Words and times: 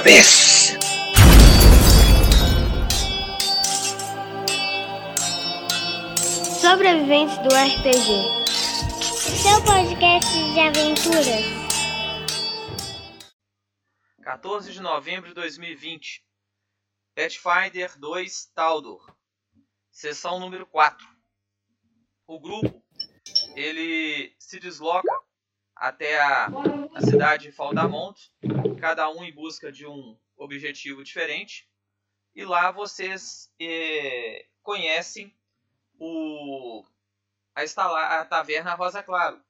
cabeça! 0.00 0.78
Sobreviventes 6.58 7.36
do 7.38 7.48
RPG. 7.48 8.08
Seu 9.42 9.62
podcast 9.62 10.32
de 10.54 10.60
aventuras. 10.60 11.44
14 14.22 14.72
de 14.72 14.80
novembro 14.80 15.28
de 15.28 15.34
2020. 15.34 16.24
Pathfinder 17.14 17.98
2 17.98 18.46
Taldor. 18.54 19.14
Sessão 19.90 20.40
número 20.40 20.66
4. 20.66 21.06
O 22.26 22.40
grupo 22.40 22.82
ele 23.54 24.34
se 24.38 24.58
desloca 24.58 25.12
até 25.80 26.20
a, 26.20 26.48
a 26.94 27.00
cidade 27.00 27.44
de 27.44 27.52
Faldamont, 27.52 28.14
cada 28.78 29.08
um 29.08 29.24
em 29.24 29.32
busca 29.32 29.72
de 29.72 29.86
um 29.86 30.14
objetivo 30.36 31.02
diferente. 31.02 31.66
E 32.34 32.44
lá 32.44 32.70
vocês 32.70 33.50
eh, 33.58 34.46
conhecem 34.62 35.34
o, 35.98 36.84
a, 37.54 37.64
instala, 37.64 38.20
a 38.20 38.26
taverna 38.26 38.74
Rosa 38.74 39.02
Claro, 39.02 39.42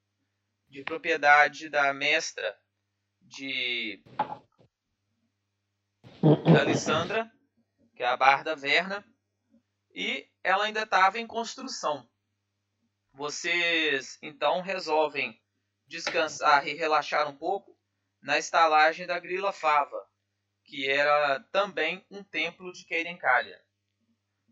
de 0.68 0.84
propriedade 0.84 1.68
da 1.68 1.92
mestra 1.92 2.56
de 3.22 4.00
da 6.52 6.60
Alessandra, 6.60 7.30
que 7.96 8.04
é 8.04 8.06
a 8.06 8.16
Barda 8.16 8.54
Verna, 8.54 9.04
e 9.92 10.28
ela 10.44 10.64
ainda 10.64 10.82
estava 10.82 11.18
em 11.18 11.26
construção. 11.26 12.08
Vocês 13.12 14.16
então 14.22 14.60
resolvem 14.60 15.39
descansar 15.90 16.68
e 16.68 16.72
relaxar 16.72 17.28
um 17.28 17.36
pouco 17.36 17.76
na 18.22 18.38
estalagem 18.38 19.08
da 19.08 19.18
Grila 19.18 19.52
Fava, 19.52 20.08
que 20.64 20.88
era 20.88 21.40
também 21.50 22.06
um 22.08 22.22
templo 22.22 22.72
de 22.72 22.84
Keirenkalha. 22.84 23.60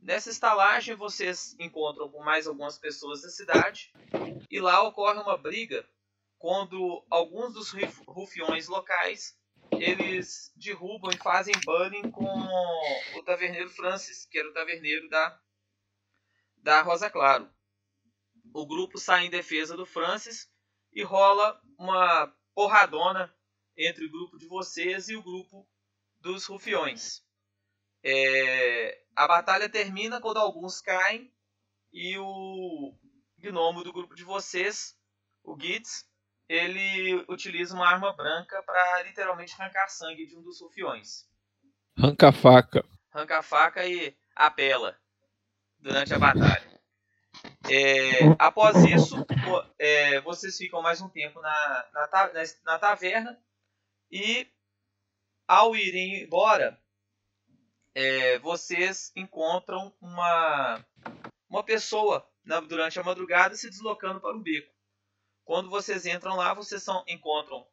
Nessa 0.03 0.31
estalagem 0.31 0.97
vocês 0.97 1.55
encontram 1.61 2.11
com 2.11 2.25
mais 2.25 2.49
algumas 2.49 2.77
pessoas 2.77 3.23
da 3.23 3.31
cidade 3.31 3.93
e 4.51 4.61
lá 4.61 4.83
ocorre 4.83 5.21
uma 5.21 5.39
briga 5.39 5.89
quando 6.39 7.07
alguns 7.09 7.55
dos 7.55 7.73
rufiões 8.07 8.67
locais 8.67 9.39
eles 9.73 10.53
derrubam 10.57 11.11
e 11.13 11.19
fazem 11.19 11.55
bullying 11.65 12.11
com 12.11 12.25
o 12.25 13.23
taverneiro 13.23 13.71
Francis, 13.71 14.27
que 14.27 14.39
era 14.39 14.49
o 14.49 14.53
taverneiro 14.55 15.09
da, 15.09 15.41
da 16.57 16.83
Rosa 16.83 17.09
Claro. 17.09 17.49
O 18.53 18.67
grupo 18.67 18.99
sai 18.99 19.27
em 19.27 19.31
defesa 19.31 19.77
do 19.77 19.87
Francis 19.87 20.49
e 20.99 21.03
rola 21.05 21.63
uma 21.79 22.27
porradona 22.53 23.33
entre 23.77 24.05
o 24.05 24.11
grupo 24.11 24.37
de 24.37 24.49
vocês 24.49 25.09
e 25.09 25.15
o 25.15 25.23
grupo 25.23 25.65
dos 26.21 26.45
rufiões. 26.47 27.23
É, 28.03 29.05
a 29.15 29.29
batalha 29.29 29.69
termina 29.69 30.21
quando 30.21 30.39
alguns 30.39 30.81
caem 30.81 31.33
e 31.93 32.19
o 32.19 32.93
gnomo 33.39 33.85
do 33.85 33.93
grupo 33.93 34.17
de 34.17 34.25
vocês, 34.25 34.99
o 35.45 35.57
Gitz, 35.57 36.05
ele 36.49 37.25
utiliza 37.29 37.77
uma 37.77 37.89
arma 37.89 38.13
branca 38.13 38.61
para 38.65 39.03
literalmente 39.05 39.55
arrancar 39.55 39.87
sangue 39.87 40.27
de 40.27 40.37
um 40.37 40.43
dos 40.43 40.61
rufiões. 40.61 41.29
Arranca 41.97 42.31
a 42.31 42.33
faca. 42.33 42.85
Arranca 43.13 43.39
a 43.39 43.43
faca 43.43 43.87
e 43.87 44.19
apela 44.35 44.99
durante 45.79 46.13
a 46.13 46.19
batalha. 46.19 46.68
É, 47.71 48.35
após 48.39 48.77
isso, 48.85 49.17
é, 49.79 50.21
vocês 50.21 50.57
ficam 50.57 50.83
mais 50.83 51.01
um 51.01 51.09
tempo 51.09 51.41
na, 51.41 51.89
na, 51.93 52.31
na, 52.65 52.79
taverna 52.79 53.41
e, 54.11 54.47
ao 55.47 55.77
irem 55.77 56.23
embora, 56.23 56.81
é, 57.95 58.39
vocês 58.39 59.13
encontram 59.15 59.95
uma, 60.01 60.85
uma 61.49 61.63
pessoa 61.63 62.29
na, 62.45 62.61
durante 62.61 62.99
a 62.99 63.05
madrugada 63.05 63.57
se 63.57 63.69
deslocando 63.69 64.21
para 64.21 64.35
um 64.35 64.43
beco. 64.43 64.73
Quando 65.45 65.71
vocês 65.71 66.07
entram 66.07 66.37
lá, 66.37 66.55
vocês 66.55 66.83
são, 66.83 67.05
encontram 67.07 67.67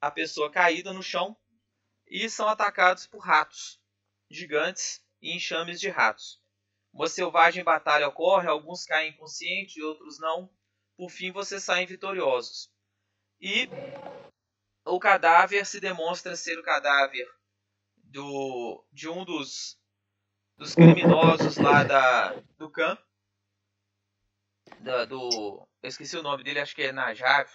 a 0.00 0.10
pessoa 0.10 0.50
caída 0.50 0.92
no 0.92 1.02
chão 1.02 1.36
e 2.06 2.28
são 2.28 2.48
atacados 2.48 3.06
por 3.06 3.18
ratos 3.18 3.80
gigantes 4.28 5.04
e 5.20 5.36
enxames 5.36 5.78
de 5.78 5.88
ratos. 5.88 6.41
Uma 6.92 7.08
selvagem 7.08 7.64
batalha 7.64 8.06
ocorre, 8.06 8.48
alguns 8.48 8.84
caem 8.84 9.10
inconscientes, 9.10 9.82
outros 9.82 10.18
não. 10.20 10.50
Por 10.96 11.10
fim, 11.10 11.32
vocês 11.32 11.64
saem 11.64 11.86
vitoriosos. 11.86 12.70
E 13.40 13.68
o 14.84 15.00
cadáver 15.00 15.64
se 15.64 15.80
demonstra 15.80 16.36
ser 16.36 16.58
o 16.58 16.62
cadáver 16.62 17.26
do, 17.96 18.84
de 18.92 19.08
um 19.08 19.24
dos, 19.24 19.80
dos 20.56 20.74
criminosos 20.74 21.56
lá 21.56 21.82
da, 21.82 22.34
do 22.58 22.70
campo. 22.70 23.02
Da, 24.80 25.04
do, 25.06 25.66
eu 25.82 25.88
esqueci 25.88 26.16
o 26.16 26.22
nome 26.22 26.44
dele, 26.44 26.60
acho 26.60 26.74
que 26.74 26.82
é 26.82 26.92
Najav. 26.92 27.48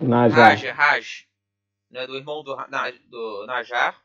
Najar. 0.00 0.56
Raj, 0.56 0.64
Raj. 0.64 1.28
Né, 1.90 2.06
do 2.06 2.16
irmão 2.16 2.42
do, 2.42 2.56
do 3.08 3.46
Najar. 3.46 4.02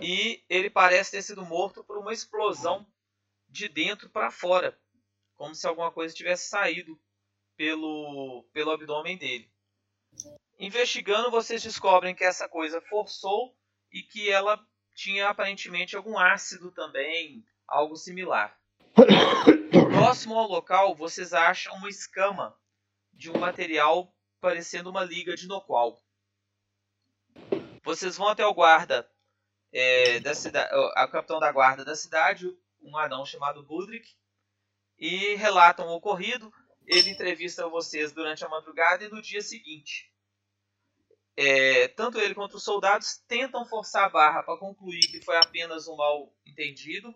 E 0.00 0.44
ele 0.48 0.70
parece 0.70 1.10
ter 1.10 1.22
sido 1.22 1.44
morto 1.44 1.82
por 1.82 1.98
uma 1.98 2.12
explosão 2.12 2.86
de 3.52 3.68
dentro 3.68 4.08
para 4.08 4.30
fora, 4.30 4.76
como 5.36 5.54
se 5.54 5.66
alguma 5.66 5.92
coisa 5.92 6.14
tivesse 6.14 6.48
saído 6.48 6.98
pelo, 7.56 8.48
pelo 8.52 8.70
abdômen 8.70 9.16
dele. 9.16 9.52
Investigando, 10.58 11.30
vocês 11.30 11.62
descobrem 11.62 12.14
que 12.14 12.24
essa 12.24 12.48
coisa 12.48 12.80
forçou 12.80 13.54
e 13.92 14.02
que 14.02 14.30
ela 14.30 14.58
tinha 14.94 15.28
aparentemente 15.28 15.96
algum 15.96 16.18
ácido 16.18 16.72
também, 16.72 17.44
algo 17.68 17.94
similar. 17.94 18.58
Próximo 19.92 20.38
ao 20.38 20.48
local, 20.48 20.94
vocês 20.94 21.32
acham 21.32 21.74
uma 21.74 21.88
escama 21.88 22.58
de 23.12 23.30
um 23.30 23.38
material 23.38 24.14
parecendo 24.40 24.90
uma 24.90 25.04
liga 25.04 25.36
de 25.36 25.46
noqual. 25.46 26.02
Vocês 27.84 28.16
vão 28.16 28.28
até 28.28 28.46
o 28.46 28.54
guarda 28.54 29.08
é, 29.72 30.20
da 30.20 30.34
cidade, 30.34 30.74
o 30.74 31.10
capitão 31.10 31.40
da 31.40 31.50
guarda 31.50 31.84
da 31.84 31.94
cidade, 31.94 32.46
um 32.82 32.96
anão 32.96 33.24
chamado 33.24 33.62
Budrick, 33.62 34.08
e 34.98 35.34
relatam 35.34 35.86
o 35.88 35.96
ocorrido. 35.96 36.52
Ele 36.86 37.10
entrevista 37.10 37.68
vocês 37.68 38.12
durante 38.12 38.44
a 38.44 38.48
madrugada 38.48 39.04
e 39.04 39.08
no 39.08 39.22
dia 39.22 39.40
seguinte. 39.40 40.12
É, 41.36 41.88
tanto 41.88 42.20
ele 42.20 42.34
quanto 42.34 42.56
os 42.56 42.64
soldados 42.64 43.16
tentam 43.26 43.64
forçar 43.64 44.04
a 44.04 44.08
barra 44.10 44.42
para 44.42 44.58
concluir 44.58 45.00
que 45.00 45.22
foi 45.22 45.36
apenas 45.38 45.88
um 45.88 45.96
mal 45.96 46.34
entendido, 46.44 47.14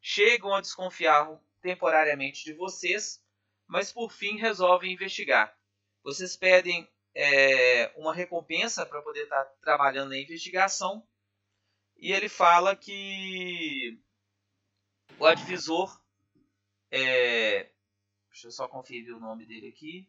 chegam 0.00 0.52
a 0.52 0.60
desconfiar 0.60 1.40
temporariamente 1.60 2.44
de 2.44 2.52
vocês, 2.52 3.22
mas 3.66 3.92
por 3.92 4.10
fim 4.10 4.36
resolvem 4.36 4.92
investigar. 4.92 5.56
Vocês 6.02 6.36
pedem 6.36 6.88
é, 7.14 7.92
uma 7.96 8.12
recompensa 8.12 8.84
para 8.84 9.00
poder 9.02 9.22
estar 9.22 9.44
tá 9.44 9.52
trabalhando 9.60 10.10
na 10.10 10.18
investigação 10.18 11.06
e 11.96 12.12
ele 12.12 12.28
fala 12.28 12.74
que 12.74 13.98
o 15.18 15.26
advisor. 15.26 16.00
É, 16.90 17.70
deixa 18.30 18.46
eu 18.46 18.50
só 18.50 18.68
conferir 18.68 19.14
o 19.14 19.20
nome 19.20 19.46
dele 19.46 19.68
aqui. 19.68 20.08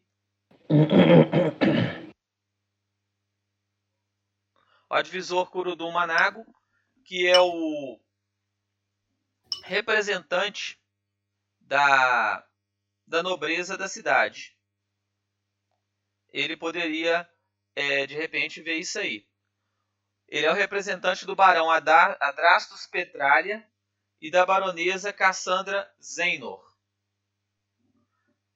O 4.88 4.94
advisor 4.94 5.50
Curudum 5.50 5.90
Manago, 5.90 6.46
que 7.04 7.26
é 7.26 7.40
o 7.40 8.00
representante 9.64 10.80
da, 11.60 12.46
da 13.06 13.22
nobreza 13.22 13.76
da 13.76 13.88
cidade. 13.88 14.56
Ele 16.32 16.56
poderia, 16.56 17.28
é, 17.74 18.06
de 18.06 18.14
repente, 18.14 18.62
ver 18.62 18.76
isso 18.76 18.98
aí. 18.98 19.28
Ele 20.28 20.46
é 20.46 20.50
o 20.50 20.54
representante 20.54 21.24
do 21.24 21.34
barão 21.34 21.70
Adrastus 21.70 22.86
Petralha 22.86 23.68
e 24.20 24.30
da 24.30 24.44
baronesa 24.46 25.12
Cassandra 25.12 25.90
Zeynor. 26.02 26.64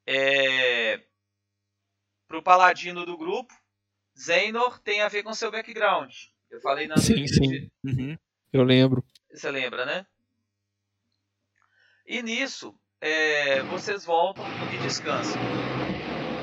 É... 0.05 1.03
Para 2.27 2.37
o 2.37 2.43
paladino 2.43 3.05
do 3.05 3.17
grupo, 3.17 3.53
Zeynor 4.17 4.79
tem 4.79 5.01
a 5.01 5.09
ver 5.09 5.23
com 5.23 5.33
seu 5.33 5.51
background. 5.51 6.13
Eu 6.49 6.61
falei 6.61 6.87
na 6.87 6.97
Sim, 6.97 7.27
sim. 7.27 7.71
Uhum. 7.83 8.17
Eu 8.51 8.63
lembro. 8.63 9.03
Você 9.31 9.49
lembra, 9.49 9.85
né? 9.85 10.05
E 12.05 12.21
nisso, 12.21 12.77
é, 12.99 13.63
vocês 13.63 14.03
voltam 14.03 14.43
e 14.73 14.77
descansam. 14.79 15.41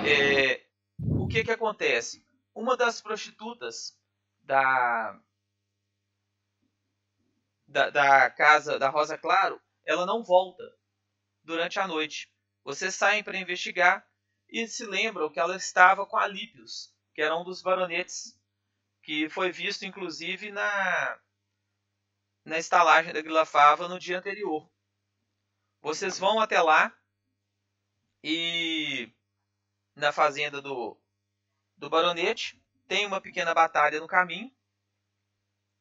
É, 0.06 0.64
o 0.98 1.28
que 1.28 1.44
que 1.44 1.50
acontece? 1.50 2.24
Uma 2.54 2.76
das 2.76 3.00
prostitutas 3.02 3.96
da, 4.42 5.20
da, 7.68 7.90
da 7.90 8.30
casa 8.30 8.78
da 8.78 8.88
Rosa 8.88 9.18
Claro, 9.18 9.60
ela 9.84 10.06
não 10.06 10.24
volta 10.24 10.64
durante 11.44 11.78
a 11.78 11.86
noite. 11.86 12.32
Vocês 12.64 12.94
saem 12.94 13.22
para 13.22 13.38
investigar 13.38 14.04
e 14.48 14.66
se 14.66 14.84
lembram 14.86 15.30
que 15.30 15.38
ela 15.38 15.56
estava 15.56 16.06
com 16.06 16.16
Alípios, 16.16 16.92
que 17.14 17.20
era 17.20 17.36
um 17.36 17.44
dos 17.44 17.62
baronetes, 17.62 18.38
que 19.02 19.28
foi 19.28 19.52
visto 19.52 19.84
inclusive 19.84 20.50
na, 20.50 21.20
na 22.44 22.58
estalagem 22.58 23.12
da 23.12 23.20
Grila 23.20 23.44
Fava 23.44 23.86
no 23.86 23.98
dia 23.98 24.18
anterior. 24.18 24.68
Vocês 25.80 26.18
vão 26.18 26.40
até 26.40 26.60
lá 26.60 26.92
e 28.24 29.12
na 29.94 30.10
fazenda 30.10 30.60
do, 30.60 30.98
do 31.76 31.88
baronete 31.88 32.60
tem 32.86 33.06
uma 33.06 33.20
pequena 33.20 33.54
batalha 33.54 34.00
no 34.00 34.06
caminho 34.06 34.50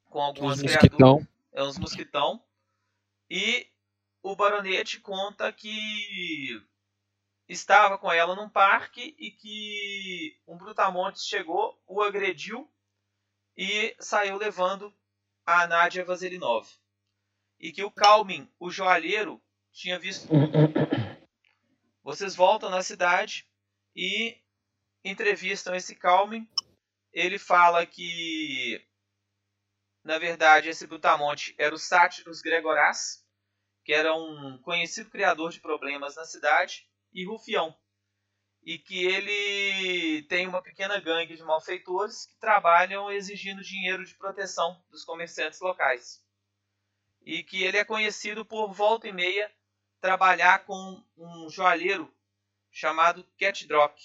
com 0.05 0.21
algumas 0.21 0.61
criaturas, 0.61 1.27
é 1.57 1.63
uns 1.63 1.79
mosquitão 1.79 2.43
e 3.27 3.67
o 4.21 4.35
baronete 4.35 4.99
conta 4.99 5.51
que 5.51 6.63
estava 7.49 7.97
com 7.97 8.11
ela 8.11 8.35
num 8.35 8.47
parque 8.47 9.15
e 9.17 9.31
que 9.31 10.39
um 10.47 10.55
brutamontes 10.55 11.25
chegou, 11.25 11.81
o 11.87 12.03
agrediu 12.03 12.71
e 13.57 13.95
saiu 13.99 14.37
levando 14.37 14.93
a 15.43 15.65
Nádia 15.65 16.05
Vaselinov. 16.05 16.69
E 17.59 17.71
que 17.71 17.83
o 17.83 17.89
Calmin, 17.89 18.47
o 18.59 18.69
joalheiro, 18.69 19.41
tinha 19.71 19.97
visto. 19.97 20.27
Vocês 22.03 22.35
voltam 22.35 22.69
na 22.69 22.83
cidade 22.83 23.49
e 23.95 24.37
entrevistam 25.03 25.73
esse 25.73 25.95
Calmin. 25.95 26.47
Ele 27.11 27.39
fala 27.39 27.83
que, 27.83 28.85
na 30.07 30.17
verdade, 30.17 30.69
esse 30.69 30.87
Brutamonte 30.87 31.53
era 31.57 31.75
o 31.75 31.77
Sátiros 31.77 32.41
Gregorás, 32.41 33.25
que 33.83 33.91
era 33.91 34.15
um 34.15 34.57
conhecido 34.59 35.09
criador 35.09 35.51
de 35.51 35.59
problemas 35.59 36.15
na 36.15 36.23
cidade, 36.23 36.87
e 37.11 37.25
Rufião, 37.25 37.77
e 38.63 38.79
que 38.79 39.05
ele 39.05 40.23
tem 40.29 40.47
uma 40.47 40.61
pequena 40.61 40.97
gangue 40.97 41.35
de 41.35 41.43
malfeitores 41.43 42.25
que 42.25 42.39
trabalham 42.39 43.11
exigindo 43.11 43.61
dinheiro 43.61 44.05
de 44.05 44.15
proteção 44.15 44.81
dos 44.89 45.03
comerciantes 45.03 45.59
locais. 45.59 46.23
E 47.21 47.43
que 47.43 47.61
ele 47.61 47.75
é 47.75 47.83
conhecido 47.83 48.45
por 48.45 48.71
volta 48.71 49.09
e 49.09 49.11
meia 49.11 49.51
trabalhar 49.99 50.63
com 50.63 51.03
um 51.17 51.49
joalheiro 51.49 52.09
chamado 52.71 53.27
Catdrock. 53.37 54.01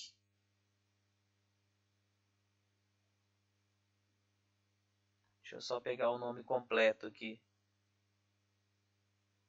Deixa 5.52 5.56
eu 5.56 5.60
só 5.60 5.80
pegar 5.80 6.10
o 6.10 6.16
nome 6.16 6.42
completo 6.42 7.06
aqui. 7.06 7.38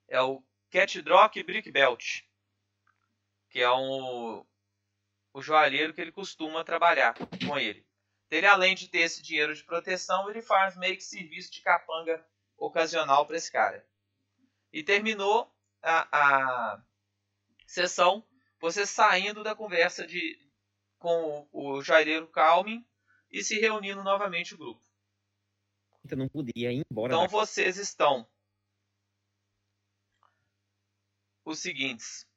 É 0.09 0.21
o 0.21 0.43
Catdrock 0.69 1.41
Brickbelt, 1.41 2.23
que 3.49 3.61
é 3.61 3.71
um 3.71 4.45
o 5.31 5.41
joalheiro 5.41 5.93
que 5.93 6.01
ele 6.01 6.11
costuma 6.11 6.61
trabalhar 6.65 7.15
com 7.47 7.57
ele. 7.57 7.87
Ele, 8.29 8.45
além 8.45 8.75
de 8.75 8.89
ter 8.89 8.99
esse 8.99 9.23
dinheiro 9.23 9.55
de 9.55 9.63
proteção, 9.63 10.29
ele 10.29 10.41
faz 10.41 10.75
meio 10.75 10.97
que 10.97 11.03
serviço 11.03 11.53
de 11.53 11.61
capanga 11.61 12.21
ocasional 12.57 13.25
para 13.25 13.37
esse 13.37 13.49
cara. 13.49 13.87
E 14.73 14.83
terminou 14.83 15.55
a, 15.81 16.73
a 16.73 16.83
sessão 17.65 18.27
você 18.59 18.85
saindo 18.85 19.41
da 19.41 19.55
conversa 19.55 20.05
de, 20.05 20.37
com 20.99 21.47
o, 21.53 21.77
o 21.77 21.81
joalheiro 21.81 22.27
Calmin 22.27 22.85
e 23.31 23.41
se 23.41 23.57
reunindo 23.57 24.03
novamente 24.03 24.53
o 24.53 24.57
grupo. 24.57 24.82
Então 26.03 26.17
não 26.17 26.27
podia 26.27 26.71
ir 26.71 26.85
embora. 26.89 27.13
Então 27.13 27.27
vocês 27.27 27.77
estão 27.77 28.27
os 31.45 31.59
seguintes: 31.59 32.27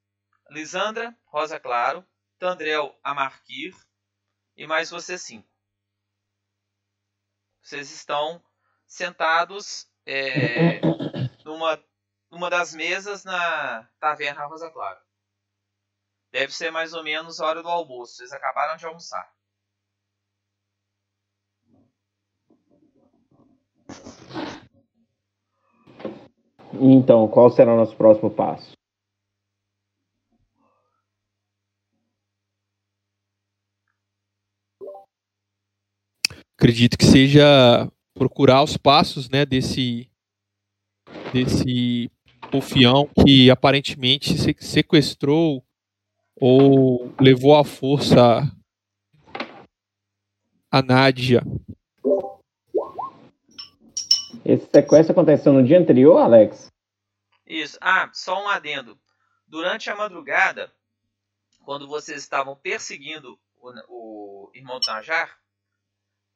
Lisandra, 0.51 1.17
Rosa 1.27 1.59
Claro, 1.59 2.07
Tandrel 2.39 2.99
Amarquir 3.03 3.75
e 4.57 4.67
mais 4.67 4.91
você 4.91 5.19
cinco. 5.19 5.49
Vocês 7.61 7.91
estão 7.91 8.43
sentados 8.87 9.91
é, 10.07 10.81
numa, 11.45 11.83
numa 12.31 12.49
das 12.49 12.73
mesas 12.75 13.25
na 13.25 13.85
taverna 13.99 14.47
Rosa 14.47 14.71
Clara. 14.71 15.05
Deve 16.31 16.53
ser 16.53 16.71
mais 16.71 16.93
ou 16.93 17.03
menos 17.03 17.41
a 17.41 17.47
hora 17.47 17.63
do 17.63 17.69
almoço. 17.69 18.17
Vocês 18.17 18.33
acabaram 18.33 18.77
de 18.77 18.87
almoçar. 18.87 19.36
Então, 26.81 27.29
qual 27.29 27.51
será 27.51 27.75
o 27.75 27.77
nosso 27.77 27.97
próximo 27.97 28.31
passo? 28.31 28.77
acredito 36.57 36.97
que 36.97 37.05
seja 37.05 37.91
procurar 38.15 38.63
os 38.63 38.77
passos 38.77 39.29
né, 39.29 39.45
desse, 39.45 40.11
desse 41.33 42.11
rufião 42.53 43.09
que 43.25 43.51
aparentemente 43.51 44.35
sequestrou 44.59 45.63
ou 46.41 47.13
levou 47.21 47.55
à 47.55 47.63
força 47.63 48.51
a 50.71 50.83
Nádia. 50.83 51.43
Esse 54.49 54.69
sequestro 54.73 55.11
aconteceu 55.11 55.53
no 55.53 55.65
dia 55.65 55.77
anterior, 55.77 56.19
Alex? 56.19 56.71
Isso. 57.45 57.77
Ah, 57.81 58.09
só 58.13 58.41
um 58.41 58.49
adendo. 58.49 58.97
Durante 59.45 59.91
a 59.91 59.97
madrugada, 59.97 60.73
quando 61.65 61.89
vocês 61.89 62.19
estavam 62.19 62.55
perseguindo 62.55 63.37
o, 63.57 63.71
o 63.89 64.51
irmão 64.55 64.79
Najar, 64.87 65.37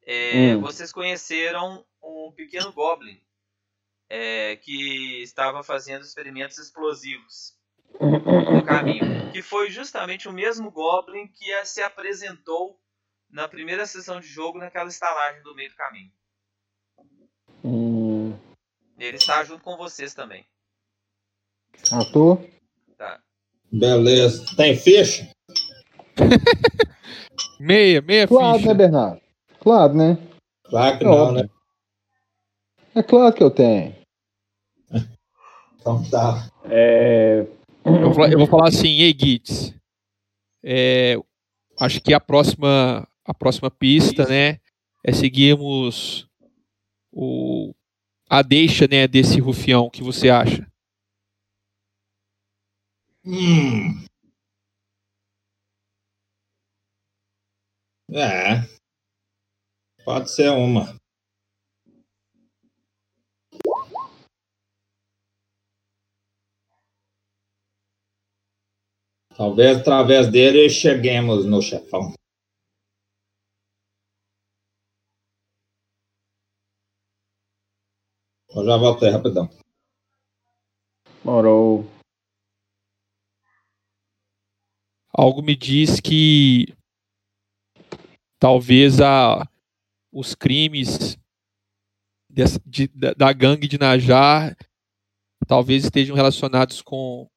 é, 0.05 0.55
hum. 0.55 0.61
vocês 0.61 0.91
conheceram 0.91 1.85
um 2.03 2.33
pequeno 2.35 2.73
goblin 2.73 3.17
é, 4.09 4.57
que 4.57 5.21
estava 5.23 5.63
fazendo 5.63 6.01
experimentos 6.01 6.57
explosivos 6.57 7.55
no 7.97 8.65
caminho, 8.65 9.31
que 9.31 9.41
foi 9.41 9.69
justamente 9.69 10.27
o 10.27 10.33
mesmo 10.33 10.69
goblin 10.69 11.27
que 11.27 11.65
se 11.65 11.81
apresentou 11.81 12.77
na 13.29 13.47
primeira 13.47 13.85
sessão 13.85 14.19
de 14.19 14.27
jogo 14.27 14.57
naquela 14.57 14.89
estalagem 14.89 15.41
do 15.43 15.55
meio 15.55 15.69
do 15.69 15.75
caminho. 15.75 16.11
Hum. 17.63 18.00
Ele 19.01 19.17
está 19.17 19.43
junto 19.43 19.63
com 19.63 19.75
vocês 19.77 20.13
também. 20.13 20.45
Arthur? 21.91 22.39
Tá. 22.95 23.19
Beleza. 23.71 24.45
Tem 24.55 24.75
ficha? 24.75 25.27
meia, 27.59 27.99
meia 28.03 28.27
claro, 28.27 28.59
ficha. 28.59 28.67
né, 28.67 28.73
Bernardo? 28.75 29.21
Claro, 29.59 29.93
né? 29.95 30.17
Claro 30.65 30.97
que 30.99 31.03
é 31.03 31.07
não, 31.07 31.31
né? 31.31 31.49
É 32.93 33.01
claro 33.01 33.33
que 33.33 33.41
eu 33.41 33.49
tenho. 33.49 33.95
Então 35.79 36.07
tá. 36.11 36.47
É... 36.65 37.47
Eu, 37.83 38.13
vou, 38.13 38.27
eu 38.27 38.37
vou 38.37 38.47
falar 38.47 38.67
assim, 38.67 38.99
ei 38.99 39.17
Gits, 39.17 39.73
é, 40.63 41.15
acho 41.79 41.99
que 42.01 42.13
a 42.13 42.19
próxima, 42.19 43.07
a 43.25 43.33
próxima 43.33 43.71
pista, 43.71 44.27
né, 44.27 44.59
é 45.03 45.11
seguirmos 45.11 46.27
o, 47.11 47.73
a 48.31 48.41
deixa, 48.41 48.87
né, 48.87 49.09
desse 49.09 49.41
rufião, 49.41 49.89
que 49.89 50.01
você 50.01 50.29
acha? 50.29 50.65
Hum. 53.25 54.05
É, 58.09 58.63
Pode 60.05 60.31
ser 60.31 60.49
uma. 60.49 60.95
Talvez 69.35 69.77
através 69.77 70.29
dele 70.31 70.69
cheguemos 70.69 71.45
no 71.45 71.61
chefão. 71.61 72.13
Eu 78.53 78.65
já 78.65 78.75
voltei 78.75 79.09
rapidão. 79.09 79.49
Morou. 81.23 81.89
Algo 85.13 85.41
me 85.41 85.55
diz 85.55 85.99
que 85.99 86.73
talvez 88.39 88.99
a 88.99 89.47
os 90.11 90.35
crimes 90.35 91.17
de, 92.29 92.43
de, 92.65 92.87
da 93.15 93.31
gangue 93.31 93.67
de 93.67 93.77
Najar 93.77 94.55
talvez 95.47 95.83
estejam 95.83 96.15
relacionados 96.15 96.81
com, 96.81 97.29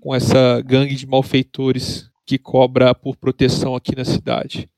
com 0.00 0.14
essa 0.14 0.60
gangue 0.62 0.94
de 0.94 1.06
malfeitores 1.06 2.10
que 2.26 2.38
cobra 2.38 2.94
por 2.94 3.16
proteção 3.16 3.74
aqui 3.76 3.94
na 3.94 4.04
cidade. 4.04 4.68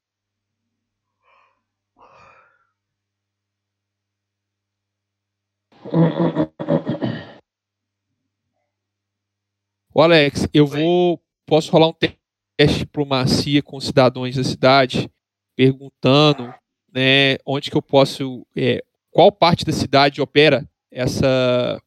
O 9.94 10.02
Alex, 10.02 10.46
eu 10.52 10.66
vou. 10.66 11.22
Posso 11.46 11.70
rolar 11.70 11.88
um 11.88 11.92
teste 11.92 12.18
de 12.58 12.78
diplomacia 12.80 13.62
com 13.62 13.80
cidadãos 13.80 14.34
da 14.34 14.42
cidade? 14.42 15.10
perguntando 15.56 16.54
né, 16.92 17.38
onde 17.44 17.70
que 17.70 17.76
eu 17.76 17.82
posso, 17.82 18.46
é, 18.54 18.84
qual 19.10 19.32
parte 19.32 19.64
da 19.64 19.72
cidade 19.72 20.20
opera 20.20 20.68
essa 20.90 21.82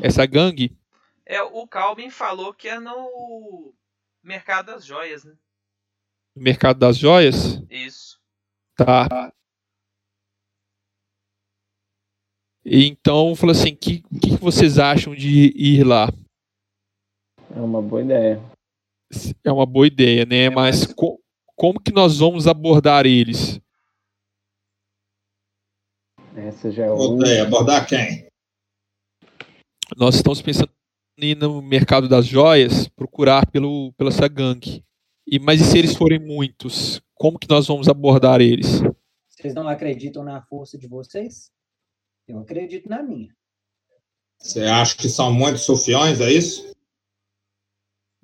essa 0.00 0.24
gangue? 0.24 0.76
É, 1.26 1.42
o 1.42 1.66
Calvin 1.66 2.10
falou 2.10 2.54
que 2.54 2.68
é 2.68 2.78
no 2.78 3.74
Mercado 4.22 4.66
das 4.66 4.86
Joias, 4.86 5.24
né? 5.24 5.34
No 6.34 6.42
mercado 6.42 6.78
das 6.78 6.98
joias? 6.98 7.62
Isso. 7.70 8.20
Tá. 8.76 9.32
Então, 12.64 13.36
falou 13.36 13.52
assim, 13.52 13.72
o 13.72 13.76
que, 13.76 14.00
que 14.00 14.36
vocês 14.40 14.78
acham 14.78 15.14
de 15.14 15.52
ir 15.54 15.84
lá? 15.84 16.08
É 17.54 17.60
uma 17.60 17.82
boa 17.82 18.02
ideia. 18.02 18.40
É 19.44 19.52
uma 19.52 19.66
boa 19.66 19.86
ideia, 19.86 20.24
né? 20.24 20.48
Mas 20.48 20.86
co- 20.86 21.20
como 21.54 21.78
que 21.80 21.92
nós 21.92 22.18
vamos 22.18 22.46
abordar 22.48 23.06
eles? 23.06 23.60
Essa 26.34 26.70
já 26.70 26.86
é 26.86 26.90
o. 26.90 26.96
Voltei, 26.96 27.40
abordar 27.40 27.86
quem? 27.86 28.26
Nós 29.96 30.16
estamos 30.16 30.42
pensando 30.42 30.72
em 31.18 31.26
ir 31.30 31.36
no 31.36 31.62
mercado 31.62 32.08
das 32.08 32.26
joias, 32.26 32.88
procurar 32.88 33.48
pelo, 33.50 33.92
pela 33.92 34.10
essa 34.10 34.26
gangue. 34.26 34.82
E, 35.26 35.38
mas 35.38 35.60
e 35.60 35.64
se 35.64 35.78
eles 35.78 35.94
forem 35.94 36.18
muitos? 36.18 37.00
Como 37.14 37.38
que 37.38 37.48
nós 37.48 37.68
vamos 37.68 37.88
abordar 37.88 38.40
eles? 38.40 38.80
Vocês 39.28 39.54
não 39.54 39.68
acreditam 39.68 40.24
na 40.24 40.42
força 40.42 40.76
de 40.76 40.88
vocês? 40.88 41.52
Eu 42.26 42.38
acredito 42.38 42.88
na 42.88 43.02
minha. 43.02 43.34
Você 44.38 44.62
acha 44.64 44.96
que 44.96 45.08
são 45.08 45.32
muitos 45.32 45.62
sufiões, 45.62 46.20
é 46.20 46.32
isso? 46.32 46.74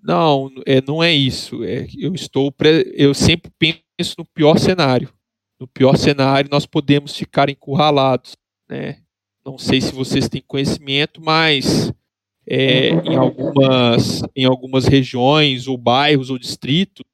Não, 0.02 0.50
é, 0.66 0.80
não 0.80 1.02
é 1.02 1.12
isso. 1.12 1.62
É, 1.64 1.86
eu 1.98 2.14
estou, 2.14 2.50
pre- 2.50 2.92
eu 2.96 3.14
sempre 3.14 3.50
penso 3.58 4.14
no 4.18 4.24
pior 4.24 4.58
cenário. 4.58 5.12
No 5.58 5.68
pior 5.68 5.96
cenário, 5.96 6.50
nós 6.50 6.64
podemos 6.64 7.14
ficar 7.14 7.50
encurralados, 7.50 8.36
né? 8.68 9.02
Não 9.44 9.58
sei 9.58 9.80
se 9.80 9.92
vocês 9.92 10.28
têm 10.28 10.42
conhecimento, 10.46 11.20
mas 11.22 11.92
é, 12.46 12.90
em 12.90 13.16
algumas, 13.16 14.22
em 14.34 14.44
algumas 14.44 14.86
regiões 14.86 15.66
ou 15.66 15.76
bairros 15.76 16.30
ou 16.30 16.38
distritos, 16.38 17.04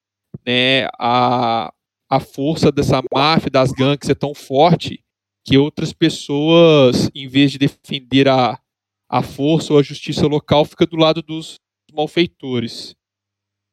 né, 0.44 0.86
a, 0.98 1.72
a 2.08 2.20
força 2.20 2.70
dessa 2.70 3.02
máfia, 3.12 3.50
das 3.50 3.72
gangues 3.72 4.08
é 4.08 4.14
tão 4.14 4.34
forte 4.34 5.02
que 5.46 5.56
outras 5.56 5.92
pessoas, 5.92 7.08
em 7.14 7.28
vez 7.28 7.52
de 7.52 7.58
defender 7.58 8.28
a, 8.28 8.60
a 9.08 9.22
força 9.22 9.72
ou 9.72 9.78
a 9.78 9.82
justiça 9.82 10.26
local, 10.26 10.64
fica 10.64 10.84
do 10.84 10.96
lado 10.96 11.22
dos 11.22 11.60
malfeitores. 11.94 12.96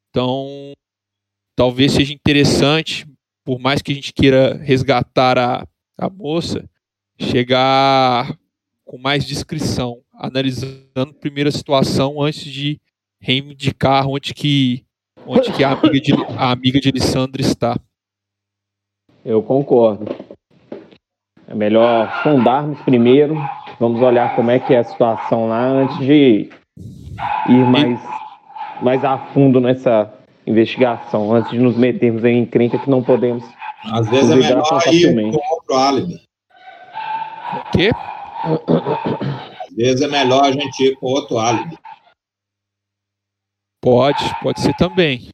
Então, 0.10 0.72
talvez 1.56 1.94
seja 1.94 2.13
interessante, 2.13 3.08
por 3.44 3.60
mais 3.60 3.82
que 3.82 3.92
a 3.92 3.96
gente 3.96 4.13
queira 4.13 4.53
resgatar 4.53 5.39
a, 5.39 5.68
a 5.98 6.10
moça, 6.12 6.70
chegar 7.20 8.38
com 8.86 9.00
mais 9.00 9.25
discrição, 9.25 10.03
analisando 10.13 11.15
primeiro 11.20 11.50
a 11.50 11.51
situação 11.51 12.22
antes 12.22 12.44
de 12.44 12.80
reivindicar 13.20 14.08
onde 14.08 14.36
que, 14.36 14.86
onde 15.25 15.51
que 15.51 15.63
a, 15.63 15.72
amiga 15.72 16.00
de, 16.00 16.13
a 16.38 16.51
amiga 16.51 16.80
de 16.80 16.89
Alessandra 16.89 17.42
está. 17.42 17.80
Eu 19.25 19.42
concordo. 19.42 20.33
É 21.48 21.54
melhor 21.54 22.22
sondarmos 22.24 22.80
primeiro. 22.82 23.36
Vamos 23.80 24.02
olhar 24.02 24.36
como 24.36 24.52
é 24.52 24.60
que 24.60 24.74
é 24.74 24.80
a 24.80 24.84
situação 24.84 25.50
lá 25.50 25.66
antes 25.66 25.98
de 25.98 26.50
ir 27.50 27.66
mais, 27.66 28.00
mais 28.82 29.04
a 29.04 29.18
fundo 29.18 29.60
nessa 29.60 30.12
investigação, 30.46 31.34
antes 31.34 31.52
de 31.52 31.60
nos 31.60 31.76
metermos 31.76 32.24
em 32.24 32.40
encrenca 32.40 32.78
que 32.78 32.90
não 32.90 33.04
podemos. 33.04 33.44
Às 33.92 34.10
vezes 34.10 34.32
é 34.32 34.36
melhor 34.36 34.64
ir 34.64 34.70
facilmente. 34.70 35.38
com 35.38 35.54
outro 35.54 35.76
álibi. 35.76 36.22
O 37.54 37.72
quê? 37.78 37.92
Às 39.68 39.76
vezes 39.76 40.02
é 40.02 40.08
melhor 40.08 40.46
a 40.46 40.52
gente 40.52 40.84
ir 40.84 40.96
com 40.96 41.08
outro 41.08 41.38
álibi. 41.38 41.78
Pode, 43.82 44.24
pode 44.42 44.62
ser 44.62 44.74
também. 44.76 45.33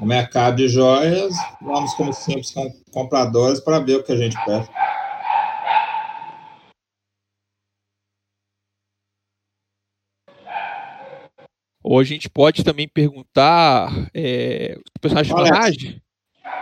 No 0.00 0.06
mercado 0.06 0.56
de 0.56 0.68
joias, 0.68 1.34
vamos 1.60 1.92
como 1.94 2.12
simples 2.12 2.50
com- 2.52 2.72
compradores 2.90 3.60
para 3.60 3.78
ver 3.80 3.96
o 3.96 4.02
que 4.02 4.12
a 4.12 4.16
gente 4.16 4.34
pede. 4.46 4.68
Ou 11.82 11.98
a 11.98 12.04
gente 12.04 12.28
pode 12.28 12.62
também 12.64 12.88
perguntar 12.88 13.90
é, 14.14 14.76
o 14.96 15.00
personagem 15.00 15.32
Alex. 15.32 15.50
Manage. 15.50 16.02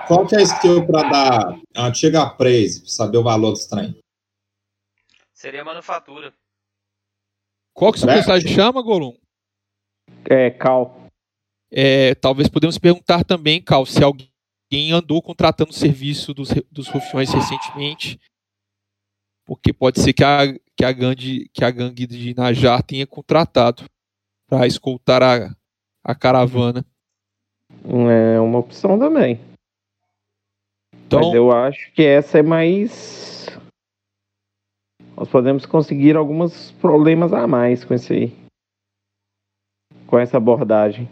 Qual 0.07 0.27
que 0.27 0.35
é 0.35 0.39
a 0.39 0.43
skill 0.43 0.87
para 0.87 1.09
dar 1.09 1.61
a 1.77 1.87
antiga 1.87 2.23
appraise, 2.23 2.81
pra 2.81 2.91
saber 2.91 3.19
o 3.19 3.23
valor 3.23 3.53
dos 3.53 3.67
trem? 3.67 3.99
Seria 5.35 5.65
manufatura. 5.65 6.33
Qual 7.75 7.93
que 7.93 7.99
o 7.99 8.01
seu 8.01 8.09
personagem 8.09 8.53
chama, 8.53 8.83
Golum? 8.83 9.17
É, 10.29 10.51
Cal. 10.51 11.08
É, 11.71 12.15
talvez 12.15 12.49
podemos 12.49 12.79
perguntar 12.79 13.25
também, 13.25 13.63
Cal, 13.63 13.85
se 13.85 14.03
alguém 14.03 14.93
andou 14.93 15.21
contratando 15.23 15.71
o 15.71 15.75
serviço 15.75 16.33
dos, 16.33 16.51
dos 16.71 16.89
rufiões 16.89 17.33
recentemente. 17.33 18.19
Porque 19.47 19.73
pode 19.73 20.01
ser 20.01 20.13
que 20.13 20.25
a, 20.25 20.53
que 20.77 20.85
a, 20.85 20.93
gangue, 20.93 21.49
que 21.53 21.65
a 21.65 21.71
gangue 21.71 22.07
de 22.07 22.35
Najar 22.35 22.83
tenha 22.83 23.07
contratado 23.07 23.85
para 24.49 24.67
escoltar 24.67 25.23
a, 25.23 25.55
a 26.05 26.15
caravana. 26.15 26.85
É 28.35 28.41
uma 28.41 28.59
opção 28.59 28.99
também. 28.99 29.41
Então, 31.07 31.21
Mas 31.21 31.35
eu 31.35 31.51
acho 31.51 31.93
que 31.93 32.03
essa 32.03 32.39
é 32.39 32.43
mais. 32.43 33.47
Nós 35.17 35.29
podemos 35.29 35.65
conseguir 35.65 36.17
alguns 36.17 36.71
problemas 36.73 37.33
a 37.33 37.47
mais 37.47 37.85
com 37.85 37.95
esse 37.95 38.13
aí. 38.13 38.37
Com 40.07 40.19
essa 40.19 40.37
abordagem. 40.37 41.09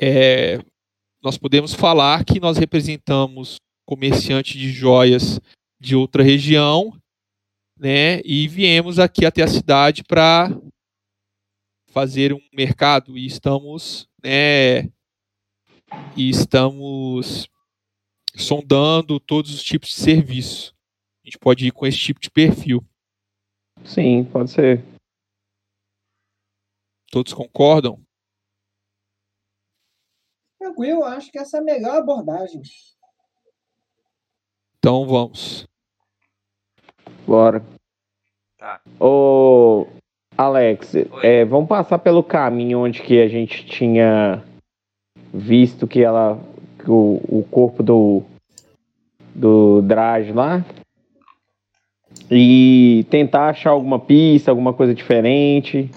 É, 0.00 0.58
nós 1.22 1.36
podemos 1.36 1.74
falar 1.74 2.24
que 2.24 2.38
nós 2.38 2.56
representamos 2.56 3.56
comerciante 3.84 4.56
de 4.56 4.70
joias 4.70 5.40
de 5.80 5.96
outra 5.96 6.22
região, 6.22 6.92
né? 7.76 8.20
E 8.24 8.46
viemos 8.46 8.98
aqui 8.98 9.24
até 9.24 9.42
a 9.42 9.48
cidade 9.48 10.04
para 10.04 10.48
fazer 11.88 12.32
um 12.32 12.40
mercado 12.52 13.16
e 13.16 13.26
estamos, 13.26 14.08
né? 14.22 14.84
E 16.16 16.28
estamos 16.28 17.48
sondando 18.36 19.18
todos 19.18 19.52
os 19.52 19.62
tipos 19.62 19.88
de 19.88 19.96
serviço. 19.96 20.74
A 21.24 21.26
gente 21.26 21.38
pode 21.38 21.66
ir 21.66 21.72
com 21.72 21.86
esse 21.86 21.98
tipo 21.98 22.20
de 22.20 22.30
perfil. 22.30 22.84
Sim, 23.84 24.24
pode 24.24 24.50
ser. 24.50 24.84
Todos 27.10 27.32
concordam? 27.32 28.00
Tranquilo, 30.68 31.02
acho 31.04 31.32
que 31.32 31.38
essa 31.38 31.56
é 31.56 31.60
a 31.60 31.64
melhor 31.64 31.96
abordagem. 31.96 32.60
Então 34.78 35.06
vamos. 35.06 35.66
Bora. 37.26 37.62
Tá. 38.58 38.80
Ô, 39.00 39.86
Alex, 40.36 40.94
é, 41.22 41.44
vamos 41.46 41.68
passar 41.68 41.98
pelo 41.98 42.22
caminho 42.22 42.80
onde 42.80 43.02
que 43.02 43.20
a 43.20 43.28
gente 43.28 43.64
tinha 43.64 44.44
visto 45.32 45.86
que 45.86 46.02
ela. 46.02 46.38
Que 46.78 46.90
o, 46.90 47.20
o 47.28 47.46
corpo 47.50 47.82
do. 47.82 48.22
Do 49.34 49.80
Drage 49.82 50.32
lá. 50.32 50.64
E 52.30 53.06
tentar 53.10 53.48
achar 53.48 53.70
alguma 53.70 53.98
pista, 53.98 54.50
alguma 54.50 54.74
coisa 54.74 54.94
diferente. 54.94 55.90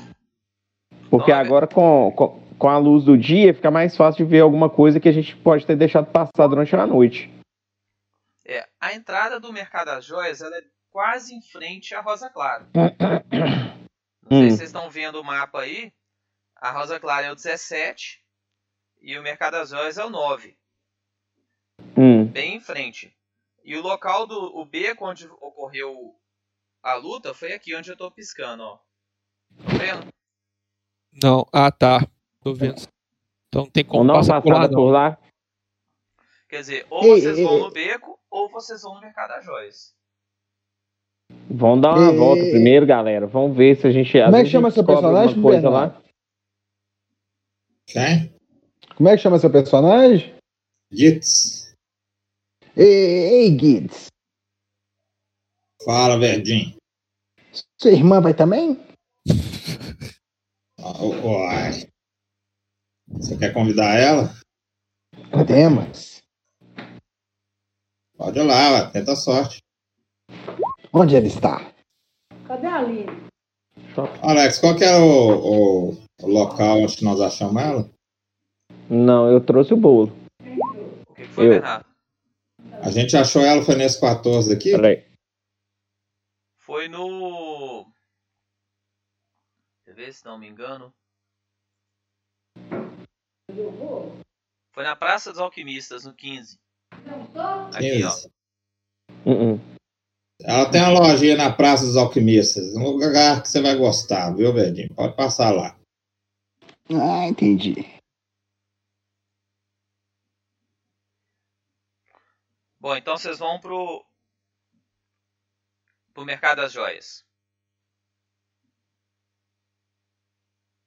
Porque 1.09 1.31
agora 1.31 1.67
com, 1.67 2.13
com, 2.15 2.40
com 2.61 2.69
a 2.69 2.77
luz 2.77 3.03
do 3.03 3.17
dia 3.17 3.55
fica 3.55 3.71
mais 3.71 3.97
fácil 3.97 4.23
de 4.23 4.29
ver 4.29 4.41
alguma 4.41 4.69
coisa 4.69 4.99
que 4.99 5.09
a 5.09 5.11
gente 5.11 5.35
pode 5.37 5.65
ter 5.65 5.75
deixado 5.75 6.11
passar 6.11 6.45
durante 6.47 6.75
a 6.75 6.85
noite. 6.85 7.27
É, 8.45 8.67
a 8.79 8.93
entrada 8.93 9.39
do 9.39 9.51
Mercado 9.51 9.87
das 9.87 10.05
Joias 10.05 10.41
ela 10.41 10.55
é 10.55 10.63
quase 10.91 11.33
em 11.33 11.41
frente 11.41 11.95
à 11.95 12.01
Rosa 12.01 12.29
Clara. 12.29 12.67
Não 14.29 14.37
sei 14.37 14.47
Hum. 14.47 14.49
se 14.51 14.57
vocês 14.57 14.69
estão 14.69 14.91
vendo 14.91 15.19
o 15.19 15.23
mapa 15.23 15.61
aí. 15.61 15.91
A 16.55 16.69
Rosa 16.71 16.99
Clara 16.99 17.25
é 17.25 17.31
o 17.31 17.35
17 17.35 18.23
e 19.01 19.17
o 19.17 19.23
Mercado 19.23 19.53
das 19.53 19.71
Joias 19.71 19.97
é 19.97 20.05
o 20.05 20.09
9, 20.11 20.55
Hum, 21.97 22.25
bem 22.25 22.57
em 22.57 22.59
frente. 22.59 23.11
E 23.65 23.75
o 23.75 23.81
local 23.81 24.27
do 24.27 24.55
o 24.55 24.63
beco 24.63 25.09
onde 25.09 25.27
ocorreu 25.27 26.15
a 26.83 26.93
luta 26.93 27.33
foi 27.33 27.53
aqui 27.53 27.75
onde 27.75 27.89
eu 27.89 27.97
tô 27.97 28.11
piscando, 28.11 28.61
ó. 28.61 28.75
Tá 28.77 29.77
vendo? 29.79 30.07
Não. 31.23 31.43
Ah, 31.51 31.71
tá. 31.71 32.07
Tô 32.43 32.53
vendo. 32.53 32.81
Então 33.47 33.63
não 33.63 33.69
tem 33.69 33.83
como 33.85 34.03
uma 34.03 34.13
passar 34.15 34.41
por 34.41 34.53
lá, 34.53 34.67
não. 34.67 34.69
por 34.69 34.91
lá. 34.91 35.17
Quer 36.49 36.59
dizer, 36.61 36.85
ou 36.89 37.03
Ei, 37.03 37.21
vocês 37.21 37.37
ei, 37.37 37.43
vão 37.43 37.53
ei. 37.55 37.59
no 37.61 37.71
beco 37.71 38.19
ou 38.29 38.49
vocês 38.49 38.81
vão 38.81 38.95
no 38.95 39.01
Mercado 39.01 39.29
das 39.29 39.45
Joias. 39.45 39.93
Vamos 41.49 41.81
dar 41.81 41.97
uma 41.97 42.11
volta 42.11 42.41
primeiro, 42.41 42.85
galera. 42.85 43.25
Vamos 43.27 43.55
ver 43.55 43.77
se 43.77 43.87
a 43.87 43.91
gente. 43.91 44.11
Como 44.11 44.35
é 44.35 44.43
que 44.43 44.49
chama 44.49 44.71
seu 44.71 44.85
personagem, 44.85 45.41
coisa 45.41 45.61
Bernardo? 45.61 45.93
lá. 45.95 46.01
Quem? 47.87 48.33
Como 48.95 49.09
é 49.09 49.15
que 49.15 49.21
chama 49.23 49.39
seu 49.39 49.49
personagem? 49.51 50.35
Gitz. 50.91 51.73
Ei, 52.75 52.85
ei 53.45 53.49
Guides, 53.51 54.07
Fala, 55.85 56.17
Verdinho. 56.17 56.75
sua 57.81 57.91
irmã 57.91 58.21
vai 58.21 58.33
também? 58.33 58.79
Ah, 60.79 61.03
Uai. 61.03 61.87
Você 63.19 63.37
quer 63.37 63.53
convidar 63.53 63.95
ela? 63.95 64.33
Podemos. 65.31 66.21
Pode 68.17 68.39
ir 68.39 68.43
lá, 68.43 68.71
ué, 68.73 68.91
tenta 68.91 69.13
a 69.13 69.15
sorte. 69.15 69.61
Onde 70.93 71.15
ela 71.15 71.25
está? 71.27 71.73
Cadê 72.47 72.67
a 72.67 72.75
Aline? 72.77 73.29
Alex, 74.21 74.59
qual 74.59 74.75
que 74.75 74.83
era 74.83 74.99
o, 74.99 75.89
o- 75.91 76.03
o 76.21 76.27
local 76.27 76.79
onde 76.81 77.03
nós 77.03 77.19
achamos 77.19 77.61
ela? 77.61 77.89
Não, 78.89 79.29
eu 79.29 79.43
trouxe 79.43 79.73
o 79.73 79.77
bolo. 79.77 80.11
O 81.09 81.13
que, 81.15 81.23
que 81.23 81.27
foi, 81.27 81.45
Eu. 81.47 81.49
Bernardo? 81.51 81.85
A 82.83 82.89
gente 82.89 83.15
achou 83.15 83.41
ela, 83.41 83.63
foi 83.63 83.75
nesse 83.75 83.99
14 83.99 84.53
aqui? 84.53 84.71
Peraí. 84.71 85.05
Foi 86.57 86.87
no. 86.87 87.85
Deixa 89.85 89.89
eu 89.89 89.95
ver 89.95 90.13
se 90.13 90.25
não 90.25 90.37
me 90.37 90.47
engano. 90.47 90.93
Foi 94.73 94.83
na 94.83 94.95
Praça 94.95 95.31
dos 95.31 95.39
Alquimistas, 95.39 96.05
no 96.05 96.13
15. 96.13 96.59
Aqui, 97.73 98.03
ó. 98.03 98.09
15. 98.09 98.31
Uh-uh. 99.25 99.59
Ela 100.43 100.71
tem 100.71 100.81
uma 100.81 100.99
lojinha 100.99 101.35
na 101.35 101.51
Praça 101.53 101.85
dos 101.85 101.95
Alquimistas. 101.95 102.75
Um 102.75 102.89
lugar 102.89 103.41
que 103.41 103.49
você 103.49 103.61
vai 103.61 103.75
gostar, 103.75 104.31
viu, 104.35 104.53
Verdinho? 104.53 104.93
Pode 104.95 105.15
passar 105.15 105.51
lá. 105.51 105.77
Ah, 106.89 107.27
entendi. 107.27 107.75
Bom, 112.79 112.95
então 112.95 113.15
vocês 113.15 113.37
vão 113.37 113.59
pro. 113.59 114.03
pro 116.13 116.25
Mercado 116.25 116.57
das 116.57 116.71
Joias. 116.73 117.23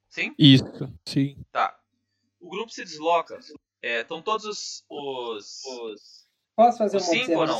Sim? 0.08 0.34
Isso, 0.38 0.64
sim. 1.06 1.36
Tá. 1.52 1.80
O 2.44 2.50
grupo 2.50 2.70
se 2.70 2.84
desloca. 2.84 3.38
Estão 3.82 4.20
todos 4.20 4.44
os. 4.44 4.84
os, 4.88 5.64
os- 5.64 6.28
Posso 6.54 6.78
fazer 6.78 6.98
os 6.98 7.08
uma 7.08 7.12
cinco 7.14 7.32
ou 7.40 7.46
não? 7.46 7.58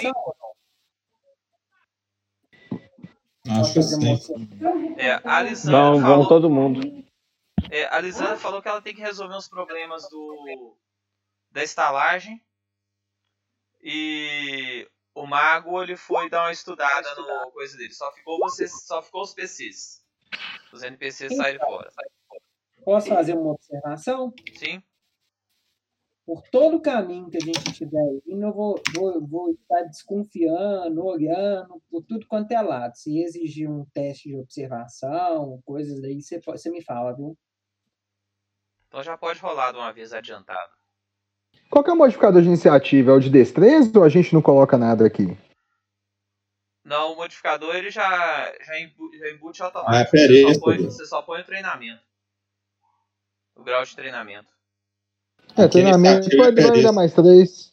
Acho 3.61 3.75
que 3.75 3.83
sim. 3.83 4.49
É, 4.99 5.21
a 5.29 5.43
Lisandra 5.43 5.81
Vão, 5.81 6.01
falou. 6.01 6.17
vão 6.19 6.29
todo 6.29 6.51
mundo. 6.51 7.05
É, 7.71 7.87
a 7.87 7.99
Lisandra 8.01 8.37
falou 8.37 8.63
que 8.63 8.69
ela 8.69 8.81
tem 8.83 8.95
que 8.95 9.01
resolver 9.01 9.35
uns 9.35 9.49
problemas 9.49 10.09
do 10.11 10.77
da 11.51 11.63
estalagem. 11.63 12.43
E 13.83 14.89
o 15.15 15.27
mago 15.27 15.83
ele 15.83 15.97
foi 15.97 16.29
dar 16.31 16.45
uma 16.45 16.53
estudada 16.53 17.15
no 17.17 17.51
coisa 17.53 17.77
dele. 17.77 17.93
Só 17.93 18.11
ficou 18.13 18.39
vocês, 18.39 18.87
só 18.87 19.03
ficou 19.03 19.23
os 19.23 19.35
PCs. 19.35 20.03
Os 20.73 20.83
NPCs 20.83 21.37
saíram 21.37 21.65
fora. 21.67 21.93
Posso 22.85 23.09
fazer 23.09 23.35
uma 23.37 23.53
observação? 23.53 24.33
Sim? 24.55 24.83
Por 26.27 26.43
todo 26.49 26.77
o 26.77 26.81
caminho 26.81 27.29
que 27.29 27.37
a 27.37 27.41
gente 27.41 27.71
estiver 27.71 28.21
indo, 28.27 28.47
eu 28.47 28.53
vou, 28.53 28.81
vou, 28.95 29.27
vou 29.27 29.51
estar 29.51 29.83
desconfiando, 29.83 31.05
olhando 31.05 31.83
por 31.91 32.03
tudo 32.03 32.27
quanto 32.27 32.51
é 32.53 32.63
lado. 32.63 32.97
Se 32.97 33.21
exigir 33.21 33.71
um 33.71 33.85
teste 33.93 34.31
de 34.31 34.37
observação, 34.37 35.61
coisas 35.65 36.01
daí, 36.01 36.23
você, 36.23 36.41
você 36.41 36.71
me 36.71 36.83
fala, 36.83 37.13
viu? 37.13 37.37
Então 38.89 39.03
já 39.03 39.19
pode 39.19 39.41
rolar 39.41 39.73
de 39.73 39.79
uma 39.79 39.93
vez 39.93 40.13
adiantado. 40.13 40.73
Qual 41.71 41.85
que 41.85 41.91
é 41.91 41.93
o 41.93 41.97
modificador 41.97 42.41
de 42.41 42.49
iniciativa? 42.49 43.11
É 43.11 43.15
o 43.15 43.21
de 43.21 43.29
destreza 43.29 43.99
ou 43.99 44.05
a 44.05 44.09
gente 44.09 44.33
não 44.33 44.41
coloca 44.41 44.79
nada 44.79 45.07
aqui? 45.07 45.37
Não, 46.85 47.13
o 47.13 47.17
modificador 47.17 47.75
ele 47.75 47.91
já, 47.91 48.53
já, 48.63 48.79
embu, 48.79 49.11
já 49.17 49.31
embute 49.31 49.63
Ah, 49.63 49.65
é 49.65 49.67
automático. 49.67 50.17
você, 50.17 50.55
só 50.55 50.61
põe, 50.61 50.79
você 50.79 51.07
só 51.07 51.23
põe 51.23 51.41
o 51.41 51.45
treinamento. 51.45 52.14
O 53.57 53.63
grau 53.63 53.85
de 53.85 53.95
treinamento. 53.95 54.49
É, 55.57 55.69
treinamento 55.69 56.29
perícia. 56.55 56.83
dar 56.83 56.93
mais 56.93 57.13
três. 57.13 57.73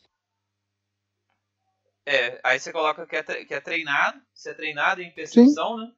É, 2.06 2.39
aí 2.44 2.60
você 2.60 2.72
coloca 2.72 3.06
que 3.06 3.15
é, 3.15 3.24
tre- 3.24 3.46
que 3.46 3.54
é 3.54 3.62
treinado, 3.62 4.22
você 4.34 4.52
é 4.52 4.54
treinado 4.54 5.02
em 5.02 5.12
percepção, 5.12 5.78
né? 5.78 5.91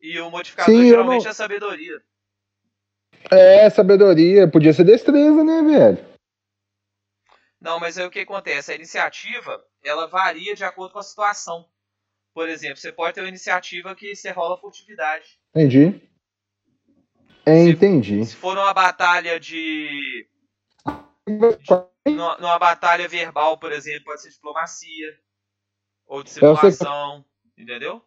E 0.00 0.18
o 0.20 0.30
modificador 0.30 0.74
Sim, 0.74 0.88
geralmente 0.88 1.24
não- 1.24 1.30
é 1.30 1.34
sabedoria. 1.34 2.02
É, 3.30 3.68
sabedoria. 3.68 4.48
Podia 4.50 4.72
ser 4.72 4.84
destreza, 4.84 5.44
né, 5.44 5.62
velho? 5.62 6.10
Não, 7.60 7.78
mas 7.78 7.98
aí 7.98 8.06
o 8.06 8.10
que 8.10 8.20
acontece? 8.20 8.72
A 8.72 8.76
iniciativa, 8.76 9.62
ela 9.84 10.06
varia 10.06 10.54
de 10.54 10.64
acordo 10.64 10.92
com 10.92 10.98
a 10.98 11.02
situação. 11.02 11.68
Por 12.32 12.48
exemplo, 12.48 12.78
você 12.78 12.90
pode 12.92 13.14
ter 13.14 13.20
uma 13.20 13.28
iniciativa 13.28 13.94
que 13.94 14.14
você 14.14 14.30
rola 14.30 14.56
furtividade. 14.56 15.38
Entendi. 15.50 16.00
É, 17.46 17.64
entendi. 17.64 18.24
Se 18.24 18.36
for 18.36 18.54
numa 18.54 18.72
batalha 18.72 19.38
de. 19.40 20.28
Numa, 22.06 22.38
numa 22.38 22.58
batalha 22.58 23.08
verbal, 23.08 23.58
por 23.58 23.72
exemplo, 23.72 24.04
pode 24.04 24.22
ser 24.22 24.30
diplomacia. 24.30 25.18
Ou 26.06 26.22
de 26.22 26.30
simulação. 26.30 27.24
Entendeu? 27.56 28.02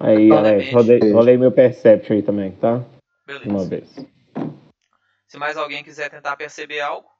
Aí, 0.00 0.30
Alex, 0.30 0.72
rodei, 0.72 1.12
rolei 1.12 1.36
meu 1.36 1.50
Perception 1.50 2.16
aí 2.16 2.22
também, 2.22 2.52
tá? 2.56 2.84
Beleza. 3.26 3.50
Uma 3.50 3.64
vez. 3.64 3.94
Se 5.26 5.36
mais 5.38 5.56
alguém 5.56 5.82
quiser 5.82 6.08
tentar 6.08 6.36
perceber 6.36 6.80
algo, 6.80 7.10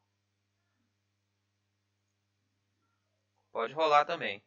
pode 3.53 3.73
rolar 3.75 4.05
também. 4.05 4.42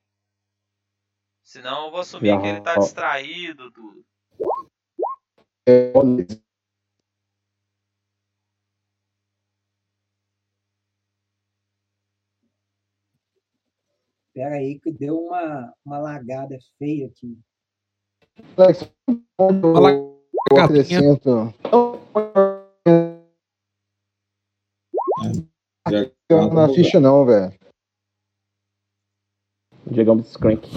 Senão 1.44 1.86
eu 1.86 1.92
vou 1.92 2.00
assumir 2.00 2.30
Já 2.30 2.42
que 2.42 2.48
ele 2.48 2.62
tá 2.62 2.78
distraído, 2.78 3.70
tudo. 3.72 4.06
É, 5.68 5.94
Pera 14.34 14.56
aí 14.56 14.80
que 14.80 14.92
deu 14.92 15.20
uma, 15.20 15.74
uma 15.86 16.00
lagada 16.00 16.58
feia 16.80 17.08
aqui. 17.08 17.38
Alex, 18.58 18.92
eu 19.38 19.74
lagadinha. 19.74 20.64
acrescento. 20.64 21.54
Não 26.30 26.54
na 26.54 26.70
ficha 26.74 27.00
não, 27.00 27.26
velho. 27.26 27.54
Digamos 29.86 30.28
Scrank. 30.30 30.68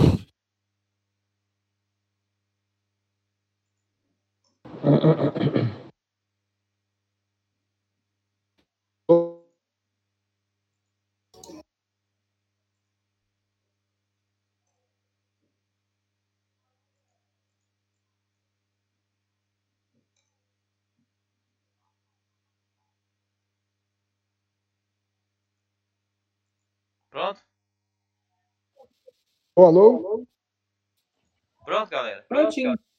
Pronto? 27.11 27.41
Alô? 29.57 30.27
Pronto, 31.65 31.91
galera? 31.91 32.25
Prontinho. 32.27 32.71
Pronto, 32.75 32.94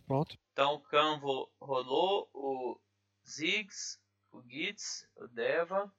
pronto. 0.00 0.36
Então 0.52 0.74
o 0.74 0.80
Canvo 0.80 1.48
rolou, 1.60 2.28
o 2.34 2.80
Ziggs, 3.24 3.96
o 4.32 4.42
Gitz, 4.42 5.08
o 5.14 5.28
Deva. 5.28 5.94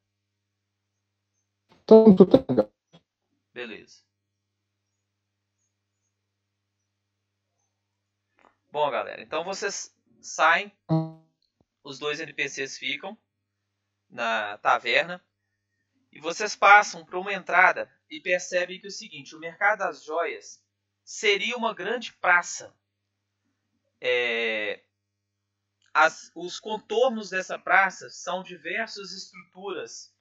Então, 1.81 2.13
tu 2.13 2.25
tá 2.25 2.43
legal. 2.49 2.69
Beleza. 3.53 4.03
Bom, 8.69 8.91
galera, 8.91 9.21
então 9.21 9.45
vocês 9.45 9.95
saem, 10.19 10.69
os 11.83 11.97
dois 11.99 12.19
NPCs 12.19 12.77
ficam 12.77 13.17
na 14.09 14.57
taverna 14.57 15.23
e 16.11 16.19
vocês 16.19 16.53
passam 16.53 17.05
por 17.05 17.15
uma 17.15 17.33
entrada 17.33 17.89
e 18.09 18.19
percebem 18.19 18.79
que 18.79 18.87
é 18.87 18.89
o 18.89 18.91
seguinte: 18.91 19.35
o 19.35 19.39
mercado 19.39 19.79
das 19.79 20.03
joias 20.03 20.61
seria 21.03 21.55
uma 21.55 21.73
grande 21.73 22.11
praça. 22.13 22.75
É, 24.03 24.83
as- 25.93 26.31
os 26.35 26.59
contornos 26.59 27.29
dessa 27.29 27.57
praça 27.57 28.09
são 28.09 28.43
diversas 28.43 29.11
estruturas 29.11 30.13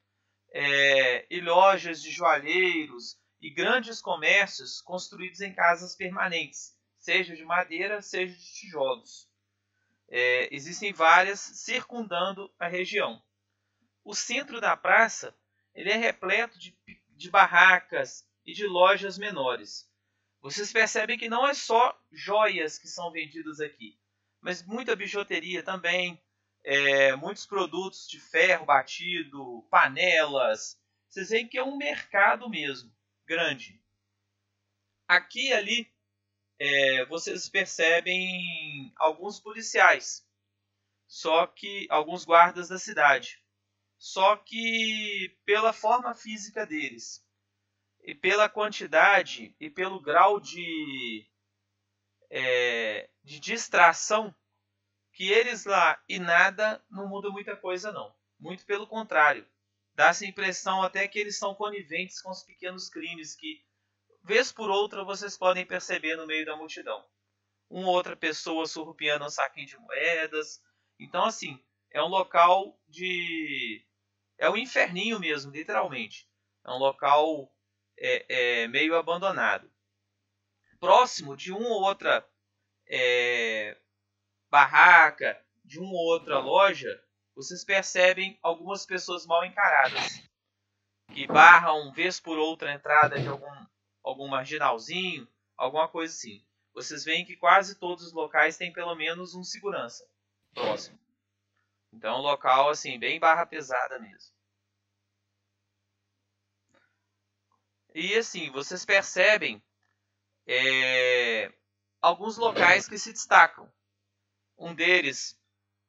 é, 0.52 1.26
e 1.30 1.40
lojas 1.40 2.02
de 2.02 2.10
joalheiros 2.10 3.18
e 3.40 3.50
grandes 3.50 4.00
comércios 4.02 4.80
construídos 4.82 5.40
em 5.40 5.54
casas 5.54 5.96
permanentes, 5.96 6.76
seja 6.98 7.36
de 7.36 7.44
madeira, 7.44 8.02
seja 8.02 8.34
de 8.36 8.54
tijolos. 8.54 9.28
É, 10.08 10.54
existem 10.54 10.92
várias 10.92 11.40
circundando 11.40 12.52
a 12.58 12.68
região. 12.68 13.22
O 14.04 14.14
centro 14.14 14.60
da 14.60 14.76
praça 14.76 15.36
ele 15.74 15.90
é 15.90 15.96
repleto 15.96 16.58
de, 16.58 16.76
de 17.10 17.30
barracas 17.30 18.26
e 18.46 18.52
de 18.54 18.66
lojas 18.66 19.18
menores. 19.18 19.90
Vocês 20.42 20.72
percebem 20.72 21.16
que 21.16 21.28
não 21.28 21.46
é 21.46 21.54
só 21.54 21.96
joias 22.10 22.76
que 22.76 22.88
são 22.88 23.12
vendidas 23.12 23.60
aqui, 23.60 23.96
mas 24.40 24.60
muita 24.60 24.96
bijuteria 24.96 25.62
também, 25.62 26.20
é, 26.64 27.14
muitos 27.14 27.46
produtos 27.46 28.08
de 28.08 28.18
ferro 28.18 28.66
batido, 28.66 29.64
panelas. 29.70 30.76
Vocês 31.08 31.30
veem 31.30 31.46
que 31.46 31.56
é 31.56 31.62
um 31.62 31.76
mercado 31.76 32.50
mesmo, 32.50 32.92
grande. 33.24 33.80
Aqui 35.06 35.50
e 35.50 35.52
ali 35.52 35.94
é, 36.58 37.04
vocês 37.04 37.48
percebem 37.48 38.92
alguns 38.96 39.38
policiais, 39.38 40.26
só 41.06 41.46
que 41.46 41.86
alguns 41.88 42.24
guardas 42.24 42.68
da 42.68 42.80
cidade. 42.80 43.40
Só 43.96 44.36
que 44.36 45.38
pela 45.44 45.72
forma 45.72 46.12
física 46.14 46.66
deles 46.66 47.24
e 48.02 48.14
pela 48.14 48.48
quantidade 48.48 49.54
e 49.60 49.70
pelo 49.70 50.00
grau 50.00 50.40
de, 50.40 51.26
é, 52.30 53.08
de 53.22 53.38
distração 53.38 54.34
que 55.12 55.30
eles 55.30 55.64
lá 55.64 56.02
e 56.08 56.18
nada 56.18 56.82
não 56.90 57.08
muda 57.08 57.30
muita 57.30 57.56
coisa 57.56 57.92
não. 57.92 58.14
Muito 58.38 58.66
pelo 58.66 58.86
contrário. 58.86 59.46
Dá-se 59.94 60.24
a 60.24 60.28
impressão 60.28 60.82
até 60.82 61.06
que 61.06 61.18
eles 61.18 61.38
são 61.38 61.54
coniventes 61.54 62.20
com 62.20 62.30
os 62.30 62.42
pequenos 62.42 62.88
crimes 62.88 63.36
que, 63.36 63.62
vez 64.24 64.50
por 64.50 64.70
outra, 64.70 65.04
vocês 65.04 65.36
podem 65.36 65.66
perceber 65.66 66.16
no 66.16 66.26
meio 66.26 66.46
da 66.46 66.56
multidão. 66.56 67.04
Uma 67.68 67.90
outra 67.90 68.16
pessoa 68.16 68.66
surrupiando 68.66 69.24
um 69.24 69.30
saquinho 69.30 69.66
de 69.66 69.78
moedas. 69.78 70.60
Então, 70.98 71.24
assim, 71.24 71.62
é 71.90 72.02
um 72.02 72.08
local 72.08 72.78
de. 72.88 73.86
É 74.38 74.48
um 74.48 74.56
inferninho 74.56 75.20
mesmo, 75.20 75.52
literalmente. 75.52 76.26
É 76.64 76.70
um 76.70 76.78
local 76.78 77.54
é, 78.02 78.26
é, 78.62 78.68
meio 78.68 78.96
abandonado. 78.96 79.70
Próximo 80.80 81.36
de 81.36 81.52
uma 81.52 81.68
ou 81.68 81.82
outra 81.82 82.28
é, 82.88 83.78
barraca, 84.50 85.40
de 85.64 85.78
uma 85.78 85.92
ou 85.92 86.06
outra 86.12 86.40
loja, 86.40 87.00
vocês 87.34 87.64
percebem 87.64 88.36
algumas 88.42 88.84
pessoas 88.84 89.24
mal 89.24 89.44
encaradas 89.44 90.20
que 91.14 91.26
barram 91.26 91.92
vez 91.92 92.18
por 92.18 92.36
outra 92.36 92.70
a 92.70 92.74
entrada 92.74 93.20
de 93.20 93.28
algum, 93.28 93.66
algum 94.02 94.26
marginalzinho, 94.26 95.28
alguma 95.56 95.88
coisa 95.88 96.12
assim. 96.12 96.44
Vocês 96.74 97.04
veem 97.04 97.24
que 97.24 97.36
quase 97.36 97.78
todos 97.78 98.04
os 98.06 98.12
locais 98.12 98.56
têm 98.56 98.72
pelo 98.72 98.94
menos 98.96 99.34
um 99.34 99.44
segurança 99.44 100.04
próximo. 100.52 100.98
Então, 101.92 102.20
local 102.20 102.70
assim, 102.70 102.98
bem 102.98 103.20
barra 103.20 103.46
pesada 103.46 103.98
mesmo. 103.98 104.34
E 107.94 108.14
assim, 108.14 108.50
vocês 108.50 108.84
percebem 108.84 109.62
é, 110.46 111.52
alguns 112.00 112.36
locais 112.36 112.88
que 112.88 112.98
se 112.98 113.12
destacam. 113.12 113.70
Um 114.56 114.74
deles 114.74 115.38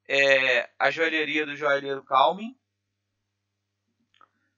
é 0.07 0.69
a 0.77 0.91
joalheria 0.91 1.45
do 1.45 1.55
joalheiro 1.55 2.03
Calmin 2.03 2.57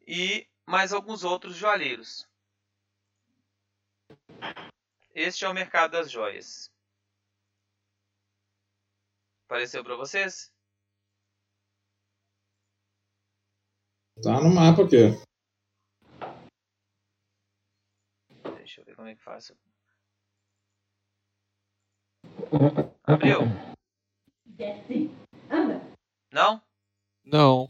e 0.07 0.47
mais 0.65 0.91
alguns 0.91 1.23
outros 1.23 1.55
joalheiros. 1.55 2.27
Este 5.13 5.45
é 5.45 5.49
o 5.49 5.53
mercado 5.53 5.91
das 5.91 6.11
joias. 6.11 6.71
Apareceu 9.45 9.83
para 9.83 9.95
vocês? 9.95 10.51
Tá 14.23 14.41
no 14.41 14.49
mapa 14.53 14.83
aqui. 14.83 15.11
Deixa 18.65 18.81
eu 18.81 18.85
ver 18.85 18.95
como 18.95 19.07
é 19.07 19.13
que 19.13 19.21
faço. 19.21 19.55
Abriu? 23.03 23.41
Desce. 24.43 25.11
Anda. 25.51 25.79
Não? 26.31 26.59
Não. 27.23 27.67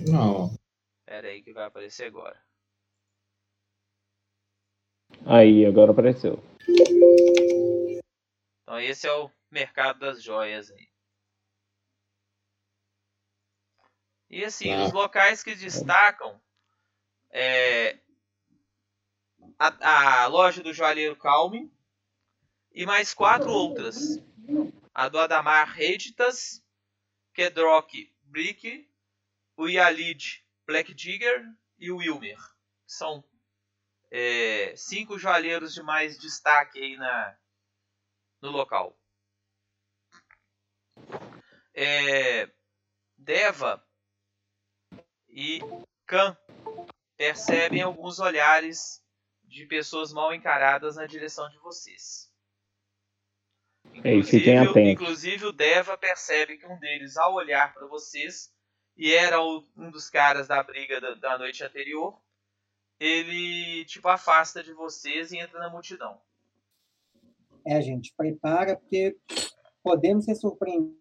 Não. 0.00 0.56
Pera 1.04 1.26
aí 1.26 1.42
que 1.42 1.52
vai 1.52 1.64
aparecer 1.64 2.06
agora. 2.06 2.40
Aí, 5.26 5.66
agora 5.66 5.90
apareceu. 5.90 6.38
Então 8.62 8.78
esse 8.78 9.08
é 9.08 9.12
o 9.12 9.28
mercado 9.50 9.98
das 9.98 10.22
joias 10.22 10.70
aí. 10.70 10.88
E 14.30 14.44
assim, 14.44 14.68
Tá. 14.68 14.84
os 14.84 14.92
locais 14.92 15.42
que 15.42 15.56
destacam 15.56 16.40
é 17.30 18.05
a, 19.58 20.22
a 20.22 20.26
loja 20.26 20.62
do 20.62 20.72
joalheiro 20.72 21.16
Calme 21.16 21.72
e 22.72 22.84
mais 22.84 23.14
quatro 23.14 23.50
outras. 23.50 24.18
A 24.94 25.08
do 25.08 25.18
Adamar 25.18 25.68
Reditas, 25.68 26.64
Kedrock 27.34 28.12
Brick, 28.22 28.88
o 29.56 29.68
Yalid 29.68 30.44
Black 30.66 30.94
Digger 30.94 31.44
e 31.78 31.90
o 31.90 31.98
Wilmer. 31.98 32.38
São 32.86 33.24
é, 34.10 34.74
cinco 34.76 35.18
joalheiros 35.18 35.74
de 35.74 35.82
mais 35.82 36.18
destaque 36.18 36.78
aí 36.78 36.96
na, 36.96 37.36
no 38.40 38.50
local. 38.50 38.98
É, 41.74 42.50
Deva 43.16 43.86
e 45.28 45.60
Khan 46.06 46.36
percebem 47.16 47.82
alguns 47.82 48.18
olhares 48.18 49.02
de 49.46 49.66
pessoas 49.66 50.12
mal 50.12 50.34
encaradas 50.34 50.96
na 50.96 51.06
direção 51.06 51.48
de 51.50 51.58
vocês. 51.58 52.30
Fiquem 53.92 54.18
Inclusive, 54.18 54.56
atentos. 54.56 54.92
inclusive 55.02 55.46
o 55.46 55.52
Deva 55.52 55.96
percebe 55.96 56.58
que 56.58 56.66
um 56.66 56.78
deles, 56.78 57.16
ao 57.16 57.34
olhar 57.34 57.72
para 57.72 57.86
vocês, 57.86 58.52
e 58.96 59.12
era 59.12 59.40
o- 59.40 59.64
um 59.76 59.90
dos 59.90 60.10
caras 60.10 60.48
da 60.48 60.62
briga 60.62 61.00
da, 61.00 61.14
da 61.14 61.38
noite 61.38 61.62
anterior, 61.62 62.20
ele 62.98 63.84
tipo 63.84 64.08
afasta 64.08 64.62
de 64.62 64.72
vocês 64.72 65.30
e 65.32 65.38
entra 65.38 65.58
na 65.60 65.70
multidão. 65.70 66.20
É, 67.66 67.80
gente, 67.80 68.12
prepara, 68.16 68.76
porque 68.76 69.16
podemos 69.82 70.24
ser 70.24 70.34
surpreendidos 70.34 70.96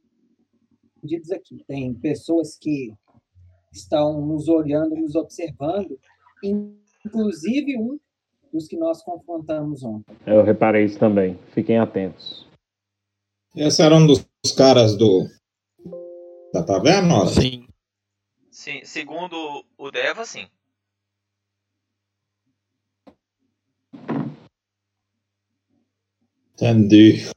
aqui. 1.31 1.63
Tem 1.67 1.93
pessoas 1.93 2.57
que 2.57 2.93
estão 3.71 4.21
nos 4.25 4.47
olhando, 4.47 4.95
nos 4.95 5.15
observando, 5.15 5.99
inclusive 6.43 7.77
um 7.77 7.99
dos 8.55 8.67
que 8.69 8.77
nós 8.77 9.03
confrontamos 9.03 9.83
ontem. 9.83 10.15
Eu 10.25 10.41
reparei 10.41 10.85
isso 10.85 10.97
também. 10.97 11.37
Fiquem 11.53 11.77
atentos. 11.77 12.47
Esse 13.53 13.81
era 13.81 13.93
um 13.95 14.07
dos 14.07 14.25
caras 14.57 14.97
do. 14.97 15.27
Da 16.53 16.63
taverna? 16.63 17.15
Ora? 17.19 17.27
Sim. 17.27 17.67
Sim, 18.49 18.85
segundo 18.85 19.65
o 19.77 19.91
Deva, 19.91 20.23
sim. 20.25 20.47
Entendi. 26.53 27.29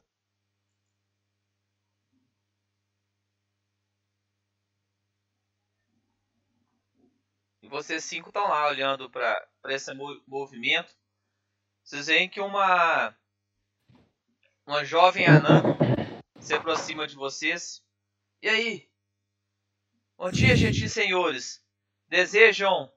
E 7.61 7.67
vocês 7.67 8.05
cinco 8.05 8.29
estão 8.29 8.47
lá 8.47 8.69
olhando 8.69 9.09
para 9.09 9.45
esse 9.67 9.93
mo- 9.93 10.21
movimento. 10.25 10.98
Vocês 11.89 12.05
veem 12.05 12.29
que 12.29 12.39
uma 12.39 13.17
uma 14.63 14.85
jovem 14.85 15.25
anã 15.25 15.63
se 16.39 16.53
aproxima 16.53 17.07
de 17.07 17.15
vocês. 17.15 17.83
E 18.43 18.47
aí? 18.47 18.91
Bom 20.15 20.29
dia, 20.29 20.55
gentis 20.55 20.93
senhores. 20.93 21.65
Desejam 22.07 22.93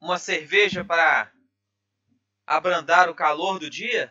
uma 0.00 0.18
cerveja 0.18 0.82
para 0.82 1.30
abrandar 2.46 3.10
o 3.10 3.14
calor 3.14 3.58
do 3.58 3.68
dia? 3.68 4.10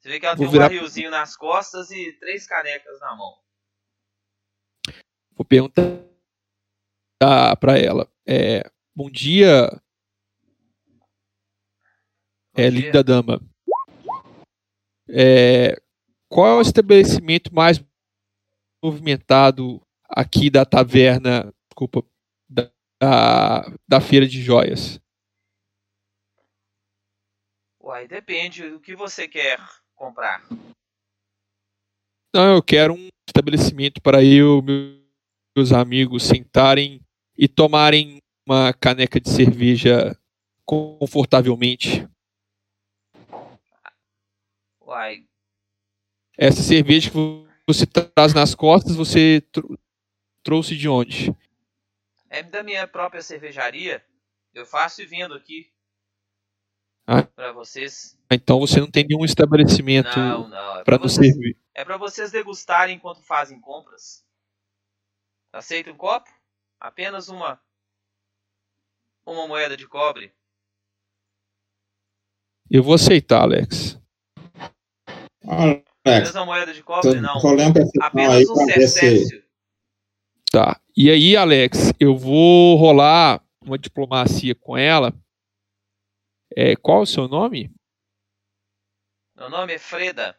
Você 0.00 0.08
vê 0.08 0.18
que 0.18 0.24
ela 0.24 0.34
Vou 0.34 0.46
tem 0.46 0.48
um 0.48 0.52
virar- 0.52 0.70
barrilzinho 0.70 1.10
nas 1.10 1.36
costas 1.36 1.90
e 1.90 2.14
três 2.14 2.46
canecas 2.46 2.98
na 3.00 3.14
mão. 3.14 3.38
Vou 5.32 5.44
perguntar 5.44 5.84
para 7.60 7.78
ela. 7.78 8.10
É, 8.26 8.62
bom 8.96 9.10
dia, 9.10 9.68
é, 12.58 12.70
linda 12.70 13.02
dama. 13.02 13.40
É, 15.08 15.80
qual 16.28 16.46
é 16.48 16.54
o 16.54 16.60
estabelecimento 16.60 17.54
mais 17.54 17.82
movimentado 18.82 19.80
aqui 20.08 20.50
da 20.50 20.64
taverna, 20.64 21.52
desculpa, 21.70 22.04
da, 22.48 22.70
da, 23.00 23.78
da 23.86 24.00
feira 24.00 24.26
de 24.26 24.42
joias? 24.42 25.00
Uai, 27.80 28.06
depende 28.06 28.68
do 28.68 28.80
que 28.80 28.94
você 28.94 29.26
quer 29.26 29.58
comprar. 29.94 30.46
Não, 32.34 32.54
eu 32.54 32.62
quero 32.62 32.94
um 32.94 33.08
estabelecimento 33.26 34.02
para 34.02 34.22
eu 34.22 34.58
e 34.58 35.08
meus 35.56 35.72
amigos 35.72 36.24
sentarem 36.24 37.00
e 37.36 37.48
tomarem 37.48 38.18
uma 38.46 38.72
caneca 38.74 39.18
de 39.20 39.30
cerveja 39.30 40.18
confortavelmente? 40.66 42.06
Essa 46.36 46.62
cerveja 46.62 47.10
que 47.10 47.16
você 47.66 47.86
traz 47.86 48.32
nas 48.34 48.54
costas, 48.54 48.94
você 48.96 49.40
tro- 49.52 49.78
trouxe 50.42 50.76
de 50.76 50.88
onde? 50.88 51.34
é 52.30 52.42
da 52.42 52.62
minha 52.62 52.86
própria 52.86 53.22
cervejaria. 53.22 54.04
Eu 54.52 54.66
faço 54.66 55.00
e 55.02 55.06
vendo 55.06 55.32
aqui 55.34 55.72
Ah. 57.06 57.22
pra 57.22 57.52
vocês. 57.52 58.18
Então 58.30 58.58
você 58.60 58.80
não 58.80 58.90
tem 58.90 59.06
nenhum 59.08 59.24
estabelecimento. 59.24 60.08
É 60.78 60.84
para 60.84 60.98
nos 60.98 61.14
servir. 61.14 61.56
é 61.74 61.84
pra 61.84 61.96
vocês 61.96 62.30
degustarem 62.30 62.96
enquanto 62.96 63.22
fazem 63.22 63.58
compras. 63.60 64.24
Aceita 65.52 65.90
um 65.90 65.96
copo? 65.96 66.28
Apenas 66.78 67.28
uma 67.28 67.60
uma 69.26 69.46
moeda 69.48 69.76
de 69.76 69.86
cobre. 69.88 70.32
Eu 72.70 72.82
vou 72.82 72.94
aceitar, 72.94 73.42
Alex. 73.42 73.98
Alex, 75.48 75.82
Apenas 76.04 76.34
uma 76.34 76.44
moeda 76.44 76.74
de 76.74 76.82
cobre, 76.82 77.20
não. 77.20 77.40
pão 77.40 77.56
aí 77.56 77.72
Apenas 78.00 78.50
um 78.50 78.56
cercécio. 78.66 79.42
Tá. 80.50 80.80
E 80.96 81.10
aí, 81.10 81.36
Alex, 81.36 81.92
eu 81.98 82.16
vou 82.16 82.76
rolar 82.76 83.42
uma 83.64 83.78
diplomacia 83.78 84.54
com 84.54 84.76
ela. 84.76 85.14
É, 86.56 86.74
qual 86.76 87.00
é 87.00 87.02
o 87.02 87.06
seu 87.06 87.28
nome? 87.28 87.70
Meu 89.36 89.50
nome 89.50 89.74
é 89.74 89.78
Freda. 89.78 90.34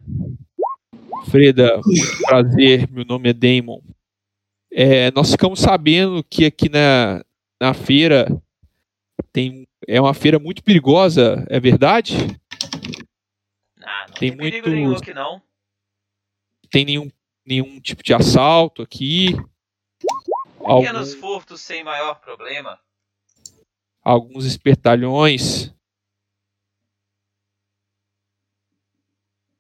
Freda, 1.30 1.80
muito 1.86 2.18
prazer. 2.24 2.90
Meu 2.92 3.06
nome 3.06 3.30
é 3.30 3.34
Damon. 3.34 3.82
É, 4.72 5.12
nós 5.12 5.32
ficamos 5.32 5.60
sabendo 5.60 6.24
que 6.24 6.46
aqui 6.46 6.70
na, 6.70 7.24
na 7.60 7.74
feira 7.74 8.28
tem 9.32 9.68
é 9.88 10.00
uma 10.00 10.14
feira 10.14 10.38
muito 10.38 10.64
perigosa, 10.64 11.46
é 11.50 11.60
verdade? 11.60 12.39
Não 14.22 14.28
Tem 14.28 14.30
tem, 14.32 14.38
perigo 14.38 14.70
nenhum 14.70 14.96
aqui 14.96 15.14
não. 15.14 15.42
Tem 16.70 16.86
nenhum, 16.86 17.10
nenhum 17.46 17.80
tipo 17.80 18.04
de 18.04 18.14
assalto 18.14 18.82
aqui? 18.82 19.32
Pequenos 20.60 21.14
Algum- 21.14 21.20
furtos 21.22 21.62
sem 21.62 21.84
maior 21.84 22.20
problema. 22.20 22.80
alguns 24.04 24.46
espertalhões. 24.46 25.74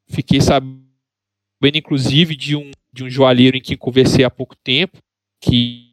Fiquei 0.08 0.42
sabendo, 0.42 0.82
inclusive, 1.76 2.36
de 2.36 2.56
um, 2.56 2.72
de 2.92 3.04
um 3.04 3.10
joalheiro 3.10 3.58
em 3.58 3.62
quem 3.62 3.78
conversei 3.78 4.26
há 4.26 4.30
pouco 4.30 4.56
tempo, 4.56 4.98
que 5.42 5.88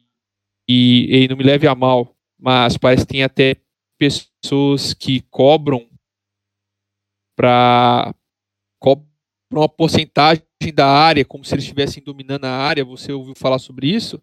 e 0.69 1.07
ele 1.09 1.27
não 1.29 1.37
me 1.37 1.43
leve 1.43 1.65
a 1.67 1.73
mal, 1.73 2.13
mas 2.37 2.77
parece 2.77 3.05
que 3.05 3.13
tem 3.13 3.23
até 3.23 3.55
pessoas 3.97 4.93
que 4.93 5.21
cobram 5.21 5.87
para 7.37 8.13
cobram 9.47 9.61
uma 9.61 9.69
porcentagem 9.69 10.43
da 10.73 10.87
área, 10.87 11.25
como 11.25 11.43
se 11.43 11.53
eles 11.55 11.63
estivessem 11.63 12.03
dominando 12.03 12.45
a 12.45 12.51
área. 12.51 12.83
Você 12.83 13.11
ouviu 13.11 13.33
falar 13.35 13.59
sobre 13.59 13.87
isso? 13.87 14.21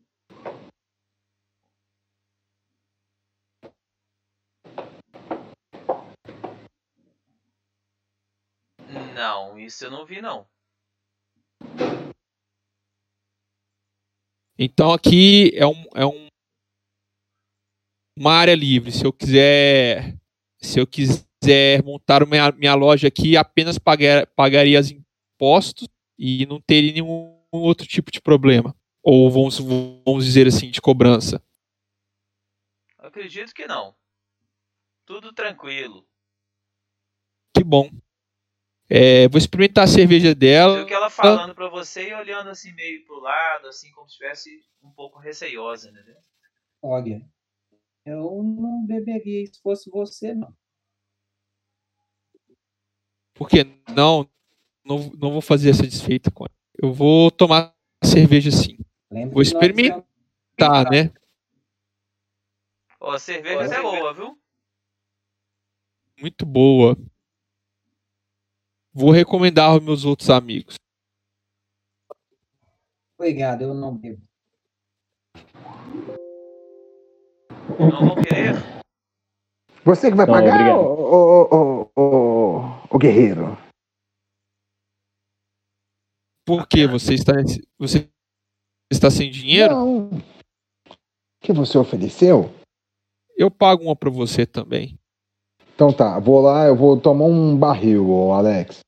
Não, 9.14 9.58
isso 9.58 9.84
eu 9.84 9.90
não 9.90 10.04
vi 10.04 10.20
não. 10.20 10.46
Então 14.58 14.92
aqui 14.92 15.50
é 15.54 15.66
um, 15.66 15.84
é 15.94 16.06
um 16.06 16.26
uma 18.16 18.32
área 18.32 18.54
livre. 18.54 18.92
Se 18.92 19.04
eu 19.04 19.12
quiser 19.12 20.16
se 20.60 20.78
eu 20.78 20.86
quiser 20.86 21.82
montar 21.84 22.24
minha, 22.26 22.52
minha 22.52 22.74
loja 22.74 23.08
aqui, 23.08 23.36
apenas 23.36 23.78
pagar, 23.78 24.26
pagaria 24.28 24.80
os 24.80 24.90
impostos 25.34 25.88
e 26.18 26.46
não 26.46 26.60
teria 26.60 26.92
nenhum 26.92 27.42
outro 27.50 27.86
tipo 27.86 28.10
de 28.10 28.20
problema. 28.20 28.74
Ou 29.02 29.30
vamos, 29.30 29.58
vamos 29.58 30.24
dizer 30.24 30.46
assim, 30.46 30.70
de 30.70 30.80
cobrança. 30.80 31.42
Acredito 32.98 33.52
que 33.54 33.66
não. 33.66 33.94
Tudo 35.04 35.32
tranquilo. 35.32 36.06
Que 37.54 37.62
bom. 37.62 37.90
É, 38.88 39.28
vou 39.28 39.38
experimentar 39.38 39.84
a 39.84 39.88
cerveja 39.88 40.34
dela. 40.34 40.82
O 40.82 40.86
que 40.86 40.94
ela 40.94 41.10
falando 41.10 41.54
pra 41.54 41.68
você 41.68 42.08
e 42.08 42.14
olhando 42.14 42.50
assim 42.50 42.72
meio 42.72 43.04
pro 43.04 43.20
lado, 43.20 43.68
assim 43.68 43.90
como 43.92 44.08
se 44.08 44.14
estivesse 44.14 44.64
um 44.82 44.90
pouco 44.90 45.18
receiosa, 45.18 45.90
entendeu? 45.90 46.16
Olha, 46.82 47.26
eu 48.04 48.42
não 48.42 48.86
beberia 48.86 49.46
se 49.46 49.60
fosse 49.60 49.90
você, 49.90 50.34
não. 50.34 50.54
Porque 53.34 53.64
não, 53.94 54.28
não, 54.84 55.10
não 55.18 55.32
vou 55.32 55.40
fazer 55.40 55.70
essa 55.70 55.86
desfeita 55.86 56.30
com 56.30 56.44
ela. 56.44 56.54
Eu 56.80 56.92
vou 56.92 57.30
tomar 57.30 57.74
cerveja 58.04 58.50
sim. 58.50 58.76
Lembra 59.10 59.30
Vou 59.30 59.38
nós 59.38 59.48
experimentar, 59.48 60.90
né? 60.90 61.12
Ó, 63.00 63.12
a 63.12 63.18
cerveja 63.18 63.74
é 63.74 63.82
boa, 63.82 64.14
viu? 64.14 64.38
Muito 66.20 66.44
boa. 66.46 66.96
Vou 68.92 69.10
recomendar 69.10 69.70
aos 69.70 69.82
meus 69.82 70.04
outros 70.04 70.30
amigos. 70.30 70.76
Obrigado, 73.18 73.62
eu 73.62 73.74
não 73.74 73.96
bebo. 73.96 74.22
Não 77.78 78.08
vão 78.08 78.22
querer? 78.22 78.54
Você 79.84 80.10
que 80.10 80.16
vai 80.16 80.26
Não, 80.26 80.32
pagar, 80.32 80.76
ô, 80.76 81.90
ô, 81.90 81.90
ô, 81.94 82.88
ô, 82.90 82.98
guerreiro? 82.98 83.63
Por 86.44 86.66
que 86.66 86.86
você 86.86 87.14
está 87.14 87.32
você 87.78 88.08
está 88.92 89.10
sem 89.10 89.30
dinheiro? 89.30 89.74
Não. 89.74 90.08
O 90.08 90.22
que 91.40 91.52
você 91.52 91.78
ofereceu? 91.78 92.52
Eu 93.36 93.50
pago 93.50 93.84
uma 93.84 93.96
para 93.96 94.10
você 94.10 94.46
também. 94.46 94.98
Então 95.74 95.92
tá, 95.92 96.18
vou 96.20 96.40
lá, 96.40 96.66
eu 96.66 96.76
vou 96.76 97.00
tomar 97.00 97.24
um 97.24 97.56
barril, 97.58 98.08
ô 98.08 98.32
Alex. 98.32 98.80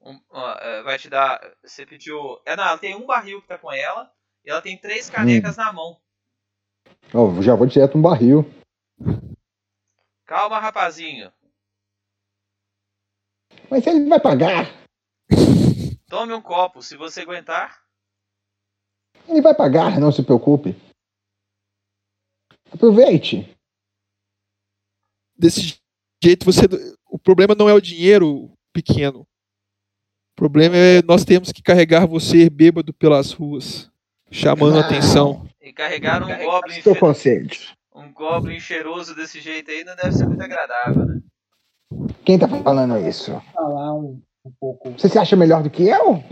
Um- 0.00 0.20
é, 0.60 0.82
vai 0.82 0.98
te 0.98 1.08
dar. 1.08 1.40
Você 1.64 1.86
pediu. 1.86 2.40
É, 2.44 2.56
não, 2.56 2.64
ela 2.64 2.78
tem 2.78 2.94
um 2.94 3.06
barril 3.06 3.40
que 3.42 3.48
tá 3.48 3.58
com 3.58 3.72
ela 3.72 4.10
e 4.44 4.50
ela 4.50 4.62
tem 4.62 4.78
três 4.78 5.10
canecas 5.10 5.56
na 5.56 5.72
mão. 5.72 5.98
Ó, 7.14 7.40
já 7.42 7.54
vou 7.54 7.66
direto 7.66 7.98
um 7.98 8.02
barril. 8.02 8.44
Calma, 10.24 10.58
rapazinho. 10.58 11.32
Mas 13.70 13.86
ele 13.86 14.08
vai 14.08 14.20
pagar. 14.20 14.66
Tome 16.08 16.32
um 16.32 16.40
copo, 16.40 16.82
se 16.82 16.96
você 16.96 17.22
aguentar. 17.22 17.82
Ele 19.28 19.42
vai 19.42 19.54
pagar, 19.54 19.98
não 19.98 20.12
se 20.12 20.22
preocupe. 20.22 20.74
Aproveite. 22.72 23.56
Desse 25.36 25.78
jeito 26.22 26.44
você 26.44 26.62
o 27.08 27.18
problema 27.18 27.54
não 27.54 27.68
é 27.68 27.74
o 27.74 27.80
dinheiro 27.80 28.52
pequeno. 28.72 29.20
O 29.20 30.36
problema 30.36 30.76
é 30.76 31.02
nós 31.02 31.24
temos 31.24 31.50
que 31.50 31.62
carregar 31.62 32.06
você 32.06 32.48
bêbado 32.50 32.92
pelas 32.92 33.32
ruas, 33.32 33.90
chamando 34.30 34.78
a 34.78 34.80
atenção. 34.82 35.48
E 35.60 35.72
carregar 35.72 36.22
um 36.22 36.44
goblin, 36.44 36.76
Estou 36.76 37.14
sede. 37.14 37.74
um 37.94 38.12
goblin 38.12 38.60
cheiroso 38.60 39.14
desse 39.14 39.40
jeito 39.40 39.70
aí 39.70 39.82
não 39.82 39.96
deve 39.96 40.12
ser 40.12 40.26
muito 40.26 40.42
agradável, 40.42 41.06
né? 41.06 41.20
Quem 42.24 42.38
tá 42.38 42.46
falando 42.48 42.98
isso? 42.98 43.40
Falar 43.54 43.94
um, 43.94 44.20
um 44.46 44.52
pouco. 44.60 44.90
Você 44.92 45.08
se 45.08 45.18
acha 45.18 45.36
melhor 45.36 45.62
do 45.62 45.70
que 45.70 45.82
eu? 45.84 46.22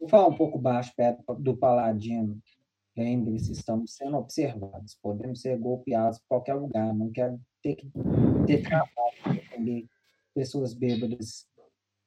Vou 0.00 0.08
falar 0.08 0.28
um 0.28 0.36
pouco 0.36 0.58
baixo 0.58 0.92
perto 0.96 1.22
do 1.36 1.56
paladino. 1.56 2.38
Lembre-se, 2.96 3.52
estamos 3.52 3.94
sendo 3.94 4.16
observados. 4.16 4.96
Podemos 5.02 5.40
ser 5.40 5.58
golpeados 5.58 6.18
em 6.18 6.22
qualquer 6.28 6.54
lugar. 6.54 6.94
Não 6.94 7.10
quero 7.10 7.40
ter 7.62 7.74
que 7.76 7.90
ter 8.46 8.62
trabalho 8.62 8.88
para 9.22 9.32
defender 9.32 9.86
pessoas 10.34 10.74
bêbadas. 10.74 11.46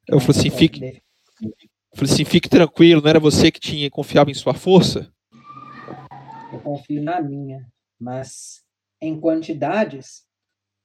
Eu 0.07 0.19
falei 0.19 0.39
assim, 0.39 0.49
fique- 0.49 0.79
defender. 0.79 1.01
Falei 1.95 2.13
assim, 2.13 2.25
fique 2.25 2.47
tranquilo, 2.49 3.01
não 3.01 3.09
era 3.09 3.19
você 3.19 3.49
que 3.49 3.59
tinha 3.59 3.89
confiava 3.89 4.29
em 4.29 4.33
sua 4.35 4.53
força? 4.53 5.11
Eu 6.53 6.59
confio 6.59 7.01
na 7.01 7.19
minha, 7.21 7.65
mas 7.99 8.63
em 9.01 9.19
quantidades 9.19 10.21
eu 10.21 10.26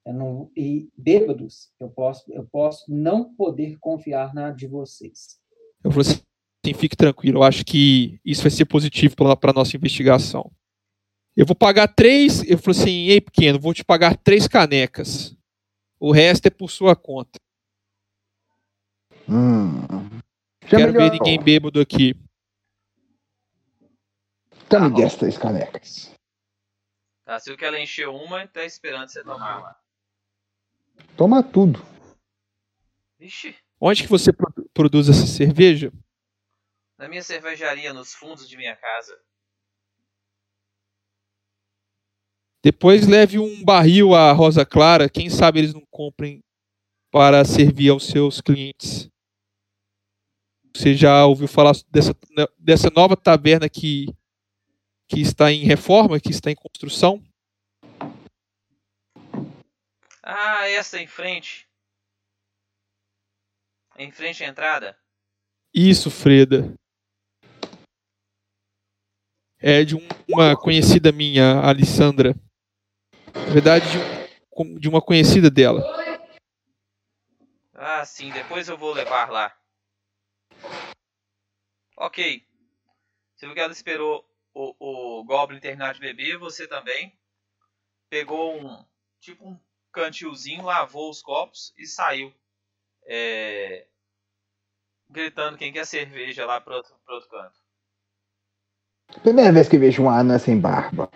não, 0.06 0.50
e 0.56 0.90
bêbados, 0.96 1.70
eu 1.78 1.88
posso, 1.88 2.24
eu 2.32 2.44
posso 2.46 2.84
não 2.88 3.32
poder 3.34 3.78
confiar 3.78 4.34
na 4.34 4.50
de 4.50 4.66
vocês. 4.66 5.38
Eu 5.84 5.92
falei 5.92 6.08
assim, 6.08 6.74
fique 6.74 6.96
tranquilo, 6.96 7.38
eu 7.38 7.42
acho 7.42 7.64
que 7.64 8.18
isso 8.24 8.42
vai 8.42 8.50
ser 8.50 8.64
positivo 8.64 9.14
para 9.14 9.50
a 9.50 9.54
nossa 9.54 9.76
investigação. 9.76 10.50
Eu 11.36 11.46
vou 11.46 11.54
pagar 11.54 11.88
três, 11.88 12.42
eu 12.50 12.58
falei 12.58 12.80
assim, 12.80 13.06
ei 13.06 13.20
pequeno, 13.20 13.60
vou 13.60 13.72
te 13.72 13.84
pagar 13.84 14.16
três 14.16 14.48
canecas. 14.48 15.36
O 16.00 16.10
resto 16.10 16.46
é 16.46 16.50
por 16.50 16.70
sua 16.70 16.96
conta. 16.96 17.38
Hum. 19.28 19.86
Já 20.66 20.78
Quero 20.78 20.92
ver 20.92 21.12
ninguém 21.12 21.40
bêbado 21.40 21.80
aqui. 21.80 22.14
Tome 24.68 24.90
bom. 24.90 24.96
dez, 24.96 25.16
três 25.16 25.38
canecas. 25.38 26.12
Tá, 27.24 27.38
se 27.38 27.52
o 27.52 27.56
que 27.56 27.64
ela 27.64 27.78
encheu 27.78 28.14
uma, 28.14 28.46
tá 28.46 28.64
esperando 28.64 29.08
você 29.08 29.22
tomar 29.22 29.62
lá. 29.62 29.80
Toma 31.16 31.42
tudo. 31.42 31.80
Vixe, 33.18 33.54
Onde 33.80 34.02
que 34.04 34.08
você 34.08 34.32
produ- 34.32 34.68
produz 34.72 35.08
essa 35.08 35.26
cerveja? 35.26 35.92
na 36.98 37.08
minha 37.08 37.22
cervejaria, 37.22 37.92
nos 37.92 38.14
fundos 38.14 38.48
de 38.48 38.56
minha 38.56 38.76
casa. 38.76 39.18
Depois 42.64 43.06
leve 43.08 43.38
um 43.40 43.64
barril 43.64 44.14
à 44.14 44.30
Rosa 44.32 44.64
Clara. 44.64 45.08
Quem 45.08 45.28
sabe 45.28 45.58
eles 45.58 45.74
não 45.74 45.84
comprem 45.90 46.42
para 47.10 47.44
servir 47.44 47.90
aos 47.90 48.06
seus 48.06 48.40
clientes. 48.40 49.10
Você 50.74 50.94
já 50.94 51.26
ouviu 51.26 51.48
falar 51.48 51.72
dessa, 51.90 52.16
dessa 52.56 52.88
nova 52.90 53.16
taverna 53.16 53.68
que, 53.68 54.06
que 55.08 55.20
está 55.20 55.50
em 55.52 55.64
reforma, 55.64 56.20
que 56.20 56.30
está 56.30 56.50
em 56.50 56.54
construção? 56.54 57.20
Ah, 60.22 60.68
essa 60.68 61.00
em 61.00 61.06
frente. 61.06 61.68
Em 63.96 64.10
frente 64.10 64.42
à 64.44 64.46
entrada? 64.48 64.98
Isso, 65.74 66.10
Freda. 66.10 66.74
É 69.58 69.84
de 69.84 69.96
um- 69.96 70.08
uma 70.28 70.56
conhecida 70.56 71.12
minha, 71.12 71.60
Alessandra. 71.60 72.34
Na 73.34 73.52
verdade, 73.52 73.86
de, 73.86 74.78
de 74.78 74.88
uma 74.88 75.00
conhecida 75.00 75.50
dela. 75.50 75.82
Ah, 77.74 78.04
sim, 78.04 78.30
depois 78.30 78.68
eu 78.68 78.76
vou 78.78 78.92
levar 78.92 79.30
lá. 79.30 79.56
Ok. 81.96 82.46
Você 83.34 83.46
viu 83.46 83.54
que 83.54 83.60
ela 83.60 83.72
esperou 83.72 84.24
o, 84.54 84.74
o 85.20 85.24
Goblin 85.24 85.60
terminar 85.60 85.94
de 85.94 86.00
beber, 86.00 86.38
você 86.38 86.66
também. 86.66 87.18
Pegou 88.08 88.56
um. 88.56 88.84
Tipo 89.20 89.48
um 89.48 89.60
cantilzinho, 89.92 90.64
lavou 90.64 91.10
os 91.10 91.22
copos 91.22 91.72
e 91.76 91.86
saiu. 91.86 92.32
É, 93.04 93.86
gritando 95.08 95.56
quem 95.58 95.72
quer 95.72 95.86
cerveja 95.86 96.44
lá 96.46 96.60
pro 96.60 96.74
outro, 96.74 96.94
pro 97.04 97.14
outro 97.14 97.30
canto. 97.30 97.60
Primeira 99.22 99.52
vez 99.52 99.68
que 99.68 99.78
vejo 99.78 100.02
um 100.02 100.10
anã 100.10 100.38
sem 100.38 100.58
barba. 100.58 101.10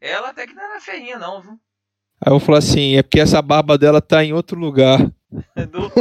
Ela 0.00 0.30
até 0.30 0.46
que 0.46 0.52
não 0.52 0.62
era 0.62 0.80
feinha, 0.80 1.18
não, 1.18 1.40
viu? 1.40 1.60
Aí 2.24 2.32
eu 2.32 2.40
falar 2.40 2.58
assim, 2.58 2.96
é 2.96 3.02
porque 3.02 3.20
essa 3.20 3.40
barba 3.42 3.78
dela 3.78 4.00
tá 4.02 4.24
em 4.24 4.32
outro 4.32 4.58
lugar. 4.58 4.98
Do- 5.70 5.90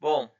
Bom, 0.00 0.30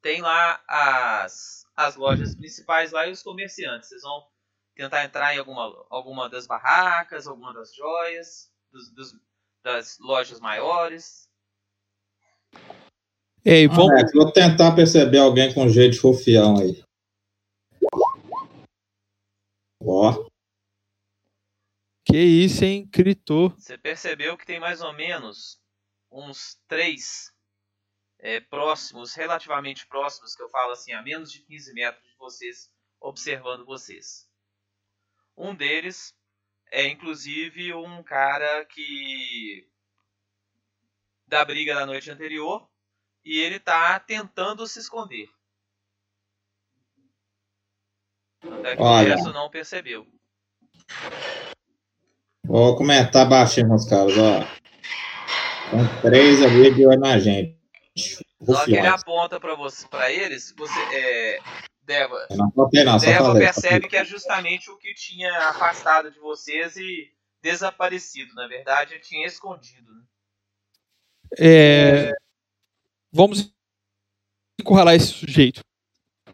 tem 0.00 0.22
lá 0.22 0.60
as, 0.66 1.65
as 1.76 1.94
lojas 1.96 2.34
principais 2.34 2.90
lá 2.92 3.06
e 3.06 3.12
os 3.12 3.22
comerciantes. 3.22 3.88
Vocês 3.88 4.02
vão 4.02 4.26
tentar 4.74 5.04
entrar 5.04 5.34
em 5.34 5.38
alguma, 5.38 5.86
alguma 5.90 6.28
das 6.28 6.46
barracas, 6.46 7.26
alguma 7.26 7.52
das 7.52 7.74
joias, 7.74 8.50
dos- 8.72 8.90
dos- 8.90 9.20
das 9.62 9.98
lojas 9.98 10.40
maiores. 10.40 11.28
Ei, 13.44 13.68
vamos, 13.68 13.90
Alex, 13.92 14.12
vou 14.12 14.32
tentar 14.32 14.74
perceber 14.74 15.18
alguém 15.18 15.52
com 15.54 15.68
jeito 15.68 15.92
de 15.94 16.00
rufião 16.00 16.56
aí. 16.58 16.82
Ó, 19.80 20.26
que 22.04 22.18
isso, 22.18 22.64
hein? 22.64 22.88
Gritou. 22.90 23.50
Você 23.50 23.78
percebeu 23.78 24.36
que 24.36 24.46
tem 24.46 24.58
mais 24.58 24.80
ou 24.80 24.92
menos 24.92 25.60
uns 26.10 26.58
três 26.66 27.32
é, 28.18 28.40
próximos, 28.40 29.14
relativamente 29.14 29.86
próximos, 29.86 30.34
que 30.34 30.42
eu 30.42 30.48
falo 30.48 30.72
assim, 30.72 30.92
a 30.92 31.02
menos 31.02 31.30
de 31.30 31.40
15 31.40 31.72
metros 31.74 32.04
de 32.04 32.16
vocês, 32.16 32.70
observando 33.00 33.64
vocês. 33.64 34.28
Um 35.36 35.54
deles 35.54 36.14
é 36.70 36.86
inclusive 36.88 37.72
um 37.74 38.02
cara 38.02 38.64
que 38.64 39.68
da 41.26 41.44
briga 41.44 41.74
da 41.74 41.86
noite 41.86 42.10
anterior 42.10 42.68
e 43.24 43.38
ele 43.40 43.58
tá 43.58 43.98
tentando 43.98 44.66
se 44.66 44.78
esconder. 44.78 45.28
Até 48.42 48.76
que 48.76 48.82
Olha. 48.82 49.08
o 49.08 49.16
resto 49.16 49.32
não 49.32 49.50
percebeu. 49.50 50.06
vou 52.44 52.76
comentar 52.76 53.28
baixinho 53.28 53.68
nos 53.68 53.88
caras, 53.88 54.16
ó. 54.16 54.40
Tem 55.70 56.00
três 56.02 56.42
ali 56.42 56.72
de 56.72 56.86
olho 56.86 57.00
na 57.00 57.18
gente. 57.18 57.55
Que 58.64 58.74
ele 58.76 58.86
aponta 58.86 59.40
pra 59.40 59.54
você, 59.54 59.86
para 59.88 60.10
eles, 60.12 60.52
você 60.56 60.78
é, 60.94 61.38
Deva, 61.82 62.26
não, 62.30 62.50
só 62.50 62.66
Deva 62.66 63.24
falei. 63.26 63.42
percebe 63.46 63.88
que 63.88 63.96
é 63.96 64.04
justamente 64.04 64.70
o 64.70 64.76
que 64.76 64.92
tinha 64.94 65.32
afastado 65.48 66.10
de 66.10 66.18
vocês 66.18 66.76
e 66.76 67.10
desaparecido. 67.40 68.34
Na 68.34 68.46
verdade, 68.46 68.94
ele 68.94 69.02
tinha 69.02 69.26
escondido. 69.26 69.90
né? 69.94 70.02
É, 71.38 72.12
vamos 73.12 73.52
encurralar 74.60 74.94
esse 74.94 75.06
sujeito 75.08 75.60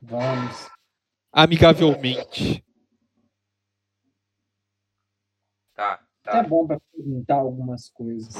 Vamos. 0.03 0.69
amigavelmente. 1.33 2.65
Tá, 5.75 6.05
É 6.25 6.31
tá. 6.31 6.43
bom 6.43 6.67
para 6.67 6.81
perguntar 6.95 7.37
algumas 7.37 7.89
coisas. 7.91 8.35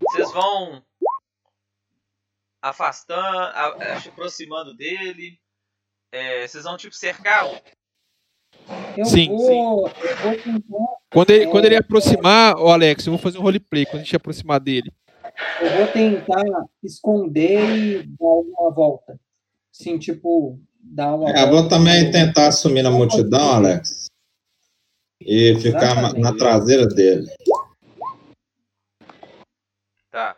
Vocês 0.00 0.32
vão 0.32 0.82
afastando, 2.60 3.38
a- 3.38 3.98
aproximando 4.08 4.74
dele. 4.74 5.38
É, 6.12 6.46
vocês 6.46 6.64
vão 6.64 6.76
tipo 6.76 6.94
cercar. 6.94 7.46
Eu 8.96 9.04
Sim, 9.04 9.28
vou, 9.28 9.88
eu 9.88 10.16
vou 10.16 10.36
tentar, 10.36 10.86
Quando 11.12 11.30
ele, 11.30 11.46
quando 11.46 11.64
ele 11.66 11.76
aproximar, 11.76 12.56
ô 12.56 12.68
Alex, 12.68 13.06
eu 13.06 13.12
vou 13.12 13.20
fazer 13.20 13.38
um 13.38 13.42
roleplay 13.42 13.84
quando 13.86 13.96
a 14.00 14.04
gente 14.04 14.16
aproximar 14.16 14.58
dele. 14.60 14.92
eu 15.60 15.70
vou 15.76 15.86
tentar 15.92 16.42
esconder 16.82 17.60
e 17.76 18.02
dar 18.02 18.24
uma 18.26 18.70
volta. 18.70 19.18
Assim, 19.72 19.98
tipo, 19.98 20.58
dar 20.80 21.14
uma 21.14 21.30
É, 21.30 21.42
eu 21.44 21.50
vou 21.50 21.68
também 21.68 22.10
tentar 22.10 22.48
assumir 22.48 22.82
na 22.82 22.90
multidão, 22.90 23.52
Alex. 23.52 24.06
E 25.20 25.54
ficar 25.60 25.94
ma- 25.94 26.02
na 26.02 26.08
Exatamente. 26.18 26.38
traseira 26.38 26.86
dele. 26.86 27.26
Tá. 30.10 30.36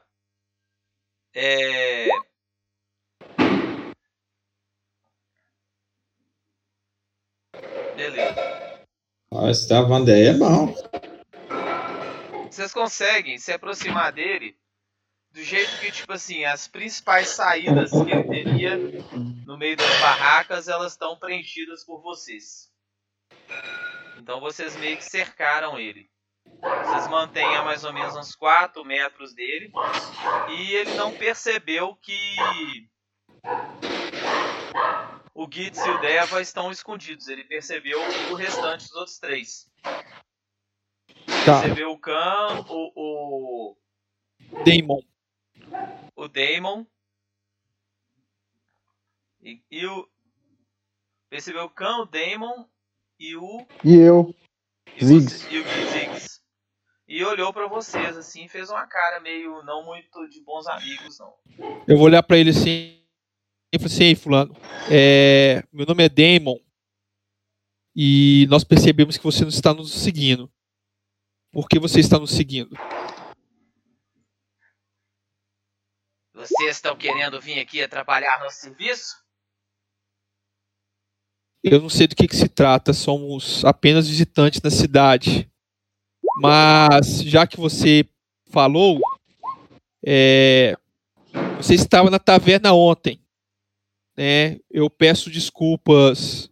É... 1.34 2.08
Beleza. 7.96 8.80
Ó, 9.40 9.48
esse 9.48 9.66
da 9.66 9.80
Vandeia 9.80 10.32
é 10.32 10.34
bom. 10.34 10.74
Vocês 12.50 12.74
conseguem 12.74 13.38
se 13.38 13.50
aproximar 13.50 14.12
dele 14.12 14.54
do 15.32 15.42
jeito 15.42 15.80
que, 15.80 15.90
tipo 15.90 16.12
assim, 16.12 16.44
as 16.44 16.68
principais 16.68 17.30
saídas 17.30 17.90
que 17.90 18.10
ele 18.10 18.24
teria 18.24 18.76
no 19.46 19.56
meio 19.56 19.78
das 19.78 19.98
barracas, 19.98 20.68
elas 20.68 20.92
estão 20.92 21.18
preenchidas 21.18 21.82
por 21.86 22.02
vocês. 22.02 22.70
Então 24.18 24.40
vocês 24.40 24.76
meio 24.76 24.98
que 24.98 25.04
cercaram 25.04 25.78
ele. 25.78 26.10
Vocês 26.84 27.08
mantêm 27.08 27.56
a 27.56 27.62
mais 27.62 27.82
ou 27.82 27.94
menos 27.94 28.14
uns 28.16 28.34
4 28.34 28.84
metros 28.84 29.32
dele. 29.32 29.72
E 30.50 30.74
ele 30.74 30.92
não 30.96 31.12
percebeu 31.12 31.96
que 31.96 32.36
o 35.34 35.46
Gitz 35.50 35.78
e 35.84 35.88
o 35.90 36.00
Deva 36.00 36.40
estão 36.42 36.70
escondidos. 36.70 37.28
Ele 37.28 37.44
percebeu 37.44 37.98
o 38.30 38.34
restante 38.34 38.82
dos 38.88 38.94
outros 38.96 39.18
três. 39.18 39.70
Tá, 41.44 41.60
Percebeu 41.62 41.90
o 41.92 41.98
Khan, 41.98 42.64
o, 42.68 42.92
o, 42.94 43.76
Damon. 44.64 45.02
o 46.16 46.28
Damon. 46.28 46.86
E, 49.42 49.62
e 49.70 49.86
o. 49.86 50.08
Percebeu 51.30 51.64
o 51.64 51.70
Khan, 51.70 51.98
o 52.02 52.06
Damon 52.06 52.66
e 53.18 53.36
o. 53.36 53.66
E 53.84 53.94
eu? 53.96 54.34
E, 54.96 55.04
Ziggs. 55.04 55.38
você- 55.38 55.54
e 55.54 55.60
o 55.60 55.64
Ziggs. 55.90 56.40
E 57.08 57.24
olhou 57.24 57.52
pra 57.52 57.66
vocês 57.66 58.16
assim, 58.16 58.46
fez 58.48 58.70
uma 58.70 58.86
cara 58.86 59.18
meio 59.20 59.62
não 59.64 59.84
muito 59.84 60.28
de 60.28 60.40
bons 60.44 60.66
amigos, 60.68 61.18
não. 61.18 61.34
Eu 61.88 61.96
vou 61.96 62.06
olhar 62.06 62.22
pra 62.22 62.36
ele 62.38 62.50
assim 62.50 62.99
e 63.72 63.78
falei 63.78 63.94
assim, 63.94 64.04
ei, 64.04 64.14
fulano, 64.14 64.56
é, 64.90 65.62
meu 65.72 65.86
nome 65.86 66.04
é 66.04 66.08
Damon 66.08 66.58
e 67.94 68.46
nós 68.48 68.64
percebemos 68.64 69.16
que 69.16 69.24
você 69.24 69.42
não 69.42 69.48
está 69.48 69.72
nos 69.72 69.92
seguindo. 69.92 70.50
Por 71.52 71.68
que 71.68 71.78
você 71.78 72.00
está 72.00 72.18
nos 72.18 72.30
seguindo? 72.30 72.76
Vocês 76.34 76.76
estão 76.76 76.96
querendo 76.96 77.40
vir 77.40 77.58
aqui 77.60 77.82
atrapalhar 77.82 78.40
nosso 78.40 78.60
serviço? 78.60 79.16
Eu 81.62 81.80
não 81.80 81.90
sei 81.90 82.06
do 82.06 82.16
que, 82.16 82.26
que 82.26 82.36
se 82.36 82.48
trata, 82.48 82.92
somos 82.92 83.64
apenas 83.64 84.08
visitantes 84.08 84.62
na 84.62 84.70
cidade. 84.70 85.50
Mas 86.40 87.22
já 87.22 87.46
que 87.46 87.58
você 87.58 88.08
falou, 88.50 88.98
é, 90.04 90.74
Você 91.58 91.74
estava 91.74 92.08
na 92.10 92.18
taverna 92.18 92.72
ontem. 92.72 93.20
Né? 94.16 94.58
Eu 94.70 94.88
peço 94.90 95.30
desculpas 95.30 96.50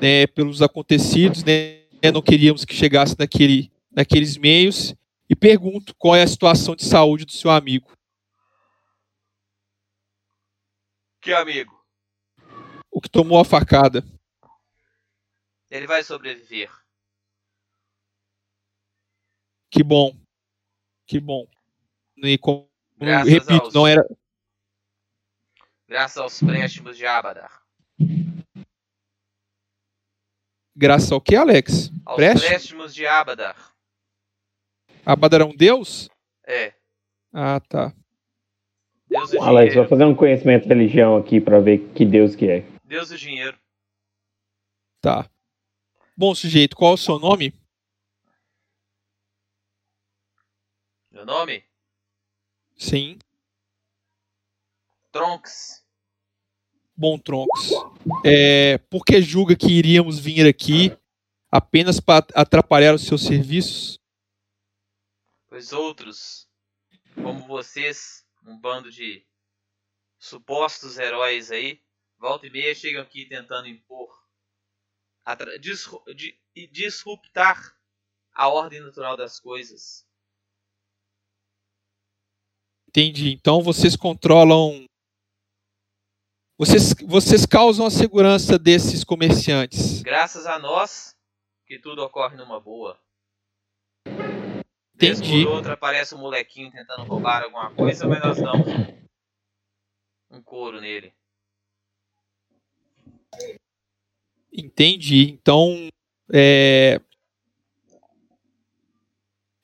né, 0.00 0.26
pelos 0.26 0.62
acontecidos. 0.62 1.44
Né? 1.44 1.82
Não 2.12 2.22
queríamos 2.22 2.64
que 2.64 2.74
chegasse 2.74 3.16
naquele, 3.18 3.72
naqueles 3.90 4.36
meios. 4.36 4.94
E 5.28 5.36
pergunto 5.36 5.94
qual 5.96 6.16
é 6.16 6.22
a 6.22 6.26
situação 6.26 6.74
de 6.74 6.84
saúde 6.84 7.24
do 7.24 7.32
seu 7.32 7.50
amigo. 7.50 7.92
Que 11.20 11.32
amigo? 11.32 11.78
O 12.90 13.00
que 13.00 13.10
tomou 13.10 13.38
a 13.38 13.44
facada. 13.44 14.02
Ele 15.70 15.86
vai 15.86 16.02
sobreviver. 16.02 16.70
Que 19.70 19.82
bom. 19.82 20.16
Que 21.06 21.20
bom. 21.20 21.46
E 22.16 22.38
como, 22.38 22.68
repito, 22.98 23.70
não 23.72 23.86
era. 23.86 24.04
Graças 25.88 26.18
aos 26.18 26.38
préstimos 26.42 26.98
de 26.98 27.06
Abadar. 27.06 27.62
Graças 30.76 31.10
ao 31.10 31.20
que, 31.20 31.34
Alex? 31.34 31.90
Aos 32.04 32.16
préstimos 32.16 32.94
de 32.94 33.06
Abadar. 33.06 33.74
Abadar 35.04 35.40
é 35.40 35.44
um 35.44 35.56
deus? 35.56 36.10
É. 36.46 36.74
Ah, 37.32 37.58
tá. 37.60 37.94
Deus 39.08 39.30
do 39.30 39.40
Alex, 39.40 39.74
vou 39.74 39.88
fazer 39.88 40.04
um 40.04 40.14
conhecimento 40.14 40.64
de 40.64 40.68
religião 40.68 41.16
aqui 41.16 41.40
pra 41.40 41.58
ver 41.58 41.78
que 41.94 42.04
Deus 42.04 42.36
que 42.36 42.50
é. 42.50 42.60
Deus 42.84 43.08
do 43.08 43.16
dinheiro. 43.16 43.58
Tá. 45.00 45.28
Bom, 46.14 46.34
sujeito, 46.34 46.76
qual 46.76 46.90
é 46.90 46.94
o 46.94 46.98
seu 46.98 47.18
nome? 47.18 47.54
Meu 51.10 51.24
nome? 51.24 51.64
Sim. 52.76 53.18
Tronks. 55.10 55.77
Bom, 56.98 57.16
Troncos. 57.16 57.70
É, 58.26 58.76
por 58.90 59.04
que 59.04 59.22
julga 59.22 59.54
que 59.54 59.70
iríamos 59.70 60.18
vir 60.18 60.48
aqui 60.48 60.90
apenas 61.48 62.00
para 62.00 62.26
atrapalhar 62.34 62.92
os 62.92 63.02
seus 63.06 63.22
serviços? 63.22 64.00
Pois 65.48 65.72
outros, 65.72 66.48
como 67.14 67.46
vocês, 67.46 68.26
um 68.44 68.58
bando 68.58 68.90
de 68.90 69.24
supostos 70.18 70.98
heróis 70.98 71.52
aí, 71.52 71.80
volta 72.18 72.48
e 72.48 72.50
meia 72.50 72.74
chegam 72.74 73.00
aqui 73.00 73.24
tentando 73.26 73.68
impor, 73.68 74.08
atra- 75.24 75.56
disru- 75.56 76.02
di- 76.16 76.36
e 76.56 76.66
disruptar 76.66 77.76
a 78.34 78.48
ordem 78.48 78.80
natural 78.80 79.16
das 79.16 79.38
coisas. 79.38 80.04
Entendi. 82.88 83.30
Então 83.34 83.62
vocês 83.62 83.94
controlam. 83.94 84.84
Vocês, 86.58 86.92
vocês 87.06 87.46
causam 87.46 87.86
a 87.86 87.90
segurança 87.90 88.58
desses 88.58 89.04
comerciantes. 89.04 90.02
Graças 90.02 90.44
a 90.44 90.58
nós, 90.58 91.14
que 91.64 91.78
tudo 91.78 92.02
ocorre 92.02 92.36
numa 92.36 92.58
boa. 92.58 92.98
Vez 94.92 95.20
Entendi. 95.20 95.44
por 95.44 95.52
outra 95.52 95.74
aparece 95.74 96.16
um 96.16 96.18
molequinho 96.18 96.72
tentando 96.72 97.04
roubar 97.04 97.44
alguma 97.44 97.70
coisa, 97.70 98.08
mas 98.08 98.20
nós 98.20 98.38
damos 98.38 98.66
um 100.28 100.42
couro 100.42 100.80
nele. 100.80 101.12
Entendi. 104.52 105.30
Então, 105.30 105.88
é, 106.32 107.00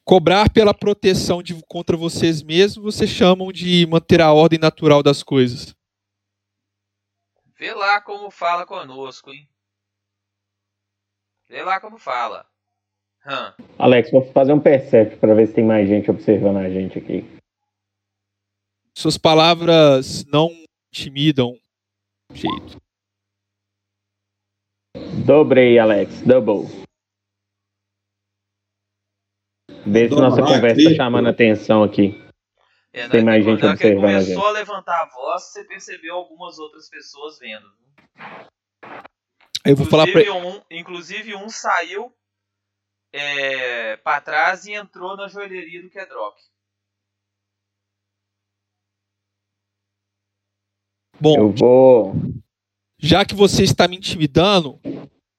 cobrar 0.05 0.49
pela 0.49 0.73
proteção 0.73 1.43
de, 1.43 1.61
contra 1.67 1.97
vocês 1.97 2.41
mesmos, 2.41 2.95
vocês 2.95 3.11
chamam 3.11 3.51
de 3.51 3.85
manter 3.89 4.21
a 4.21 4.33
ordem 4.33 4.61
natural 4.61 5.03
das 5.03 5.25
coisas. 5.25 5.75
Vê 7.65 7.73
lá 7.73 7.99
como 7.99 8.31
fala 8.31 8.67
conosco, 8.67 9.33
hein? 9.33 9.49
Vê 11.49 11.63
lá 11.63 11.81
como 11.81 11.97
fala. 11.97 12.47
Hã. 13.25 13.55
Alex, 13.79 14.11
vou 14.11 14.23
fazer 14.33 14.53
um 14.53 14.61
percep 14.61 15.17
pra 15.17 15.33
ver 15.33 15.47
se 15.47 15.55
tem 15.55 15.65
mais 15.65 15.89
gente 15.89 16.11
observando 16.11 16.59
a 16.59 16.69
gente 16.69 16.99
aqui. 16.99 17.25
Suas 18.95 19.17
palavras 19.17 20.27
não 20.27 20.51
intimidam. 20.93 21.59
Jeito. 22.35 22.77
Dobrei, 25.25 25.79
Alex. 25.79 26.21
Double. 26.21 26.69
Vê 29.87 30.11
se 30.11 30.15
nossa 30.15 30.43
conversa 30.43 30.91
tá 30.91 30.97
chamando 30.97 31.31
atenção 31.31 31.83
aqui. 31.83 32.24
É, 32.97 33.09
Tem 33.09 33.25
na- 33.25 33.33
mais 33.33 33.45
gente 33.45 33.65
hora 33.65 33.77
que 33.77 33.85
ele 33.89 33.97
observando 33.97 34.15
a 34.15 34.25
começou 34.25 34.47
a 34.47 34.51
levantar 34.53 35.03
a 35.03 35.07
voz, 35.07 35.43
você 35.43 35.65
percebeu 35.65 36.15
algumas 36.15 36.61
outras 36.61 36.89
pessoas 36.89 37.41
vendo. 37.41 37.67
Eu 39.65 39.75
vou 39.75 39.85
falar 39.87 40.07
pra 40.07 40.21
Inclusive 40.23 40.31
um, 40.47 40.63
inclusive 40.71 41.35
um 41.35 41.49
saiu 41.49 42.15
é, 43.13 43.97
para 43.97 44.21
trás 44.21 44.65
e 44.67 44.75
entrou 44.75 45.17
na 45.17 45.27
joalheria 45.27 45.83
do 45.83 45.91
Kedrock. 45.91 46.41
Bom, 51.21 51.37
Eu 51.37 51.51
vou. 51.53 52.15
já 52.99 53.25
que 53.25 53.35
você 53.35 53.65
está 53.65 53.89
me 53.89 53.97
intimidando, 53.97 54.81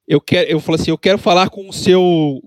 eu 0.06 0.20
quero, 0.20 0.50
eu 0.50 0.60
falo 0.60 0.74
assim, 0.76 0.90
eu 0.90 0.98
quero 0.98 1.18
falar 1.18 1.48
com 1.48 1.68
o 1.68 1.72
seu, 1.72 2.42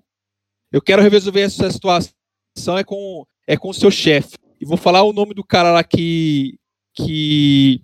eu 0.72 0.82
quero 0.84 1.02
resolver 1.02 1.42
essa 1.42 1.70
situação 1.72 2.78
é 2.78 2.84
com 2.84 3.26
é 3.48 3.58
com 3.58 3.70
o 3.70 3.74
seu 3.74 3.90
chefe 3.90 4.36
e 4.60 4.66
vou 4.66 4.78
falar 4.78 5.04
o 5.04 5.14
nome 5.14 5.34
do 5.34 5.44
cara 5.44 5.72
lá 5.72 5.84
que 5.84 6.60
que 6.94 7.82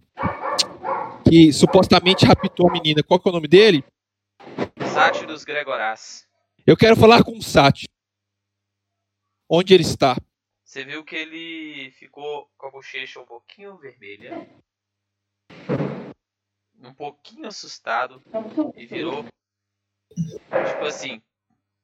que 1.28 1.52
supostamente 1.54 2.26
raptou 2.26 2.70
a 2.70 2.74
menina. 2.74 3.02
Qual 3.02 3.20
que 3.20 3.28
é 3.28 3.32
o 3.32 3.34
nome 3.34 3.48
dele? 3.48 3.84
Sátiros 4.94 5.44
Gregorás. 5.44 6.28
Eu 6.66 6.76
quero 6.76 6.96
falar 6.96 7.24
com 7.24 7.38
o 7.38 7.42
Sati. 7.42 7.88
Onde 9.50 9.74
ele 9.74 9.84
está? 9.84 10.18
Você 10.64 10.84
viu 10.84 11.04
que 11.04 11.16
ele 11.16 11.92
ficou 11.92 12.50
com 12.58 12.68
a 12.68 12.72
bochecha 12.72 13.20
um 13.20 13.26
pouquinho 13.26 13.78
vermelha. 13.78 14.48
Um 16.84 16.94
pouquinho 16.94 17.48
assustado. 17.48 18.22
E 18.76 18.86
virou. 18.86 19.26
Tipo 20.14 20.86
assim. 20.86 21.22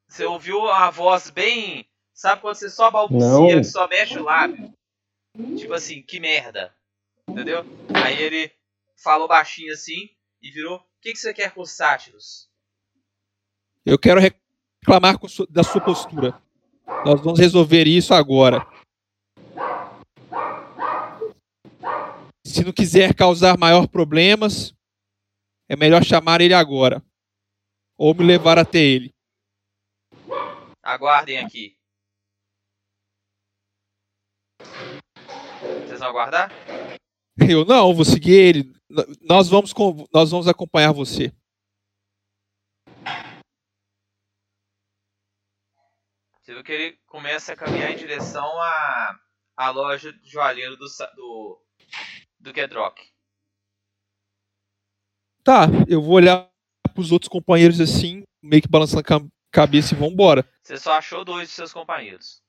Você 0.07 0.25
ouviu 0.25 0.69
a 0.69 0.89
voz 0.89 1.29
bem. 1.29 1.87
Sabe 2.13 2.41
quando 2.41 2.55
você 2.55 2.69
só 2.69 2.91
balbucia, 2.91 3.63
só 3.63 3.87
mexe 3.87 4.19
o 4.19 4.23
lábio? 4.23 4.73
Tipo 5.57 5.73
assim, 5.73 6.01
que 6.01 6.19
merda. 6.19 6.75
Entendeu? 7.27 7.63
Aí 8.03 8.21
ele 8.21 8.51
falou 8.95 9.27
baixinho 9.27 9.73
assim 9.73 10.09
e 10.41 10.51
virou. 10.51 10.77
O 10.77 10.83
que, 11.01 11.13
que 11.13 11.19
você 11.19 11.33
quer 11.33 11.53
com 11.53 11.61
os 11.61 11.71
sátiros? 11.71 12.49
Eu 13.85 13.97
quero 13.97 14.19
reclamar 14.19 15.17
da 15.49 15.63
sua 15.63 15.81
postura. 15.81 16.39
Nós 17.05 17.19
vamos 17.21 17.39
resolver 17.39 17.87
isso 17.87 18.13
agora. 18.13 18.67
Se 22.45 22.63
não 22.63 22.73
quiser 22.73 23.15
causar 23.15 23.57
maior 23.57 23.87
problemas, 23.87 24.75
é 25.69 25.75
melhor 25.75 26.03
chamar 26.03 26.41
ele 26.41 26.53
agora. 26.53 27.01
Ou 27.97 28.13
me 28.13 28.23
levar 28.23 28.59
até 28.59 28.79
ele. 28.79 29.13
Aguardem 30.83 31.37
aqui. 31.37 31.77
Aguardar? 36.01 36.51
Eu 37.49 37.65
não, 37.65 37.93
vou 37.93 38.05
seguir 38.05 38.33
ele. 38.33 38.73
Nós 39.21 39.49
vamos, 39.49 39.73
nós 40.13 40.31
vamos 40.31 40.47
acompanhar 40.47 40.91
você. 40.91 41.33
Você 46.41 46.53
viu 46.53 46.63
que 46.63 46.71
ele 46.71 46.99
começa 47.05 47.53
a 47.53 47.55
caminhar 47.55 47.91
em 47.91 47.97
direção 47.97 48.45
à, 48.45 49.19
à 49.55 49.69
loja 49.69 50.11
de 50.11 50.29
joalheiro 50.29 50.75
do, 50.75 50.85
do, 51.15 51.61
do 52.39 52.53
Kedrock. 52.53 53.01
Tá, 55.43 55.65
eu 55.87 56.01
vou 56.01 56.15
olhar 56.15 56.51
pros 56.93 57.11
outros 57.11 57.29
companheiros 57.29 57.79
assim, 57.79 58.23
meio 58.41 58.61
que 58.61 58.67
balançando 58.67 59.01
a 59.01 59.21
cabeça 59.51 59.95
e 59.95 59.97
vambora. 59.97 60.47
Você 60.61 60.77
só 60.77 60.93
achou 60.93 61.23
dois 61.23 61.47
de 61.47 61.55
seus 61.55 61.71
companheiros. 61.73 62.41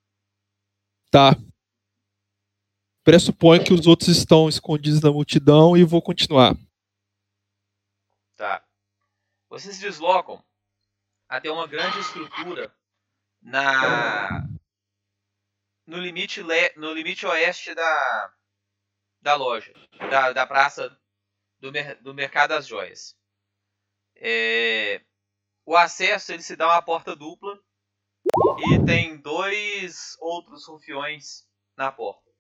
Tá. 1.11 1.37
Pressuponho 3.05 3.65
que 3.65 3.73
os 3.73 3.87
outros 3.87 4.09
estão 4.09 4.49
escondidos 4.49 5.01
na 5.01 5.11
multidão 5.11 5.77
e 5.77 5.83
vou 5.83 6.01
continuar. 6.01 6.55
Tá. 8.37 8.65
Vocês 9.49 9.77
se 9.77 9.83
deslocam 9.83 10.43
até 11.29 11.51
uma 11.51 11.67
grande 11.67 11.99
estrutura 11.99 12.75
na 13.41 14.47
no 15.87 15.99
limite 15.99 16.43
le, 16.43 16.73
no 16.77 16.93
limite 16.93 17.27
oeste 17.27 17.75
da 17.75 18.35
da 19.21 19.35
loja, 19.35 19.73
da, 20.11 20.33
da 20.33 20.47
praça 20.47 20.97
do, 21.61 21.71
mer, 21.71 22.01
do 22.03 22.13
mercado 22.13 22.51
das 22.51 22.67
joias. 22.67 23.17
É, 24.17 25.01
o 25.65 25.77
acesso 25.77 26.33
ele 26.33 26.43
se 26.43 26.57
dá 26.57 26.67
uma 26.67 26.83
porta 26.83 27.15
dupla 27.15 27.59
e 28.69 28.85
tem 28.85 29.17
dois 29.17 30.17
outros 30.21 30.67
rufiões 30.67 31.47
na 31.77 31.91
porta. 31.93 32.32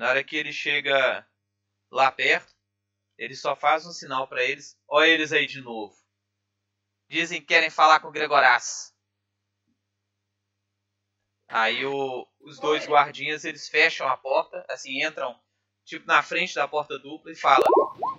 Na 0.00 0.08
hora 0.08 0.24
que 0.24 0.34
ele 0.34 0.50
chega 0.50 1.26
lá 1.92 2.10
perto, 2.10 2.54
ele 3.18 3.36
só 3.36 3.54
faz 3.54 3.84
um 3.84 3.92
sinal 3.92 4.26
para 4.26 4.42
eles. 4.42 4.74
Olha 4.88 5.10
eles 5.10 5.30
aí 5.30 5.46
de 5.46 5.60
novo. 5.60 5.94
Dizem 7.06 7.38
que 7.38 7.48
querem 7.48 7.68
falar 7.68 8.00
com 8.00 8.08
o 8.08 8.10
Gregorás. 8.10 8.94
Aí 11.46 11.84
o, 11.84 12.26
os 12.40 12.58
dois 12.58 12.86
guardinhas 12.86 13.44
eles 13.44 13.68
fecham 13.68 14.08
a 14.08 14.16
porta, 14.16 14.64
assim 14.70 15.04
entram 15.04 15.38
tipo 15.84 16.06
na 16.06 16.22
frente 16.22 16.54
da 16.54 16.66
porta 16.66 16.98
dupla 16.98 17.30
e 17.30 17.36
falam: 17.36 17.68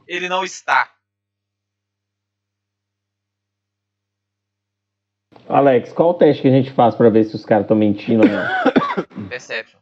ele 0.07 0.29
não 0.29 0.43
está. 0.43 0.95
Alex, 5.49 5.91
qual 5.93 6.11
o 6.11 6.13
teste 6.13 6.43
que 6.43 6.47
a 6.47 6.51
gente 6.51 6.71
faz 6.73 6.93
pra 6.93 7.09
ver 7.09 7.23
se 7.23 7.35
os 7.35 7.43
caras 7.43 7.63
estão 7.63 7.75
mentindo 7.75 8.21
ou 8.21 8.29
não? 8.29 9.25
Perception. 9.29 9.80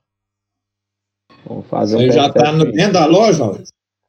Vamos 1.46 1.68
fazer 1.68 1.96
um 1.96 2.00
Você 2.00 2.12
já 2.12 2.32
teste 2.32 2.40
tá 2.48 2.52
no, 2.52 2.64
aqui. 2.64 2.72
dentro 2.74 2.94
da 2.94 3.06
loja? 3.06 3.44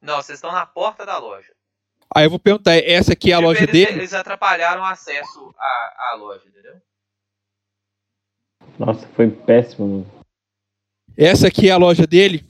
Não, 0.02 0.16
vocês 0.16 0.36
estão 0.38 0.52
na 0.52 0.66
porta 0.66 1.04
da 1.06 1.18
loja. 1.18 1.52
Aí 2.14 2.24
eu 2.24 2.30
vou 2.30 2.38
perguntar, 2.40 2.74
essa 2.76 3.12
aqui 3.12 3.30
é 3.30 3.34
a 3.34 3.38
Tipo, 3.38 3.48
loja 3.48 3.62
eles, 3.62 3.72
dele? 3.72 3.98
eles 4.00 4.14
atrapalharam 4.14 4.82
o 4.82 4.84
acesso 4.84 5.54
à, 5.56 6.10
à 6.10 6.14
loja, 6.14 6.46
entendeu? 6.48 6.80
Nossa, 8.78 9.06
foi 9.08 9.30
péssimo. 9.30 10.06
Essa 11.16 11.48
aqui 11.48 11.68
é 11.68 11.72
a 11.72 11.76
loja 11.76 12.06
dele? 12.06 12.44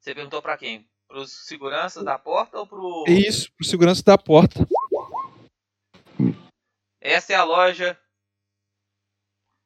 Você 0.00 0.14
perguntou 0.14 0.40
pra 0.42 0.56
quem? 0.56 0.88
Pros 1.06 1.46
seguranças 1.46 2.04
da 2.04 2.18
porta 2.18 2.58
ou 2.58 2.66
pro. 2.66 3.04
Isso, 3.06 3.52
pro 3.52 3.64
segurança 3.66 4.02
da 4.02 4.16
porta. 4.16 4.66
Essa 7.00 7.32
é 7.32 7.36
a 7.36 7.44
loja 7.44 7.98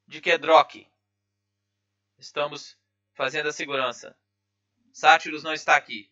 de 0.06 0.20
Kedrock. 0.20 0.86
Estamos 2.18 2.76
fazendo 3.14 3.48
a 3.48 3.52
segurança. 3.52 4.16
Sátiros 4.92 5.42
não 5.42 5.52
está 5.52 5.76
aqui. 5.76 6.10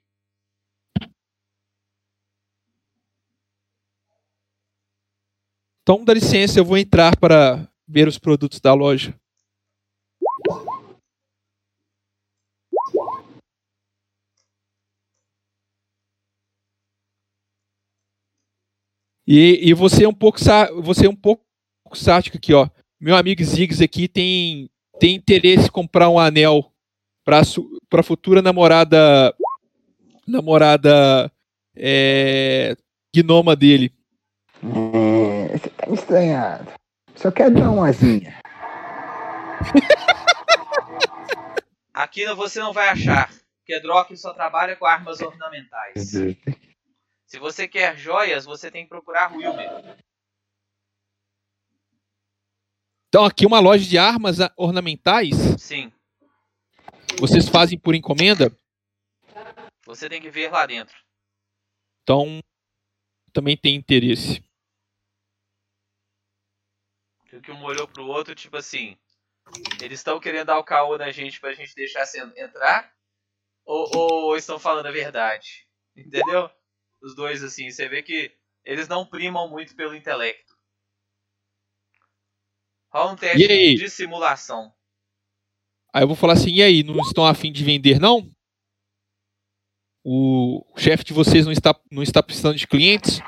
Então 5.82 6.04
dá 6.04 6.14
licença, 6.14 6.60
eu 6.60 6.64
vou 6.64 6.78
entrar 6.78 7.16
para 7.16 7.68
ver 7.88 8.06
os 8.06 8.18
produtos 8.18 8.60
da 8.60 8.72
loja. 8.72 9.18
E, 19.26 19.68
e 19.68 19.74
você 19.74 20.04
é 20.04 20.08
um 20.08 20.14
pouco 20.14 20.38
você 20.82 21.06
é 21.06 21.08
um 21.08 21.16
pouco 21.16 21.44
sático 21.94 22.36
aqui, 22.36 22.52
ó. 22.52 22.68
Meu 23.00 23.16
amigo 23.16 23.42
Ziggs 23.42 23.82
aqui 23.82 24.08
tem 24.08 24.70
tem 25.00 25.16
interesse 25.16 25.66
em 25.66 25.70
comprar 25.70 26.08
um 26.08 26.18
anel 26.18 26.71
para 27.24 27.40
para 27.88 28.02
futura 28.02 28.42
namorada 28.42 29.34
namorada 30.26 31.30
é, 31.76 32.76
gnoma 33.14 33.54
dele. 33.56 33.92
É, 34.62 35.58
você 35.58 35.70
tá 35.70 35.86
me 35.86 35.94
estranhando. 35.94 36.72
Só 37.16 37.30
quero 37.30 37.54
dar 37.54 37.70
uma 37.70 37.88
asinha. 37.88 38.38
Aqui 41.92 42.24
não- 42.24 42.36
você 42.36 42.60
não 42.60 42.72
vai 42.72 42.88
achar. 42.88 43.30
Kedrock 43.64 44.16
só 44.16 44.32
trabalha 44.32 44.74
com 44.76 44.86
armas 44.86 45.20
ornamentais. 45.20 46.12
Se 47.26 47.38
você 47.38 47.68
quer 47.68 47.96
joias, 47.96 48.44
você 48.44 48.70
tem 48.70 48.84
que 48.84 48.88
procurar 48.88 49.32
Wilmer. 49.32 49.96
Então 53.08 53.24
aqui 53.24 53.46
uma 53.46 53.60
loja 53.60 53.88
de 53.88 53.98
armas 53.98 54.38
ornamentais. 54.56 55.36
Sim, 55.58 55.92
Vocês 57.18 57.48
fazem 57.48 57.78
por 57.78 57.94
encomenda? 57.94 58.50
você 59.84 60.08
tem 60.08 60.20
que 60.20 60.30
ver 60.30 60.50
lá 60.50 60.64
dentro. 60.66 60.96
Então 62.02 62.40
também 63.32 63.56
tem 63.56 63.74
interesse. 63.74 64.42
E 67.32 67.40
que 67.40 67.50
um 67.50 67.62
olhou 67.64 67.88
pro 67.88 68.06
outro, 68.06 68.34
tipo 68.34 68.56
assim. 68.56 68.96
Eles 69.80 70.00
estão 70.00 70.20
querendo 70.20 70.46
dar 70.46 70.58
o 70.58 70.64
caô 70.64 70.96
na 70.96 71.10
gente 71.10 71.40
pra 71.40 71.52
gente 71.52 71.74
deixar 71.74 72.04
entrar? 72.36 72.94
Ou, 73.64 73.88
ou 73.94 74.36
estão 74.36 74.58
falando 74.58 74.86
a 74.86 74.92
verdade? 74.92 75.66
Entendeu? 75.96 76.50
Os 77.00 77.14
dois, 77.14 77.42
assim, 77.42 77.70
você 77.70 77.88
vê 77.88 78.02
que 78.02 78.36
eles 78.64 78.86
não 78.86 79.06
primam 79.06 79.48
muito 79.48 79.74
pelo 79.74 79.94
intelecto. 79.94 80.56
Rola 82.90 83.12
um 83.12 83.16
teste 83.16 83.74
de 83.74 83.90
simulação. 83.90 84.74
Aí 85.92 86.02
eu 86.02 86.06
vou 86.06 86.16
falar 86.16 86.32
assim, 86.34 86.50
e 86.52 86.62
aí, 86.62 86.82
não 86.82 86.98
estão 87.00 87.26
afim 87.26 87.52
de 87.52 87.62
vender 87.64 88.00
não? 88.00 88.26
O 90.04 90.64
chefe 90.76 91.04
de 91.04 91.12
vocês 91.12 91.44
não 91.44 91.52
está, 91.52 91.78
não 91.90 92.02
está 92.02 92.22
precisando 92.22 92.56
de 92.56 92.66
clientes? 92.66 93.20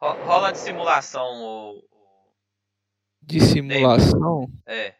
Ro- 0.00 0.24
Rola 0.24 0.52
de 0.52 0.58
simulação, 0.58 1.22
o. 1.42 1.78
o- 1.78 2.32
De 3.22 3.40
simulação? 3.40 4.50
É. 4.66 4.94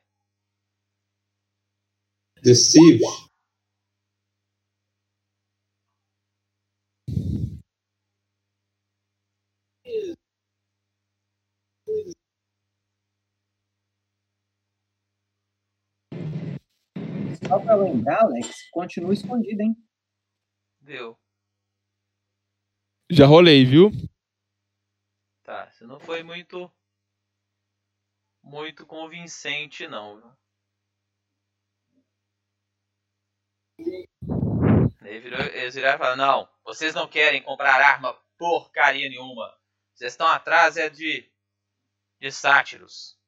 Deceive. 2.43 3.03
Só 17.37 17.59
pra 17.59 17.75
lembrar, 17.75 18.23
Alex, 18.23 18.71
continua 18.71 19.13
escondido, 19.13 19.63
hein? 19.63 19.77
Deu. 20.81 21.19
Já 23.11 23.27
rolei, 23.27 23.65
viu? 23.65 23.91
Tá, 25.43 25.71
você 25.71 25.85
não 25.85 26.01
foi 26.01 26.23
muito. 26.23 26.71
Muito 28.43 28.87
convincente, 28.87 29.87
não. 29.87 30.17
viu? 30.17 30.33
Ele 35.05 35.21
virou, 35.21 35.41
eles 35.41 35.75
viraram 35.75 35.97
e 35.97 35.99
falaram: 35.99 36.17
Não, 36.17 36.49
vocês 36.65 36.95
não 36.95 37.09
querem 37.09 37.43
comprar 37.43 37.81
arma 37.81 38.17
porcaria 38.39 39.09
nenhuma. 39.09 39.57
Vocês 39.95 40.13
estão 40.13 40.27
atrás 40.27 40.77
é 40.77 40.89
de. 40.89 41.31
de 42.21 42.31
sátiros. 42.31 43.19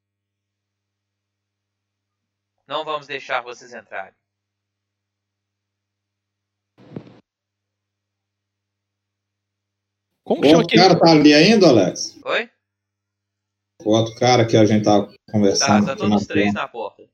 Não 2.67 2.85
vamos 2.85 3.07
deixar 3.07 3.41
vocês 3.43 3.73
entrarem. 3.75 4.15
Como 10.25 10.41
O 10.41 10.43
que 10.43 10.49
chama 10.49 10.63
outro 10.63 10.77
cara 10.77 10.99
tá 10.99 11.11
ali 11.11 11.35
ainda, 11.35 11.69
Alex? 11.69 12.19
Oi? 12.25 12.51
O 13.85 13.91
outro 13.91 14.15
cara 14.19 14.47
que 14.47 14.57
a 14.57 14.65
gente 14.65 14.85
tava 14.85 15.09
Tá, 15.09 15.33
conversando. 15.33 15.87
tá 15.87 15.93
aqui 15.93 16.01
todos 16.01 16.27
três 16.27 16.47
porta. 16.47 16.61
na 16.61 16.69
porta. 16.69 17.11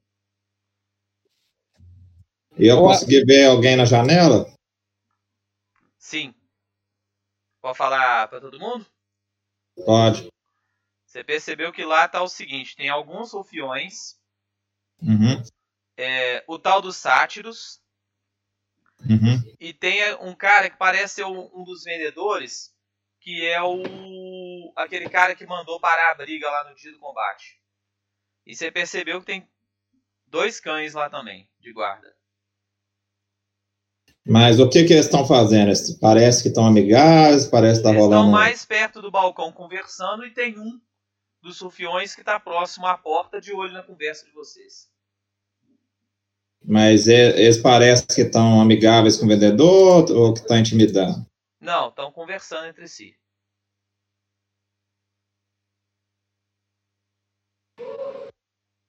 E 2.58 2.66
eu 2.66 2.76
consegui 2.78 3.24
ver 3.24 3.46
alguém 3.46 3.76
na 3.76 3.84
janela? 3.84 4.52
Sim. 5.98 6.34
Pode 7.60 7.76
falar 7.78 8.28
pra 8.28 8.40
todo 8.40 8.60
mundo? 8.60 8.86
Pode. 9.84 10.28
Você 11.06 11.24
percebeu 11.24 11.72
que 11.72 11.84
lá 11.84 12.06
tá 12.06 12.22
o 12.22 12.28
seguinte: 12.28 12.76
tem 12.76 12.88
alguns 12.88 13.32
rufiões, 13.32 14.19
Uhum. 15.02 15.42
é, 15.96 16.44
o 16.46 16.58
tal 16.58 16.80
dos 16.80 16.96
sátiros, 16.96 17.80
Uhum. 19.08 19.42
e 19.58 19.72
tem 19.72 20.14
um 20.16 20.34
cara 20.34 20.68
que 20.68 20.76
parece 20.76 21.14
ser 21.16 21.24
um, 21.24 21.64
dos 21.64 21.84
vendedores, 21.84 22.74
que 23.20 23.46
é 23.46 23.60
o 23.62 24.72
aquele 24.76 25.08
cara 25.08 25.34
que 25.34 25.46
mandou 25.46 25.80
parar 25.80 26.10
a 26.10 26.14
briga 26.14 26.50
lá 26.50 26.68
no 26.68 26.74
dia 26.74 26.92
do 26.92 26.98
combate. 26.98 27.58
E 28.46 28.54
você 28.54 28.70
percebeu 28.70 29.20
que 29.20 29.26
tem 29.26 29.48
dois 30.26 30.60
cães 30.60 30.92
lá 30.92 31.08
também, 31.08 31.48
de 31.58 31.72
guarda. 31.72 32.14
Mas 34.26 34.60
o 34.60 34.68
que 34.68 34.84
que 34.84 34.92
eles 34.92 35.06
estão 35.06 35.26
fazendo? 35.26 35.72
Parece 35.98 36.42
que 36.42 36.48
estão 36.48 36.66
amigáveis, 36.66 37.46
parece 37.46 37.78
que 37.80 37.84
tá 37.84 37.90
Eles 37.90 38.02
estão 38.02 38.18
rolando. 38.18 38.32
mais 38.32 38.64
perto 38.66 39.00
do 39.00 39.10
balcão 39.10 39.50
conversando 39.50 40.26
e 40.26 40.30
tem 40.30 40.58
um 40.58 40.78
dos 41.42 41.58
rufiões 41.60 42.14
que 42.14 42.20
está 42.20 42.38
próximo 42.38 42.86
à 42.86 42.98
porta 42.98 43.40
de 43.40 43.52
olho 43.52 43.72
na 43.72 43.82
conversa 43.82 44.26
de 44.26 44.32
vocês. 44.32 44.89
Mas 46.62 47.08
eles 47.08 47.58
parecem 47.58 48.06
que 48.06 48.22
estão 48.22 48.60
amigáveis 48.60 49.16
com 49.16 49.24
o 49.24 49.28
vendedor 49.28 50.10
ou 50.10 50.34
que 50.34 50.40
estão 50.40 50.58
intimidando? 50.58 51.26
Não, 51.60 51.88
estão 51.88 52.12
conversando 52.12 52.66
entre 52.66 52.86
si. 52.86 53.16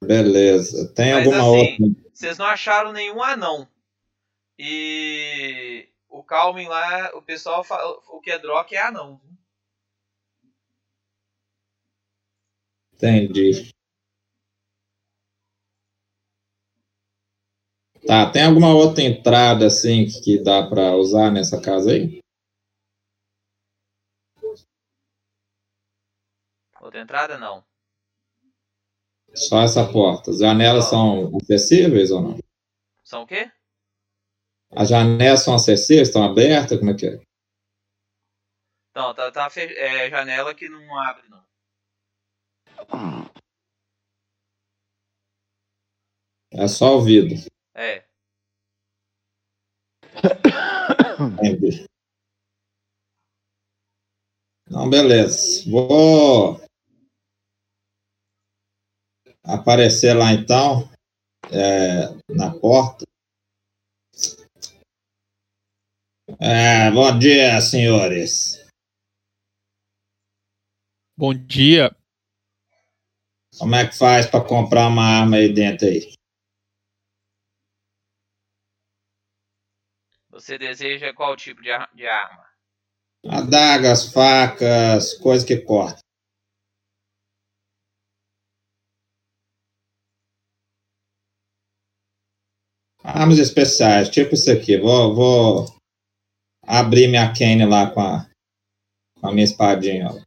Beleza. 0.03 0.91
Tem 0.93 1.13
Mas 1.13 1.27
alguma 1.27 1.41
assim, 1.41 1.83
outra? 1.83 2.01
vocês 2.13 2.37
não 2.37 2.45
acharam 2.45 2.91
nenhum 2.91 3.21
anão. 3.21 3.67
E 4.57 5.87
o 6.09 6.23
Calmin 6.23 6.67
lá, 6.67 7.15
o 7.15 7.21
pessoal 7.21 7.63
fala, 7.63 7.99
o 8.09 8.19
Kedrock 8.19 8.75
é 8.75 8.81
anão. 8.81 9.21
Entendi. 12.93 13.73
Tá, 18.05 18.29
tem 18.31 18.43
alguma 18.43 18.73
outra 18.73 19.03
entrada 19.03 19.67
assim 19.67 20.05
que 20.05 20.41
dá 20.41 20.63
pra 20.67 20.95
usar 20.95 21.31
nessa 21.31 21.61
casa 21.61 21.91
aí? 21.91 22.19
Outra 26.81 26.99
entrada, 26.99 27.37
não. 27.37 27.63
Só 29.35 29.61
essa 29.61 29.85
porta. 29.91 30.31
As 30.31 30.39
janelas 30.39 30.85
são 30.85 31.31
acessíveis 31.37 32.11
ou 32.11 32.21
não? 32.21 32.37
São 33.03 33.23
o 33.23 33.27
quê? 33.27 33.51
As 34.75 34.89
janelas 34.89 35.43
são 35.43 35.53
acessíveis, 35.53 36.07
estão 36.07 36.23
abertas? 36.23 36.79
Como 36.79 36.91
é 36.91 36.95
que 36.95 37.07
é? 37.07 37.21
Não, 38.95 39.13
tá, 39.13 39.31
tá 39.31 39.49
fe- 39.49 39.73
é, 39.77 40.09
janela 40.09 40.53
que 40.53 40.67
não 40.67 40.99
abre, 40.99 41.29
não. 41.29 41.41
É 46.53 46.67
só 46.67 46.97
o 46.97 47.01
vidro. 47.01 47.50
É. 47.75 48.03
Entendi. 51.19 51.85
Não, 54.69 54.89
beleza. 54.89 55.69
Vou 55.69 56.61
aparecer 59.43 60.13
lá 60.13 60.31
então, 60.31 60.89
é, 61.51 62.07
na 62.33 62.57
porta. 62.57 63.05
É, 66.39 66.89
bom 66.91 67.19
dia, 67.19 67.59
senhores. 67.59 68.65
Bom 71.17 71.33
dia. 71.33 71.95
Como 73.59 73.75
é 73.75 73.85
que 73.85 73.97
faz 73.97 74.25
para 74.25 74.43
comprar 74.43 74.87
uma 74.87 75.03
arma 75.03 75.35
aí 75.35 75.53
dentro 75.53 75.87
aí? 75.87 76.13
Você 80.41 80.57
deseja 80.57 81.13
qual 81.13 81.35
tipo 81.35 81.61
de, 81.61 81.71
ar- 81.71 81.93
de 81.93 82.07
arma? 82.07 82.49
Adagas, 83.29 84.11
facas, 84.11 85.13
coisa 85.19 85.45
que 85.45 85.61
corta. 85.61 85.99
Armas 93.03 93.37
especiais, 93.37 94.09
tipo 94.09 94.33
isso 94.33 94.51
aqui. 94.51 94.79
Vou, 94.79 95.13
vou 95.13 95.65
abrir 96.65 97.07
minha 97.07 97.31
cane 97.31 97.67
lá 97.67 97.91
com 97.93 98.01
a, 98.01 98.27
com 99.19 99.27
a 99.27 99.31
minha 99.31 99.45
espadinha. 99.45 100.07
Ó. 100.07 100.19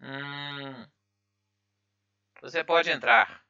Hum. 0.00 0.86
Você 2.40 2.64
pode 2.64 2.88
entrar. 2.90 3.46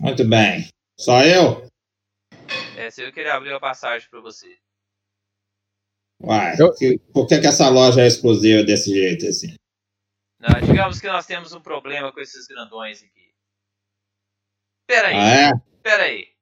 Muito 0.00 0.24
bem. 0.28 0.68
Só 0.98 1.22
eu? 1.22 1.68
É, 2.76 2.90
se 2.90 3.02
eu 3.02 3.12
queria 3.12 3.34
abrir 3.34 3.52
a 3.52 3.60
passagem 3.60 4.08
pra 4.08 4.20
você. 4.20 4.58
Uai, 6.20 6.56
que- 6.76 6.98
por 7.12 7.26
que, 7.26 7.40
que 7.40 7.46
essa 7.46 7.68
loja 7.68 8.02
é 8.02 8.06
exclusiva 8.06 8.62
desse 8.64 8.90
jeito 8.90 9.26
assim? 9.26 9.54
Não, 10.40 10.60
digamos 10.64 11.00
que 11.00 11.06
nós 11.08 11.26
temos 11.26 11.52
um 11.52 11.60
problema 11.60 12.12
com 12.12 12.20
esses 12.20 12.46
grandões 12.46 13.02
aqui. 13.02 13.34
Pera 14.86 15.08
aí, 15.08 15.14
Ah, 15.14 15.50
é? 15.50 15.80
pera 15.82 16.04
aí. 16.04 16.32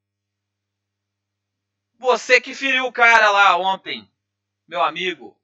Você 1.99 2.41
que 2.41 2.55
feriu 2.55 2.85
o 2.87 2.93
cara 2.93 3.31
lá 3.31 3.57
ontem, 3.57 4.09
meu 4.69 4.83
amigo. 4.83 5.39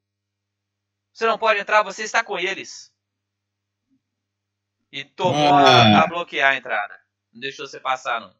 Você 1.12 1.26
não 1.26 1.38
pode 1.38 1.60
entrar, 1.60 1.82
você 1.82 2.02
está 2.02 2.22
com 2.22 2.38
eles. 2.38 2.92
E 4.90 5.04
tomou 5.04 5.54
a, 5.54 6.00
Ah. 6.00 6.04
a 6.04 6.06
bloquear 6.06 6.52
a 6.52 6.56
entrada. 6.56 7.01
Não 7.32 7.40
deixou 7.40 7.66
você 7.66 7.80
passar, 7.80 8.20
não. 8.20 8.34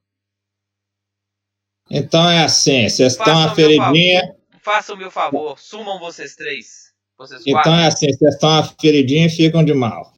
Então 1.91 2.29
é 2.29 2.45
assim, 2.45 2.89
vocês 2.89 3.13
estão 3.13 3.25
Faça 3.27 3.37
o 3.37 3.39
uma 3.41 3.47
meu 3.47 3.55
feridinha. 3.57 4.21
favor. 4.21 4.43
Faça 4.61 4.95
o 4.95 4.97
meu 4.97 5.11
favor, 5.11 5.59
sumam 5.59 5.99
vocês 5.99 6.37
três. 6.37 6.93
Vocês 7.19 7.41
Então 7.43 7.55
quatro. 7.55 7.73
é 7.73 7.87
assim, 7.87 8.07
vocês 8.13 8.35
estão 8.35 8.49
uma 8.51 8.63
feridinha 8.81 9.27
e 9.27 9.31
ficam 9.31 9.65
de 9.65 9.75
mal. 9.75 10.13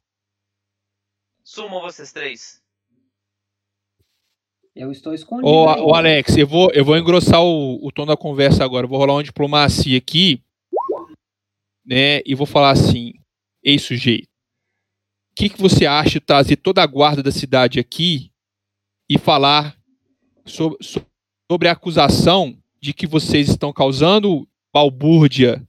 Sumam 1.43 1.81
vocês 1.81 2.11
três. 2.11 2.61
Eu 4.75 4.91
estou 4.91 5.13
escondido. 5.13 5.47
Ô, 5.47 5.69
aí. 5.69 5.81
ô, 5.81 5.95
Alex, 5.95 6.35
eu 6.37 6.45
vou, 6.45 6.69
eu 6.73 6.83
vou 6.83 6.97
engrossar 6.97 7.41
o, 7.41 7.83
o 7.85 7.91
tom 7.91 8.05
da 8.05 8.17
conversa 8.17 8.63
agora. 8.63 8.85
Eu 8.85 8.89
vou 8.89 8.97
rolar 8.99 9.13
uma 9.13 9.23
diplomacia 9.23 9.97
aqui, 9.97 10.43
né? 11.85 12.21
E 12.25 12.35
vou 12.35 12.45
falar 12.45 12.71
assim: 12.71 13.13
Ei, 13.63 13.79
sujeito, 13.79 14.25
o 14.25 15.35
que, 15.37 15.49
que 15.49 15.61
você 15.61 15.85
acha 15.85 16.19
de 16.19 16.25
trazer 16.25 16.57
toda 16.57 16.83
a 16.83 16.87
guarda 16.87 17.23
da 17.23 17.31
cidade 17.31 17.79
aqui 17.79 18.31
e 19.09 19.17
falar 19.17 19.77
sobre, 20.45 20.77
so- 20.83 21.05
sobre 21.51 21.67
a 21.67 21.71
acusação 21.73 22.57
de 22.81 22.93
que 22.93 23.07
vocês 23.07 23.49
estão 23.49 23.71
causando 23.73 24.47
balbúrdia 24.73 25.65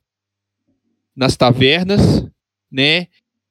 nas 1.15 1.37
tavernas, 1.37 2.27
né? 2.71 3.09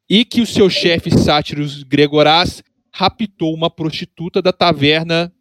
E 0.10 0.24
que 0.24 0.42
o 0.42 0.46
seu 0.46 0.70
chefe 0.70 1.10
Sátiros 1.18 1.82
Gregorás 1.84 2.62
raptou 2.94 3.54
uma 3.54 3.70
prostituta 3.70 4.42
da 4.42 4.54
taverna 4.54 5.34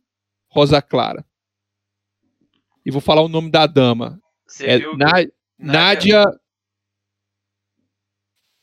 Rosa 0.48 0.80
Clara. 0.80 1.24
E 2.84 2.90
vou 2.90 3.00
falar 3.00 3.22
o 3.22 3.28
nome 3.28 3.50
da 3.50 3.66
dama. 3.66 4.20
Você 4.46 4.66
É 4.66 4.78
viu 4.78 4.96
Na- 4.96 5.12
Nádia. 5.58 6.24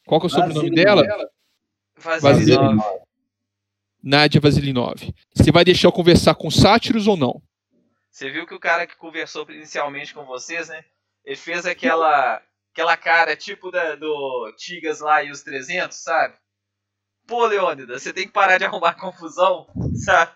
Qual 0.05 0.19
que 0.19 0.25
é 0.25 0.27
o 0.27 0.29
sobrenome 0.29 0.69
dela? 0.71 1.03
Vazilinov. 2.21 3.01
Nádia 4.03 4.41
Vasilinov. 4.41 5.01
Você 5.35 5.51
vai 5.51 5.63
deixar 5.63 5.87
eu 5.87 5.91
conversar 5.91 6.35
com 6.35 6.49
Sátiros 6.51 7.07
ou 7.07 7.15
não? 7.17 7.41
Você 8.09 8.29
viu 8.29 8.45
que 8.45 8.53
o 8.53 8.59
cara 8.59 8.85
que 8.85 8.95
conversou 8.97 9.49
inicialmente 9.49 10.13
com 10.13 10.25
vocês, 10.25 10.67
né? 10.69 10.83
Ele 11.25 11.35
fez 11.35 11.65
aquela 11.65 12.41
aquela 12.73 12.95
cara 12.97 13.35
tipo 13.35 13.69
da, 13.69 13.95
do 13.95 14.53
Tigas 14.57 14.99
lá 15.01 15.23
e 15.23 15.29
os 15.31 15.41
300, 15.43 15.95
sabe? 15.97 16.35
Pô, 17.27 17.45
Leônidas, 17.45 18.01
você 18.01 18.11
tem 18.13 18.25
que 18.25 18.33
parar 18.33 18.57
de 18.57 18.65
arrumar 18.65 18.93
confusão, 18.95 19.67
sabe? 20.05 20.31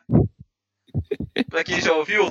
pra 1.50 1.64
quem 1.64 1.82
já 1.82 1.94
ouviu, 1.94 2.30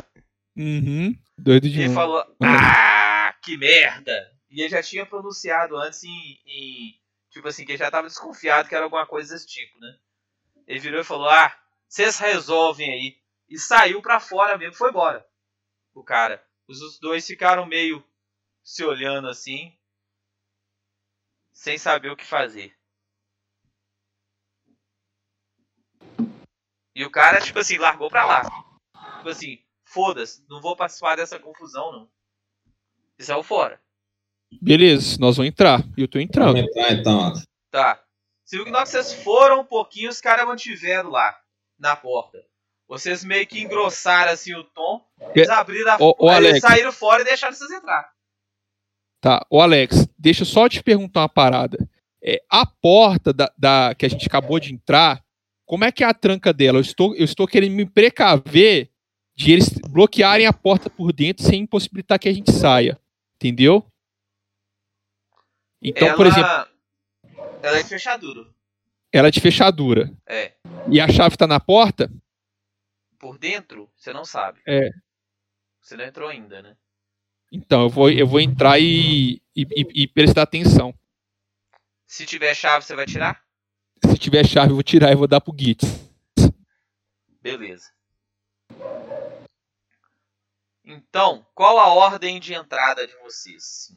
Uhum. 0.56 1.14
Doido 1.36 1.68
de 1.68 1.80
ele 1.82 1.92
falou: 1.92 2.24
Ah, 2.40 3.34
que 3.42 3.56
merda! 3.56 4.30
E 4.48 4.60
ele 4.60 4.68
já 4.68 4.82
tinha 4.82 5.04
pronunciado 5.04 5.76
antes 5.76 6.04
em. 6.04 6.38
em- 6.46 6.94
tipo 7.30 7.48
assim, 7.48 7.64
que 7.64 7.72
ele 7.72 7.78
já 7.78 7.90
tava 7.90 8.06
desconfiado 8.06 8.68
que 8.68 8.74
era 8.74 8.84
alguma 8.84 9.04
coisa 9.04 9.34
desse 9.34 9.48
tipo, 9.48 9.76
né? 9.80 9.96
Ele 10.66 10.78
virou 10.80 11.00
e 11.00 11.04
falou: 11.04 11.28
Ah, 11.28 11.56
vocês 11.88 12.18
resolvem 12.18 12.90
aí. 12.90 13.18
E 13.48 13.58
saiu 13.58 14.00
pra 14.00 14.18
fora 14.20 14.56
mesmo, 14.56 14.74
foi 14.74 14.90
embora. 14.90 15.26
O 15.94 16.02
cara. 16.02 16.44
Os 16.66 16.98
dois 16.98 17.26
ficaram 17.26 17.66
meio 17.66 18.02
se 18.62 18.82
olhando 18.82 19.28
assim, 19.28 19.76
sem 21.52 21.76
saber 21.76 22.10
o 22.10 22.16
que 22.16 22.24
fazer. 22.24 22.74
E 26.96 27.04
o 27.04 27.10
cara, 27.10 27.40
tipo 27.40 27.58
assim, 27.58 27.76
largou 27.76 28.08
pra 28.08 28.24
lá. 28.24 28.42
Tipo 29.16 29.28
assim, 29.28 29.58
foda-se, 29.84 30.44
não 30.48 30.60
vou 30.60 30.76
participar 30.76 31.16
dessa 31.16 31.38
confusão, 31.38 31.92
não. 31.92 32.10
E 33.18 33.24
saiu 33.24 33.42
fora. 33.42 33.80
Beleza, 34.62 35.18
nós 35.20 35.36
vamos 35.36 35.50
entrar. 35.50 35.80
E 35.96 36.02
eu 36.02 36.08
tô 36.08 36.18
entrando. 36.18 36.54
Vamos 36.54 36.70
entrar 36.70 36.92
então. 36.92 37.18
ó. 37.18 37.32
Tá. 37.70 38.04
Você 38.44 38.56
viu 38.56 38.64
que 38.66 38.70
na 38.70 38.78
hora 38.78 38.86
que 38.86 38.92
vocês 38.92 39.12
foram 39.14 39.60
um 39.60 39.64
pouquinho, 39.64 40.10
os 40.10 40.20
caras 40.20 40.46
mantiveram 40.46 41.10
lá, 41.10 41.34
na 41.78 41.96
porta. 41.96 42.44
Vocês 42.86 43.24
meio 43.24 43.46
que 43.46 43.60
engrossaram 43.62 44.32
assim 44.32 44.54
o 44.54 44.62
tom, 44.62 45.02
eles 45.34 45.48
abriram 45.48 45.92
a 45.92 45.94
aí 45.94 46.00
eles 46.36 46.50
Alex. 46.50 46.60
saíram 46.60 46.92
fora 46.92 47.22
e 47.22 47.24
deixaram 47.24 47.54
vocês 47.54 47.70
entrar. 47.70 48.12
Tá. 49.20 49.44
Ô, 49.48 49.60
Alex, 49.62 50.06
deixa 50.18 50.42
eu 50.42 50.46
só 50.46 50.68
te 50.68 50.82
perguntar 50.82 51.22
uma 51.22 51.28
parada. 51.28 51.78
É, 52.22 52.42
a 52.50 52.66
porta 52.66 53.32
da, 53.32 53.50
da- 53.56 53.94
que 53.94 54.04
a 54.04 54.08
gente 54.08 54.26
acabou 54.26 54.60
de 54.60 54.74
entrar, 54.74 55.24
como 55.64 55.84
é 55.84 55.90
que 55.90 56.04
é 56.04 56.06
a 56.06 56.12
tranca 56.12 56.52
dela? 56.52 56.76
Eu 56.76 56.82
estou, 56.82 57.16
eu 57.16 57.24
estou 57.24 57.46
querendo 57.46 57.72
me 57.72 57.86
precaver 57.86 58.90
de 59.34 59.52
eles 59.52 59.70
bloquearem 59.88 60.46
a 60.46 60.52
porta 60.52 60.90
por 60.90 61.10
dentro 61.10 61.42
sem 61.44 61.62
impossibilitar 61.62 62.18
que 62.18 62.28
a 62.28 62.32
gente 62.34 62.52
saia. 62.52 63.00
Entendeu? 63.36 63.84
Então, 65.82 66.08
ela, 66.08 66.16
por 66.16 66.26
exemplo, 66.26 66.66
ela 67.66 67.78
é 67.78 67.82
de 67.82 67.88
fechadura. 67.88 68.54
ela 69.12 69.28
é 69.28 69.30
de 69.30 69.40
fechadura. 69.40 70.12
É. 70.26 70.54
E 70.90 71.00
a 71.00 71.08
chave 71.08 71.36
tá 71.36 71.46
na 71.46 71.58
porta? 71.60 72.10
Por 73.18 73.38
dentro, 73.38 73.90
você 73.96 74.12
não 74.12 74.24
sabe. 74.24 74.60
É. 74.66 74.90
Você 75.80 75.96
não 75.96 76.04
entrou 76.04 76.28
ainda, 76.28 76.60
né? 76.62 76.76
Então, 77.52 77.82
eu 77.82 77.88
vou, 77.88 78.10
eu 78.10 78.26
vou 78.26 78.40
entrar 78.40 78.78
e, 78.80 79.40
e, 79.54 79.62
e- 79.62 80.02
e 80.02 80.08
prestar 80.08 80.42
atenção. 80.42 80.92
Se 82.06 82.26
tiver 82.26 82.54
chave, 82.54 82.84
você 82.84 82.94
vai 82.94 83.06
tirar? 83.06 83.42
Se 84.04 84.18
tiver 84.18 84.46
chave, 84.46 84.70
eu 84.70 84.74
vou 84.76 84.82
tirar 84.82 85.12
e 85.12 85.14
vou 85.16 85.26
dar 85.28 85.40
pro 85.40 85.54
Git. 85.56 85.84
Beleza. 87.40 87.92
Então, 90.84 91.46
qual 91.54 91.78
a 91.78 91.88
ordem 91.88 92.38
de 92.38 92.52
entrada 92.54 93.06
de 93.06 93.14
vocês? 93.18 93.92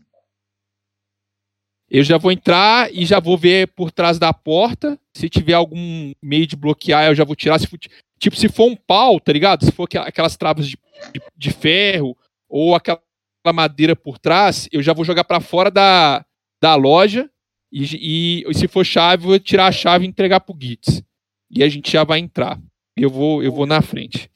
Eu 1.90 2.04
já 2.04 2.18
vou 2.18 2.32
entrar 2.32 2.94
e 2.94 3.06
já 3.06 3.20
vou 3.20 3.38
ver 3.38 3.68
por 3.70 3.92
trás 3.92 4.20
da 4.20 4.34
porta. 4.34 5.00
Se 5.16 5.30
tiver 5.30 5.54
algum 5.54 6.12
meio 6.22 6.46
de 6.46 6.56
bloquear, 6.56 7.06
eu 7.08 7.16
já 7.16 7.24
vou 7.24 7.36
tirar. 7.36 7.60
Se 7.60 7.68
for, 7.68 7.80
tipo, 8.20 8.36
se 8.36 8.50
for 8.50 8.66
um 8.70 8.76
pau, 8.76 9.20
tá 9.20 9.32
ligado? 9.32 9.64
Se 9.64 9.72
for 9.72 9.88
aquelas 10.02 10.36
travas 10.36 10.68
de, 10.68 10.78
de, 11.14 11.22
de 11.38 11.52
ferro 11.52 12.16
ou 12.50 12.76
aquela 12.76 13.00
madeira 13.54 13.96
por 13.96 14.20
trás, 14.20 14.68
eu 14.72 14.82
já 14.84 14.92
vou 14.94 15.06
jogar 15.06 15.24
pra 15.24 15.40
fora 15.40 15.72
da, 15.72 16.26
da 16.62 16.76
loja. 16.76 17.30
E, 17.72 17.84
e- 18.44 18.44
e 18.50 18.54
se 18.54 18.68
for 18.68 18.86
chave, 18.86 19.24
eu 19.24 19.30
vou 19.30 19.40
tirar 19.40 19.68
a 19.68 19.72
chave 19.72 20.06
e 20.06 20.08
entregar 20.10 20.40
pro 20.42 20.58
Gitz. 20.60 21.02
E 21.50 21.64
a 21.64 21.70
gente 21.70 21.90
já 21.92 22.04
vai 22.04 22.20
entrar. 22.20 22.60
Eu 22.98 23.10
vou, 23.10 23.42
eu 23.44 23.52
vou 23.52 23.66
na 23.66 23.82
frente. 23.82 24.30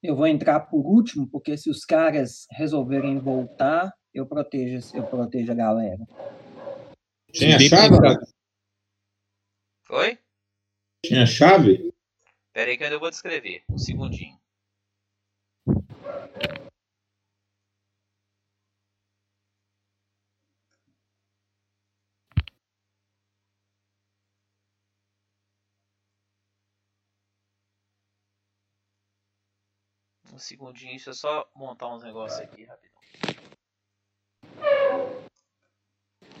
Eu 0.00 0.14
vou 0.14 0.26
entrar 0.28 0.60
por 0.60 0.84
último, 0.86 1.26
porque 1.26 1.56
se 1.56 1.68
os 1.68 1.84
caras 1.84 2.46
resolverem 2.52 3.18
voltar, 3.18 3.92
eu 4.14 4.24
protejo, 4.26 4.78
eu 4.94 5.02
protejo 5.02 5.50
a 5.50 5.54
galera. 5.56 5.98
Tinha 7.32 7.58
Bem 7.58 7.68
chave? 7.68 7.96
Oi? 9.90 10.18
Tinha 11.04 11.26
chave? 11.26 11.94
Pera 12.52 12.70
aí 12.70 12.76
que 12.76 12.82
eu 12.82 12.86
ainda 12.86 12.98
vou 12.98 13.10
descrever. 13.10 13.62
Um 13.68 13.78
segundinho. 13.78 14.38
Um 30.32 30.38
segundinho, 30.38 30.90
deixa 30.90 31.10
eu 31.10 31.14
só 31.14 31.50
montar 31.54 31.94
uns 31.94 32.02
negócios 32.02 32.40
aqui 32.40 32.64
rapidão. 32.64 32.98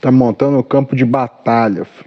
Tá 0.00 0.12
montando 0.12 0.58
o 0.58 0.64
campo 0.64 0.94
de 0.94 1.04
batalha. 1.04 1.82
f- 1.82 2.04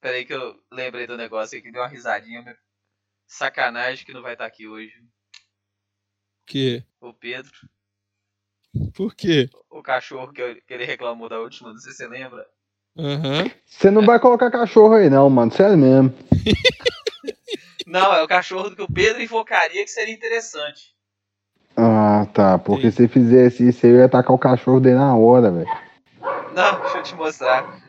Pera 0.00 0.16
aí 0.16 0.24
que 0.24 0.32
eu 0.32 0.58
lembrei 0.72 1.06
do 1.06 1.16
negócio 1.16 1.58
aqui, 1.58 1.70
deu 1.70 1.82
uma 1.82 1.88
risadinha. 1.88 2.56
Sacanagem 3.26 4.04
que 4.04 4.12
não 4.12 4.22
vai 4.22 4.32
estar 4.32 4.46
aqui 4.46 4.66
hoje. 4.66 4.92
Que? 6.46 6.84
O 7.00 7.12
Pedro, 7.12 7.52
Por 8.94 9.14
quê? 9.14 9.48
o 9.68 9.82
cachorro 9.82 10.32
que, 10.32 10.40
eu- 10.40 10.60
que 10.62 10.72
ele 10.74 10.84
reclamou 10.84 11.28
da 11.28 11.38
última, 11.40 11.70
não 11.72 11.78
sei 11.78 11.92
se 11.92 11.98
você 11.98 12.08
lembra. 12.08 12.46
Aham. 12.96 13.50
Você 13.66 13.90
não 13.90 14.04
vai 14.04 14.18
colocar 14.18 14.50
cachorro 14.50 14.94
aí, 14.94 15.08
não, 15.08 15.28
mano. 15.30 15.52
Sério 15.52 15.76
mesmo. 15.78 16.10
Não, 17.86 18.12
é 18.14 18.22
o 18.22 18.28
cachorro 18.28 18.74
que 18.76 18.82
o 18.82 18.92
Pedro 18.92 19.20
invocaria 19.20 19.82
que 19.82 19.90
seria 19.90 20.14
interessante. 20.14 20.94
Ah, 22.20 22.26
tá. 22.26 22.58
Porque 22.58 22.90
se 22.90 23.08
fizesse 23.08 23.66
isso 23.66 23.86
aí, 23.86 23.92
eu 23.92 23.98
ia 23.98 24.08
tacar 24.08 24.34
o 24.34 24.38
cachorro 24.38 24.78
dele 24.78 24.96
na 24.96 25.16
hora, 25.16 25.50
velho. 25.50 25.68
Não, 26.54 26.80
deixa 26.82 26.98
eu 26.98 27.02
te 27.02 27.14
mostrar. 27.14 27.80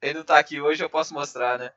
Ele 0.00 0.18
não 0.18 0.24
tá 0.24 0.38
aqui 0.38 0.60
hoje, 0.60 0.84
eu 0.84 0.88
posso 0.88 1.12
mostrar, 1.12 1.58
né? 1.58 1.72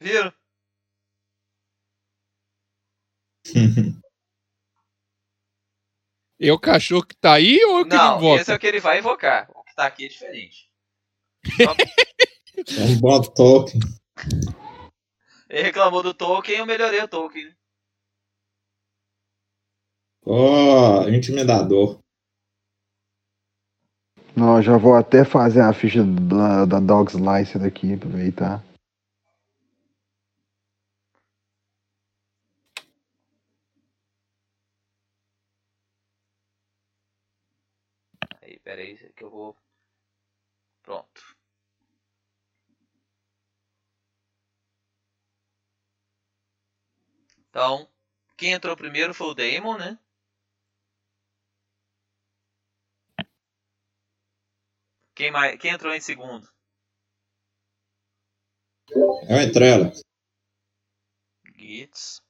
Viram? 0.00 0.32
É 6.38 6.52
o 6.52 6.58
cachorro 6.58 7.02
que 7.02 7.16
tá 7.16 7.32
aí 7.32 7.58
ou 7.64 7.80
o 7.80 7.88
que 7.88 7.94
ele 7.94 7.96
Não, 7.96 8.18
invoca? 8.18 8.42
esse 8.42 8.52
é 8.52 8.54
o 8.54 8.58
que 8.58 8.66
ele 8.66 8.78
vai 8.78 8.98
invocar. 8.98 9.50
O 9.54 9.64
que 9.64 9.74
tá 9.74 9.86
aqui 9.86 10.04
é 10.04 10.08
diferente. 10.08 10.70
É 12.56 12.82
um 12.84 12.98
bom 12.98 13.20
token. 13.20 13.80
Ele 15.48 15.62
reclamou 15.62 16.02
do 16.02 16.14
Tolkien, 16.14 16.58
eu 16.58 16.66
melhorei 16.66 17.02
o 17.02 17.08
Tolkien. 17.08 17.54
Ó, 20.24 21.08
intimidador. 21.08 22.00
Não, 24.34 24.60
já 24.60 24.76
vou 24.76 24.94
até 24.94 25.24
fazer 25.24 25.60
a 25.60 25.72
ficha 25.72 26.02
da, 26.04 26.64
da 26.64 26.80
Dog 26.80 27.10
Slicer 27.10 27.62
aqui, 27.62 27.94
aproveitar. 27.94 28.62
Aí, 38.42 38.58
pera 38.60 38.80
aí, 38.80 38.96
que 39.14 39.24
eu 39.24 39.30
vou. 39.30 39.56
Pronto. 40.82 41.25
Então, 47.56 47.90
quem 48.36 48.52
entrou 48.52 48.76
primeiro 48.76 49.14
foi 49.14 49.28
o 49.28 49.34
Damon, 49.34 49.78
né? 49.78 49.98
Quem, 55.14 55.30
mais, 55.30 55.58
quem 55.58 55.70
entrou 55.70 55.94
em 55.94 56.00
segundo? 56.02 56.46
É 59.26 59.34
o 59.34 59.40
Entrela. 59.40 59.90
Gits. 61.54 62.20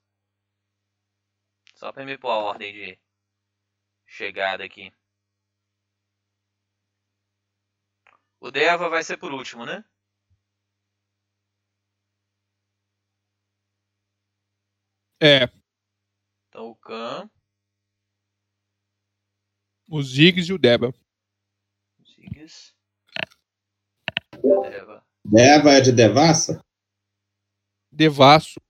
Só 1.75 1.91
pra 1.91 2.05
me 2.05 2.17
pôr 2.17 2.31
a 2.31 2.39
ordem 2.39 2.73
de 2.73 2.99
chegada 4.07 4.63
aqui. 4.63 4.93
O 8.39 8.53
Deva 8.53 8.89
vai 8.89 9.03
ser 9.03 9.17
por 9.17 9.33
último, 9.33 9.67
né? 9.67 9.85
É, 15.21 15.45
Então 16.49 16.71
o 16.71 16.77
Khan, 16.77 17.31
o 19.89 20.03
Ziggs 20.03 20.51
e 20.51 20.53
o 20.55 20.59
Deba. 20.59 20.93
Ziggs. 22.05 22.75
Deva. 24.43 25.05
Deva 25.25 25.71
é 25.73 25.81
de 25.81 25.93
devassa? 25.93 26.61
Devasso. 27.91 28.61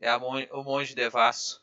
É 0.00 0.08
a 0.08 0.18
mon- 0.18 0.46
o 0.52 0.62
monge 0.62 0.94
Devasso. 0.94 1.62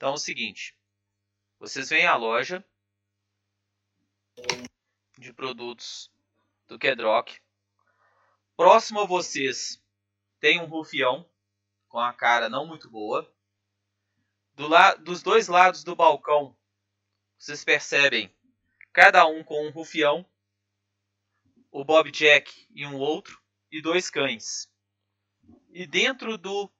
Então 0.00 0.12
é 0.12 0.14
o 0.14 0.16
seguinte. 0.16 0.74
Vocês 1.58 1.90
vêm 1.90 2.06
à 2.06 2.16
loja 2.16 2.64
de 5.18 5.30
produtos 5.30 6.10
do 6.66 6.78
Kedrock. 6.78 7.38
Próximo 8.56 9.00
a 9.00 9.04
vocês 9.04 9.78
tem 10.40 10.58
um 10.58 10.64
rufião 10.64 11.28
com 11.86 11.98
a 11.98 12.14
cara 12.14 12.48
não 12.48 12.66
muito 12.66 12.88
boa. 12.88 13.30
Do 14.54 14.68
la 14.68 14.94
dos 14.94 15.22
dois 15.22 15.48
lados 15.48 15.84
do 15.84 15.94
balcão, 15.94 16.56
vocês 17.36 17.62
percebem 17.62 18.34
cada 18.94 19.26
um 19.26 19.44
com 19.44 19.66
um 19.66 19.70
rufião, 19.70 20.24
o 21.70 21.84
Bob 21.84 22.10
Jack 22.10 22.66
e 22.70 22.86
um 22.86 22.96
outro, 22.96 23.38
e 23.70 23.82
dois 23.82 24.08
cães. 24.08 24.66
E 25.68 25.86
dentro 25.86 26.38
do, 26.38 26.72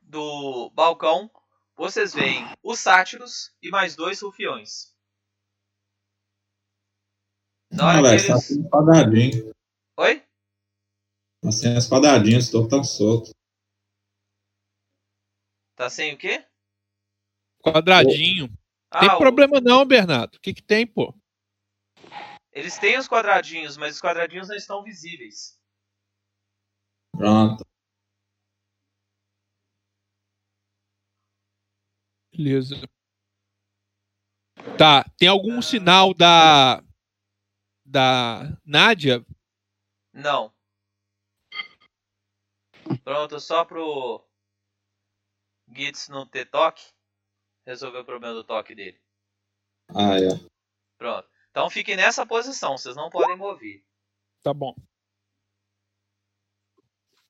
do 0.00 0.70
balcão, 0.70 1.30
vocês 1.76 2.14
veem 2.14 2.44
os 2.62 2.80
sátiros 2.80 3.54
e 3.62 3.68
mais 3.70 3.94
dois 3.94 4.20
rufiões. 4.20 4.94
Na 7.70 7.86
hora 7.88 7.98
Ah, 7.98 8.02
que 8.02 8.08
velho, 8.08 8.26
tá 8.26 8.32
eles... 8.32 8.44
sem 8.44 8.68
quadradinho. 8.70 9.54
Oi? 9.98 10.26
Tá 11.42 11.52
sem 11.52 11.76
os 11.76 11.88
quadradinhos, 11.88 12.50
tô 12.50 12.66
tão 12.66 12.82
solto. 12.82 13.34
Tá 15.76 15.90
sem 15.90 16.14
o 16.14 16.18
quê? 16.18 16.46
Quadradinho. 17.62 18.48
Ah, 18.90 19.00
tem 19.00 19.10
o- 19.10 19.18
problema 19.18 19.60
não, 19.60 19.84
Bernardo. 19.84 20.36
O 20.36 20.40
que 20.40 20.54
que 20.54 20.62
tem, 20.62 20.86
pô? 20.86 21.14
Eles 22.52 22.78
têm 22.78 22.96
os 22.98 23.06
quadradinhos, 23.06 23.76
mas 23.76 23.96
os 23.96 24.00
quadradinhos 24.00 24.48
não 24.48 24.56
estão 24.56 24.82
visíveis. 24.82 25.60
Pronto. 27.14 27.66
Beleza. 32.36 32.76
Tá, 34.76 35.04
tem 35.16 35.28
algum 35.28 35.62
sinal 35.62 36.12
da 36.12 36.82
da 37.84 38.58
Nádia? 38.64 39.24
Não. 40.12 40.52
Pronto, 43.02 43.40
só 43.40 43.64
pro 43.64 44.22
Gitz 45.68 46.08
não 46.08 46.26
ter 46.26 46.44
toque. 46.50 46.84
Resolveu 47.64 48.02
o 48.02 48.04
problema 48.04 48.34
do 48.34 48.44
toque 48.44 48.74
dele. 48.74 49.00
Ah, 49.88 50.16
é. 50.16 50.28
Pronto. 50.98 51.28
Então 51.50 51.70
fiquem 51.70 51.96
nessa 51.96 52.26
posição, 52.26 52.76
vocês 52.76 52.94
não 52.94 53.08
podem 53.08 53.36
mover. 53.36 53.82
Tá 54.42 54.52
bom. 54.52 54.74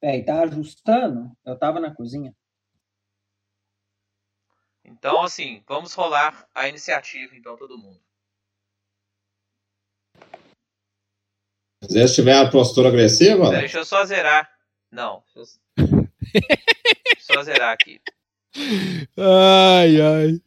Peraí, 0.01 0.25
tá 0.25 0.43
ajustando? 0.43 1.37
Eu 1.45 1.59
tava 1.59 1.81
na 1.81 1.95
cozinha. 1.95 2.35
Então, 4.87 5.23
assim, 5.23 5.63
vamos 5.67 5.93
rolar 5.95 6.49
a 6.55 6.69
iniciativa, 6.69 7.35
então, 7.35 7.57
todo 7.57 7.77
mundo. 7.77 8.01
Se 11.89 12.15
tiver 12.15 12.37
a 12.37 12.51
postura 12.51 12.89
agressiva, 12.89 13.51
Pera, 13.51 13.61
deixa 13.61 13.79
eu 13.79 13.85
só 13.85 14.05
zerar. 14.05 14.51
Não. 14.91 15.23
Deixa 15.35 15.51
eu... 15.77 15.87
deixa 17.05 17.33
eu 17.33 17.35
só 17.35 17.43
zerar 17.43 17.73
aqui. 17.73 18.01
Ai, 19.17 20.01
ai. 20.01 20.41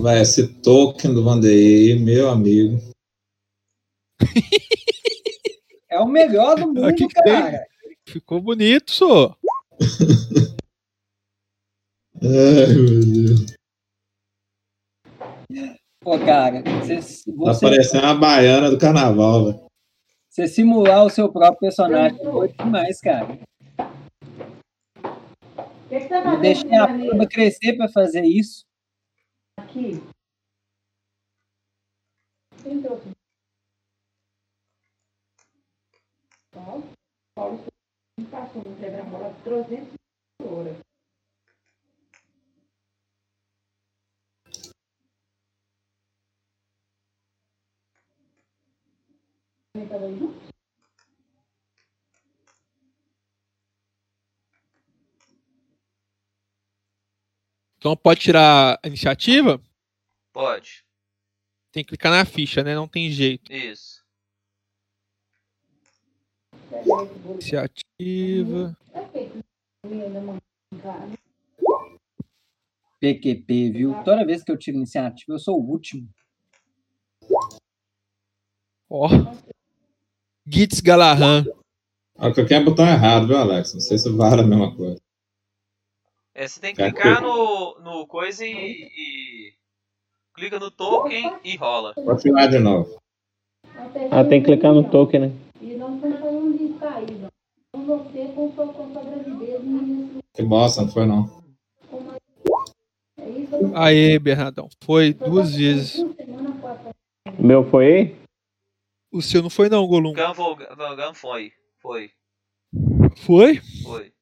vai 0.00 0.20
esse 0.20 0.46
token 0.46 1.12
do 1.12 1.22
Vanderlei, 1.22 1.98
meu 1.98 2.30
amigo. 2.30 2.89
É 5.88 5.98
o 5.98 6.06
melhor 6.06 6.54
do 6.56 6.66
mundo, 6.74 6.84
Aqui 6.84 7.08
que 7.08 7.22
tem. 7.22 7.32
cara. 7.32 7.66
Ficou 8.06 8.40
bonito, 8.40 8.90
só. 8.92 9.34
Ai, 12.22 12.74
meu 12.74 13.00
Deus. 13.00 13.54
Pô, 16.02 16.18
cara, 16.18 16.62
você, 16.62 16.96
Tá 16.96 17.02
você, 17.36 17.60
parecendo 17.66 18.06
a 18.06 18.14
baiana 18.14 18.70
do 18.70 18.78
carnaval, 18.78 19.46
velho. 19.52 19.66
você 20.28 20.48
simular 20.48 21.04
o 21.04 21.10
seu 21.10 21.30
próprio 21.30 21.60
personagem 21.60 22.18
foi 22.18 22.48
demais, 22.52 23.00
cara. 23.00 23.38
O 23.76 25.88
que, 25.88 26.00
que 26.00 26.08
tá 26.08 26.34
Eu 26.34 26.40
deixei 26.40 26.74
a 26.74 26.86
barba 26.86 27.26
crescer 27.28 27.76
pra 27.76 27.88
fazer 27.88 28.24
isso. 28.24 28.64
aqui? 29.58 30.02
Quem 32.62 32.80
trouxe? 32.80 33.10
Paulo? 36.64 36.92
Paulo 37.34 37.64
passou 38.30 38.62
no 38.62 38.76
quebra-mola, 38.76 39.34
trouxe 39.42 39.70
dentro 39.70 39.94
de 40.40 40.46
hora. 40.46 40.80
Também 49.72 49.88
tava 49.88 50.06
aí 50.06 50.18
junto? 50.18 50.50
Então 57.78 57.96
pode 57.96 58.20
tirar 58.20 58.78
a 58.82 58.86
iniciativa? 58.86 59.58
Pode. 60.34 60.84
Tem 61.72 61.82
que 61.82 61.88
clicar 61.88 62.12
na 62.12 62.26
ficha, 62.26 62.62
né? 62.62 62.74
Não 62.74 62.86
tem 62.86 63.10
jeito. 63.10 63.50
Isso. 63.50 63.99
Iniciativa. 67.34 68.76
É. 69.12 69.30
PQP, 73.00 73.70
viu? 73.70 73.94
Toda 74.04 74.24
vez 74.26 74.42
que 74.44 74.52
eu 74.52 74.58
tiro 74.58 74.76
iniciativa, 74.76 75.32
eu 75.32 75.38
sou 75.38 75.58
o 75.58 75.64
último. 75.70 76.08
Ó. 78.90 79.08
Gitz 80.46 80.80
Galahan. 80.80 81.44
Olha 82.18 82.34
que 82.34 82.40
eu 82.40 82.46
quero 82.46 82.66
botão 82.66 82.86
errado, 82.86 83.26
viu, 83.26 83.38
Alex? 83.38 83.72
Não 83.72 83.80
sei 83.80 83.96
se 83.96 84.10
vale 84.10 84.42
a 84.42 84.46
mesma 84.46 84.76
coisa. 84.76 85.00
É, 86.34 86.46
você 86.46 86.60
tem 86.60 86.74
que 86.74 86.80
Tá 86.82 86.90
clicar 86.90 87.14
aqui. 87.14 87.22
no, 87.22 87.78
no 87.80 88.06
coisa 88.06 88.44
e, 88.44 88.50
e- 88.52 89.54
Clica 90.34 90.58
no 90.58 90.70
token 90.70 91.38
e 91.44 91.56
rola. 91.56 91.92
Vou 91.96 92.16
tirar 92.16 92.46
de 92.46 92.58
novo. 92.58 92.98
Ah, 94.10 94.24
tem 94.24 94.40
que 94.40 94.46
clicar 94.46 94.72
no 94.72 94.88
token, 94.88 95.20
né? 95.20 95.49
E 95.60 95.74
não 95.76 96.00
foi 96.00 96.12
falando 96.12 96.56
de 96.56 96.64
não. 96.68 97.30
Então 97.68 97.86
você 97.86 98.32
comprou 98.34 98.72
com 98.72 98.92
sua 98.92 99.04
gravidez, 99.04 99.62
menino. 99.62 100.20
Que 100.32 100.42
bosta, 100.42 100.82
não 100.82 100.90
foi 100.90 101.06
não. 101.06 101.40
Aê, 103.74 104.18
Bernardão. 104.18 104.68
Foi 104.82 105.12
duas 105.12 105.54
vezes. 105.54 106.04
Meu 107.38 107.62
foi? 107.70 108.16
O 109.12 109.20
seu 109.20 109.42
não 109.42 109.50
foi 109.50 109.68
não, 109.68 109.86
Golum. 109.86 110.12
Gun 110.12 110.32
Volgan 110.34 111.14
foi. 111.14 111.52
Foi. 111.78 112.10
Foi? 113.16 113.60
Foi. 113.82 114.12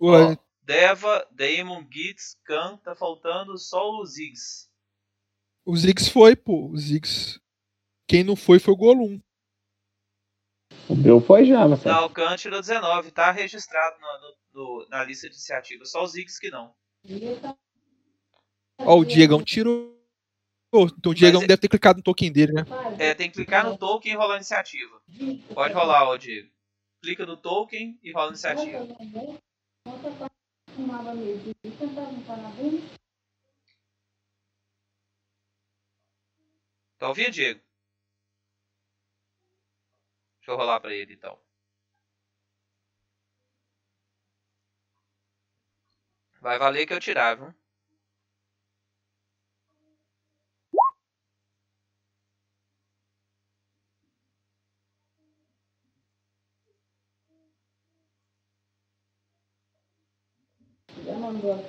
Ué, 0.00 0.32
Ó, 0.32 0.36
Deva, 0.62 1.26
Daemon, 1.30 1.84
Gitz, 1.90 2.36
Khan, 2.44 2.76
tá 2.78 2.94
faltando 2.94 3.58
só 3.58 3.90
o 3.90 4.06
Ziggs. 4.06 4.68
O 5.64 5.76
Ziggs 5.76 6.10
foi, 6.10 6.34
pô. 6.34 6.68
O 6.70 6.76
Ziggs. 6.76 7.40
Quem 8.06 8.22
não 8.22 8.36
foi 8.36 8.58
foi 8.58 8.74
o 8.74 8.76
Golum. 8.76 9.20
O 10.88 10.94
meu 10.94 11.20
foi 11.20 11.46
já, 11.46 11.66
mas 11.66 11.82
Não, 11.84 12.06
o 12.06 12.36
tirou 12.36 12.60
19, 12.60 13.10
tá 13.10 13.30
registrado 13.30 13.96
no- 14.00 14.20
no- 14.20 14.34
no- 14.82 14.88
na 14.88 15.02
lista 15.02 15.28
de 15.28 15.34
iniciativas. 15.34 15.90
Só 15.90 16.02
o 16.02 16.06
Ziggs 16.06 16.38
que 16.38 16.50
não. 16.50 16.74
Ó, 18.80 18.98
o 18.98 19.04
Diegão 19.04 19.42
tirou. 19.42 19.94
Então 20.74 21.12
o 21.12 21.14
Diegão 21.14 21.40
Mas 21.40 21.44
é- 21.44 21.48
deve 21.48 21.60
ter 21.60 21.68
clicado 21.68 21.98
no 21.98 22.02
token 22.02 22.32
dele, 22.32 22.52
né? 22.52 22.64
É, 22.98 23.14
tem 23.14 23.30
que 23.30 23.36
clicar 23.36 23.64
no 23.64 23.78
token 23.78 24.12
e 24.12 24.16
rolar 24.16 24.34
a 24.34 24.36
iniciativa. 24.36 25.00
Pode 25.54 25.72
rolar, 25.72 26.04
ó, 26.04 26.16
Diego. 26.16 26.50
Clica 27.00 27.24
no 27.24 27.36
token 27.36 27.98
e 28.02 28.12
rola 28.12 28.26
a 28.26 28.30
iniciativa. 28.30 28.86
Tá 36.98 37.08
ouvindo, 37.08 37.30
Diego? 37.30 37.60
Deixa 40.44 40.52
eu 40.52 40.58
rolar 40.58 40.78
pra 40.78 40.92
ele 40.92 41.14
então. 41.14 41.38
Vai 46.38 46.58
valer 46.58 46.86
que 46.86 46.92
eu 46.92 47.00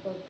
fotos. 0.04 0.26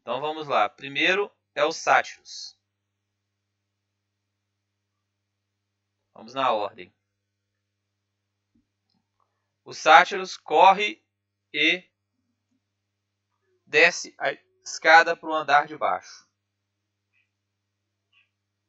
Então 0.00 0.18
vamos 0.22 0.48
lá. 0.48 0.66
Primeiro 0.66 1.30
é 1.60 1.64
o 1.64 1.72
Sátiros. 1.72 2.58
Vamos 6.14 6.34
na 6.34 6.50
ordem. 6.52 6.92
O 9.64 9.72
Sátiros 9.74 10.36
corre 10.36 11.02
e 11.52 11.84
desce 13.66 14.14
a 14.18 14.32
escada 14.64 15.14
para 15.16 15.28
o 15.28 15.34
andar 15.34 15.66
de 15.66 15.76
baixo. 15.76 16.26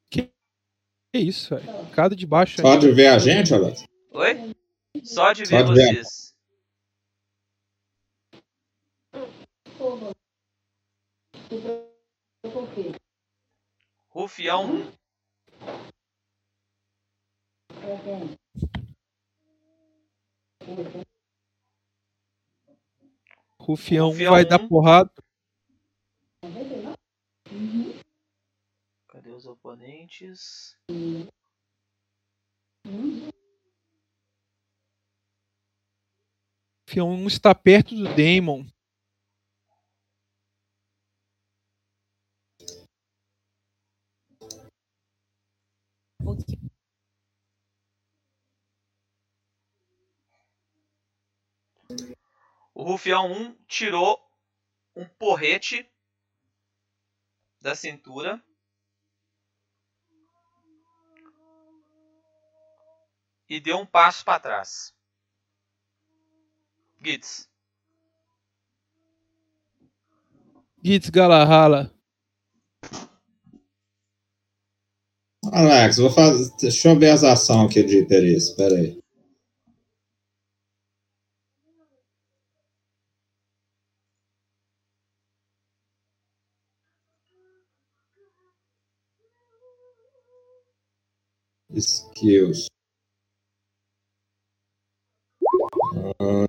Que 0.10 0.32
isso, 1.14 1.56
velho. 1.56 1.92
Cada 1.92 2.16
de 2.16 2.28
baixo 2.28 2.62
Só 2.62 2.74
aí. 2.74 2.80
de 2.80 2.92
ver 2.92 3.08
a 3.08 3.18
gente, 3.18 3.54
Alex? 3.54 3.86
Oi? 4.12 4.54
Só 5.04 5.32
de 5.32 5.46
Só 5.46 5.64
ver 5.64 5.66
de 5.66 5.74
ver. 5.74 6.04
Rufião 14.10 14.66
1. 14.66 14.92
Rufião 23.60 24.10
Rufião 24.10 24.32
vai 24.32 24.44
dar 24.44 24.60
um. 24.60 24.68
porrada. 24.68 25.12
Cadê 29.08 29.30
os 29.30 29.46
oponentes? 29.46 30.76
Rufião 36.88 37.12
1 37.12 37.28
está 37.28 37.54
perto 37.54 37.96
do 37.96 38.06
Damon. 38.16 38.66
que 46.36 46.72
O 52.74 52.84
Rufião 52.84 53.32
1 53.32 53.54
tirou 53.68 54.20
um 54.96 55.06
porrete 55.08 55.88
da 57.62 57.76
cintura. 57.76 58.44
E 63.48 63.60
deu 63.60 63.78
um 63.78 63.86
passo 63.86 64.26
para 64.26 64.40
trás. 64.40 64.96
Gitz. 67.04 67.48
Gitz 70.84 71.10
Galahala. 71.12 71.94
Alex, 75.52 75.98
vou 75.98 76.10
fazer. 76.10 76.50
Deixa 76.62 76.90
eu 76.90 76.98
ver 77.00 77.10
as 77.12 77.24
ações 77.24 77.66
aqui 77.70 77.84
de 77.84 78.00
interesse. 78.00 78.56
Pera 78.56 78.76
aí. 78.76 78.98
Skills. 91.76 92.68
Ah, 96.20 96.48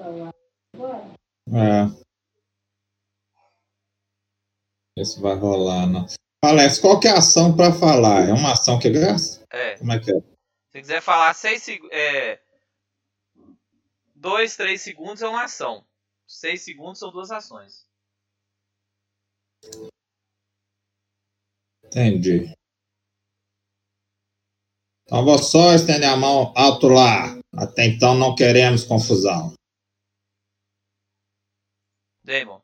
eu- 0.00 1.56
É. 1.56 2.06
Isso 4.98 5.20
vai 5.20 5.34
rolar, 5.36 5.86
não. 5.86 6.06
Alex, 6.44 6.78
qual 6.78 6.98
que 7.00 7.08
é 7.08 7.10
a 7.10 7.18
ação 7.18 7.54
para 7.56 7.72
falar? 7.72 8.28
É 8.28 8.32
uma 8.32 8.52
ação 8.52 8.78
que 8.78 8.90
gasta? 8.90 9.44
É. 9.50 9.76
Como 9.78 9.92
é 9.92 9.98
que 9.98 10.10
é? 10.10 10.20
Se 10.72 10.80
quiser 10.80 11.00
falar 11.02 11.34
6 11.34 11.62
segundos. 11.62 11.92
É, 11.96 12.40
2, 14.14 14.56
3 14.56 14.80
segundos 14.80 15.22
é 15.22 15.28
uma 15.28 15.44
ação. 15.44 15.84
6 16.26 16.62
segundos 16.62 16.98
são 16.98 17.10
duas 17.10 17.30
ações. 17.30 17.86
Entendi. 21.84 22.52
Então 25.04 25.24
vou 25.24 25.38
só 25.38 25.72
estender 25.72 26.08
a 26.08 26.16
mão 26.16 26.52
alto 26.56 26.88
lá. 26.88 27.38
Até 27.54 27.86
então 27.86 28.14
não 28.14 28.34
queremos 28.34 28.84
confusão. 28.84 29.55
Damon. 32.26 32.60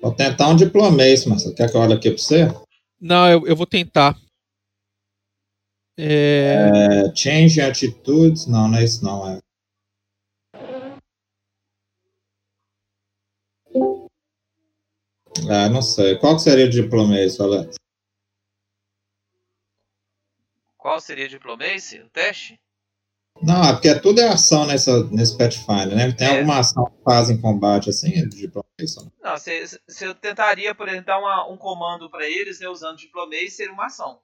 Vou 0.00 0.14
tentar 0.14 0.48
um 0.48 0.56
diplomês, 0.56 1.26
mas 1.26 1.42
você 1.42 1.54
quer 1.54 1.70
que 1.70 1.76
eu 1.76 1.80
olhe 1.82 1.92
aqui 1.92 2.10
para 2.10 2.18
você? 2.18 2.46
Não, 2.98 3.30
eu, 3.30 3.46
eu 3.46 3.54
vou 3.54 3.66
tentar. 3.66 4.16
É, 5.98 6.70
É, 7.10 7.14
change 7.14 7.60
atitudes. 7.60 8.46
Não, 8.46 8.68
não 8.68 8.78
é 8.78 8.84
isso 8.84 9.04
não. 9.04 9.28
É. 9.28 9.38
Ah, 15.50 15.68
não 15.68 15.82
sei. 15.82 16.16
Qual 16.18 16.36
que 16.36 16.42
seria 16.42 16.66
o 16.66 16.70
diplomês, 16.70 17.38
Alex? 17.38 17.74
Qual 20.88 21.00
seria 21.02 21.26
a 21.26 21.28
diplomacy? 21.28 22.00
O 22.00 22.08
teste? 22.08 22.58
Não, 23.42 23.62
é 23.62 23.72
porque 23.74 23.94
tudo 24.00 24.22
é 24.22 24.28
ação 24.28 24.64
nessa, 24.66 25.04
nesse 25.10 25.36
Pathfinder, 25.36 25.94
né? 25.94 26.10
Tem 26.12 26.26
É. 26.26 26.38
alguma 26.38 26.60
ação 26.60 26.86
que 26.86 27.02
faz 27.04 27.28
em 27.28 27.38
combate 27.38 27.90
assim, 27.90 28.26
de 28.26 28.50
não? 28.54 29.12
Não, 29.22 29.36
se, 29.36 29.66
se 29.86 30.04
eu 30.06 30.14
tentaria, 30.14 30.74
por 30.74 30.88
exemplo, 30.88 31.04
dar 31.04 31.18
uma- 31.18 31.46
um 31.46 31.58
comando 31.58 32.08
para 32.10 32.26
eles, 32.26 32.58
né, 32.58 32.68
usando 32.70 32.96
diplomacy, 32.96 33.50
seria 33.50 33.72
uma 33.74 33.84
ação. 33.84 34.18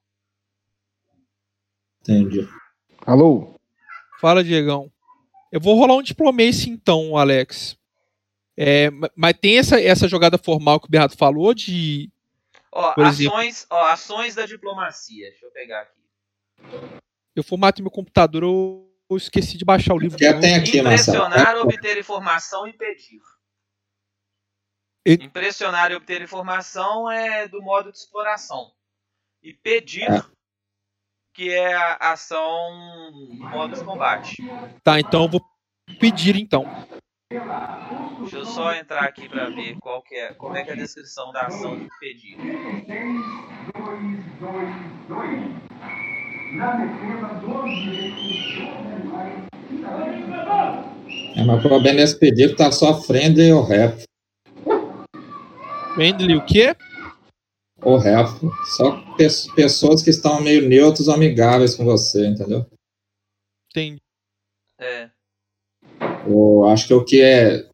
Entendi. 2.00 2.48
Alô? 3.06 3.54
Fala, 4.18 4.42
Diegão. 4.42 4.90
Eu 5.52 5.60
vou 5.60 5.76
rolar 5.76 5.96
um 5.96 6.02
diplomacy 6.02 6.70
então, 6.70 7.14
Alex. 7.18 7.76
É, 8.56 8.88
ma- 8.90 9.10
mas 9.14 9.36
tem 9.38 9.58
essa, 9.58 9.78
essa 9.78 10.08
jogada 10.08 10.38
formal 10.38 10.80
que 10.80 10.86
o 10.86 10.90
Bernardo 10.90 11.14
falou 11.14 11.52
de. 11.52 12.10
Ó, 12.72 12.94
Por 12.94 13.04
exemplo. 13.06 13.36
ações, 13.36 13.66
ó, 13.68 13.84
ações 13.86 14.34
da 14.34 14.46
diplomacia. 14.46 15.28
Deixa 15.28 15.44
eu 15.44 15.50
pegar 15.50 15.82
aqui. 15.82 16.03
Eu 17.36 17.42
formatei 17.42 17.82
meu 17.82 17.90
computador, 17.90 18.42
eu, 18.42 18.90
eu 19.10 19.16
esqueci 19.16 19.56
de 19.58 19.64
baixar 19.64 19.94
o 19.94 19.98
livro. 19.98 20.16
Porque 20.18 20.40
tem 20.40 20.54
aqui, 20.56 20.80
Marcelo. 20.82 21.26
Impressionar, 21.26 21.56
obter 21.56 21.98
informação 21.98 22.66
e 22.68 22.72
pedir. 22.72 23.20
E- 25.06 25.14
Impressionar 25.24 25.90
e 25.90 25.96
obter 25.96 26.22
informação 26.22 27.10
é 27.10 27.46
do 27.48 27.60
modo 27.62 27.90
de 27.92 27.98
exploração. 27.98 28.72
E 29.42 29.52
pedir, 29.52 30.10
É. 30.10 30.22
que 31.34 31.50
é 31.50 31.74
a 31.74 32.12
ação 32.12 33.10
modo 33.36 33.74
de 33.76 33.84
combate. 33.84 34.36
Tá, 34.82 34.98
então 35.00 35.24
eu 35.24 35.28
vou 35.28 35.44
pedir 36.00 36.36
então. 36.36 36.64
Deixa 38.20 38.36
eu 38.38 38.46
só 38.46 38.72
entrar 38.72 39.02
aqui 39.04 39.28
para 39.28 39.50
ver 39.50 39.76
qual 39.80 40.00
que 40.02 40.14
é, 40.14 40.32
como 40.34 40.56
é 40.56 40.62
que 40.64 40.70
é 40.70 40.72
a 40.72 40.76
descrição 40.76 41.32
da 41.32 41.42
ação 41.46 41.76
de 41.78 41.88
pedir. 41.98 42.38
É, 51.36 51.44
mas 51.44 51.58
o 51.64 51.68
problema 51.68 51.96
desse 51.98 52.18
pedido 52.18 52.54
tá 52.54 52.70
só 52.70 53.02
friendly 53.02 53.52
ou 53.52 53.64
rap. 53.64 54.04
Friendly 55.94 56.36
o 56.36 56.44
quê? 56.44 56.76
Ou 57.82 57.98
rap. 57.98 58.28
Só 58.76 59.00
pe- 59.16 59.26
pessoas 59.54 60.02
que 60.02 60.10
estão 60.10 60.40
meio 60.40 60.68
neutros 60.68 61.08
ou 61.08 61.14
amigáveis 61.14 61.74
com 61.74 61.84
você, 61.84 62.26
entendeu? 62.26 62.66
Tem. 63.72 63.96
É, 64.80 65.10
Eu 66.26 66.66
acho 66.68 66.86
que 66.86 66.94
o 66.94 67.04
que 67.04 67.20
é 67.20 67.68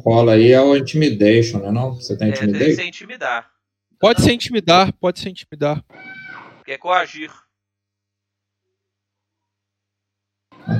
rola 0.00 0.34
aí 0.34 0.52
é 0.52 0.60
o 0.60 0.76
intimidation, 0.76 1.58
né? 1.58 1.70
Não? 1.72 1.94
Você 1.94 2.16
tem 2.16 2.28
é 2.28 2.32
tem 2.32 2.52
que 2.76 2.82
intimidar, 2.84 3.50
Pode 3.98 4.22
ser 4.22 4.32
intimidar, 4.32 4.92
pode 4.94 5.18
ser 5.18 5.30
intimidar. 5.30 5.84
que 6.64 6.72
é 6.72 6.78
coagir. 6.78 7.32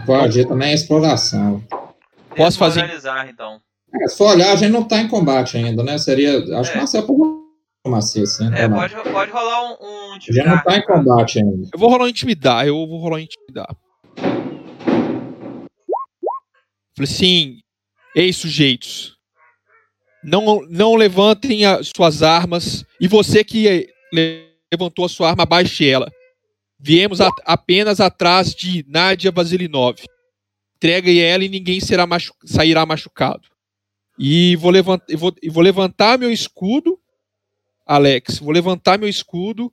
Coagir 0.05 0.47
também 0.47 0.71
é 0.71 0.75
exploração. 0.75 1.63
Posso 2.37 2.59
fazer- 2.59 2.85
então. 3.31 3.61
É, 4.03 4.09
se 4.09 4.17
for 4.19 4.31
olhar, 4.35 4.53
a 4.53 4.57
gente 4.57 4.73
não 4.73 4.83
tá 4.85 4.99
em 5.01 5.09
combate 5.09 5.57
ainda, 5.57 5.83
né? 5.83 5.97
Seria. 5.97 6.39
Acho 6.59 6.73
que 6.73 6.77
É. 6.79 6.81
não 6.81 6.87
seria 6.87 7.07
por 7.07 7.47
assim, 7.95 8.23
assim. 8.23 8.53
É, 8.53 8.67
não? 8.67 8.77
pode, 8.79 8.95
pode 9.13 9.31
rolar 9.31 9.63
um, 9.63 9.77
um 9.81 10.11
A 10.11 10.19
gente 10.19 10.33
não 10.33 10.43
intimidar. 10.43 10.65
tá 10.65 10.77
em 10.77 10.83
combate 10.85 11.39
ainda. 11.39 11.69
Eu 11.73 11.79
vou 11.79 11.89
rolar 11.89 12.05
um 12.05 12.09
intimidar, 12.09 12.67
eu 12.67 12.75
vou 12.87 12.99
rolar 12.99 13.17
um 13.17 13.21
intimidar. 13.21 13.75
Falei 16.97 17.11
assim, 17.13 17.59
ei 18.15 18.33
sujeitos, 18.33 19.17
não, 20.25 20.63
não 20.69 20.95
levantem 20.97 21.65
as 21.67 21.91
suas 21.95 22.23
armas, 22.23 22.85
e 23.01 23.07
você 23.07 23.45
que 23.45 23.89
le- 24.13 24.49
levantou 24.73 25.05
a 25.05 25.09
sua 25.09 25.29
arma, 25.31 25.43
abaixe 25.45 25.89
ela. 25.89 26.11
Viemos 26.79 27.21
a- 27.21 27.31
apenas 27.45 28.01
atrás 28.01 28.55
de 28.55 28.85
Nadia 28.89 29.31
Vasilinov. 29.31 29.99
Entregue 30.77 31.21
ela 31.21 31.45
e 31.45 31.49
ninguém 31.49 31.81
será 31.81 32.07
machu- 32.07 32.35
sairá 32.45 32.85
machucado. 32.85 33.49
E 34.19 34.57
vou, 34.57 34.71
levant, 34.71 35.03
vou, 35.17 35.35
vou 35.51 35.63
levantar 35.63 36.19
meu 36.19 36.31
escudo, 36.31 37.03
Alex, 37.85 38.39
vou 38.39 38.53
levantar 38.53 38.99
meu 38.99 39.09
escudo 39.09 39.73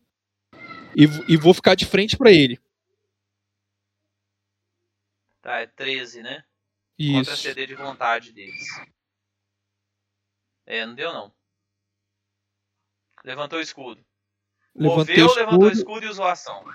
e, 0.96 1.04
e 1.28 1.38
vou 1.38 1.54
ficar 1.54 1.76
de 1.76 1.86
frente 1.86 2.18
para 2.18 2.32
ele. 2.32 2.60
Tá, 5.42 5.60
é 5.60 5.68
13, 5.68 6.22
né? 6.22 6.44
Contra 6.98 7.34
Isso. 7.34 7.38
CD 7.38 7.66
de 7.68 7.76
vontade 7.76 8.32
deles. 8.32 8.66
É, 10.66 10.86
não 10.86 10.96
deu 10.96 11.12
não. 11.12 11.34
Levantou 13.26 13.60
o 13.60 13.62
escudo. 13.62 14.06
Levantei 14.76 15.18
Moveu, 15.18 15.36
levantou 15.36 15.68
o 15.68 15.72
escudo. 15.72 16.06
e 16.06 16.10
usou 16.10 16.26
ação. 16.26 16.66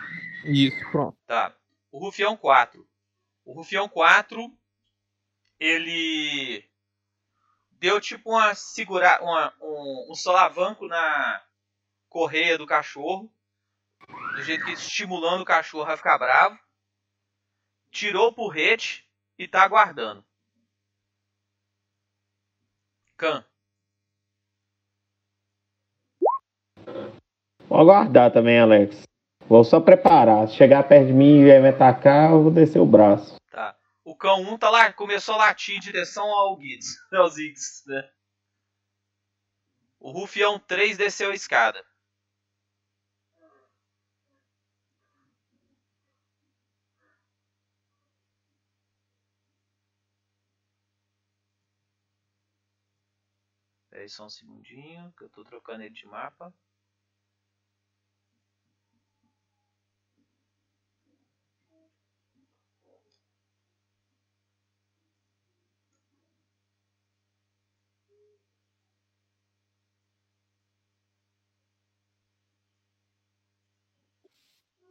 Isso, 0.45 0.91
pronto. 0.91 1.19
Tá. 1.27 1.55
O 1.91 1.99
Rufião 1.99 2.37
4. 2.37 2.89
O 3.45 3.53
Rufião 3.53 3.89
4, 3.89 4.53
ele 5.59 6.69
deu 7.73 8.01
tipo 8.01 8.31
uma 8.31 8.55
segura, 8.55 9.21
uma, 9.23 9.55
um, 9.61 10.09
um 10.11 10.15
solavanco 10.15 10.87
na 10.87 11.43
correia 12.09 12.57
do 12.57 12.67
cachorro, 12.67 13.33
do 14.35 14.43
jeito 14.43 14.65
que 14.65 14.73
estimulando 14.73 15.43
o 15.43 15.47
cachorro 15.47 15.91
a 15.91 15.97
ficar 15.97 16.19
bravo. 16.19 16.59
Tirou 17.91 18.29
o 18.29 18.35
porrete 18.35 19.09
e 19.39 19.49
tá 19.49 19.63
aguardando. 19.63 20.25
Can. 23.17 23.45
Vou 27.69 27.79
aguardar 27.79 28.33
também, 28.33 28.59
Alex. 28.59 29.03
Vou 29.47 29.63
só 29.63 29.79
preparar. 29.79 30.49
Se 30.49 30.55
chegar 30.55 30.89
perto 30.89 31.09
de 31.09 31.13
mim 31.13 31.41
e 31.41 31.61
me 31.61 31.69
atacar, 31.69 32.31
eu 32.31 32.43
vou 32.43 32.51
descer 32.51 32.79
o 32.79 32.87
braço. 32.87 33.37
Tá. 33.51 33.77
O 34.03 34.17
cão 34.17 34.41
1 34.41 34.53
um 34.55 34.59
tá 34.59 34.71
lá, 34.71 34.91
começou 34.91 35.35
a 35.35 35.39
latir 35.39 35.77
em 35.77 35.81
direção 35.81 36.25
ao 36.25 36.57
Guides, 36.57 36.97
Aos 37.13 37.35
Ziggs, 37.35 37.83
né? 37.87 38.09
O 40.01 40.11
Rufião 40.11 40.59
3 40.59 40.97
desceu 40.97 41.31
a 41.31 41.35
escada. 41.35 41.85
Espera 53.85 54.03
aí 54.03 54.09
só 54.09 54.25
um 54.25 54.31
segundinho, 54.31 55.13
que 55.19 55.25
eu 55.25 55.29
tô 55.29 55.45
trocando 55.45 55.83
ele 55.83 55.91
de 55.91 56.07
mapa. 56.07 56.55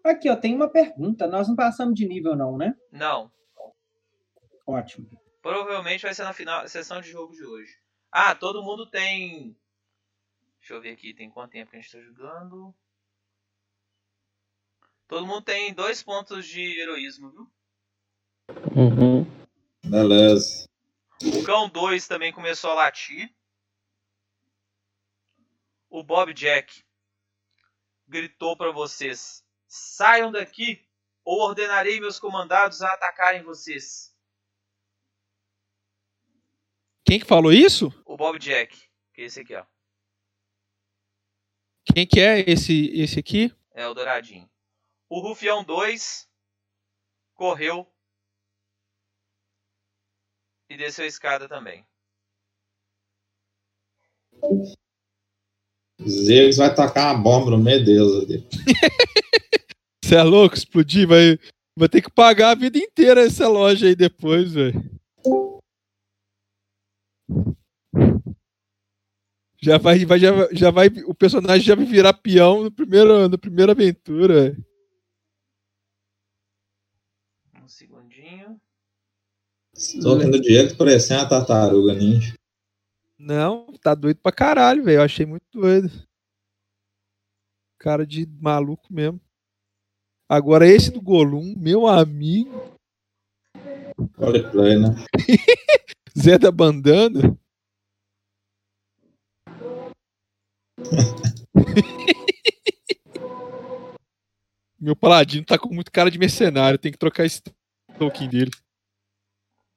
Aqui, 0.07 0.29
ó, 0.29 0.35
tem 0.35 0.55
uma 0.55 0.69
pergunta. 0.69 1.27
Nós 1.27 1.47
não 1.47 1.55
passamos 1.55 1.95
de 1.95 2.07
nível, 2.07 2.35
não, 2.35 2.57
né? 2.57 2.75
Não, 2.91 3.31
Ótimo. 4.65 5.09
provavelmente 5.41 6.01
vai 6.01 6.13
ser 6.13 6.23
na 6.23 6.33
final, 6.33 6.67
sessão 6.67 6.99
de 7.01 7.09
jogo 7.09 7.33
de 7.33 7.45
hoje. 7.45 7.77
Ah, 8.11 8.35
todo 8.35 8.63
mundo 8.63 8.85
tem. 8.85 9.57
Deixa 10.59 10.73
eu 10.73 10.81
ver 10.81 10.91
aqui, 10.91 11.13
tem 11.13 11.29
quanto 11.29 11.51
tempo 11.51 11.71
que 11.71 11.77
a 11.77 11.79
gente 11.79 11.91
tá 11.91 12.01
jogando? 12.01 12.75
Todo 15.07 15.25
mundo 15.25 15.41
tem 15.41 15.73
dois 15.73 16.03
pontos 16.03 16.45
de 16.45 16.79
heroísmo, 16.81 17.31
viu? 17.31 17.51
Uhum. 18.75 19.25
Beleza. 19.85 20.67
O 21.21 21.43
Cão 21.45 21.69
2 21.69 22.07
também 22.07 22.33
começou 22.33 22.71
a 22.71 22.75
latir. 22.75 23.33
O 25.89 26.03
Bob 26.03 26.33
Jack 26.33 26.83
gritou 28.05 28.57
para 28.57 28.71
vocês: 28.71 29.46
saiam 29.77 30.31
daqui 30.31 30.85
ou 31.23 31.39
ordenarei 31.41 31.99
meus 31.99 32.19
comandados 32.19 32.81
a 32.81 32.93
atacarem 32.93 33.43
vocês. 33.43 34.15
Quem 37.05 37.19
que 37.19 37.25
falou 37.25 37.53
isso? 37.53 37.93
O 38.05 38.17
Bob 38.17 38.37
Jack, 38.37 38.77
que 39.13 39.21
é 39.21 39.25
esse 39.25 39.39
aqui, 39.39 39.55
ó. 39.55 39.65
Quem 41.93 42.05
que 42.05 42.19
é 42.19 42.39
esse, 42.49 42.91
esse 42.93 43.19
aqui? 43.19 43.53
É 43.73 43.87
o 43.87 43.93
Douradinho. 43.93 44.49
O 45.09 45.21
Rufião 45.21 45.63
2 45.63 46.29
correu 47.33 47.89
e 50.69 50.75
desceu 50.75 51.05
a 51.05 51.07
escada 51.07 51.47
também. 51.47 51.85
Zeus 56.05 56.57
vai 56.57 56.73
tacar 56.73 57.15
uma 57.15 57.23
bomba 57.23 57.51
no 57.51 57.57
meio 57.57 57.83
deles 57.83 58.23
ali. 58.23 58.47
Você 60.07 60.15
é 60.15 60.23
louco? 60.23 60.55
Explodir? 60.55 61.05
Vai, 61.05 61.37
vai 61.77 61.89
ter 61.89 62.01
que 62.01 62.09
pagar 62.09 62.51
a 62.51 62.55
vida 62.55 62.77
inteira 62.77 63.25
essa 63.25 63.45
loja 63.49 63.87
aí 63.87 63.93
depois, 63.93 64.53
velho. 64.53 64.89
Já 69.61 69.77
vai, 69.77 70.05
vai, 70.05 70.17
já, 70.17 70.31
vai- 70.31 70.55
já 70.55 70.71
vai. 70.71 70.87
O 71.05 71.13
personagem 71.13 71.65
já 71.65 71.75
vai 71.75 71.83
virar 71.83 72.13
peão 72.13 72.63
no 72.63 72.71
primeiro, 72.71 73.27
na 73.27 73.37
primeira 73.37 73.73
aventura. 73.73 74.51
velho. 74.51 74.65
Um 77.61 77.67
segundinho. 77.67 78.61
Tô 80.01 80.13
aqui 80.13 80.25
no 80.27 80.39
Diego 80.39 80.77
parecendo 80.77 81.19
uma 81.23 81.29
tartaruga 81.29 81.93
ninja. 81.93 82.33
Não, 83.19 83.73
tá 83.81 83.93
doido 83.93 84.21
pra 84.21 84.31
caralho, 84.31 84.85
velho. 84.85 84.99
Eu 84.99 85.03
achei 85.03 85.25
muito 85.25 85.43
doido. 85.51 85.89
Cara 87.77 88.07
de 88.07 88.25
maluco 88.39 88.87
mesmo. 88.93 89.19
Agora 90.29 90.67
esse 90.67 90.91
do 90.91 91.01
Golum, 91.01 91.55
meu 91.57 91.87
amigo, 91.87 92.77
Roleplay, 94.17 94.79
né? 94.79 94.89
Zé 96.17 96.37
da 96.37 96.51
Bandana. 96.51 97.37
meu 104.79 104.95
paladino 104.95 105.43
tá 105.45 105.57
com 105.57 105.73
muito 105.73 105.91
cara 105.91 106.11
de 106.11 106.19
mercenário, 106.19 106.77
tem 106.77 106.91
que 106.91 106.97
trocar 106.97 107.25
esse 107.25 107.41
token 107.97 108.29
dele. 108.29 108.51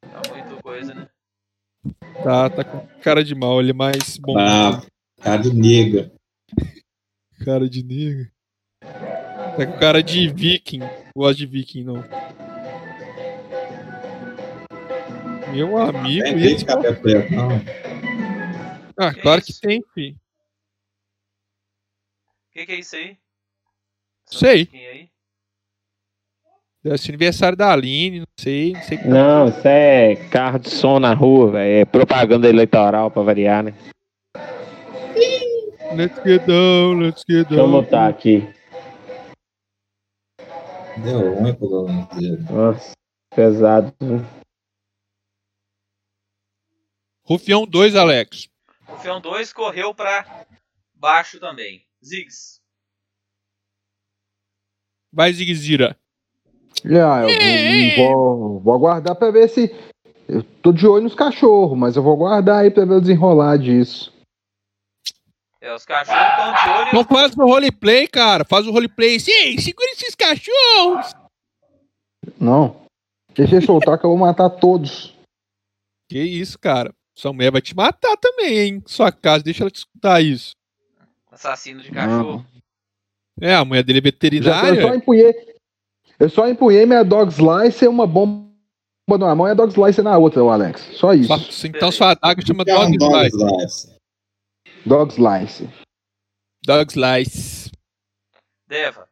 Tá 0.03 0.20
muito 0.30 0.62
coisa, 0.62 0.94
né? 0.94 1.09
Tá, 2.22 2.51
tá 2.51 2.62
com 2.64 2.86
cara 3.01 3.24
de 3.24 3.34
mal, 3.34 3.61
ele 3.61 3.70
é 3.70 3.74
mais 3.74 4.18
bom. 4.18 4.34
Bravo. 4.34 4.86
Cara 5.20 5.42
de 5.42 5.55
nega. 5.55 6.12
Cara 7.44 7.68
de 7.68 7.82
nega. 7.82 8.30
Tá 9.61 9.66
com 9.66 9.78
cara 9.78 10.02
de 10.02 10.26
viking. 10.26 10.80
Gosto 11.14 11.36
de 11.36 11.44
viking, 11.44 11.84
não. 11.84 12.02
Meu 15.52 15.76
amigo, 15.76 16.24
Tem 16.24 16.42
esse... 16.46 16.61
ficar 16.61 16.78
preto, 16.78 17.30
não. 17.34 17.50
Ah, 18.96 19.12
claro 19.12 19.42
que 19.42 19.52
tem, 19.61 19.84
filho. 19.92 20.16
O 20.16 20.18
que, 22.52 22.64
que 22.64 22.72
é 22.72 22.76
isso 22.76 22.96
aí? 22.96 23.18
Sei. 24.24 24.66
aí? 24.72 25.11
Deve 26.82 26.96
ser 26.96 27.11
aniversário 27.11 27.58
da 27.58 27.70
Aline, 27.70 28.20
não 28.20 28.26
sei, 28.38 28.72
não 28.72 28.82
sei. 28.82 28.98
Não, 29.04 29.48
isso 29.50 29.68
é 29.68 30.16
carro 30.30 30.58
de 30.58 30.70
som 30.70 30.98
na 30.98 31.12
rua, 31.12 31.50
velho. 31.50 31.82
É 31.82 31.84
propaganda 31.84 32.48
eleitoral 32.48 33.11
pra 33.11 33.20
variar, 33.20 33.62
né? 33.62 33.74
Let's 35.94 36.18
get 36.24 36.46
down, 36.46 37.00
let's 37.00 37.22
get 37.28 37.46
Deixa 37.46 37.62
eu 37.62 37.68
down. 37.68 37.72
botar 37.72 38.08
aqui. 38.08 38.58
Deu 40.99 41.34
ruim 41.34 41.55
pro. 41.55 41.86
Nossa, 42.53 42.93
pesado. 43.34 43.95
Rufião 47.24 47.66
2, 47.66 47.95
Alex. 47.95 48.49
O 48.88 48.96
Fião 48.96 49.21
2 49.21 49.53
correu 49.53 49.95
pra 49.95 50.46
baixo 50.95 51.38
também. 51.38 51.87
Ziggs. 52.04 52.61
Vai, 55.12 55.33
Zigzira. 55.33 55.96
Ah, 56.84 57.22
eu 57.22 57.96
vou, 57.96 58.18
vou, 58.49 58.61
vou 58.61 58.75
aguardar 58.75 59.14
pra 59.17 59.30
ver 59.30 59.49
se. 59.49 59.75
Eu 60.29 60.42
tô 60.62 60.72
de 60.72 60.87
olho 60.87 61.04
nos 61.04 61.14
cachorros, 61.14 61.76
mas 61.76 61.96
eu 61.96 62.03
vou 62.03 62.14
aguardar 62.14 62.61
aí 62.61 62.71
pra 62.71 62.84
ver 62.84 62.95
o 62.95 63.00
desenrolar 63.00 63.57
disso. 63.58 64.12
É, 65.61 65.74
os 65.74 65.84
cachorros 65.84 66.22
estão 66.30 66.53
de 66.53 66.78
olho. 66.80 66.95
Não 66.95 67.04
faz 67.04 67.37
o 67.37 67.45
roleplay, 67.45 68.08
cara. 68.08 68.45
Faz 68.45 68.66
o 68.66 68.70
roleplay. 68.72 69.18
Ei, 69.26 69.58
segura 69.58 69.91
esses 69.91 70.14
cachorros. 70.14 71.14
Não. 72.41 72.80
Deixa 73.34 73.57
ele 73.57 73.66
soltar 73.66 73.99
que 73.99 74.07
eu 74.07 74.11
vou 74.11 74.18
matar 74.18 74.49
todos. 74.49 75.14
Que 76.08 76.18
isso, 76.18 76.58
cara. 76.58 76.92
Sua 77.14 77.32
mulher 77.32 77.53
vai 77.53 77.61
te 77.61 77.76
matar 77.76 78.16
também, 78.16 78.58
hein? 78.58 78.82
Sua 78.87 79.12
casa, 79.12 79.45
deixa 79.45 79.62
ela 79.62 79.70
te 79.70 79.76
escutar 79.76 80.22
isso. 80.22 80.53
Assassino 81.30 81.82
de 81.82 81.91
cachorro. 81.91 82.45
É, 83.41 83.54
a 83.54 83.64
mulher 83.64 83.82
dele 83.82 83.99
é 83.99 84.03
Já, 84.03 84.08
eu 84.08 84.12
só 84.42 84.61
veterinária. 84.62 84.96
empunhei. 84.96 85.54
Eu 86.18 86.28
só 86.30 86.49
empunhei 86.49 86.87
minha 86.87 87.03
dog 87.03 87.30
slice 87.30 87.84
e 87.84 87.88
uma 87.88 88.07
bomba 88.07 88.49
numa 89.08 89.34
mão 89.34 89.46
e 89.49 89.50
a 89.50 89.54
dog 89.54 89.72
slice 89.72 90.03
na 90.03 90.16
outra, 90.16 90.42
o 90.42 90.50
Alex. 90.50 90.80
Só 90.92 91.12
isso. 91.12 91.66
Então 91.66 91.92
sua 91.92 92.12
adaga 92.12 92.45
chama 92.45 92.64
dog 92.64 92.96
Slice. 92.96 94.00
Dog 94.86 95.12
slice. 95.12 95.68
Dog 96.64 96.92
Slice. 96.92 97.70
Deva. 98.66 99.08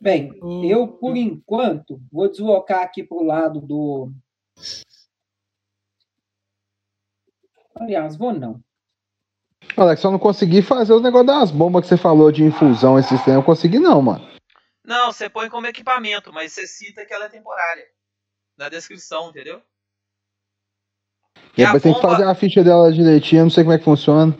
Bem, 0.00 0.32
eu, 0.64 0.88
por 0.88 1.16
enquanto, 1.16 2.00
vou 2.10 2.30
deslocar 2.30 2.82
aqui 2.82 3.04
para 3.04 3.16
o 3.16 3.22
lado 3.22 3.60
do. 3.60 4.10
Aliás, 7.74 8.16
vou 8.16 8.32
não. 8.32 8.62
Alex, 9.76 10.00
só 10.00 10.10
não 10.10 10.18
consegui 10.18 10.62
fazer 10.62 10.94
os 10.94 11.02
negócios 11.02 11.26
das 11.26 11.50
bombas 11.50 11.82
que 11.82 11.88
você 11.88 11.98
falou 11.98 12.32
de 12.32 12.42
infusão 12.42 12.98
esse 12.98 13.10
sistema. 13.10 13.36
Eu 13.36 13.44
consegui 13.44 13.78
não, 13.78 14.00
mano. 14.00 14.26
Não, 14.82 15.12
você 15.12 15.28
põe 15.28 15.50
como 15.50 15.66
equipamento, 15.66 16.32
mas 16.32 16.52
você 16.52 16.66
cita 16.66 17.04
que 17.04 17.12
ela 17.12 17.26
é 17.26 17.28
temporária. 17.28 17.86
Na 18.56 18.70
descrição, 18.70 19.28
entendeu? 19.28 19.60
E 21.56 21.62
E 21.62 21.64
a 21.64 21.66
depois 21.72 21.82
tem 21.82 21.94
que 21.94 22.00
fazer 22.00 22.24
a 22.24 22.34
ficha 22.34 22.62
dela 22.62 22.92
direitinho, 22.92 23.44
não 23.44 23.50
sei 23.50 23.64
como 23.64 23.74
é 23.74 23.78
que 23.78 23.84
funciona. 23.84 24.32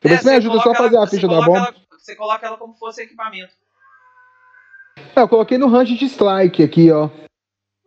Depois 0.00 0.12
É, 0.20 0.22
você 0.22 0.30
me 0.30 0.36
ajuda 0.36 0.60
só 0.60 0.70
a 0.70 0.74
fazer 0.74 0.96
ela- 0.96 1.04
a 1.04 1.08
ficha 1.08 1.22
da 1.22 1.28
coloca 1.28 1.46
bomba. 1.46 1.58
ela- 1.58 1.74
você 1.98 2.16
coloca 2.16 2.46
ela 2.46 2.56
como 2.56 2.72
se 2.74 2.78
fosse 2.78 3.02
equipamento. 3.02 3.52
É, 5.14 5.20
eu 5.20 5.28
coloquei 5.28 5.58
no 5.58 5.68
range 5.68 5.96
de 5.96 6.04
strike 6.06 6.62
aqui, 6.62 6.90
ó. 6.92 7.10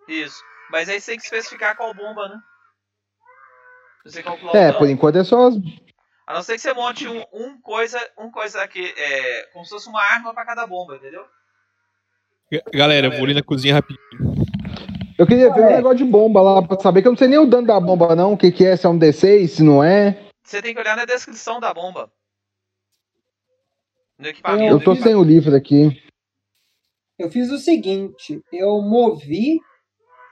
Isso. 0.07 0.41
Mas 0.71 0.87
aí 0.89 0.99
você 0.99 1.11
tem 1.11 1.19
que 1.19 1.25
especificar 1.25 1.75
qual 1.75 1.93
bomba, 1.93 2.27
né? 2.29 2.39
Você 4.05 4.21
calcular 4.23 4.55
É, 4.55 4.69
o 4.71 4.77
por 4.77 4.87
enquanto 4.89 5.17
é 5.17 5.23
só 5.23 5.47
as. 5.47 5.55
A 6.27 6.33
não 6.33 6.43
ser 6.43 6.53
que 6.53 6.59
você 6.61 6.73
monte 6.73 7.07
um, 7.07 7.23
um 7.33 7.59
coisa, 7.61 7.99
um 8.17 8.29
coisa 8.29 8.61
aqui, 8.61 8.93
é, 8.95 9.43
como 9.51 9.65
se 9.65 9.71
fosse 9.71 9.89
uma 9.89 10.01
arma 10.01 10.33
pra 10.33 10.45
cada 10.45 10.65
bomba, 10.67 10.95
entendeu? 10.95 11.25
Galera, 12.73 13.07
eu 13.07 13.11
vou 13.11 13.23
ali 13.25 13.33
na 13.33 13.43
cozinha 13.43 13.73
rapidinho. 13.75 14.38
Eu 15.19 15.27
queria 15.27 15.53
ver 15.53 15.63
É. 15.63 15.65
o 15.65 15.75
negócio 15.75 15.97
de 15.97 16.05
bomba 16.05 16.41
lá 16.41 16.65
pra 16.65 16.79
saber 16.79 17.01
que 17.01 17.09
eu 17.09 17.11
não 17.11 17.17
sei 17.17 17.27
nem 17.27 17.37
o 17.37 17.45
dano 17.45 17.67
da 17.67 17.77
bomba, 17.77 18.15
não. 18.15 18.31
O 18.31 18.37
que, 18.37 18.53
que 18.53 18.65
é, 18.65 18.77
se 18.77 18.85
é 18.85 18.89
um 18.89 18.97
D6, 18.97 19.47
se 19.49 19.63
não 19.63 19.83
é. 19.83 20.17
Você 20.41 20.61
tem 20.61 20.73
que 20.73 20.79
olhar 20.79 20.95
na 20.95 21.03
descrição 21.03 21.59
da 21.59 21.73
bomba. 21.73 22.09
No 24.17 24.27
equipamento. 24.27 24.73
Eu 24.73 24.81
tô 24.81 24.95
sem 24.95 25.13
o 25.15 25.23
livro 25.23 25.53
aqui. 25.53 26.01
Eu 27.17 27.29
fiz 27.29 27.51
o 27.51 27.57
seguinte: 27.57 28.41
eu 28.49 28.81
movi 28.81 29.59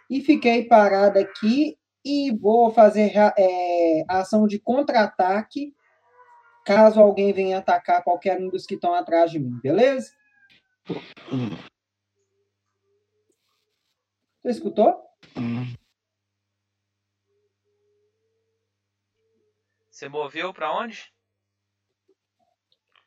e 0.09 0.21
fiquei 0.21 0.63
parado 0.63 1.19
aqui 1.19 1.77
e 2.05 2.33
vou 2.33 2.71
fazer 2.71 3.11
é, 3.37 4.05
ação 4.07 4.47
de 4.47 4.57
contra-ataque 4.57 5.73
caso 6.65 7.01
alguém 7.01 7.33
venha 7.33 7.57
atacar 7.57 8.01
qualquer 8.05 8.39
um 8.39 8.49
dos 8.49 8.65
que 8.65 8.75
estão 8.75 8.93
atrás 8.93 9.31
de 9.31 9.39
mim, 9.39 9.59
beleza? 9.61 10.11
Você 14.47 14.51
escutou? 14.51 15.05
Você 19.89 20.07
moveu 20.07 20.53
pra 20.53 20.71
onde? 20.71 21.13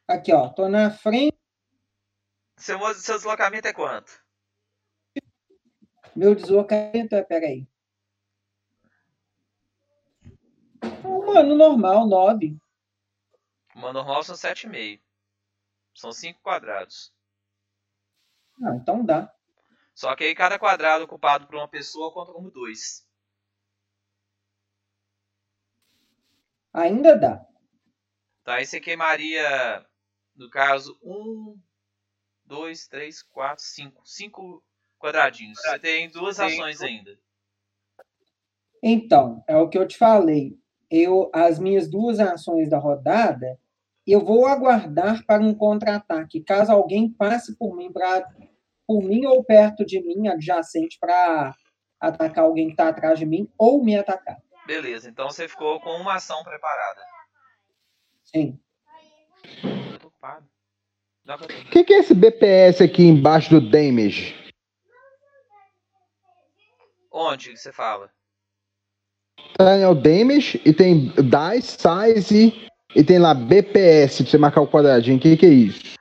Aqui, 0.06 0.34
ó. 0.34 0.50
Tô 0.50 0.68
na 0.68 0.90
frente. 0.90 1.34
Seu, 2.58 2.78
seu 2.92 3.16
deslocamento 3.16 3.66
é 3.66 3.72
quanto? 3.72 4.22
Meu 6.14 6.34
deslocamento 6.34 7.14
é. 7.14 7.22
Peraí. 7.22 7.66
Mano, 11.02 11.54
normal, 11.54 12.06
9. 12.06 12.58
Uma 13.74 13.94
normal 13.94 14.22
são 14.24 14.34
7,5. 14.34 15.00
São 15.94 16.12
5 16.12 16.38
quadrados. 16.42 17.14
Ah, 18.62 18.76
então 18.76 19.02
dá. 19.02 19.34
Só 20.00 20.16
que 20.16 20.24
aí 20.24 20.34
cada 20.34 20.58
quadrado 20.58 21.04
ocupado 21.04 21.46
por 21.46 21.56
uma 21.56 21.68
pessoa 21.68 22.10
conta 22.10 22.32
como 22.32 22.50
2. 22.50 23.06
Ainda 26.72 27.18
dá. 27.18 27.46
Tá, 28.42 28.54
aí 28.54 28.64
você 28.64 28.80
queimaria, 28.80 29.86
no 30.34 30.48
caso, 30.48 30.98
1, 31.02 31.60
2, 32.46 32.88
3, 32.88 33.22
4, 33.24 33.62
5. 33.62 34.02
5 34.06 34.64
quadradinhos. 34.98 35.60
Você 35.60 35.78
tem 35.78 36.10
duas 36.10 36.40
ações 36.40 36.80
ainda. 36.80 37.20
Então, 38.82 39.44
é 39.46 39.58
o 39.58 39.68
que 39.68 39.76
eu 39.76 39.86
te 39.86 39.98
falei. 39.98 40.58
Eu, 40.90 41.30
as 41.34 41.58
minhas 41.58 41.90
duas 41.90 42.20
ações 42.20 42.70
da 42.70 42.78
rodada, 42.78 43.60
eu 44.06 44.24
vou 44.24 44.46
aguardar 44.46 45.26
para 45.26 45.42
um 45.42 45.54
contra-ataque. 45.54 46.42
Caso 46.42 46.72
alguém 46.72 47.12
passe 47.12 47.54
por 47.58 47.76
mim, 47.76 47.92
pra, 47.92 48.26
por 48.90 49.04
mim 49.04 49.24
ou 49.24 49.44
perto 49.44 49.86
de 49.86 50.02
mim, 50.02 50.26
adjacente, 50.26 50.98
para 51.00 51.54
atacar 52.00 52.42
alguém 52.42 52.66
que 52.66 52.72
está 52.72 52.88
atrás 52.88 53.20
de 53.20 53.24
mim 53.24 53.48
ou 53.56 53.84
me 53.84 53.96
atacar. 53.96 54.38
Beleza, 54.66 55.08
então 55.08 55.30
você 55.30 55.46
ficou 55.46 55.78
com 55.78 55.90
uma 55.90 56.16
ação 56.16 56.42
preparada. 56.42 57.00
Sim. 58.24 58.58
Eu 59.62 59.98
tô 60.00 60.08
ocupado. 60.08 60.44
O 61.24 61.70
que, 61.70 61.84
que 61.84 61.94
é 61.94 61.98
esse 62.00 62.12
BPS 62.12 62.82
aqui 62.82 63.04
embaixo 63.04 63.50
do 63.50 63.70
damage? 63.70 64.34
Onde 67.12 67.50
que 67.50 67.58
você 67.58 67.72
fala? 67.72 68.10
Tá, 69.56 69.76
é 69.76 69.86
o 69.86 69.94
damage 69.94 70.60
e 70.64 70.72
tem 70.72 71.12
dice, 71.14 71.78
size 71.78 72.68
e 72.96 73.04
tem 73.04 73.20
lá 73.20 73.34
BPS 73.34 74.22
pra 74.22 74.30
você 74.32 74.38
marcar 74.38 74.62
o 74.62 74.68
quadradinho. 74.68 75.16
O 75.16 75.20
que, 75.20 75.36
que 75.36 75.46
é 75.46 75.50
isso? 75.50 75.99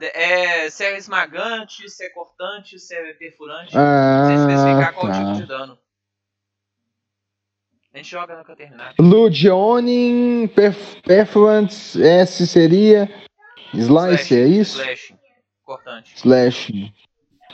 É, 0.00 0.68
se 0.70 0.84
é 0.84 0.96
esmagante, 0.96 1.88
se 1.88 2.04
é 2.04 2.10
cortante, 2.10 2.78
se 2.78 2.94
é 2.94 3.14
perfurante. 3.14 3.76
Ah, 3.76 4.24
sem 4.26 4.36
especificar 4.36 4.94
qual 4.94 5.06
tá. 5.06 5.18
tipo 5.18 5.32
de 5.34 5.46
dano. 5.46 5.78
A 7.92 7.96
gente 7.98 8.10
joga 8.10 8.36
no 8.36 8.56
terminar. 8.56 8.94
Ludioning, 8.98 10.48
perf 10.48 11.00
Perforant, 11.02 11.70
S 11.96 12.44
seria 12.44 13.08
Slice, 13.72 14.34
é 14.34 14.46
isso? 14.46 14.82
Slash. 14.82 15.14
Cortante. 15.64 16.14
Slash. 16.16 16.92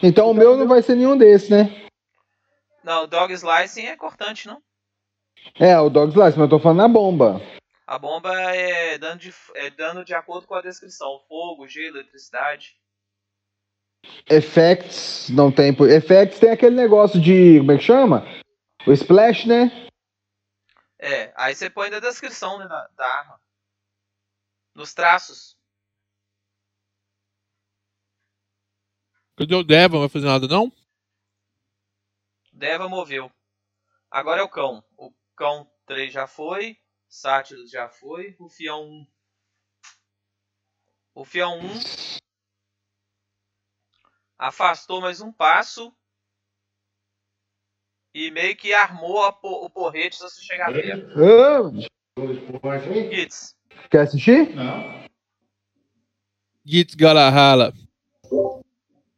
Então 0.03 0.31
o 0.31 0.35
meu 0.35 0.57
não 0.57 0.67
vai 0.67 0.81
ser 0.81 0.95
nenhum 0.95 1.17
desses, 1.17 1.51
né? 1.51 1.87
Não, 2.83 3.07
Dog 3.07 3.31
Slicing 3.35 3.87
é 3.87 3.97
cortante, 3.97 4.47
não? 4.47 4.62
É, 5.59 5.79
o 5.79 5.91
Dog 5.91 6.11
Slice, 6.11 6.39
mas 6.39 6.47
eu 6.47 6.49
tô 6.49 6.59
falando 6.59 6.79
na 6.79 6.89
bomba. 6.89 7.41
A 7.91 7.99
bomba 7.99 8.33
é 8.55 8.97
dano 8.99 9.19
de, 9.19 9.35
é 9.57 9.69
dano 9.69 10.05
de 10.05 10.15
acordo 10.15 10.47
com 10.47 10.55
a 10.55 10.62
descrição. 10.62 11.19
Fogo, 11.27 11.67
gelo, 11.67 11.97
eletricidade. 11.97 12.81
Effects, 14.31 15.29
não 15.29 15.51
tem. 15.51 15.71
Effects 15.71 16.39
tem 16.39 16.53
aquele 16.53 16.77
negócio 16.77 17.21
de. 17.21 17.59
Como 17.59 17.73
é 17.73 17.79
que 17.79 17.83
chama? 17.83 18.23
O 18.87 18.93
Splash, 18.93 19.45
né? 19.45 19.89
É, 21.01 21.33
aí 21.35 21.53
você 21.53 21.69
põe 21.69 21.91
na 21.91 21.99
descrição 21.99 22.61
né, 22.61 22.69
da, 22.69 22.87
da 22.97 23.07
arma. 23.07 23.43
Nos 24.73 24.95
traços. 24.95 25.57
Cadê 29.37 29.57
o 29.57 29.65
Devon? 29.65 29.95
Não 29.95 30.03
vai 30.03 30.09
fazer 30.09 30.27
nada, 30.27 30.47
não? 30.47 30.71
Deva 32.53 32.89
moveu. 32.89 33.33
Agora 34.09 34.43
é 34.43 34.45
o 34.45 34.49
cão. 34.49 34.85
O 34.97 35.12
cão 35.35 35.69
3 35.87 36.12
já 36.12 36.29
foi. 36.29 36.80
Sátiro 37.11 37.66
já 37.66 37.89
foi. 37.89 38.37
O 38.39 38.49
fião 38.49 38.85
1. 38.89 39.07
O 41.16 41.24
fião 41.24 41.59
1 41.59 41.62
afastou 44.39 45.01
mais 45.01 45.20
um 45.20 45.32
passo. 45.32 45.93
E 48.15 48.31
meio 48.31 48.57
que 48.57 48.73
armou 48.73 49.23
a 49.24 49.32
po- 49.32 49.65
o 49.65 49.70
porrete 49.70 50.16
se 50.16 50.23
você 50.23 50.41
chegar 50.43 50.73
perto. 50.73 51.16
Gitz, 53.15 53.57
quer 53.91 54.01
assistir? 54.03 54.55
Gitz 56.65 56.95
Galahalla. 56.95 57.73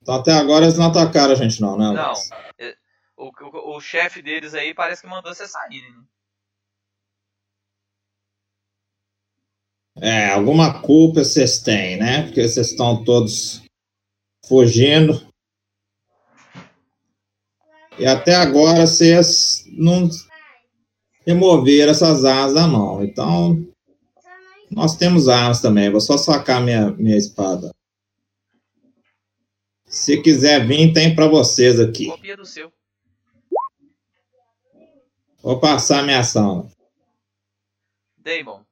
Então 0.03 0.15
até 0.17 0.33
agora 0.33 0.65
eles 0.65 0.77
não 0.77 0.87
atacaram 0.91 1.33
a 1.33 1.37
gente 1.37 1.61
não, 1.61 1.77
né? 1.79 1.91
não. 1.93 2.05
Alex? 2.07 2.31
É, 2.59 2.77
O, 3.17 3.29
o, 3.29 3.77
o 3.77 3.81
chefe 3.81 4.21
deles 4.21 4.53
aí 4.55 4.75
parece 4.75 5.03
que 5.03 5.09
mandou 5.09 5.33
vocês 5.35 5.51
saírem. 5.51 5.91
Né? 5.91 6.05
É, 10.05 10.31
alguma 10.31 10.83
culpa 10.83 11.23
vocês 11.23 11.61
têm, 11.61 11.97
né? 11.97 12.25
Porque 12.25 12.43
vocês 12.43 12.73
estão 12.73 13.05
todos 13.05 13.63
fugindo. 14.45 15.25
E 17.97 18.05
até 18.05 18.35
agora 18.35 18.85
vocês 18.85 19.65
não 19.71 20.11
removeram 21.25 21.93
essas 21.93 22.25
armas 22.25 22.55
da 22.55 22.67
mão. 22.67 23.05
Então, 23.05 23.65
nós 24.69 24.97
temos 24.97 25.29
armas 25.29 25.61
também. 25.61 25.89
Vou 25.89 26.01
só 26.01 26.17
sacar 26.17 26.61
minha, 26.61 26.91
minha 26.91 27.17
espada. 27.17 27.71
Se 29.87 30.21
quiser 30.21 30.67
vir, 30.67 30.93
tem 30.93 31.15
para 31.15 31.29
vocês 31.29 31.79
aqui. 31.79 32.07
Copia 32.07 32.37
do 32.37 32.45
seu. 32.45 32.73
Vou 35.41 35.61
passar 35.61 36.03
minha 36.03 36.19
ação. 36.19 36.69
Damon. 38.19 38.65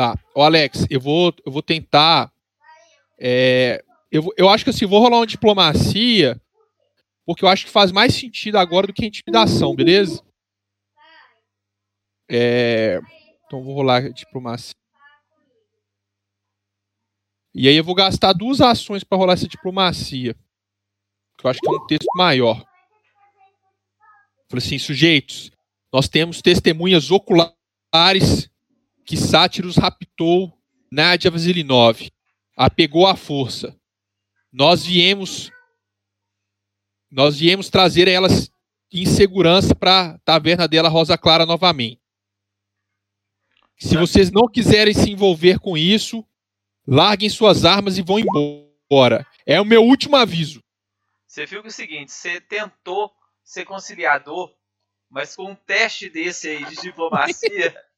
Tá. 0.00 0.18
Ô, 0.34 0.42
Alex, 0.42 0.86
eu 0.88 0.98
vou, 0.98 1.30
eu 1.44 1.52
vou 1.52 1.60
tentar. 1.60 2.32
é, 3.20 3.84
eu, 4.10 4.32
eu 4.34 4.48
acho 4.48 4.64
que 4.64 4.70
assim, 4.70 4.86
vou 4.86 4.98
rolar 4.98 5.18
uma 5.18 5.26
diplomacia, 5.26 6.40
porque 7.26 7.44
eu 7.44 7.48
acho 7.50 7.66
que 7.66 7.70
faz 7.70 7.92
mais 7.92 8.14
sentido 8.14 8.56
agora 8.56 8.86
do 8.86 8.94
que 8.94 9.04
intimidação, 9.04 9.76
beleza? 9.76 10.24
É, 12.30 12.98
então 13.44 13.62
vou 13.62 13.74
rolar 13.74 14.10
diplomacia. 14.10 14.74
E 17.54 17.68
aí 17.68 17.76
eu 17.76 17.84
vou 17.84 17.94
gastar 17.94 18.32
duas 18.32 18.62
ações 18.62 19.04
para 19.04 19.18
rolar 19.18 19.34
essa 19.34 19.46
diplomacia. 19.46 20.34
Que 21.36 21.44
eu 21.44 21.50
acho 21.50 21.60
que 21.60 21.68
é 21.68 21.72
um 21.72 21.86
texto 21.86 22.08
maior. 22.16 22.64
Falei 24.48 24.64
assim, 24.64 24.78
sujeitos, 24.78 25.52
nós 25.92 26.08
temos 26.08 26.40
testemunhas 26.40 27.10
oculares 27.10 28.48
que 29.04 29.16
Sátiros 29.16 29.76
raptou 29.76 30.56
Nádia 30.90 31.30
Vasilinov, 31.30 32.10
a 32.56 32.68
pegou 32.68 33.06
à 33.06 33.16
força. 33.16 33.76
Nós 34.52 34.84
viemos 34.84 35.50
nós 37.10 37.38
viemos 37.38 37.68
trazer 37.68 38.06
elas 38.06 38.50
em 38.92 39.04
segurança 39.04 39.74
para 39.74 40.10
a 40.12 40.18
taverna 40.18 40.68
dela 40.68 40.88
Rosa 40.88 41.18
Clara 41.18 41.44
novamente. 41.44 42.00
Se 43.76 43.96
vocês 43.96 44.30
não 44.30 44.46
quiserem 44.46 44.94
se 44.94 45.10
envolver 45.10 45.58
com 45.58 45.76
isso, 45.76 46.24
larguem 46.86 47.28
suas 47.28 47.64
armas 47.64 47.98
e 47.98 48.02
vão 48.02 48.18
embora. 48.18 49.26
É 49.46 49.60
o 49.60 49.64
meu 49.64 49.82
último 49.82 50.16
aviso. 50.16 50.62
Você 51.26 51.46
viu 51.46 51.62
que 51.62 51.68
é 51.68 51.70
o 51.70 51.72
seguinte, 51.72 52.12
você 52.12 52.40
tentou 52.40 53.10
ser 53.42 53.64
conciliador, 53.64 54.52
mas 55.08 55.34
com 55.34 55.50
um 55.50 55.54
teste 55.54 56.10
desse 56.10 56.48
aí 56.48 56.64
de 56.66 56.76
diplomacia, 56.82 57.74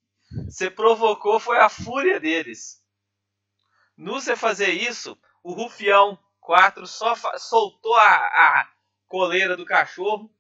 você 0.49 0.71
provocou 0.71 1.39
foi 1.41 1.59
a 1.59 1.69
fúria 1.69 2.19
deles. 2.19 2.83
No 3.97 4.15
você 4.15 4.35
fazer 4.37 4.71
isso, 4.71 5.19
o 5.43 5.53
Rufião 5.53 6.19
4 6.41 6.87
só 6.87 7.15
soltou 7.39 7.95
a, 7.95 8.17
a 8.17 8.73
coleira 9.07 9.57
do 9.57 9.67
cachorro 9.67 10.35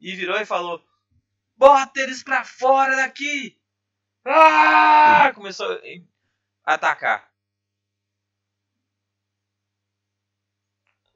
e 0.00 0.14
virou 0.14 0.36
e 0.36 0.46
falou: 0.46 0.82
Bota 1.56 2.00
eles 2.00 2.22
pra 2.22 2.44
fora 2.44 2.96
daqui! 2.96 3.60
Ah! 4.24 5.32
Começou 5.34 5.66
a 6.64 6.74
atacar. 6.74 7.34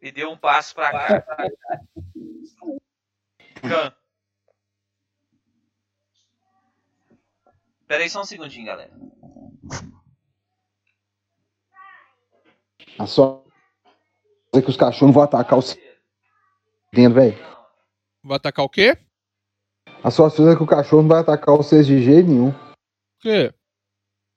e 0.00 0.12
deu 0.12 0.30
um 0.30 0.36
passo 0.36 0.74
pra 0.74 0.90
cá. 0.90 1.24
Can. 3.60 3.97
Pera 7.88 8.02
aí 8.02 8.10
só 8.10 8.20
um 8.20 8.24
segundinho, 8.24 8.66
galera. 8.66 8.90
A 12.98 13.06
só 13.06 13.42
é 14.54 14.60
que 14.60 14.68
os 14.68 14.76
cachorros 14.76 15.08
não 15.08 15.12
vão 15.12 15.22
atacar 15.22 15.58
o 15.58 15.62
dentro, 16.92 17.14
velho. 17.14 17.38
Vai 18.22 18.36
atacar 18.36 18.64
o 18.64 18.68
quê? 18.68 18.98
A 20.04 20.10
sorte 20.10 20.42
é 20.42 20.54
que 20.54 20.62
o 20.62 20.66
cachorro 20.66 21.02
não 21.02 21.08
vai 21.08 21.20
atacar 21.20 21.56
vocês 21.56 21.86
de 21.86 22.02
jeito 22.02 22.28
nenhum. 22.28 22.50
O 22.50 23.20
quê? 23.20 23.54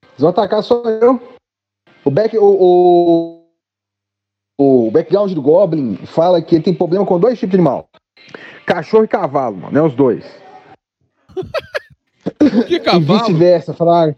Eles 0.03 0.19
vão 0.19 0.29
atacar 0.29 0.63
só 0.63 0.81
eu. 0.89 1.37
O 2.05 2.09
back, 2.09 2.37
o, 2.37 3.47
o, 4.57 4.85
o 4.87 4.91
background 4.91 5.33
do 5.33 5.41
Goblin 5.41 5.97
fala 6.05 6.41
que 6.41 6.55
ele 6.55 6.63
tem 6.63 6.73
problema 6.73 7.05
com 7.05 7.19
dois 7.19 7.37
tipos 7.37 7.51
de 7.51 7.57
animal. 7.57 7.89
Cachorro 8.65 9.03
e 9.03 9.09
cavalo, 9.09 9.57
mano, 9.57 9.73
né? 9.73 9.81
Os 9.81 9.93
dois. 9.93 10.23
Que 12.67 12.75
E 12.75 12.79
cavalo? 12.79 13.19
vice-versa, 13.19 13.73
falaram. 13.73 14.15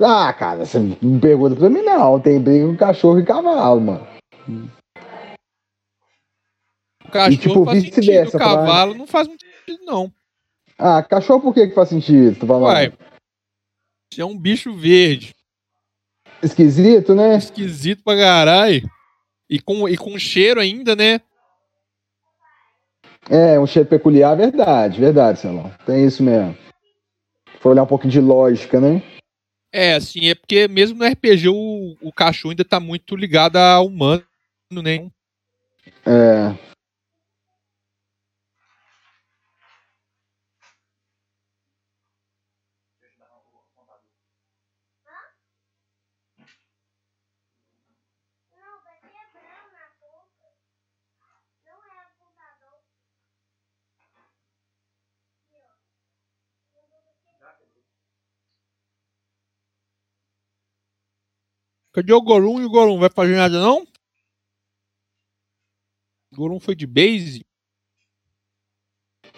Ah, 0.00 0.32
cara, 0.32 0.66
você 0.66 0.78
não 0.78 1.20
pergunta 1.20 1.56
pra 1.56 1.70
mim, 1.70 1.82
não. 1.82 2.18
Tem 2.20 2.40
briga 2.40 2.66
com 2.66 2.76
cachorro 2.76 3.20
e 3.20 3.24
cavalo, 3.24 3.80
mano. 3.80 4.06
O 7.04 7.10
cachorro 7.10 7.32
E, 7.32 7.36
tipo, 7.36 7.64
faz 7.64 7.82
sentido, 7.82 8.28
o 8.28 8.38
cavalo 8.38 8.94
não 8.94 9.06
faz 9.06 9.28
muito 9.28 9.44
sentido, 9.44 9.84
não. 9.84 10.12
Ah, 10.78 11.02
cachorro 11.02 11.40
por 11.40 11.54
que 11.54 11.68
que 11.68 11.74
faz 11.74 11.88
sentido? 11.88 12.36
Tu 12.38 12.46
isso 14.12 14.20
é 14.20 14.24
um 14.24 14.38
bicho 14.38 14.72
verde. 14.72 15.34
Esquisito, 16.42 17.14
né? 17.14 17.36
Esquisito 17.36 18.02
pra 18.04 18.16
caralho. 18.16 18.88
E 19.48 19.60
com, 19.60 19.88
e 19.88 19.96
com 19.96 20.18
cheiro 20.18 20.60
ainda, 20.60 20.94
né? 20.94 21.20
É, 23.28 23.58
um 23.58 23.66
cheiro 23.66 23.88
peculiar, 23.88 24.36
verdade, 24.36 25.00
verdade, 25.00 25.40
Celão. 25.40 25.72
Tem 25.86 26.04
isso 26.04 26.22
mesmo. 26.22 26.56
For 27.64 27.70
olhar 27.70 27.84
um 27.84 27.86
pouco 27.86 28.06
de 28.06 28.20
lógica, 28.20 28.78
né? 28.78 29.02
É, 29.72 29.94
assim, 29.94 30.28
é 30.28 30.34
porque 30.34 30.68
mesmo 30.68 30.98
no 30.98 31.06
RPG 31.06 31.48
o, 31.48 31.96
o 32.02 32.12
cachorro 32.12 32.50
ainda 32.50 32.62
tá 32.62 32.78
muito 32.78 33.16
ligado 33.16 33.56
ao 33.56 33.86
humano, 33.86 34.22
né? 34.70 35.10
É. 36.04 36.54
Cadê 61.94 62.12
o 62.12 62.20
Gorum 62.20 62.60
e 62.60 62.64
o 62.64 62.70
Gorum? 62.70 62.98
Vai 62.98 63.08
fazer 63.08 63.36
nada, 63.36 63.60
não? 63.60 63.86
O 66.32 66.36
Gorum 66.36 66.58
foi 66.58 66.74
de 66.74 66.88
base? 66.88 67.46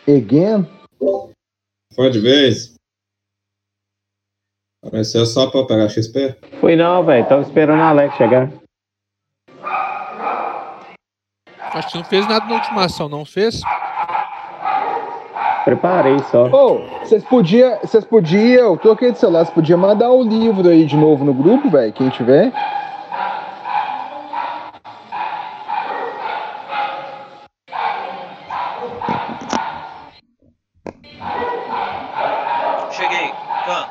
Again? 0.08 0.64
Foi 1.94 2.10
de 2.10 2.18
vez? 2.18 2.74
Apareceu 4.82 5.26
só 5.26 5.50
pra 5.50 5.66
pegar 5.66 5.90
XP? 5.90 6.38
Foi 6.58 6.76
não, 6.76 7.04
velho. 7.04 7.28
Tava 7.28 7.42
esperando 7.42 7.82
a 7.82 7.90
Alex 7.90 8.16
chegar. 8.16 8.50
Acho 11.58 11.92
que 11.92 11.98
não 11.98 12.04
fez 12.04 12.26
nada 12.26 12.46
na 12.46 12.54
última 12.54 12.84
ação, 12.86 13.06
não 13.06 13.26
fez? 13.26 13.60
Preparei 15.66 16.16
só. 16.30 16.44
Ô, 16.44 16.78
vocês 17.00 17.24
podiam, 17.24 17.80
vocês 17.80 18.04
podiam, 18.04 18.70
eu 18.70 18.76
tô 18.76 18.92
aqui 18.92 19.10
de 19.10 19.18
celular, 19.18 19.40
vocês 19.40 19.52
podiam 19.52 19.76
mandar 19.76 20.12
o 20.12 20.22
livro 20.22 20.68
aí 20.68 20.86
de 20.86 20.96
novo 20.96 21.24
no 21.24 21.34
grupo, 21.34 21.68
velho, 21.68 21.92
quem 21.92 22.08
tiver. 22.08 22.52
Cheguei. 32.92 33.32
Can. 33.64 33.88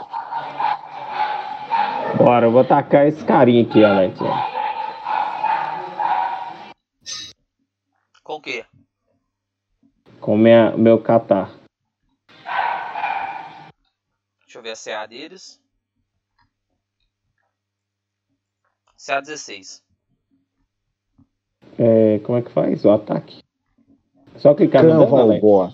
Bora, 2.18 2.46
eu 2.46 2.54
vou 2.54 2.64
tacar 2.64 3.06
esse 3.06 3.22
carinha 3.26 3.64
aqui, 3.64 3.84
Alex. 3.84 4.18
ó. 4.22 4.34
Com 8.24 8.36
o 8.36 8.42
quê? 8.42 8.64
Com 10.22 10.38
minha, 10.38 10.72
meu 10.78 11.00
catar. 11.00 11.65
Deixa 14.66 14.90
eu 14.90 14.94
ver 14.94 14.96
a 14.96 14.98
CA 14.98 15.06
deles. 15.06 15.62
CA 18.98 19.22
16. 19.22 19.84
É, 21.78 22.20
como 22.20 22.40
é 22.40 22.42
que 22.42 22.50
faz? 22.50 22.84
O 22.84 22.90
ataque. 22.90 23.44
Só 24.38 24.56
clicar 24.56 24.84
no 24.84 24.90
dano, 24.90 25.08
Cão, 25.08 25.18
Alex. 25.20 25.42
boa. 25.42 25.74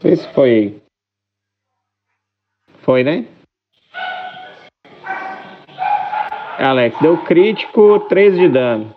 Se 0.00 0.34
foi. 0.34 0.82
Foi, 2.84 3.02
né? 3.02 3.41
Alex, 6.58 7.00
deu 7.00 7.22
crítico, 7.24 8.00
3 8.08 8.36
de 8.36 8.48
dano. 8.48 8.94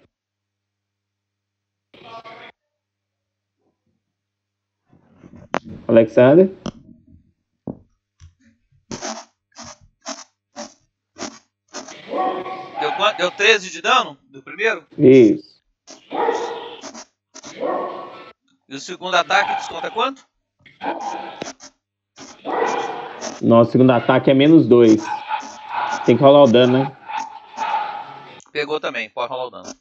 Alexander? 5.88 6.52
Deu, 12.80 12.92
quanto? 12.98 13.18
Deu 13.18 13.32
13 13.32 13.72
de 13.72 13.82
dano 13.82 14.18
do 14.30 14.44
primeiro? 14.44 14.86
Isso. 14.98 15.56
E 18.68 18.76
o 18.76 18.80
segundo 18.80 19.16
ataque 19.16 19.56
desconta 19.56 19.90
quanto? 19.92 20.26
Nosso 23.42 23.72
segundo 23.72 23.92
ataque 23.92 24.30
é 24.30 24.34
menos 24.34 24.68
2. 24.68 25.04
Tem 26.06 26.18
que 26.18 26.24
rolar 26.24 26.44
o 26.44 26.52
dano, 26.52 26.80
né? 26.80 27.05
Pegou 28.56 28.80
também, 28.80 29.10
pode 29.10 29.30
rolar 29.34 29.48
o 29.48 29.50
dano. 29.50 29.76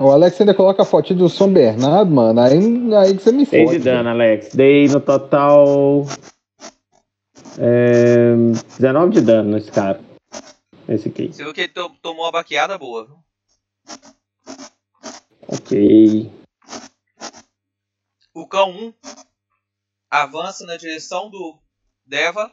O 0.00 0.10
Alex 0.10 0.40
ainda 0.40 0.54
coloca 0.54 0.80
a 0.80 0.86
fotinha 0.86 1.18
do 1.18 1.28
São 1.28 1.52
Bernardo, 1.52 2.10
mano, 2.10 2.40
aí, 2.40 2.54
aí 2.96 3.14
que 3.14 3.22
você 3.22 3.30
me 3.30 3.44
6 3.44 3.66
fode. 3.66 3.78
de 3.78 3.84
dano, 3.84 4.08
Alex. 4.08 4.54
Dei 4.54 4.88
no 4.88 5.02
total. 5.02 6.06
É, 7.58 8.34
19 8.78 9.12
de 9.12 9.20
dano 9.20 9.50
nesse 9.50 9.70
cara. 9.70 10.00
Esse 10.88 11.10
aqui. 11.10 11.28
Você 11.30 11.44
viu 11.44 11.52
que 11.52 11.60
ele 11.60 11.68
to- 11.68 11.94
tomou 12.00 12.24
uma 12.24 12.32
baqueada 12.32 12.78
boa, 12.78 13.04
viu? 13.04 13.18
Ok. 15.46 16.32
O 18.32 18.46
cão 18.48 18.70
1 18.70 18.94
avança 20.10 20.64
na 20.64 20.78
direção 20.78 21.28
do 21.28 21.58
Deva. 22.06 22.50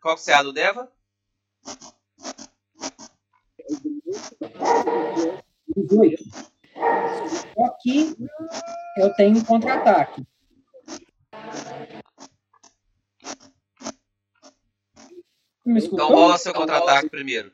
Qual 0.00 0.16
que 0.16 0.30
é 0.30 0.34
a 0.34 0.42
do 0.42 0.50
Deva? 0.54 0.90
18. 5.76 6.24
Só 7.54 7.68
que 7.80 8.16
eu 8.98 9.14
tenho 9.14 9.38
um 9.38 9.44
contra-ataque. 9.44 10.24
Me 15.64 15.78
escutou? 15.78 16.06
Então 16.06 16.16
rola 16.16 16.38
seu 16.38 16.52
contra-ataque 16.52 17.08
primeiro. 17.08 17.50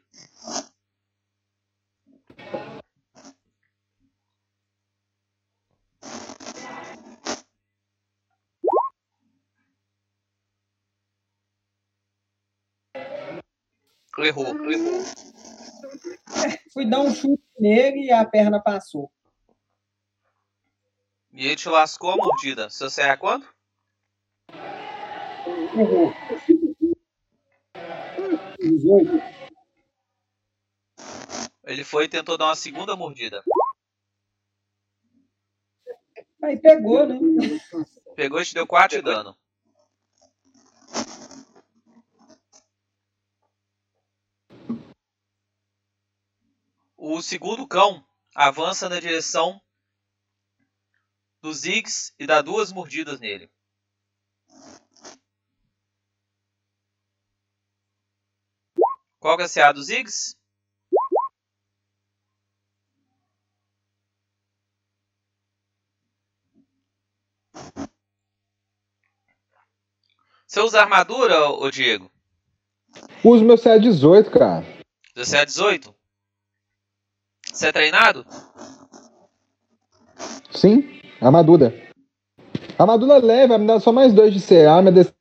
Errou, 14.19 14.71
errou. 14.71 15.03
Fui 16.73 16.89
dar 16.89 17.01
um 17.01 17.15
chute 17.15 17.43
nele 17.59 18.07
e 18.07 18.13
a 18.13 18.25
perna 18.25 18.61
passou. 18.61 19.11
E 21.33 21.47
ele 21.47 21.57
te 21.57 21.69
lascou 21.69 22.11
a 22.11 22.17
mordida. 22.17 22.69
Seu 22.71 22.91
CA 22.91 23.13
é 23.13 23.17
quanto? 23.17 23.49
Errou. 25.77 26.13
18. 28.59 29.11
Ele 31.65 31.85
foi 31.85 32.05
e 32.05 32.09
tentou 32.09 32.37
dar 32.37 32.47
uma 32.47 32.57
segunda 32.57 32.97
mordida. 32.97 33.43
Aí 36.43 36.57
pegou, 36.57 37.07
né? 37.07 37.19
Pegou 38.17 38.41
e 38.41 38.45
te 38.45 38.55
deu 38.55 38.67
4 38.67 38.99
de 38.99 39.05
dano. 39.05 39.37
O 47.03 47.23
segundo 47.23 47.67
cão 47.67 48.07
avança 48.35 48.87
na 48.87 49.01
direção 49.01 49.59
do 51.41 51.51
Ziggs 51.51 52.13
e 52.19 52.27
dá 52.27 52.43
duas 52.43 52.71
mordidas 52.71 53.19
nele. 53.19 53.51
Qual 59.19 59.35
que 59.39 59.45
é 59.45 59.47
a 59.47 59.49
CA 59.49 59.73
do 59.73 59.83
Ziggs? 59.83 60.37
Você 70.47 70.61
usa 70.61 70.83
armadura, 70.83 71.49
ô 71.49 71.71
Diego? 71.71 72.13
Uso 73.25 73.43
meu 73.43 73.57
CA18, 73.57 74.31
cara. 74.31 74.67
Você 75.17 75.39
é 75.39 75.47
18? 75.47 75.99
Você 77.53 77.69
é 77.69 77.73
treinado? 77.73 78.25
Sim, 80.51 81.01
armadura. 81.21 81.73
Armadura 82.79 83.19
leve, 83.19 83.49
vai 83.49 83.59
me 83.59 83.67
dar 83.67 83.81
só 83.81 83.93
mais 83.93 84.13
dois 84.15 84.33
de 84.33 84.41
CA, 84.41 84.81
minha 84.81 85.15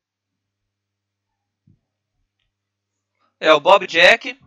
É 3.38 3.52
o 3.52 3.60
Bob 3.60 3.86
Jack. 3.86 4.38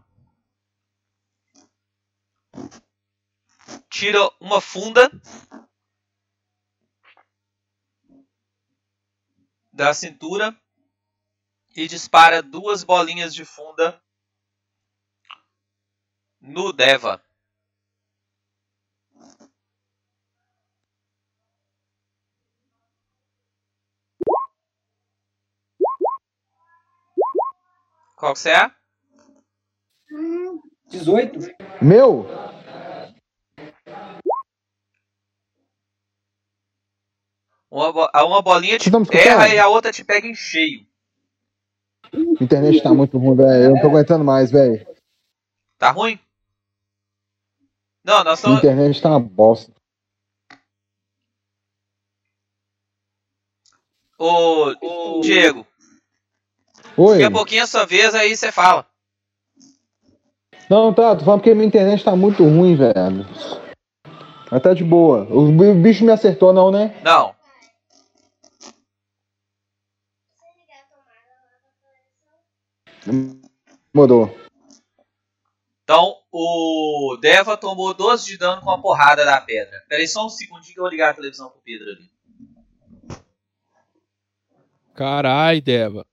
Tira 3.89 4.19
uma 4.39 4.61
funda 4.61 5.11
da 9.71 9.93
cintura 9.93 10.55
e 11.75 11.87
dispara 11.87 12.41
duas 12.41 12.83
bolinhas 12.83 13.33
de 13.33 13.43
funda 13.43 14.01
no 16.39 16.71
Deva. 16.71 17.21
Qual 28.23 28.31
que 28.31 28.39
você 28.39 28.51
é? 28.51 28.71
18. 30.87 31.39
Meu? 31.81 32.25
Uma, 37.69 38.09
uma 38.23 38.41
bolinha 38.41 38.77
te 38.77 38.87
escutando? 38.87 39.13
erra 39.13 39.53
e 39.53 39.59
a 39.59 39.67
outra 39.67 39.91
te 39.91 40.05
pega 40.05 40.25
em 40.25 40.33
cheio. 40.33 40.87
A 42.13 42.41
internet 42.41 42.81
tá 42.81 42.93
muito 42.93 43.17
ruim, 43.17 43.35
velho. 43.35 43.65
Eu 43.65 43.71
não 43.71 43.81
tô 43.81 43.87
aguentando 43.87 44.23
mais, 44.23 44.49
velho. 44.49 44.87
Tá 45.77 45.91
ruim? 45.91 46.17
Não, 48.05 48.23
nós 48.23 48.27
A 48.27 48.33
estamos. 48.35 48.59
internet 48.59 49.01
tá 49.01 49.09
uma 49.09 49.19
bosta. 49.19 49.73
Ô, 54.17 55.19
Diego, 55.21 55.67
Oi. 56.97 57.13
daqui 57.13 57.23
a 57.23 57.31
pouquinho 57.31 57.61
é 57.61 57.63
a 57.63 57.67
sua 57.67 57.85
vez, 57.85 58.13
aí 58.13 58.35
você 58.35 58.51
fala. 58.51 58.87
Não, 60.69 60.93
tá, 60.93 61.15
tô 61.15 61.25
falando 61.25 61.41
porque 61.41 61.53
minha 61.53 61.67
internet 61.67 62.03
tá 62.03 62.15
muito 62.15 62.43
ruim, 62.43 62.75
velho. 62.75 63.25
Mas 64.49 64.61
tá 64.61 64.73
de 64.73 64.83
boa. 64.83 65.23
O 65.29 65.51
bi- 65.51 65.73
bicho 65.73 66.05
me 66.05 66.11
acertou, 66.11 66.53
não, 66.53 66.71
né? 66.71 66.99
Não. 67.03 67.35
Mudou. 73.93 74.33
Então, 75.83 76.15
o 76.31 77.17
Deva 77.21 77.57
tomou 77.57 77.93
12 77.93 78.25
de 78.25 78.37
dano 78.37 78.61
com 78.61 78.71
a 78.71 78.81
porrada 78.81 79.25
da 79.25 79.39
pedra. 79.41 79.83
Pera 79.87 80.01
aí 80.01 80.07
só 80.07 80.25
um 80.25 80.29
segundinho 80.29 80.73
que 80.73 80.79
eu 80.79 80.83
vou 80.83 80.89
ligar 80.91 81.11
a 81.11 81.13
televisão 81.13 81.49
pro 81.49 81.61
Pedro 81.61 81.87
ali. 81.89 82.09
Carai, 84.95 85.59
Deva. 85.59 86.05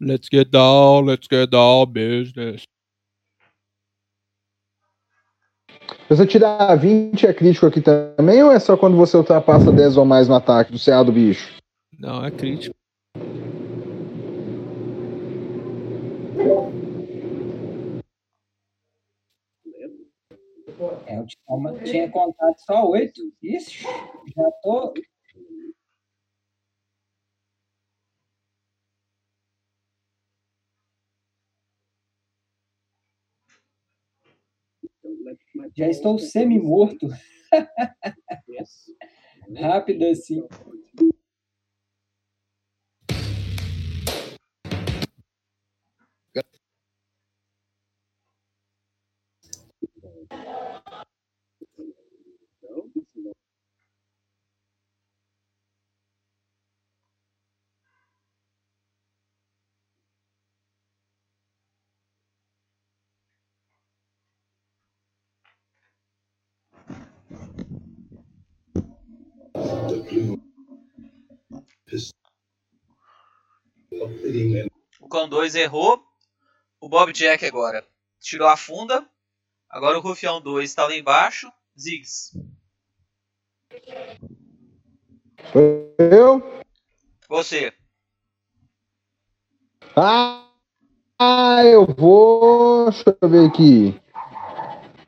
Let's 0.00 0.28
get 0.30 0.50
down, 0.50 1.06
let's 1.06 1.26
get 1.30 1.50
down 1.50 1.86
business. 1.86 2.64
Se 6.08 6.16
você 6.16 6.26
tirar 6.26 6.76
20 6.76 7.26
é 7.26 7.32
crítico 7.32 7.66
aqui 7.66 7.80
também 7.80 8.42
ou 8.42 8.52
é 8.52 8.58
só 8.58 8.76
quando 8.76 8.96
você 8.96 9.16
ultrapassa 9.16 9.72
10 9.72 9.96
ou 9.96 10.04
mais 10.04 10.28
no 10.28 10.34
ataque 10.34 10.72
do 10.72 10.78
CA 10.78 11.02
do 11.02 11.12
bicho? 11.12 11.54
Não, 11.98 12.24
é 12.24 12.30
crítico. 12.30 12.74
É, 21.06 21.18
eu 21.18 21.26
tinha, 21.26 21.84
tinha 21.84 22.10
contado 22.10 22.54
só 22.58 22.88
8. 22.88 23.20
Ixi, 23.42 23.84
já 23.84 24.50
tô. 24.62 24.92
Já 35.76 35.88
estou 35.88 36.18
semi-morto. 36.18 37.08
Rápido 39.56 40.06
assim. 40.06 40.42
O 75.00 75.08
Cão 75.08 75.28
2 75.28 75.54
errou. 75.54 76.02
O 76.80 76.88
Bob 76.88 77.12
Jack 77.12 77.44
agora 77.46 77.86
tirou 78.20 78.48
a 78.48 78.56
funda. 78.56 79.08
Agora 79.70 79.98
o 79.98 80.00
Rufião 80.00 80.40
2 80.40 80.68
está 80.68 80.86
lá 80.86 80.96
embaixo. 80.96 81.50
Ziggs. 81.78 82.32
Eu? 85.98 86.42
Você. 87.28 87.72
Ah, 89.96 90.50
ah, 91.18 91.64
eu 91.64 91.86
vou. 91.86 92.90
Deixa 92.90 93.16
eu 93.20 93.28
ver 93.28 93.48
aqui. 93.48 94.00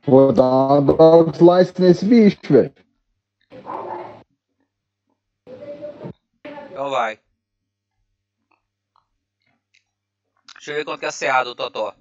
Vou 0.07 0.33
dar 0.33 0.79
uma 0.79 0.81
dog 0.81 1.37
slice 1.37 1.81
nesse 1.81 2.05
bicho, 2.05 2.39
velho. 2.49 2.86
Então 6.77 6.91
vai. 6.91 7.19
Deixa 10.57 10.73
eu 10.73 10.77
ver 10.77 10.85
quanto 10.85 11.01
que 11.01 11.07
é 11.07 11.09
a 11.09 11.13
CA 11.13 11.43
do 11.43 11.55
Totó. 11.55 11.95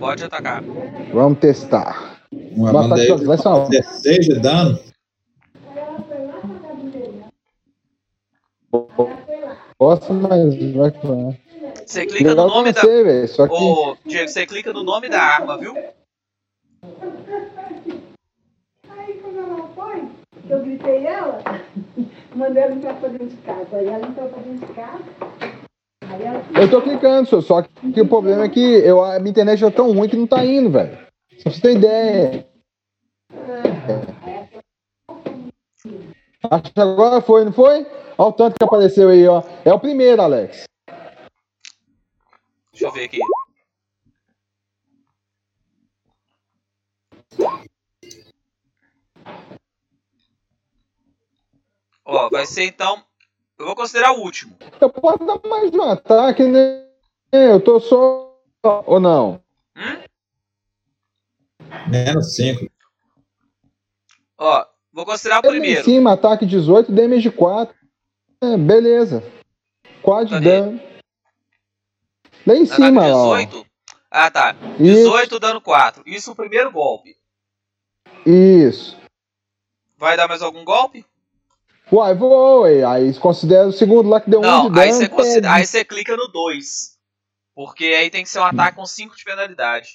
Pode 0.00 0.24
atacar. 0.24 0.62
Vamos 1.12 1.38
testar. 1.40 2.22
Uma 2.32 2.72
dog 2.72 2.98
slice 2.98 3.44
não. 3.44 3.68
16 3.68 4.24
de 4.26 4.40
dano. 4.40 4.78
Posso, 9.76 10.14
mas 10.14 10.72
vai 10.72 10.90
que 10.92 11.06
vai. 11.06 11.40
Você 11.84 12.06
clica 12.06 12.24
no 12.24 12.30
Legal 12.30 12.48
nome 12.48 12.72
da. 12.72 12.80
velho. 12.80 13.28
Só 13.28 13.46
que. 13.46 13.52
Ô, 13.52 13.98
Diego, 14.06 14.28
você 14.30 14.46
clica 14.46 14.72
no 14.72 14.82
nome 14.82 15.10
da 15.10 15.20
arma, 15.20 15.58
viu? 15.58 15.76
Aí 18.88 19.20
quando 19.20 19.38
ela 19.38 19.68
foi, 19.74 20.08
que 20.40 20.41
eu 20.52 20.62
gritei 20.64 21.06
ela, 21.06 21.38
mandei 22.34 22.62
ela 22.62 22.74
entrar 22.74 22.94
pra 22.94 23.08
dentro 23.08 23.28
de 23.28 23.36
casa. 23.38 23.76
Aí 23.76 23.86
ela 23.86 24.06
entrou 24.06 24.28
pra 24.28 24.42
dentro 24.42 24.66
de 24.66 24.72
casa. 24.74 25.04
Ela 26.02 26.62
Eu 26.62 26.70
tô 26.70 26.82
clicando, 26.82 27.28
só- 27.28 27.40
só 27.40 27.62
que 27.62 28.00
o 28.00 28.08
problema 28.08 28.44
é 28.44 28.48
que 28.48 28.60
eu, 28.60 29.02
a 29.02 29.18
minha 29.18 29.30
internet 29.30 29.58
já 29.58 29.68
é 29.68 29.70
tão 29.70 29.92
ruim 29.92 30.08
que 30.08 30.16
não 30.16 30.26
tá 30.26 30.44
indo, 30.44 30.70
velho. 30.70 30.96
Só 31.38 31.44
pra 31.44 31.52
você 31.52 31.60
ter 31.60 31.72
ideia. 31.76 32.46
Acho 36.50 36.72
que 36.74 36.80
agora 36.80 37.20
foi, 37.20 37.44
não 37.44 37.52
foi? 37.52 37.86
Olha 38.18 38.28
o 38.28 38.32
tanto 38.32 38.56
que 38.58 38.64
apareceu 38.64 39.08
aí, 39.08 39.26
ó. 39.26 39.42
É 39.64 39.72
o 39.72 39.80
primeiro, 39.80 40.20
Alex. 40.20 40.64
Deixa 42.72 42.86
eu 42.86 42.92
ver 42.92 43.04
aqui. 43.04 43.18
Ó, 52.04 52.28
vai 52.30 52.46
ser 52.46 52.64
então. 52.64 53.02
Eu 53.58 53.66
vou 53.66 53.76
considerar 53.76 54.12
o 54.12 54.20
último. 54.20 54.56
Eu 54.80 54.90
posso 54.90 55.18
dar 55.24 55.40
mais 55.48 55.70
de 55.70 55.78
um 55.78 55.82
ataque, 55.82 56.42
né? 56.44 56.84
Eu 57.30 57.60
tô 57.62 57.78
só. 57.80 58.36
Ou 58.62 59.00
não? 59.00 59.42
Menos 61.88 62.34
5. 62.34 62.70
Ó, 64.38 64.66
vou 64.92 65.04
considerar 65.04 65.40
o 65.44 65.46
Lá 65.48 65.56
em 65.56 65.60
primeiro. 65.60 65.84
cima, 65.84 66.12
ataque 66.12 66.44
18, 66.46 66.92
damage 66.92 67.30
4. 67.30 67.74
É, 68.40 68.56
beleza. 68.56 69.22
4 70.02 70.26
de 70.26 70.32
Cadê? 70.34 70.44
dano. 70.60 70.80
Lá 72.46 72.54
em 72.56 72.62
Ataque 72.64 72.74
cima, 72.82 73.02
ó. 73.14 73.36
18? 73.36 73.66
Ah, 74.10 74.30
tá. 74.30 74.54
Isso. 74.80 75.04
18 75.04 75.38
dano 75.38 75.60
4. 75.60 76.02
Isso 76.06 76.32
o 76.32 76.36
primeiro 76.36 76.70
golpe. 76.72 77.16
Isso. 78.26 78.96
Vai 79.96 80.16
dar 80.16 80.28
mais 80.28 80.42
algum 80.42 80.64
golpe? 80.64 81.06
Uai, 81.92 82.14
vou, 82.14 82.62
ué. 82.62 82.82
aí 82.84 83.12
considera 83.18 83.68
o 83.68 83.72
segundo 83.72 84.08
lá 84.08 84.20
que 84.20 84.30
deu 84.30 84.40
um 84.40 84.42
Não, 84.42 84.70
de 84.70 84.80
aí 84.80 84.90
dano. 84.90 85.10
considera, 85.10 85.54
aí 85.54 85.66
você 85.66 85.84
clica 85.84 86.16
no 86.16 86.26
2. 86.28 86.96
Porque 87.54 87.84
aí 87.84 88.08
tem 88.08 88.22
que 88.24 88.30
ser 88.30 88.38
um 88.38 88.44
ataque 88.44 88.76
com 88.76 88.86
5 88.86 89.14
de 89.14 89.24
penalidade. 89.24 89.90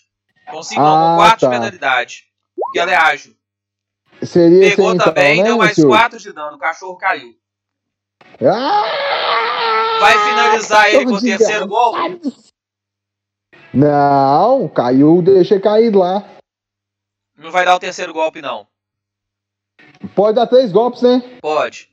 Com 0.51 0.61
5 0.61 0.79
não, 0.79 0.87
Ah, 0.87 1.09
com 1.09 1.17
4 1.17 1.39
tá. 1.39 1.47
de 1.47 1.55
penalidade. 1.55 2.23
Porque 2.55 2.79
ela 2.79 2.91
é 2.91 2.95
ágil. 2.95 3.35
Seria 4.21 4.69
Pegou 4.69 4.93
então, 4.93 5.05
também, 5.07 5.39
né, 5.39 5.49
deu 5.49 5.57
mais 5.57 5.73
Silvio? 5.75 5.89
4 5.89 6.19
de 6.19 6.31
dano. 6.33 6.55
O 6.57 6.59
cachorro 6.59 6.97
caiu. 6.97 7.33
Ah! 8.41 9.97
Vai 9.99 10.13
finalizar 10.29 10.89
ele 10.93 11.05
com 11.05 11.13
o 11.13 11.21
terceiro 11.21 11.67
golpe? 11.67 12.21
Não, 13.73 14.67
caiu, 14.69 15.21
deixei 15.21 15.59
cair 15.59 15.93
lá. 15.95 16.23
Não 17.35 17.51
vai 17.51 17.65
dar 17.65 17.75
o 17.75 17.79
terceiro 17.79 18.13
golpe, 18.13 18.41
não. 18.41 18.67
Pode 20.15 20.35
dar 20.35 20.47
três 20.47 20.71
golpes, 20.71 21.01
né? 21.01 21.21
Pode. 21.41 21.89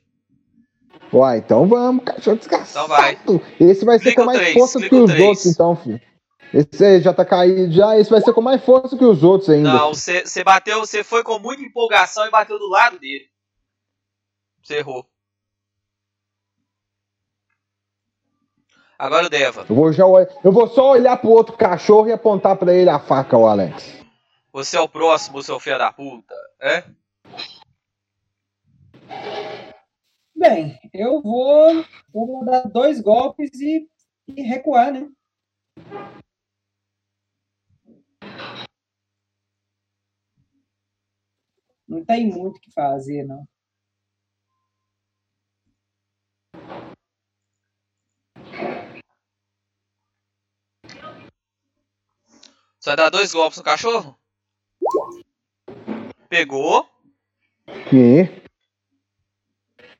Uai, 1.13 1.37
então 1.37 1.67
vamos, 1.67 2.03
cachorro 2.03 2.37
desgraçado. 2.37 2.85
Então 2.85 2.97
vai. 2.97 3.17
Esse 3.59 3.85
vai 3.85 3.99
ser 3.99 4.13
com 4.13 4.25
mais 4.25 4.39
três, 4.39 4.53
força 4.53 4.79
que 4.79 4.95
os 4.95 5.11
três. 5.11 5.27
outros, 5.27 5.45
então, 5.45 5.75
filho. 5.75 6.01
Esse 6.53 6.85
aí 6.85 7.01
já 7.01 7.13
tá 7.13 7.25
caído 7.25 7.71
já, 7.71 7.97
esse 7.97 8.09
vai 8.09 8.21
ser 8.21 8.33
com 8.33 8.41
mais 8.41 8.63
força 8.63 8.97
que 8.97 9.03
os 9.03 9.23
outros 9.23 9.49
ainda. 9.49 9.73
Não, 9.73 9.93
você 9.93 10.43
bateu, 10.43 10.79
você 10.79 11.03
foi 11.03 11.23
com 11.23 11.39
muita 11.39 11.63
empolgação 11.63 12.25
e 12.25 12.31
bateu 12.31 12.57
do 12.57 12.69
lado 12.69 12.99
dele. 12.99 13.25
Você 14.63 14.77
errou. 14.77 15.05
Agora 18.97 19.25
o 19.25 19.29
Deva. 19.29 19.65
Eu 19.69 19.75
vou, 19.75 19.91
já, 19.91 20.03
eu 20.43 20.51
vou 20.51 20.67
só 20.67 20.91
olhar 20.91 21.17
pro 21.17 21.29
outro 21.29 21.57
cachorro 21.57 22.07
e 22.07 22.13
apontar 22.13 22.55
pra 22.55 22.73
ele 22.73 22.89
a 22.89 22.99
faca, 22.99 23.37
o 23.37 23.45
Alex. 23.45 23.93
Você 24.53 24.77
é 24.77 24.79
o 24.79 24.87
próximo, 24.87 25.43
seu 25.43 25.59
filho 25.59 25.77
da 25.77 25.91
puta. 25.91 26.33
É? 26.61 26.85
Bem, 30.35 30.79
eu 30.93 31.21
vou, 31.21 31.83
vou 32.13 32.45
dar 32.45 32.67
dois 32.67 33.01
golpes 33.01 33.49
e, 33.59 33.89
e 34.27 34.41
recuar, 34.41 34.91
né? 34.91 35.09
Não 41.87 42.03
tem 42.03 42.27
muito 42.27 42.57
o 42.57 42.59
que 42.59 42.71
fazer, 42.71 43.23
não. 43.23 43.47
Você 52.79 52.89
vai 52.91 52.97
dar 52.97 53.09
dois 53.09 53.33
golpes 53.33 53.57
no 53.57 53.63
cachorro? 53.63 54.15
Pegou. 56.29 56.87
E? 57.91 58.44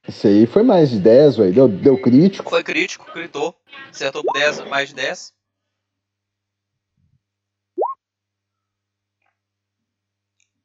Esse 0.08 0.28
aí 0.28 0.46
foi 0.46 0.64
mais 0.64 0.90
de 0.92 1.00
10, 1.00 1.38
velho. 1.38 1.54
Deu, 1.54 1.68
deu 1.68 2.02
crítico. 2.02 2.50
Foi 2.50 2.64
crítico, 2.64 3.12
gritou. 3.12 3.56
Acertou 3.90 4.24
por 4.24 4.34
10, 4.34 4.62
mais 4.70 4.90
de 4.90 4.96
10. 4.96 5.34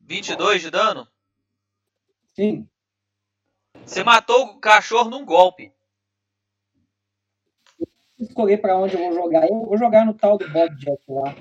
Vinte 0.00 0.30
e 0.30 0.36
dois 0.36 0.60
de 0.60 0.70
dano? 0.70 1.06
Sim. 2.34 2.68
Você 3.86 4.02
matou 4.02 4.44
o 4.46 4.58
cachorro 4.58 5.08
num 5.08 5.24
golpe. 5.24 5.72
Escolher 8.18 8.58
para 8.58 8.76
onde 8.76 8.94
eu 8.94 9.00
vou 9.00 9.12
jogar. 9.14 9.48
Eu 9.48 9.66
vou 9.66 9.78
jogar 9.78 10.04
no 10.04 10.12
tal 10.12 10.36
do 10.36 10.48
Bob 10.48 10.74
Jack 10.76 11.02
lá. 11.08 11.34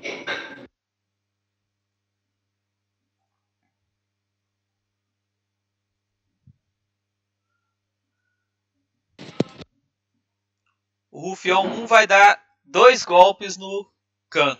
O 11.20 11.28
Rufião 11.28 11.66
1 11.66 11.86
vai 11.86 12.06
dar 12.06 12.42
dois 12.64 13.04
golpes 13.04 13.58
no 13.58 13.92
Khan. 14.30 14.58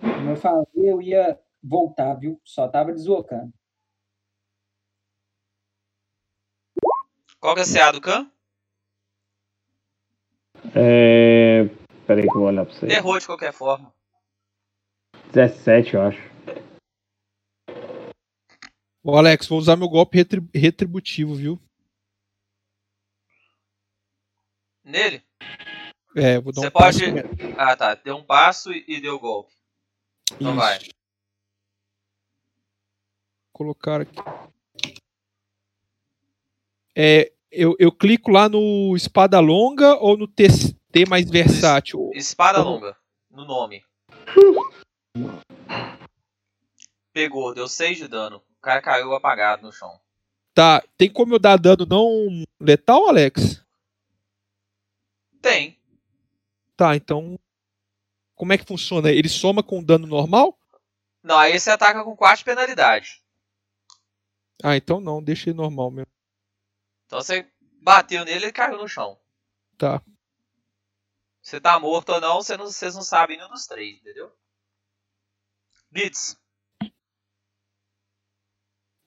Como 0.00 0.30
eu 0.30 0.36
falei, 0.38 0.64
eu 0.74 1.02
ia 1.02 1.38
voltar, 1.62 2.14
viu? 2.14 2.40
Só 2.42 2.66
tava 2.66 2.90
deslocando. 2.90 3.52
Qual 7.38 7.54
que 7.54 7.60
é 7.60 7.64
a 7.64 7.66
CA 7.66 7.92
do 7.92 8.00
Khan? 8.00 8.30
É... 10.74 11.64
Peraí 12.06 12.22
que 12.22 12.30
eu 12.30 12.40
vou 12.40 12.44
olhar 12.44 12.64
pra 12.64 12.74
você. 12.74 12.86
Errou 12.86 13.18
de 13.18 13.26
qualquer 13.26 13.52
forma. 13.52 13.94
17, 15.34 15.92
eu 15.92 16.00
acho. 16.00 16.22
Ô, 19.04 19.14
Alex, 19.14 19.46
vou 19.46 19.58
usar 19.58 19.76
meu 19.76 19.90
golpe 19.90 20.16
retri- 20.16 20.48
retributivo, 20.54 21.34
viu? 21.34 21.60
Nele? 24.84 25.22
É, 26.16 26.40
vou 26.40 26.52
dar 26.52 26.62
Você 26.62 26.68
um 26.68 26.70
passo 26.70 26.98
pode. 27.00 27.54
Ah 27.58 27.76
tá. 27.76 27.94
Deu 27.94 28.16
um 28.16 28.24
passo 28.24 28.72
e 28.72 28.84
e 28.88 29.00
deu 29.00 29.18
golpe. 29.18 29.52
Então 30.32 30.54
vai. 30.56 30.78
Isso. 30.78 30.90
Colocar 33.52 34.00
aqui. 34.00 34.18
É, 36.96 37.32
eu, 37.50 37.76
eu 37.78 37.92
clico 37.92 38.30
lá 38.30 38.48
no 38.48 38.94
espada 38.96 39.38
longa 39.38 39.96
ou 39.96 40.16
no 40.16 40.26
T, 40.26 40.48
T 40.90 41.06
mais 41.06 41.28
versátil? 41.28 42.10
Espada 42.14 42.62
longa. 42.62 42.96
No 43.30 43.44
nome. 43.44 43.84
Pegou, 47.12 47.54
deu 47.54 47.68
6 47.68 47.98
de 47.98 48.08
dano. 48.08 48.42
O 48.58 48.60
cara 48.60 48.80
caiu 48.82 49.14
apagado 49.14 49.62
no 49.62 49.72
chão. 49.72 50.00
Tá, 50.54 50.82
tem 50.96 51.10
como 51.10 51.34
eu 51.34 51.38
dar 51.38 51.56
dano 51.56 51.86
não 51.86 52.44
letal, 52.60 53.08
Alex? 53.08 53.64
Tem. 55.40 55.78
Tá, 56.76 56.96
então. 56.96 57.38
Como 58.34 58.52
é 58.52 58.58
que 58.58 58.64
funciona? 58.64 59.10
Ele 59.10 59.28
soma 59.28 59.62
com 59.62 59.82
dano 59.82 60.06
normal? 60.06 60.58
Não, 61.22 61.38
aí 61.38 61.58
você 61.58 61.70
ataca 61.70 62.02
com 62.02 62.16
4 62.16 62.38
de 62.38 62.44
penalidade. 62.44 63.22
Ah, 64.62 64.76
então 64.76 65.00
não, 65.00 65.22
deixa 65.22 65.50
ele 65.50 65.56
normal 65.56 65.90
mesmo. 65.90 66.10
Então 67.06 67.20
você 67.20 67.50
bateu 67.82 68.24
nele 68.24 68.40
e 68.40 68.44
ele 68.44 68.52
caiu 68.52 68.78
no 68.78 68.88
chão. 68.88 69.18
Tá. 69.76 70.02
Você 71.42 71.60
tá 71.60 71.78
morto 71.78 72.10
ou 72.12 72.20
não, 72.20 72.42
você 72.42 72.56
não- 72.56 72.66
vocês 72.66 72.94
não 72.94 73.02
sabem 73.02 73.36
nenhum 73.36 73.48
dos 73.50 73.66
três, 73.66 73.98
entendeu? 73.98 74.30
Blitz. 75.90 76.38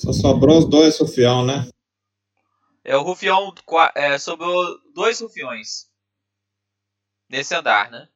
Só 0.01 0.11
sobrou 0.11 0.59
os 0.59 0.69
dois 0.69 0.99
Rufião, 0.99 1.45
né? 1.45 1.69
É 2.83 2.97
o 2.97 3.01
rufião. 3.03 3.53
É, 3.95 4.17
sobrou 4.17 4.77
dois 4.93 5.21
rufiões. 5.21 5.89
Nesse 7.33 7.55
andar, 7.55 7.89
né? 7.89 8.07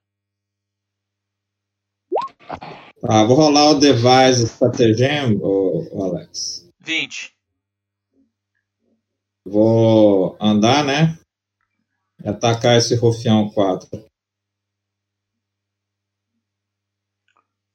Tá, 3.02 3.24
vou 3.26 3.36
rolar 3.36 3.72
o 3.72 3.80
device 3.80 4.44
estratagem, 4.44 5.40
ô 5.42 6.04
Alex. 6.04 6.72
20. 6.82 7.36
Vou 9.44 10.38
andar, 10.40 10.86
né? 10.86 11.18
E 12.24 12.30
atacar 12.30 12.78
esse 12.78 12.94
Rufião 12.94 13.50
4. 13.50 13.90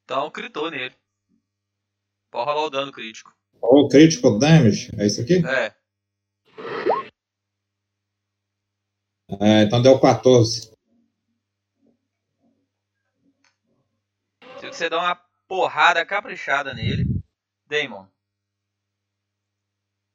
Então 0.05 0.31
critou 0.31 0.71
nele. 0.71 0.95
Pode 2.31 2.49
rolar 2.49 2.67
o 2.67 2.69
dano 2.69 2.91
crítico. 2.93 3.35
Ou 3.59 3.89
critical 3.89 4.39
damage, 4.39 4.91
é 4.97 5.05
isso 5.05 5.19
aqui? 5.19 5.45
É. 5.45 5.75
É, 9.41 9.63
então 9.63 9.81
deu 9.81 9.99
14. 9.99 10.72
Que 14.73 14.77
você 14.79 14.89
dar 14.89 14.99
uma 14.99 15.15
porrada 15.47 16.03
caprichada 16.05 16.73
nele. 16.73 17.05
Damon. 17.67 18.07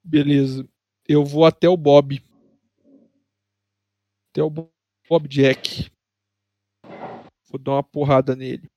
Beleza. 0.03 0.69
Eu 1.07 1.25
vou 1.25 1.45
até 1.47 1.69
o 1.69 1.77
Bob. 1.77 2.21
Até 4.31 4.43
o 4.43 4.51
Bo- 4.51 4.73
Bob 5.09 5.29
Jack. 5.29 5.91
Vou 7.49 7.59
dar 7.59 7.73
uma 7.73 7.83
porrada 7.85 8.35
nele. 8.35 8.69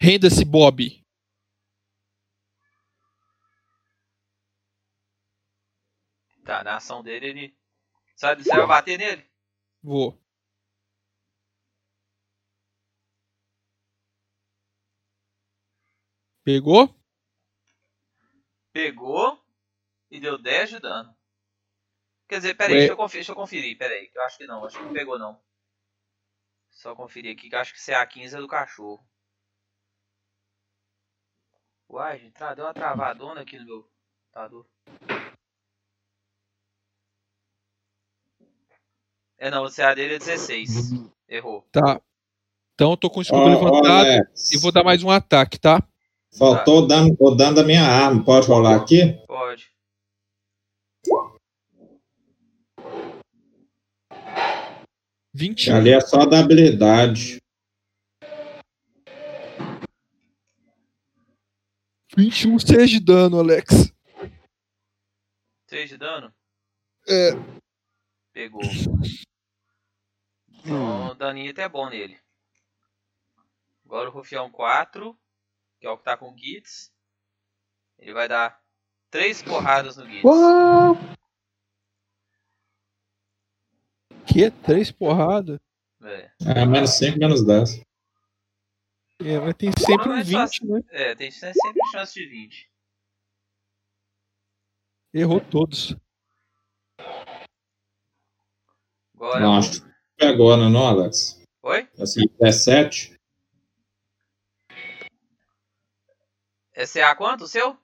Renda-se, 0.00 0.44
Bob. 0.44 1.04
Tá, 6.44 6.64
na 6.64 6.76
ação 6.76 7.02
dele, 7.02 7.26
ele. 7.26 7.58
Sabe, 8.16 8.42
você 8.44 8.50
vai 8.50 8.66
bater 8.66 8.98
nele? 8.98 9.24
Vou. 9.82 10.21
Pegou? 16.44 16.94
Pegou 18.72 19.40
e 20.10 20.18
deu 20.20 20.38
10 20.38 20.70
de 20.70 20.80
dano. 20.80 21.16
Quer 22.28 22.36
dizer, 22.36 22.54
peraí, 22.56 22.78
deixa 22.78 22.92
eu, 22.92 22.96
conferir, 22.96 23.20
deixa 23.20 23.32
eu 23.32 23.36
conferir, 23.36 23.76
peraí. 23.78 24.08
que 24.08 24.16
Eu 24.18 24.22
acho 24.22 24.38
que 24.38 24.46
não, 24.46 24.64
acho 24.64 24.78
que 24.78 24.84
não 24.84 24.92
pegou 24.92 25.18
não. 25.18 25.40
Só 26.70 26.94
conferir 26.94 27.36
aqui 27.36 27.48
que 27.50 27.54
eu 27.54 27.58
acho 27.60 27.74
que 27.74 27.80
CA15 27.80 28.34
é 28.34 28.40
do 28.40 28.48
cachorro. 28.48 29.06
Uai, 31.90 32.18
gente, 32.18 32.32
tra- 32.32 32.54
deu 32.54 32.64
uma 32.64 32.72
travadona 32.72 33.42
aqui 33.42 33.58
no 33.58 33.66
meu 33.66 33.90
computador. 34.32 34.66
É 39.36 39.50
não, 39.50 39.64
o 39.64 39.70
CA 39.70 39.94
dele 39.94 40.14
é 40.14 40.18
16. 40.18 40.70
Errou. 41.28 41.62
Tá. 41.70 42.00
Então 42.74 42.92
eu 42.92 42.96
tô 42.96 43.10
com 43.10 43.18
o 43.18 43.22
escudo 43.22 43.42
ó, 43.42 43.48
levantado 43.48 43.86
Alex, 43.92 44.50
e 44.52 44.58
vou 44.58 44.72
dar 44.72 44.82
mais 44.82 45.02
um 45.02 45.10
ataque, 45.10 45.58
tá? 45.58 45.86
Faltou 46.36 46.78
o 46.78 46.86
dano, 46.86 47.14
o 47.18 47.30
dano 47.32 47.56
da 47.56 47.62
minha 47.62 47.82
arma. 47.82 48.24
Pode 48.24 48.46
rolar 48.46 48.76
aqui? 48.76 49.18
Pode. 49.26 49.70
Vinte. 55.34 55.70
Ali 55.70 55.90
é 55.90 56.00
só 56.00 56.26
da 56.26 56.40
habilidade. 56.40 57.40
21 62.16 62.58
6 62.58 62.90
de 62.90 63.00
dano, 63.00 63.38
Alex. 63.40 63.90
6 65.68 65.88
de 65.88 65.96
dano? 65.96 66.34
É. 67.08 67.30
Pegou. 68.32 68.60
Então, 70.50 71.08
o 71.08 71.14
daninho 71.14 71.50
até 71.50 71.62
é 71.62 71.68
bom 71.68 71.88
nele. 71.88 72.18
Agora 73.84 74.10
o 74.10 74.12
Rufião 74.12 74.50
4, 74.50 75.18
que 75.82 75.86
é 75.88 75.90
o 75.90 75.98
que 75.98 76.04
tá 76.04 76.16
com 76.16 76.32
o 76.32 76.38
Gitz. 76.38 76.92
Ele 77.98 78.12
vai 78.12 78.28
dar 78.28 78.62
3 79.10 79.42
porradas 79.42 79.96
no 79.96 80.06
Gitz. 80.06 80.22
Que? 84.24 84.48
Três 84.62 84.92
porradas? 84.92 85.58
É. 86.04 86.30
É, 86.46 86.64
menos 86.64 86.90
5, 86.90 87.18
menos 87.18 87.44
10. 87.44 87.80
É, 89.24 89.40
mas 89.40 89.54
tem 89.54 89.72
sempre 89.76 90.06
Não, 90.06 90.14
um 90.14 90.18
é 90.18 90.22
20, 90.22 90.32
fácil. 90.32 90.66
né? 90.68 90.80
É, 90.90 91.14
tem 91.16 91.32
sempre 91.32 91.80
chance 91.90 92.14
de 92.14 92.26
20. 92.26 92.70
Errou 95.12 95.40
todos. 95.40 95.96
Agora 99.16 99.58
acho 99.58 99.82
que 99.82 99.92
pegou, 100.16 100.56
não, 100.56 100.70
não, 100.70 100.86
Alex? 100.86 101.42
Oi? 101.64 101.88
Assim, 101.98 102.20
17. 102.38 103.20
É 106.74 106.86
CA 106.86 107.14
quanto 107.14 107.44
o 107.44 107.48
seu? 107.48 107.76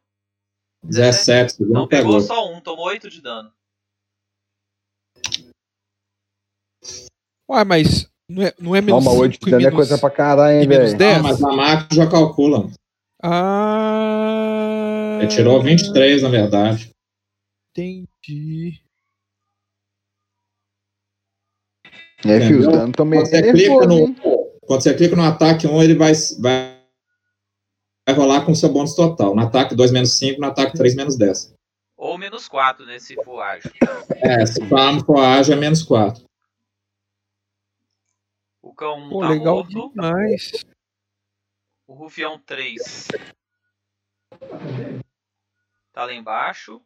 17, 0.83 1.53
segundo 1.53 1.75
Não 1.75 1.89
pegou 1.89 2.13
pegou. 2.13 2.21
só 2.21 2.53
um, 2.53 2.61
tomou 2.61 2.87
8 2.87 3.11
de 3.11 3.21
dano. 3.21 3.53
Ué, 7.51 7.65
mas 7.65 8.09
não 8.29 8.43
é, 8.43 8.55
não 8.59 8.77
é 8.77 8.81
menos 8.81 9.05
Calma, 9.05 9.19
8 9.21 9.35
cinco 9.35 9.45
de 9.47 9.51
dano 9.53 9.67
é 9.67 9.71
coisa 9.71 9.99
pra 9.99 10.11
caralho, 10.11 10.61
hein, 10.61 10.69
velho. 10.69 10.97
10? 10.97 11.17
Não, 11.17 11.23
mas 11.23 11.43
a 11.43 11.53
máquina 11.53 12.05
já 12.05 12.11
calcula. 12.11 12.71
Ah. 13.23 15.19
Ele 15.21 15.29
tirou 15.29 15.63
23, 15.63 16.23
na 16.23 16.29
verdade. 16.29 16.91
Entendi. 17.71 18.81
É, 22.25 22.41
filho, 22.41 22.61
os 22.61 22.67
danos 22.67 22.93
também 22.97 23.21
Quando 23.21 23.31
você, 23.31 23.37
é 23.37 23.53
clica 23.53 23.87
no, 23.87 24.15
quando 24.67 24.83
você 24.83 24.95
clica 24.95 25.17
no 25.17 25.23
ataque 25.23 25.67
1, 25.67 25.83
ele 25.83 25.95
vai, 25.95 26.13
vai, 26.41 26.78
vai 28.09 28.15
rolar 28.15 28.47
com 28.47 28.53
o 28.53 28.57
seu 28.57 28.71
bônus 28.71 28.95
total. 28.95 29.35
No 29.35 29.43
ataque 29.43 29.75
2 29.75 29.91
menos 29.91 30.17
5, 30.19 30.41
no 30.41 30.47
ataque 30.47 30.77
3 30.77 30.95
menos 30.97 31.17
10. 31.17 31.55
Ou 31.95 32.17
menos 32.17 32.49
4 32.49 32.87
nesse 32.87 33.15
for 33.23 33.41
ágil. 33.41 33.71
É, 34.17 34.47
se 34.47 34.61
for 35.05 35.21
ágil, 35.21 35.55
é 35.55 35.57
menos 35.57 35.83
4. 35.83 36.25
O 38.63 38.73
cão 38.73 38.99
1 38.99 39.11
Pô, 39.11 39.21
tá 39.21 39.29
legal 39.29 39.57
morto. 39.57 39.91
demais. 39.91 40.53
O 41.87 41.95
Rufião 41.95 42.39
3 42.39 43.09
tá 45.93 46.05
lá 46.05 46.15
embaixo. 46.15 46.81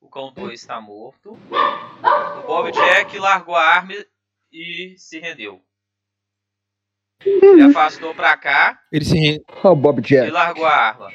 O 0.00 0.08
cão 0.08 0.32
2 0.34 0.66
tá 0.66 0.80
morto. 0.80 1.32
O 1.32 2.46
Bob 2.46 2.72
Jack 2.72 3.18
largou 3.18 3.54
a 3.54 3.62
arma 3.62 3.94
e 4.52 4.94
se 4.98 5.18
rendeu. 5.18 5.62
Ele 7.24 7.62
afastou 7.62 8.14
pra 8.14 8.36
cá 8.36 8.80
Ele 8.92 9.04
se 9.04 9.18
rende. 9.18 9.44
Ó, 9.64 9.72
o 9.72 9.76
Bob 9.76 9.98
e 10.00 10.02
Jack. 10.02 10.30
largou 10.30 10.66
a 10.66 10.74
arma. 10.74 11.12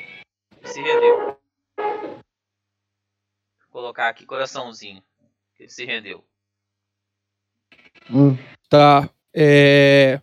E 0.63 0.67
se 0.67 0.81
rendeu. 0.81 1.37
Vou 1.77 2.19
colocar 3.71 4.09
aqui 4.09 4.25
coraçãozinho. 4.25 5.03
Ele 5.59 5.69
se 5.69 5.85
rendeu. 5.85 6.25
Hum. 8.09 8.35
Tá. 8.69 9.09
É... 9.33 10.19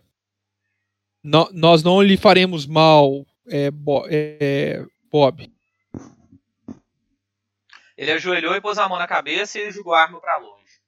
nó- 1.23 1.49
nós 1.51 1.81
não 1.81 2.01
lhe 2.01 2.17
faremos 2.17 2.67
mal, 2.67 3.25
é, 3.47 3.71
Bo- 3.71 4.05
é, 4.09 4.85
Bob. 5.09 5.51
Ele 7.97 8.11
ajoelhou 8.11 8.55
e 8.55 8.61
pôs 8.61 8.77
a 8.77 8.87
mão 8.87 8.97
na 8.99 9.07
cabeça 9.07 9.59
e 9.59 9.71
jogou 9.71 9.93
a 9.93 10.01
arma 10.03 10.19
pra 10.21 10.37
longe. 10.37 10.79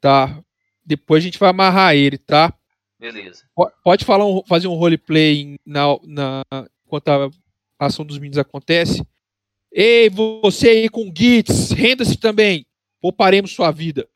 Tá. 0.00 0.42
Depois 0.84 1.22
a 1.22 1.26
gente 1.26 1.38
vai 1.38 1.50
amarrar 1.50 1.94
ele, 1.94 2.16
tá? 2.18 2.52
Beleza. 2.98 3.48
Po- 3.54 3.70
Pode 3.84 4.04
falar 4.04 4.24
um- 4.26 4.42
fazer 4.44 4.68
um 4.68 4.74
roleplay 4.74 5.58
na, 5.64 5.82
na, 6.04 6.42
enquanto 6.86 7.08
a 7.08 7.30
ação 7.78 8.04
dos 8.04 8.18
meninos 8.18 8.38
acontece. 8.38 9.06
Ei, 9.70 10.08
você 10.08 10.70
aí 10.70 10.88
com 10.88 11.12
Gits, 11.14 11.70
renda-se 11.72 12.16
também. 12.16 12.64
Pouparemos 13.00 13.52
sua 13.52 13.70
vida. 13.70 14.08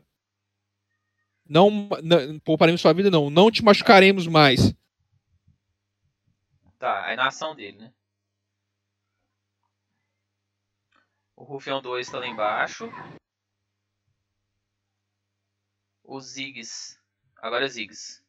Não, 1.46 1.68
não 2.02 2.38
pouparemos 2.40 2.80
sua 2.80 2.92
vida, 2.94 3.10
não. 3.10 3.28
Não 3.28 3.50
te 3.50 3.62
machucaremos 3.62 4.26
mais. 4.26 4.72
Tá, 6.78 7.04
aí 7.04 7.16
na 7.16 7.26
ação 7.26 7.54
dele, 7.54 7.76
né? 7.76 7.92
O 11.36 11.44
Rufião 11.44 11.82
2 11.82 12.08
tá 12.08 12.18
lá 12.18 12.26
embaixo. 12.26 12.90
O 16.04 16.20
Ziggs. 16.20 16.98
Agora 17.36 17.64
é 17.64 17.68
Ziggs. 17.68 18.22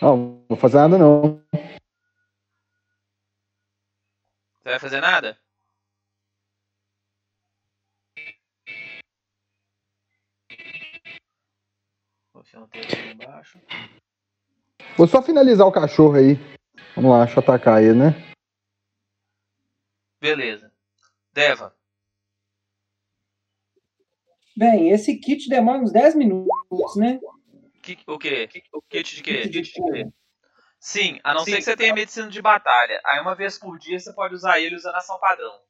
Não 0.00 0.44
vou 0.48 0.58
fazer 0.58 0.76
nada 0.76 0.98
não. 0.98 1.42
Você 4.62 4.70
vai 4.70 4.78
fazer 4.78 5.00
nada? 5.00 5.38
O 12.34 12.38
Rufião 12.38 12.68
3 12.68 12.86
lá 12.88 13.12
embaixo. 13.12 13.60
Vou 14.96 15.06
só 15.06 15.22
finalizar 15.22 15.66
o 15.66 15.72
cachorro 15.72 16.16
aí. 16.16 16.34
Vamos 16.94 17.10
lá, 17.10 17.24
deixa 17.24 17.38
eu 17.38 17.42
atacar 17.42 17.82
ele, 17.82 17.98
né? 17.98 18.10
Beleza. 20.20 20.72
Deva. 21.32 21.76
Bem, 24.56 24.90
esse 24.90 25.18
kit 25.18 25.48
demora 25.48 25.78
uns 25.78 25.92
10 25.92 26.14
minutos, 26.14 26.96
né? 26.96 27.20
Que- 27.94 28.02
o 28.06 28.18
quê? 28.18 28.48
O 28.72 28.82
kit 28.82 29.16
de 29.16 29.22
quê? 29.22 29.42
Kit 29.42 29.62
de 29.62 29.72
cura. 29.72 30.12
Sim, 30.80 31.20
a 31.24 31.32
não 31.34 31.44
ser 31.44 31.56
que 31.56 31.62
você 31.62 31.76
tenha 31.76 31.94
medicina 31.94 32.28
de 32.28 32.42
batalha. 32.42 33.00
Aí 33.04 33.20
uma 33.20 33.34
vez 33.34 33.58
por 33.58 33.78
dia 33.78 33.98
você 33.98 34.12
pode 34.12 34.34
usar 34.34 34.60
ele 34.60 34.74
usando 34.76 34.96
ação 34.96 35.18
padrão. 35.18 35.60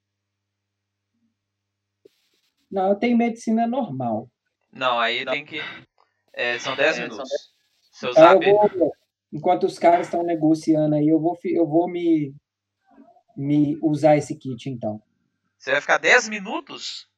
Não, 2.71 2.91
eu 2.91 2.97
tenho 2.97 3.17
medicina 3.17 3.67
normal. 3.67 4.29
Não, 4.73 4.99
aí 4.99 5.25
tem 5.25 5.45
que. 5.45 5.59
é, 6.33 6.59
são 6.59 6.75
10 6.77 6.99
É, 6.99 7.03
minutos. 7.03 7.29
são 7.29 7.31
Se 7.93 8.07
eu 8.07 8.11
Então 8.11 8.23
usar 8.23 8.35
eu 8.35 8.41
vou, 8.41 8.93
enquanto 9.33 9.65
os 9.65 9.79
caras 9.79 10.07
estão 10.07 10.23
negociando 10.23 10.95
aí, 10.97 11.09
eu 11.09 11.21
vou, 11.21 11.39
eu 11.45 11.67
vou 11.67 11.89
me, 11.89 12.35
me 13.37 13.79
usar 13.83 14.17
esse 14.17 14.37
kit, 14.37 14.69
então. 14.69 15.01
Você 15.57 15.71
vai 15.73 15.81
ficar 15.81 15.99
10 15.99 16.29
minutos? 16.29 17.09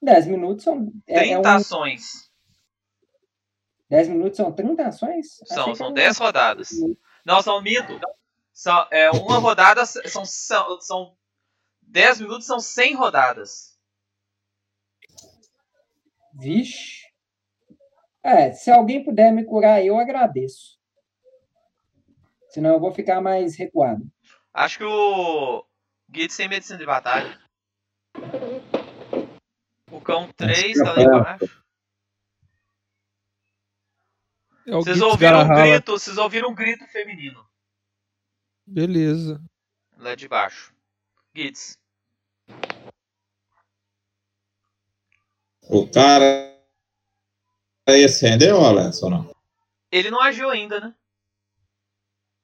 10 0.00 0.26
minutos 0.26 0.64
são. 0.64 0.90
É, 1.06 1.20
30 1.20 1.48
é 1.48 1.52
um, 1.52 1.56
ações. 1.56 2.31
10 3.92 4.08
minutos 4.08 4.38
são 4.38 4.50
30 4.50 4.86
ações? 4.86 5.38
São, 5.44 5.74
são 5.74 5.86
era 5.88 5.94
10 5.96 6.16
rodadas. 6.16 6.70
Não, 7.26 7.42
são 7.42 7.60
mito. 7.60 8.00
São, 8.50 8.86
é, 8.90 9.10
uma 9.10 9.36
rodada 9.36 9.84
são, 9.84 10.24
são, 10.24 10.80
são 10.80 11.16
10 11.82 12.22
minutos 12.22 12.46
são 12.46 12.58
100 12.58 12.94
rodadas. 12.94 13.78
Vixe. 16.32 17.02
É, 18.22 18.50
se 18.52 18.70
alguém 18.70 19.04
puder 19.04 19.30
me 19.30 19.44
curar, 19.44 19.84
eu 19.84 19.98
agradeço. 19.98 20.80
Senão 22.48 22.72
eu 22.72 22.80
vou 22.80 22.94
ficar 22.94 23.20
mais 23.20 23.56
recuado. 23.56 24.10
Acho 24.54 24.78
que 24.78 24.84
o 24.84 25.66
Gitz 26.14 26.38
tem 26.38 26.48
medicina 26.48 26.78
de 26.78 26.86
batalha. 26.86 27.38
cão 30.02 30.32
3 30.32 30.78
tá 30.78 30.92
lá 30.94 31.02
embaixo. 31.02 31.61
É 34.66 34.70
Vocês 34.72 35.00
ouviram 35.00 35.40
um 35.42 35.48
grito, 35.48 35.92
vocês 35.92 36.16
ouviram 36.18 36.50
um 36.50 36.54
grito 36.54 36.86
feminino 36.88 37.44
Beleza. 38.66 39.42
lá 39.96 40.14
de 40.14 40.28
baixo. 40.28 40.72
Gitz. 41.34 41.76
O 45.68 45.86
cara. 45.90 46.50
Esse 47.88 48.26
rendeu, 48.28 48.64
Alex, 48.64 49.02
ou 49.02 49.10
não? 49.10 49.34
Ele 49.90 50.10
não 50.10 50.20
agiu 50.22 50.48
ainda, 50.50 50.78
né? 50.80 50.94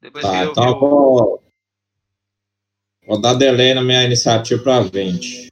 Depois 0.01 0.25
Tá, 0.25 0.31
que 0.31 0.37
ele 0.37 0.51
então 0.51 0.65
eu 0.65 0.71
ouviu. 0.75 0.89
vou. 0.89 1.53
Vou 3.07 3.21
dar 3.21 3.35
delay 3.35 3.73
na 3.75 3.83
minha 3.83 4.05
iniciativa 4.05 4.63
pra 4.63 4.81
20. 4.81 5.49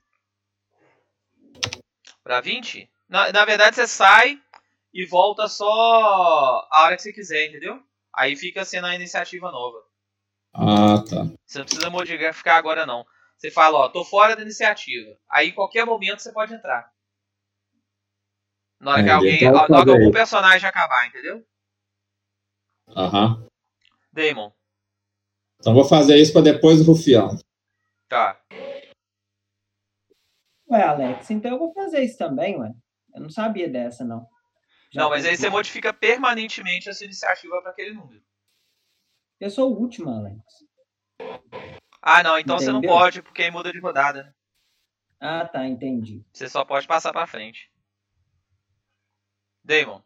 Pra 2.22 2.40
20? 2.40 2.90
Na, 3.09 3.32
na 3.32 3.44
verdade, 3.44 3.76
você 3.76 3.86
sai 3.86 4.43
e 4.97 5.05
volta 5.05 5.47
só 5.47 6.66
a 6.70 6.85
hora 6.85 6.97
que 6.97 7.02
você 7.02 7.12
quiser, 7.12 7.48
entendeu? 7.48 7.78
Aí 8.14 8.35
fica 8.35 8.64
sendo 8.64 8.86
a 8.86 8.94
iniciativa 8.94 9.52
nova. 9.52 9.85
Ah, 10.55 11.05
tá. 11.06 11.27
Você 11.44 11.59
não 11.59 11.66
precisa 11.66 11.90
modificar 11.90 12.56
agora, 12.56 12.86
não. 12.86 13.05
Você 13.36 13.51
fala, 13.51 13.77
ó, 13.77 13.89
tô 13.90 14.06
fora 14.06 14.35
da 14.35 14.40
iniciativa. 14.40 15.14
Aí, 15.28 15.51
em 15.51 15.55
qualquer 15.55 15.85
momento, 15.85 16.23
você 16.23 16.32
pode 16.32 16.55
entrar. 16.55 16.90
Na 18.81 18.93
hora 18.93 19.05
que 19.05 19.10
Entendi. 19.10 19.44
alguém. 19.44 19.52
Na 19.52 19.77
hora 19.77 19.85
que 19.85 19.90
algum 19.90 20.10
personagem 20.10 20.66
acabar, 20.66 21.06
entendeu? 21.06 21.47
Aham. 22.97 23.47
Damon. 24.10 24.51
Então 25.59 25.74
vou 25.74 25.85
fazer 25.85 26.16
isso 26.16 26.32
pra 26.32 26.40
depois 26.40 26.78
do 26.78 26.90
rufião. 26.90 27.39
Tá. 28.09 28.40
Ué, 30.70 30.82
Alex, 30.82 31.31
então 31.31 31.51
eu 31.51 31.59
vou 31.59 31.74
fazer 31.74 32.01
isso 32.02 32.16
também, 32.16 32.59
ué. 32.59 32.73
Eu 33.14 33.20
não 33.20 33.28
sabia 33.28 33.68
dessa, 33.68 34.02
não. 34.02 34.27
Não, 34.94 35.10
mas 35.10 35.26
aí 35.26 35.36
você 35.36 35.50
modifica 35.50 35.92
permanentemente 35.92 36.88
essa 36.88 37.04
iniciativa 37.04 37.60
pra 37.60 37.70
aquele 37.70 37.92
número. 37.92 38.22
Eu 39.38 39.50
sou 39.50 39.72
o 39.72 39.78
último, 39.78 40.10
Alex. 40.10 40.40
Ah, 42.00 42.22
não, 42.22 42.38
então 42.38 42.58
você 42.58 42.70
não 42.70 42.78
Entendeu? 42.78 42.96
pode, 42.96 43.22
porque 43.22 43.42
aí 43.42 43.50
muda 43.50 43.72
de 43.72 43.80
rodada, 43.80 44.22
né? 44.22 44.34
Ah, 45.20 45.46
tá, 45.46 45.66
entendi. 45.66 46.24
Você 46.32 46.48
só 46.48 46.64
pode 46.64 46.86
passar 46.86 47.12
pra 47.12 47.26
frente. 47.26 47.70
Damon. 49.64 50.00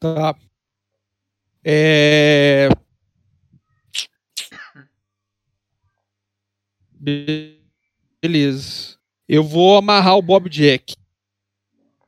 Tá. 0.00 0.34
É... 1.64 2.68
Be- 6.92 7.60
Beleza. 8.20 8.98
Eu 9.28 9.44
vou 9.44 9.76
amarrar 9.78 10.16
o 10.16 10.22
Bob 10.22 10.48
Jack. 10.50 10.94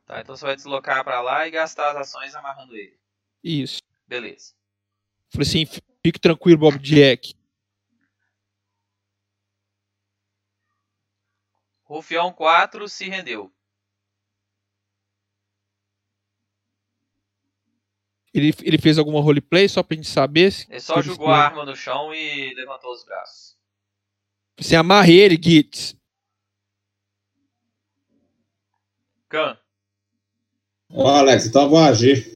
Tá, 0.05 0.19
então 0.21 0.35
você 0.35 0.45
vai 0.45 0.55
deslocar 0.55 1.03
pra 1.03 1.21
lá 1.21 1.47
e 1.47 1.51
gastar 1.51 1.91
as 1.91 1.97
ações 1.97 2.35
amarrando 2.35 2.75
ele. 2.75 2.97
Isso. 3.43 3.81
Beleza. 4.07 4.53
Falei 5.29 5.47
assim, 5.47 5.61
"F- 5.63 5.81
fique 6.05 6.19
tranquilo, 6.19 6.59
Bob 6.59 6.77
Jack. 6.77 7.33
Rufião 11.83 12.31
4 12.33 12.87
se 12.89 13.07
rendeu. 13.07 13.53
Ele, 18.33 18.51
ele 18.63 18.77
fez 18.79 18.97
alguma 18.97 19.21
roleplay 19.21 19.69
só 19.69 19.83
pra 19.83 19.95
gente 19.95 20.07
saber? 20.09 20.51
se- 20.51 20.65
Ele 20.69 20.79
só 20.79 21.01
jogou 21.01 21.27
a 21.29 21.37
arma 21.37 21.65
no 21.65 21.75
chão 21.75 22.13
e 22.13 22.53
levantou 22.55 22.91
os 22.91 23.03
braços. 23.05 23.55
Você 24.59 24.75
amarre 24.75 25.13
ele, 25.13 25.39
Gitz. 25.41 25.95
Khan. 29.29 29.57
Ô, 30.93 31.07
Alex, 31.07 31.47
então 31.47 31.63
eu 31.63 31.69
vou 31.69 31.79
agir. 31.79 32.33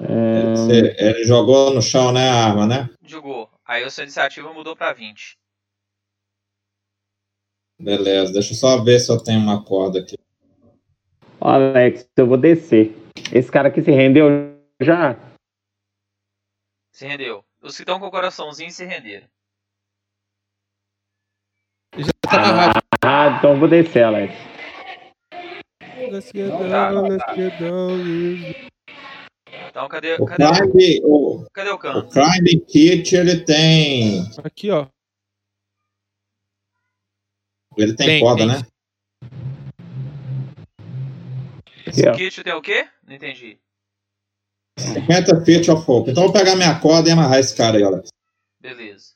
É, 0.00 0.54
Você- 0.56 0.96
ele 0.98 1.24
jogou 1.24 1.74
no 1.74 1.82
chão, 1.82 2.12
né, 2.12 2.28
a 2.28 2.44
arma, 2.46 2.66
né? 2.66 2.90
Jogou. 3.02 3.50
Aí 3.64 3.82
a 3.82 3.90
sua 3.90 4.04
iniciativa 4.04 4.52
mudou 4.52 4.76
pra 4.76 4.92
20. 4.92 5.36
Beleza, 7.80 8.32
deixa 8.32 8.52
eu 8.52 8.56
só 8.56 8.82
ver 8.82 9.00
se 9.00 9.10
eu 9.10 9.22
tenho 9.22 9.40
uma 9.40 9.64
corda 9.64 10.00
aqui. 10.00 10.16
Ó, 11.40 11.48
Alex, 11.50 12.08
eu 12.16 12.26
vou 12.26 12.36
descer. 12.36 12.94
Esse 13.32 13.50
cara 13.50 13.68
aqui 13.68 13.82
se 13.82 13.90
rendeu 13.90 14.28
já? 14.80 15.16
Se 16.92 17.06
rendeu. 17.06 17.44
Os 17.60 17.74
que 17.76 17.82
estão 17.82 17.98
com 17.98 18.06
o 18.06 18.10
coraçãozinho 18.10 18.70
se 18.70 18.84
renderam. 18.84 19.26
Já 21.96 22.12
tá 22.22 22.42
amarrado. 22.42 22.80
Ah, 23.04 23.36
então 23.38 23.52
eu 23.54 23.58
vou 23.58 23.68
descer, 23.68 24.04
Alex. 24.04 24.53
Let's 26.14 26.30
get 26.32 26.48
Tá, 26.48 26.92
down, 26.92 27.08
let's 27.08 27.24
tá. 27.26 27.34
get 27.34 27.58
down. 27.58 27.98
Então 29.68 29.88
cadê, 29.88 30.14
O 30.14 30.24
cadê, 30.26 30.44
o, 30.44 30.70
Climb, 30.70 31.00
o, 31.02 31.46
cadê 31.52 31.70
o 31.70 31.78
Khan? 31.78 31.98
o 31.98 32.08
Climb 32.08 32.64
Kit, 32.68 33.16
ele 33.16 33.44
tem. 33.44 34.20
Aqui, 34.44 34.70
ó. 34.70 34.86
Ele 37.76 37.96
tem, 37.96 38.06
Tem, 38.06 38.20
corda, 38.20 38.38
tem. 38.38 38.46
né? 38.46 38.62
Aqui, 41.88 42.08
ó. 42.08 42.12
Kit 42.16 42.44
tem 42.44 42.52
o 42.52 42.62
quê? 42.62 42.88
Não 43.02 43.16
entendi. 43.16 43.58
50 44.78 45.44
feet 45.44 45.68
of 45.68 45.84
hope. 45.90 46.12
Então 46.12 46.22
eu 46.22 46.30
vou 46.32 46.38
pegar 46.38 46.54
minha 46.54 46.78
corda 46.80 47.08
e 47.08 47.12
amarrar 47.12 47.40
esse 47.40 47.56
cara 47.56 47.76
aí, 47.76 47.82
Alex. 47.82 48.10
Beleza. 48.60 49.14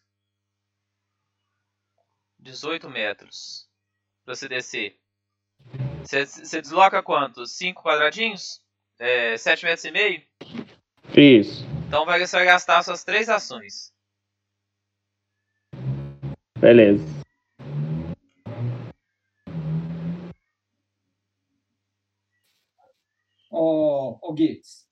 18 2.40 2.90
metros. 2.90 3.68
Pra 4.24 4.34
você 4.34 4.48
descer. 4.48 4.98
Você, 6.02 6.60
desloca 6.60 7.02
quanto? 7.02 7.46
5 7.46 7.82
quadradinhos? 7.82 8.60
É, 8.98 9.36
7 9.36 9.64
metros 9.64 9.84
e 9.84 9.90
meio? 9.90 10.22
Isso. 11.16 11.64
Então 11.86 12.04
vai, 12.04 12.18
você 12.24 12.36
vai 12.36 12.44
gastar 12.44 12.82
suas 12.82 13.04
três 13.04 13.28
ações. 13.28 13.92
Beleza. 16.58 17.04
Ô, 23.50 24.18
ô 24.20 24.36
Gitz. 24.36 24.88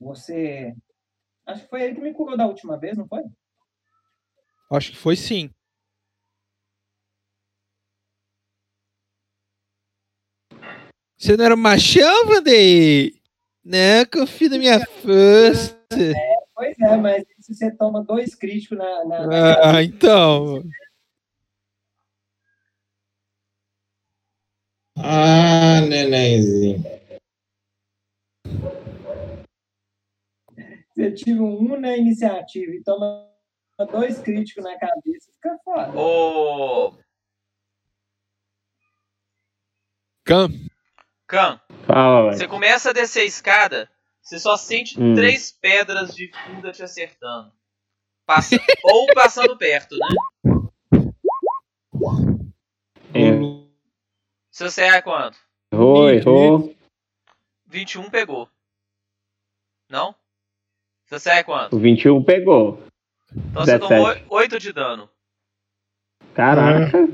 Você. 0.00 0.74
Acho 1.46 1.62
que 1.62 1.68
foi 1.68 1.82
ele 1.82 1.94
que 1.94 2.00
me 2.00 2.12
curou 2.12 2.36
da 2.36 2.46
última 2.46 2.78
vez, 2.78 2.96
não 2.96 3.06
foi? 3.06 3.22
Acho 4.72 4.92
que 4.92 4.96
foi 4.96 5.16
sim. 5.16 5.50
Você 11.20 11.36
não 11.36 11.44
era 11.44 11.54
machão, 11.54 12.26
Vandei? 12.26 13.14
Não, 13.62 14.06
confia 14.10 14.48
na 14.48 14.56
minha 14.56 14.80
força. 14.86 15.78
Pois 16.54 16.78
é, 16.80 16.96
mas 16.96 17.24
se 17.40 17.54
você 17.54 17.70
toma 17.70 18.02
dois 18.02 18.34
críticos 18.34 18.78
na. 18.78 19.04
na, 19.04 19.26
na- 19.26 19.70
Ah, 19.76 19.82
então. 19.84 20.62
Ah, 24.96 25.82
nenenzinho. 25.86 26.82
Você 30.94 31.12
tira 31.12 31.42
um 31.42 31.78
na 31.78 31.98
iniciativa 31.98 32.72
e 32.72 32.82
toma 32.82 33.28
dois 33.92 34.18
críticos 34.20 34.64
na 34.64 34.78
cabeça, 34.78 35.30
fica 35.34 35.58
foda. 35.62 35.98
Ô. 35.98 36.94
Cam. 40.24 40.48
Khan, 41.30 41.60
Fala, 41.86 42.32
você 42.32 42.48
começa 42.48 42.90
a 42.90 42.92
descer 42.92 43.20
a 43.20 43.24
escada, 43.24 43.88
você 44.20 44.36
só 44.36 44.56
sente 44.56 45.00
Hum. 45.00 45.14
três 45.14 45.52
pedras 45.52 46.12
de 46.12 46.28
funda 46.32 46.72
te 46.72 46.82
acertando. 46.82 47.52
Passa, 48.26 48.56
ou 48.82 49.06
passando 49.14 49.56
perto, 49.56 49.96
né? 49.96 50.06
É. 53.14 53.30
Seu 54.50 54.72
CA 54.72 54.96
é 54.96 55.02
quanto? 55.02 55.38
Errou, 55.72 56.10
errou. 56.10 56.74
21 57.68 58.10
pegou. 58.10 58.48
Não? 59.88 60.12
Seu 61.06 61.20
CA 61.20 61.36
é 61.36 61.42
quanto? 61.44 61.76
O 61.76 61.78
21 61.78 62.24
pegou. 62.24 62.82
Então 63.32 63.64
você 63.64 63.78
17. 63.78 64.20
tomou 64.20 64.36
8 64.36 64.58
de 64.58 64.72
dano. 64.72 65.08
Caraca. 66.34 67.08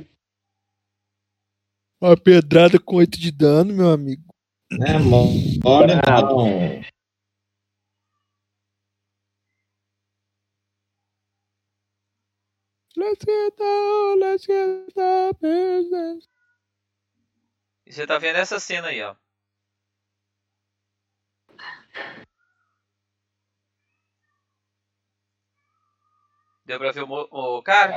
Uma 2.00 2.16
pedrada 2.16 2.78
com 2.78 2.96
8 2.96 3.18
de 3.18 3.30
dano, 3.30 3.72
meu 3.72 3.90
amigo. 3.90 4.22
É, 4.72 4.98
mano. 4.98 5.30
Olha, 5.64 5.96
não. 6.06 6.82
Let's 12.98 13.24
get 13.24 13.56
down, 13.58 14.18
let's 14.18 14.46
get 14.46 14.94
down, 14.94 15.32
business. 15.40 16.28
E 17.86 17.92
você 17.92 18.06
tá 18.06 18.18
vendo 18.18 18.36
essa 18.36 18.58
cena 18.58 18.88
aí, 18.88 19.02
ó. 19.02 19.14
Deu 26.64 26.78
pra 26.78 26.90
ver 26.90 27.04
o, 27.04 27.28
o 27.30 27.62
cara? 27.62 27.92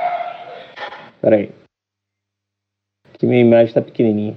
Pera 1.20 1.36
aí. 1.36 1.69
Que 3.20 3.26
minha 3.26 3.42
imagem 3.42 3.74
tá 3.74 3.82
pequenininha. 3.82 4.34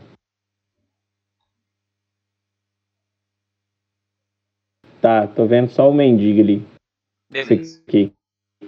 Tá, 5.02 5.26
tô 5.26 5.48
vendo 5.48 5.72
só 5.72 5.90
o 5.90 5.94
mendigo 5.94 6.42
ali. 6.42 6.68
Beleza. 7.30 7.82
Aqui. 7.88 8.14
É 8.62 8.68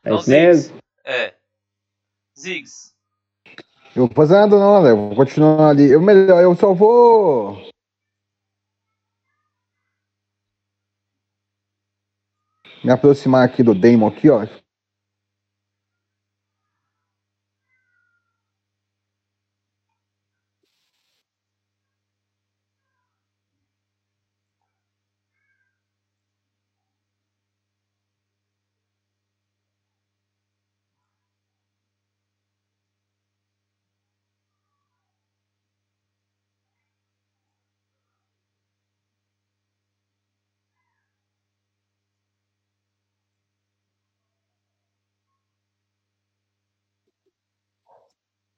Então, 0.00 0.18
isso 0.20 0.30
mesmo? 0.30 0.78
É. 1.04 1.34
Ziggs. 2.38 2.94
Eu 3.94 4.06
vou 4.06 4.14
fazer 4.14 4.36
nada 4.36 4.58
não, 4.58 4.80
Léo. 4.80 4.96
Vou 5.08 5.16
continuar 5.16 5.68
ali. 5.68 5.90
Eu 5.90 6.00
melhor, 6.00 6.42
eu 6.42 6.56
só 6.56 6.72
vou. 6.72 7.56
Me 12.82 12.90
aproximar 12.90 13.46
aqui 13.46 13.62
do 13.62 13.74
Damon 13.74 14.06
aqui, 14.06 14.30
ó. 14.30 14.46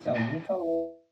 Se 0.01 0.09
alguém 0.09 0.41
falou. 0.41 1.07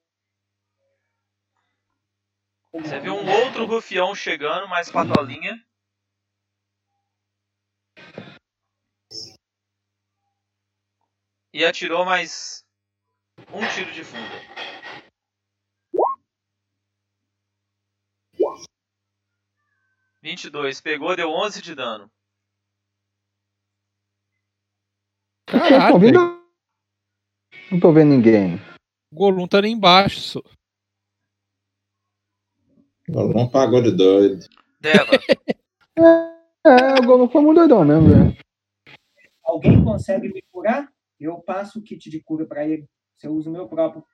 Você 2.73 3.01
viu 3.01 3.15
um 3.15 3.25
outro 3.67 3.77
rufião 3.77 4.15
chegando, 4.15 4.69
mais 4.69 4.91
patolinha. 4.91 5.61
E 11.53 11.65
atirou 11.65 12.05
mais 12.05 12.65
um 13.53 13.67
tiro 13.75 13.93
de 13.93 14.05
funda. 14.05 14.37
Vinte 20.23 20.45
e 20.45 20.51
dois. 20.51 20.81
Pegou, 20.81 21.15
deu 21.17 21.31
11 21.31 21.63
de 21.63 21.75
dano. 21.75 22.11
Vocês 25.49 25.63
Caralho, 25.63 25.85
estão 25.85 26.01
vendo? 26.01 26.47
Não 27.71 27.81
tô 27.81 27.93
vendo 27.93 28.11
ninguém. 28.11 28.57
o 29.13 29.15
Golum 29.15 29.47
tá 29.47 29.59
ali 29.59 29.71
embaixo. 29.71 30.43
Não 33.09 33.49
pagou 33.49 33.83
de 33.83 33.93
doido. 33.93 34.47
Deva. 34.81 35.13
É, 36.67 37.01
o 37.01 37.07
gol 37.07 37.19
não 37.19 37.31
foi 37.31 37.41
muito 37.43 37.59
doidão, 37.59 37.85
né, 37.85 37.95
velho? 37.95 38.37
Alguém 39.45 39.85
consegue 39.85 40.29
me 40.33 40.43
curar? 40.51 40.93
Eu 41.19 41.41
passo 41.41 41.79
o 41.79 41.83
kit 41.83 42.11
de 42.11 42.21
cura 42.21 42.45
pra 42.45 42.67
ele. 42.67 42.89
Se 43.15 43.29
eu 43.29 43.33
uso 43.35 43.49
o 43.49 43.53
meu 43.53 43.69
próprio 43.69 44.05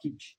kit. 0.00 0.36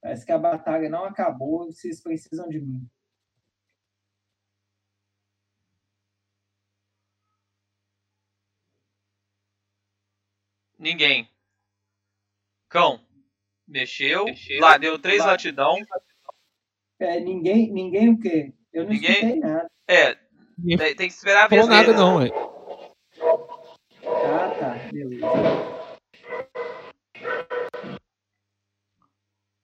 Parece 0.00 0.24
que 0.24 0.30
a 0.30 0.38
batalha 0.38 0.88
não 0.88 1.04
acabou 1.04 1.66
vocês 1.66 2.00
precisam 2.00 2.48
de 2.48 2.60
mim. 2.60 2.88
Ninguém. 10.78 11.28
Cão. 12.68 13.00
Mexeu. 13.66 14.26
Lá, 14.60 14.76
deu 14.78 14.98
três 14.98 15.20
Lá. 15.20 15.26
latidão. 15.32 15.76
É, 16.98 17.20
ninguém, 17.20 17.70
ninguém 17.72 18.08
o 18.10 18.18
quê? 18.18 18.52
Eu 18.72 18.84
não 18.84 18.90
Ninguém? 18.90 19.10
escutei 19.12 19.40
nada. 19.40 19.70
É. 19.88 20.14
Tem, 20.94 20.94
que 20.96 21.04
esperar 21.06 21.44
a 21.44 21.48
vez 21.48 21.66
nada 21.66 21.86
dele. 21.88 21.98
não, 21.98 22.16
ué. 22.16 22.28
Ah, 24.04 24.50
tá. 24.58 24.74
Beleza. 24.90 25.26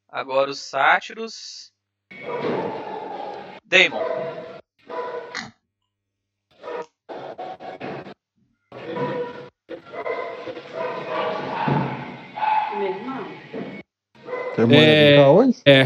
Agora 0.09 0.51
os 0.51 0.59
sátiros. 0.59 1.73
Damon. 3.65 3.99
Tem 14.55 14.65
É. 14.77 15.17
pra 15.17 15.31
hoje? 15.31 15.63
É. 15.67 15.85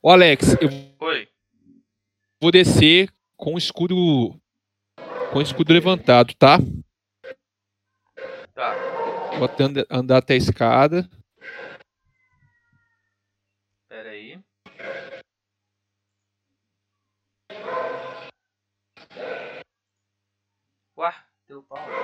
Ô, 0.00 0.10
Alex, 0.10 0.54
eu 0.60 0.68
Oi. 1.00 1.28
vou 2.40 2.50
descer 2.50 3.12
com 3.36 3.54
o 3.54 3.58
escudo. 3.58 4.40
Com 5.32 5.38
o 5.38 5.42
escudo 5.42 5.72
levantado, 5.72 6.34
tá? 6.34 6.58
Tá. 8.54 8.74
Vou 9.36 9.44
até 9.44 9.64
andar 9.90 10.18
até 10.18 10.34
a 10.34 10.36
escada. 10.38 11.08
Pera 13.88 14.10
aí. 14.10 14.38
Ué, 21.48 21.54
deu 21.54 21.62
pau. 21.62 21.97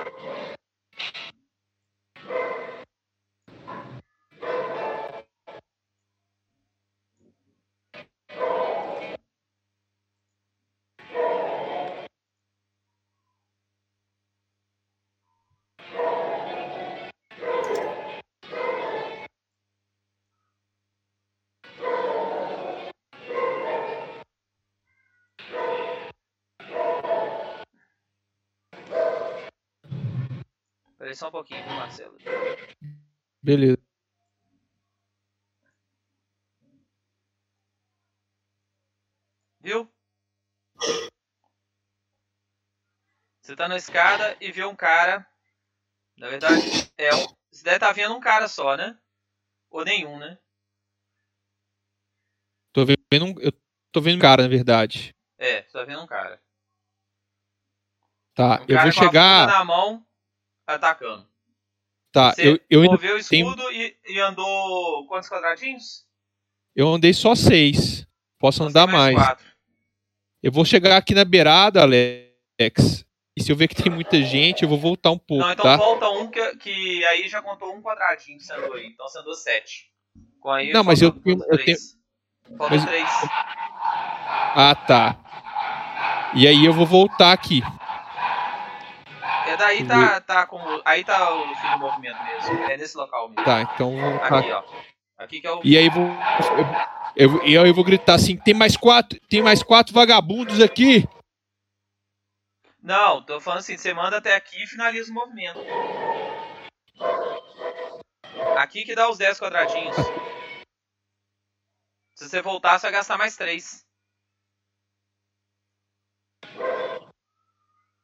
Só 31.15 31.29
um 31.29 31.31
pouquinho, 31.31 31.65
Marcelo. 31.65 32.17
Beleza. 33.41 33.77
Viu? 39.61 39.89
Você 43.41 43.55
tá 43.55 43.67
na 43.67 43.77
escada 43.77 44.35
e 44.41 44.51
vê 44.51 44.65
um 44.65 44.75
cara. 44.75 45.25
Na 46.17 46.27
verdade, 46.29 46.61
é 46.97 47.15
um. 47.15 47.27
Você 47.49 47.63
deve 47.63 47.77
estar 47.77 47.93
vendo 47.93 48.13
um 48.13 48.19
cara 48.19 48.47
só, 48.49 48.75
né? 48.75 48.97
Ou 49.69 49.85
nenhum, 49.85 50.19
né? 50.19 50.37
Tô 52.73 52.85
vendo 52.85 53.25
um, 53.25 53.39
eu 53.39 53.53
tô 53.91 54.01
vendo 54.01 54.17
um 54.17 54.21
cara, 54.21 54.43
na 54.43 54.49
verdade. 54.49 55.15
É, 55.37 55.63
você 55.63 55.71
tá 55.71 55.83
vendo 55.85 56.01
um 56.01 56.07
cara. 56.07 56.41
Tá, 58.33 58.59
Um 58.61 58.65
eu 58.67 58.75
cara 58.75 58.91
vou 58.91 58.91
chegar. 58.91 59.47
na 59.47 59.63
mão, 59.63 60.05
atacando. 60.67 61.27
Tá, 62.11 62.31
Você 62.33 62.53
eu, 62.53 62.59
eu 62.69 62.83
moveu 62.83 63.17
o 63.17 63.23
tenho. 63.23 63.47
escudo 63.49 63.71
e, 63.71 63.95
e 64.07 64.19
andou 64.19 65.05
quantos 65.07 65.29
quadradinhos? 65.29 66.05
Eu 66.75 66.87
andei 66.93 67.13
só 67.13 67.35
seis. 67.35 68.07
Posso 68.39 68.59
Você 68.63 68.69
andar 68.69 68.87
mais. 68.87 69.15
Eu 70.41 70.51
vou 70.51 70.63
chegar 70.63 70.95
aqui 70.97 71.13
na 71.13 71.25
beirada, 71.25 71.81
Alex. 71.81 73.05
E 73.37 73.43
se 73.43 73.51
eu 73.51 73.55
ver 73.55 73.67
que 73.67 73.75
tem 73.75 73.91
muita 73.91 74.21
gente, 74.21 74.63
eu 74.63 74.69
vou 74.69 74.77
voltar 74.79 75.11
um 75.11 75.17
pouco, 75.17 75.43
Não, 75.43 75.51
então 75.51 75.63
tá? 75.65 75.75
volta 75.75 76.09
um 76.09 76.27
que, 76.31 76.55
que 76.57 77.05
aí 77.07 77.27
já 77.27 77.41
contou 77.41 77.73
um 77.75 77.81
quadradinho 77.81 78.37
que 78.37 78.45
você 78.45 78.53
andou 78.53 78.73
aí. 78.75 78.87
Então 78.87 79.07
você 79.09 79.19
andou 79.19 79.33
sete. 79.33 79.91
Com 80.39 80.51
aí 80.51 80.71
Não, 80.71 80.83
mas 80.85 81.01
eu 81.01 81.11
tenho- 81.11 81.43
eu 81.49 81.57
três. 81.57 81.97
Faltam 82.57 82.77
mas- 82.77 82.85
três. 82.85 83.09
Ah, 84.57 84.75
tá. 84.87 86.31
E 86.35 86.47
aí 86.47 86.63
eu 86.65 86.71
vou 86.73 86.85
voltar 86.85 87.33
aqui. 87.33 87.61
É 89.55 89.57
daí 89.57 89.87
tá, 89.87 90.19
tá 90.19 90.45
como. 90.45 90.81
Aí 90.83 91.05
tá 91.05 91.33
o 91.33 91.55
fim 91.55 91.71
do 91.71 91.79
movimento 91.79 92.21
mesmo. 92.23 92.63
É 92.65 92.75
nesse 92.75 92.97
local 92.97 93.29
mesmo. 93.29 93.45
Tá, 93.45 93.61
então 93.61 93.95
Aqui, 94.21 94.51
ó. 94.51 94.63
Aqui 95.17 95.39
que 95.39 95.47
é 95.47 95.51
o. 95.51 95.61
E 95.63 95.77
aí 95.77 95.89
vou. 95.89 96.09
Eu, 97.15 97.41
eu, 97.43 97.65
eu 97.65 97.73
vou 97.73 97.85
gritar 97.85 98.15
assim: 98.15 98.35
tem 98.35 98.53
mais 98.53 98.75
quatro, 98.75 99.17
tem 99.29 99.41
mais 99.41 99.63
quatro 99.63 99.93
vagabundos 99.93 100.61
aqui. 100.61 101.07
Não, 102.83 103.23
tô 103.23 103.39
falando 103.39 103.59
assim, 103.59 103.77
você 103.77 103.93
manda 103.93 104.17
até 104.17 104.35
aqui 104.35 104.61
e 104.61 104.67
finaliza 104.67 105.09
o 105.09 105.15
movimento. 105.15 105.59
Aqui 108.57 108.83
que 108.83 108.93
dá 108.93 109.09
os 109.09 109.17
10 109.17 109.39
quadradinhos. 109.39 109.95
Se 112.15 112.29
você 112.29 112.41
voltar, 112.41 112.77
você 112.77 112.87
vai 112.87 112.91
gastar 112.91 113.17
mais 113.17 113.35
3. 113.35 113.83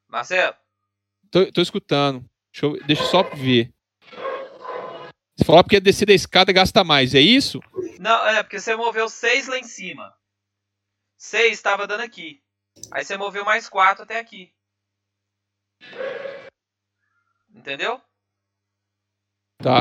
Marcelo? 0.08 0.61
Tô, 1.32 1.50
tô 1.50 1.60
escutando. 1.62 2.22
Deixa 2.52 2.66
eu, 2.66 2.86
deixa 2.86 3.02
eu 3.02 3.06
só 3.06 3.22
ver. 3.22 3.72
Você 5.34 5.46
falou 5.46 5.64
porque 5.64 5.80
descer 5.80 6.04
da 6.04 6.12
escada 6.12 6.52
gasta 6.52 6.84
mais, 6.84 7.14
é 7.14 7.20
isso? 7.20 7.58
Não, 7.98 8.28
é 8.28 8.42
porque 8.42 8.60
você 8.60 8.76
moveu 8.76 9.08
6 9.08 9.48
lá 9.48 9.58
em 9.58 9.64
cima. 9.64 10.14
6 11.16 11.54
estava 11.54 11.86
dando 11.86 12.02
aqui. 12.02 12.44
Aí 12.90 13.02
você 13.02 13.16
moveu 13.16 13.46
mais 13.46 13.66
4 13.66 14.04
até 14.04 14.20
aqui. 14.20 14.54
Entendeu? 17.48 17.98
Tá. 19.56 19.80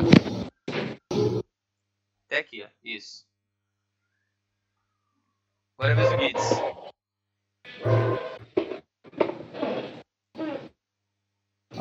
Até 2.27 2.39
aqui, 2.39 2.63
ó. 2.63 2.69
Isso. 2.81 3.27
Agora 5.77 5.91
é 5.91 5.95
vez 5.95 6.09
do 6.11 6.17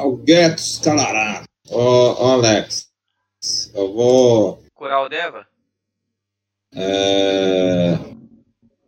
Gitz. 0.01 0.05
Alguetos 0.05 0.79
Calará. 0.79 1.45
Ô, 1.69 1.79
ô, 1.79 2.27
Alex, 2.33 2.91
eu 3.75 3.93
vou. 3.93 4.63
Curar 4.75 5.03
o 5.03 5.09
Deva? 5.09 5.47
É... 6.75 7.93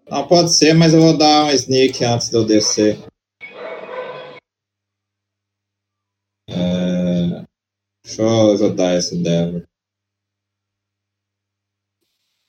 Não, 0.08 0.26
pode 0.26 0.52
ser, 0.52 0.74
mas 0.74 0.94
eu 0.94 1.00
vou 1.00 1.16
dar 1.16 1.44
um 1.44 1.50
sneak 1.50 2.04
antes 2.04 2.30
de 2.30 2.36
eu 2.36 2.44
descer. 2.44 2.98
É... 6.48 7.44
Deixa 8.04 8.22
eu 8.22 8.52
ajudar 8.52 8.96
esse 8.96 9.22
Deva. 9.22 9.62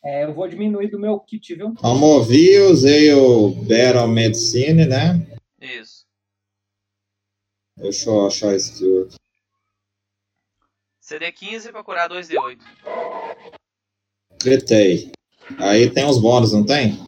É, 0.06 0.26
eu 0.26 0.34
vou 0.34 0.48
diminuir 0.50 0.90
do 0.90 1.00
meu 1.00 1.18
kit, 1.20 1.56
viu? 1.56 1.74
Eu 1.82 1.96
movi, 1.96 2.60
usei 2.60 3.14
o 3.14 3.50
Battle 3.50 4.08
Medicine, 4.10 4.86
né? 4.86 5.26
Isso. 5.62 5.93
Deixa 7.84 8.10
eu 8.10 8.26
achar 8.26 8.56
esse 8.56 8.72
aqui. 8.72 9.18
CD 11.02 11.34
15 11.34 11.74
pra 11.74 11.84
curar 11.84 12.10
2D8. 12.10 12.62
Gritei. 14.42 15.12
Aí 15.60 15.94
tem 15.94 16.06
os 16.06 16.18
bônus, 16.18 16.54
não 16.54 16.66
tem? 16.66 17.04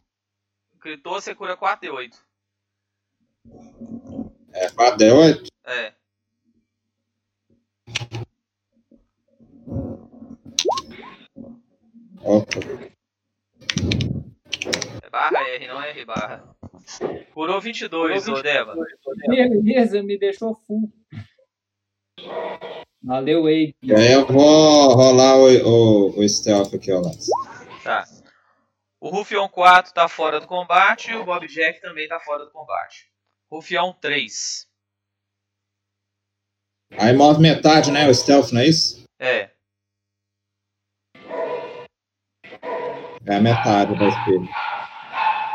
Gritou, 0.78 1.14
você 1.14 1.34
cura 1.34 1.56
4D8. 1.56 2.14
É 4.52 4.68
4D8? 4.68 5.46
É. 5.64 5.94
Opa. 12.20 12.60
É 15.02 15.08
barra 15.08 15.40
R, 15.48 15.68
não 15.68 15.82
é 15.82 15.90
R 15.92 16.04
barra. 16.04 16.55
Curou 17.32 17.60
22, 17.60 18.28
ô 18.28 18.42
Deva. 18.42 18.74
Beleza, 19.26 20.02
me 20.02 20.18
deixou 20.18 20.54
full. 20.54 20.92
Valeu, 23.02 23.42
Wade. 23.42 23.74
Aí 23.94 24.12
eu 24.12 24.26
vou 24.26 24.94
rolar 24.94 25.36
o, 25.36 25.46
o, 25.46 26.18
o 26.18 26.28
stealth 26.28 26.74
aqui, 26.74 26.92
ó. 26.92 27.02
Tá. 27.82 28.04
O 29.00 29.08
Rufião 29.08 29.48
4 29.48 29.92
tá 29.92 30.08
fora 30.08 30.40
do 30.40 30.46
combate 30.46 31.10
e 31.10 31.16
o 31.16 31.24
Bob 31.24 31.46
Jack 31.46 31.80
também 31.80 32.08
tá 32.08 32.18
fora 32.18 32.44
do 32.44 32.50
combate. 32.50 33.08
Rufião 33.50 33.92
3. 33.92 34.66
Aí 36.98 37.12
move 37.12 37.40
metade, 37.40 37.90
né? 37.90 38.08
O 38.08 38.14
stealth, 38.14 38.52
não 38.52 38.60
é 38.60 38.66
isso? 38.66 39.04
É. 39.20 39.50
É 43.24 43.36
a 43.36 43.40
metade 43.40 43.98
da 43.98 44.08
espelho. 44.08 44.48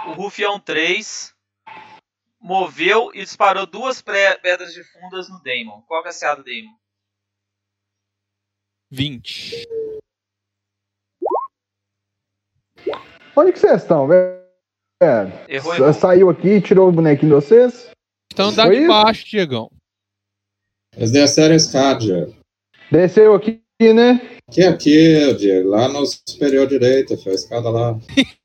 O 0.08 0.14
Rufião 0.14 0.60
3 0.60 1.34
moveu 2.40 3.12
e 3.14 3.20
disparou 3.24 3.66
duas 3.66 4.02
pedras 4.02 4.74
de 4.74 4.84
fundas 4.84 5.30
no 5.30 5.42
Daemon. 5.44 5.82
Qual 5.84 6.02
que 6.02 6.10
é 6.10 6.12
a 6.12 6.20
CA 6.20 6.36
do 6.36 6.44
Daemon? 6.44 6.74
20. 8.90 9.68
Onde 13.36 13.54
que 13.54 13.60
vocês 13.60 13.82
estão, 13.82 14.08
velho? 14.08 14.42
Errou, 15.48 15.72
Sa- 15.72 15.78
errou. 15.78 15.94
Saiu 15.94 16.30
aqui, 16.30 16.62
tirou 16.62 16.90
o 16.90 16.92
bonequinho 16.92 17.30
de 17.40 17.46
vocês? 17.46 17.90
Andar 18.38 18.68
Foi 18.68 18.80
de 18.80 18.88
baixo, 18.88 19.26
Diegão. 19.26 19.72
Eles 20.96 21.12
desceram 21.12 21.54
a 21.54 21.58
escada, 21.58 22.00
Diego. 22.00 22.36
Desceu 22.92 23.34
aqui, 23.34 23.62
né? 23.80 24.20
Aqui, 24.50 24.64
aqui, 24.64 25.34
Diego. 25.36 25.70
Lá 25.70 25.88
no 25.88 26.06
superior 26.06 26.68
direito, 26.68 27.18
foi 27.22 27.32
a 27.32 27.36
escada 27.36 27.70
lá. 27.70 27.94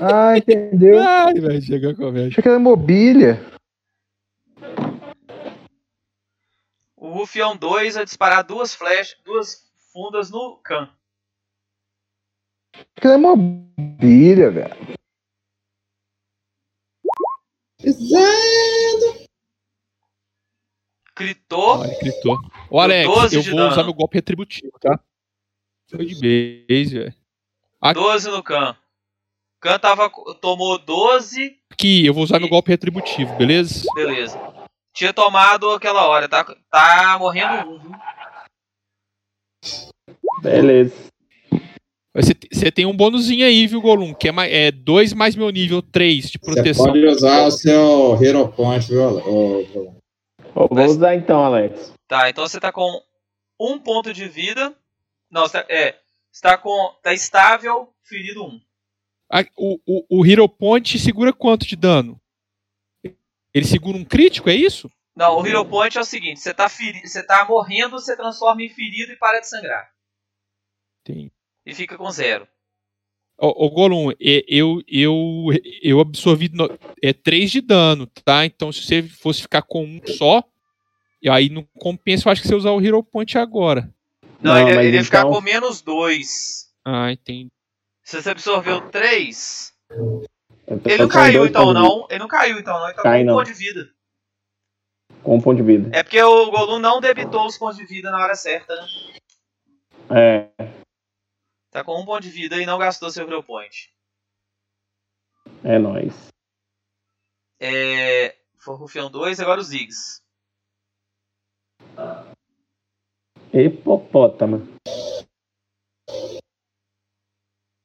Ah, 0.00 0.36
entendeu. 0.38 0.98
Ai, 1.00 1.34
velho, 1.34 1.60
Diegão 1.60 1.94
comédia. 1.94 2.28
Achei 2.28 2.42
que 2.42 2.48
era 2.48 2.58
mobília. 2.58 3.40
O 6.96 7.10
Rufião 7.10 7.56
2 7.56 7.94
vai 7.94 8.04
disparar 8.04 8.44
duas 8.44 8.74
flash, 8.74 9.16
duas 9.24 9.68
fundas 9.92 10.30
no 10.30 10.56
Khan. 10.58 10.88
Que 13.00 13.06
era 13.06 13.18
mobília, 13.18 14.50
velho. 14.50 14.74
Pesado. 17.80 19.28
Gritou. 21.16 21.78
Olha, 21.80 21.98
gritou. 21.98 22.36
Ô, 22.70 22.80
Alex, 22.80 23.06
12 23.08 23.36
eu 23.36 23.42
vou 23.42 23.54
dano. 23.56 23.72
usar 23.72 23.82
meu 23.84 23.94
golpe 23.94 24.16
retributivo, 24.16 24.78
tá? 24.80 25.00
Foi 25.88 26.04
de 26.04 26.14
base, 26.14 26.98
velho. 26.98 27.14
Aqui- 27.80 28.00
12 28.00 28.30
no 28.30 28.42
Khan. 28.42 28.76
Khan 29.60 29.78
tava, 29.78 30.10
tomou 30.40 30.78
12. 30.78 31.56
Aqui, 31.72 32.06
eu 32.06 32.14
vou 32.14 32.22
usar 32.22 32.38
meu 32.38 32.48
golpe 32.48 32.70
retributivo, 32.70 33.34
beleza? 33.36 33.84
Beleza. 33.94 34.38
Tinha 34.94 35.12
tomado 35.12 35.70
aquela 35.70 36.06
hora. 36.06 36.28
Tá, 36.28 36.44
tá 36.70 37.16
morrendo 37.18 37.70
um, 37.70 37.78
viu? 37.78 37.92
Beleza. 40.42 40.94
Você, 42.14 42.34
te- 42.34 42.48
você 42.52 42.70
tem 42.72 42.86
um 42.86 42.96
bônusinho 42.96 43.44
aí, 43.46 43.66
viu, 43.66 43.80
Golum? 43.80 44.14
Que 44.14 44.28
é, 44.28 44.32
mais, 44.32 44.52
é 44.52 44.70
2 44.70 45.12
mais 45.12 45.36
meu 45.36 45.50
nível 45.50 45.82
3 45.82 46.30
de 46.30 46.38
Você 46.38 46.54
proteção. 46.54 46.86
pode 46.86 47.04
usar 47.06 47.46
o 47.46 47.50
seu 47.50 48.22
Hero 48.22 48.48
Point, 48.48 48.88
viu? 48.88 49.18
ô, 49.18 49.94
Ó, 50.54 50.66
vou 50.68 50.84
usar 50.84 51.14
então, 51.14 51.44
Alex. 51.44 51.92
Tá, 52.08 52.28
então 52.28 52.46
você 52.46 52.58
tá 52.58 52.72
com 52.72 53.00
um 53.60 53.78
ponto 53.78 54.12
de 54.12 54.26
vida. 54.26 54.74
Não, 55.30 55.42
você 55.42 55.62
tá, 55.62 55.66
é. 55.72 55.96
Você 56.32 56.42
tá 56.42 56.56
com. 56.58 56.92
Tá 57.02 57.12
estável, 57.12 57.88
ferido 58.02 58.44
um. 58.44 58.60
Ah, 59.30 59.44
o, 59.56 59.78
o, 59.86 60.20
o 60.20 60.26
Hero 60.26 60.48
Point 60.48 60.98
segura 60.98 61.32
quanto 61.32 61.66
de 61.66 61.76
dano? 61.76 62.20
Ele 63.52 63.64
segura 63.66 63.96
um 63.96 64.04
crítico, 64.04 64.48
é 64.48 64.54
isso? 64.54 64.90
Não, 65.14 65.38
o 65.40 65.46
Hero 65.46 65.64
Point 65.64 65.98
é 65.98 66.00
o 66.00 66.04
seguinte: 66.04 66.40
você 66.40 66.54
tá, 66.54 66.68
feri 66.68 67.06
você 67.06 67.22
tá 67.22 67.44
morrendo, 67.44 67.90
você 67.90 68.16
transforma 68.16 68.62
em 68.62 68.68
ferido 68.68 69.12
e 69.12 69.16
para 69.16 69.40
de 69.40 69.48
sangrar. 69.48 69.90
Tem. 71.04 71.30
E 71.66 71.74
fica 71.74 71.96
com 71.96 72.10
zero. 72.10 72.46
Ô, 73.36 73.66
ô 73.66 73.70
Golum, 73.70 74.10
é, 74.12 74.44
eu, 74.48 74.82
eu, 74.88 75.46
eu 75.82 76.00
absorvi 76.00 76.48
no, 76.52 76.68
é 77.02 77.12
3 77.12 77.50
de 77.50 77.60
dano, 77.60 78.06
tá? 78.24 78.44
Então 78.44 78.72
se 78.72 78.82
você 78.82 79.02
fosse 79.02 79.42
ficar 79.42 79.62
com 79.62 79.84
um 79.84 80.00
só, 80.06 80.42
e 81.22 81.28
aí 81.28 81.48
não 81.48 81.66
compensa, 81.78 82.28
eu 82.28 82.32
acho 82.32 82.42
que 82.42 82.48
você 82.48 82.54
usar 82.54 82.72
o 82.72 82.80
Hero 82.80 83.02
Point 83.02 83.36
agora. 83.38 83.92
Não, 84.40 84.54
Não, 84.54 84.68
ele, 84.68 84.86
ele 84.88 84.96
ia 84.96 85.04
ficar 85.04 85.20
então- 85.20 85.32
com 85.32 85.40
menos 85.40 85.80
dois. 85.82 86.68
Ah, 86.84 87.12
entendi. 87.12 87.50
Se 88.08 88.22
você 88.22 88.30
absorveu 88.30 88.90
três. 88.90 89.76
Eu 89.90 90.80
tô 90.80 90.88
Ele 90.88 91.02
não 91.02 91.08
caiu 91.10 91.44
então, 91.44 91.74
não. 91.74 92.06
Ele 92.08 92.20
não 92.20 92.26
caiu 92.26 92.58
então, 92.58 92.78
não. 92.78 92.86
Ele 92.86 92.94
tá 92.94 93.02
Cai, 93.02 93.18
com 93.18 93.22
um 93.22 93.26
não. 93.26 93.34
ponto 93.36 93.46
de 93.46 93.52
vida. 93.52 93.94
Com 95.22 95.36
um 95.36 95.40
ponto 95.42 95.56
de 95.58 95.62
vida. 95.62 95.90
É 95.94 96.02
porque 96.02 96.22
o 96.22 96.50
Golum 96.50 96.78
não 96.78 97.02
debitou 97.02 97.46
os 97.46 97.58
pontos 97.58 97.76
de 97.76 97.84
vida 97.84 98.10
na 98.10 98.16
hora 98.24 98.34
certa, 98.34 98.74
né? 98.74 98.88
É, 100.10 100.48
Tá 101.70 101.84
com 101.84 102.00
um 102.00 102.06
ponto 102.06 102.22
de 102.22 102.30
vida 102.30 102.56
e 102.56 102.64
não 102.64 102.78
gastou 102.78 103.10
seu 103.10 103.26
Hero 103.26 103.42
Point. 103.42 103.92
é 105.62 105.78
nóis. 105.78 106.14
É. 107.60 108.34
Foi 108.56 108.72
o 108.72 108.78
Rufião 108.78 109.10
2, 109.10 109.38
agora 109.38 109.60
o 109.60 109.62
Ziggs. 109.62 110.22
Hipopótamo. 113.52 114.66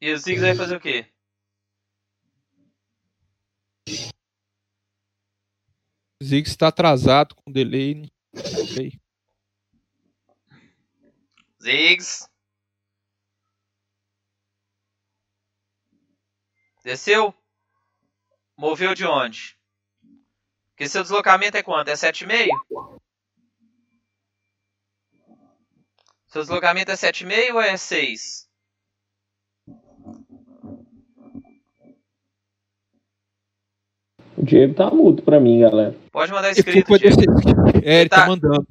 E 0.03 0.11
o 0.11 0.17
Ziggs 0.17 0.41
vai 0.41 0.53
fazer 0.53 0.75
o 0.75 0.81
quê? 0.81 1.09
O 6.21 6.25
Ziggs 6.25 6.51
está 6.51 6.67
atrasado 6.67 7.33
com 7.35 7.49
delay. 7.49 8.11
Sei. 8.35 8.99
Ziggs. 11.61 12.27
Desceu? 16.83 17.33
Moveu 18.57 18.93
de 18.93 19.05
onde? 19.05 19.57
Porque 20.71 20.89
seu 20.89 21.01
deslocamento 21.01 21.55
é 21.55 21.63
quanto? 21.63 21.87
É 21.87 21.93
7,5? 21.93 22.99
Seu 26.27 26.41
deslocamento 26.41 26.91
é 26.91 26.95
7,5 26.95 27.53
ou 27.53 27.61
é 27.61 27.77
6? 27.77 28.51
O 34.43 34.45
Diego 34.45 34.73
tá 34.73 34.89
mudo 34.91 35.23
pra 35.23 35.39
mim, 35.39 35.61
galera. 35.61 35.95
Pode 36.11 36.33
mandar 36.33 36.51
escrito, 36.51 36.97
Diego. 36.97 37.15
desse- 37.15 37.25
É, 37.87 38.01
ele 38.01 38.09
tá 38.09 38.17
Tá. 38.23 38.27
mandando. 38.27 38.67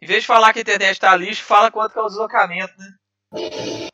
Em 0.00 0.06
vez 0.06 0.20
de 0.22 0.26
falar 0.26 0.52
que 0.52 0.58
a 0.58 0.62
internet 0.62 1.00
tá 1.00 1.16
lixo, 1.16 1.42
fala 1.42 1.70
quanto 1.70 1.92
que 1.92 1.98
é 1.98 2.02
o 2.02 2.06
deslocamento, 2.06 2.74
né? 2.78 3.88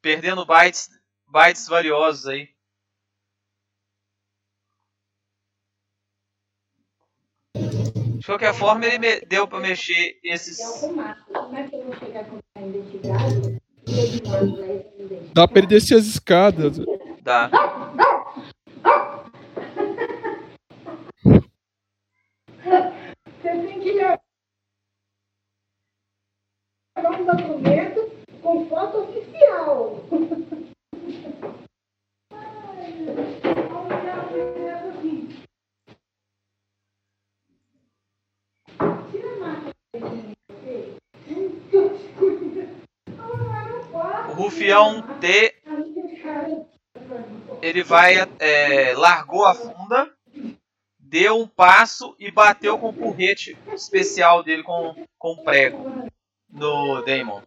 Perdendo 0.00 0.46
bytes, 0.46 0.88
bytes 1.26 1.66
valiosos 1.68 2.26
aí. 2.28 2.48
De 8.18 8.26
qualquer 8.26 8.54
forma, 8.54 8.86
ele 8.86 8.98
me- 8.98 9.20
deu 9.22 9.48
pra 9.48 9.58
mexer 9.58 10.18
esses. 10.22 10.58
Dá 15.34 15.46
pra 15.48 15.58
ele 15.58 15.66
descer 15.66 15.98
as 15.98 16.06
escadas. 16.06 16.78
Dá. 17.22 17.50
Você 23.42 23.50
tem 23.50 23.80
que 23.80 23.92
levar 23.92 24.20
um 26.96 27.24
documento 27.24 28.12
com 28.42 28.68
foto 28.68 28.98
oficial. 28.98 30.00
Tira 39.10 39.30
a 39.32 39.38
máscara 39.38 40.31
O 44.32 44.34
rufião 44.34 45.02
T, 45.20 45.54
ele 47.60 47.82
vai. 47.82 48.14
é, 48.38 48.94
largou 48.94 49.44
a 49.44 49.54
funda, 49.54 50.10
deu 50.98 51.38
um 51.38 51.46
passo 51.46 52.16
e 52.18 52.30
bateu 52.30 52.78
com 52.78 52.88
o 52.88 52.94
porrete 52.94 53.58
especial 53.74 54.42
dele 54.42 54.62
com, 54.62 55.06
com 55.18 55.36
prego 55.44 56.08
no 56.48 57.02
Damon. 57.02 57.42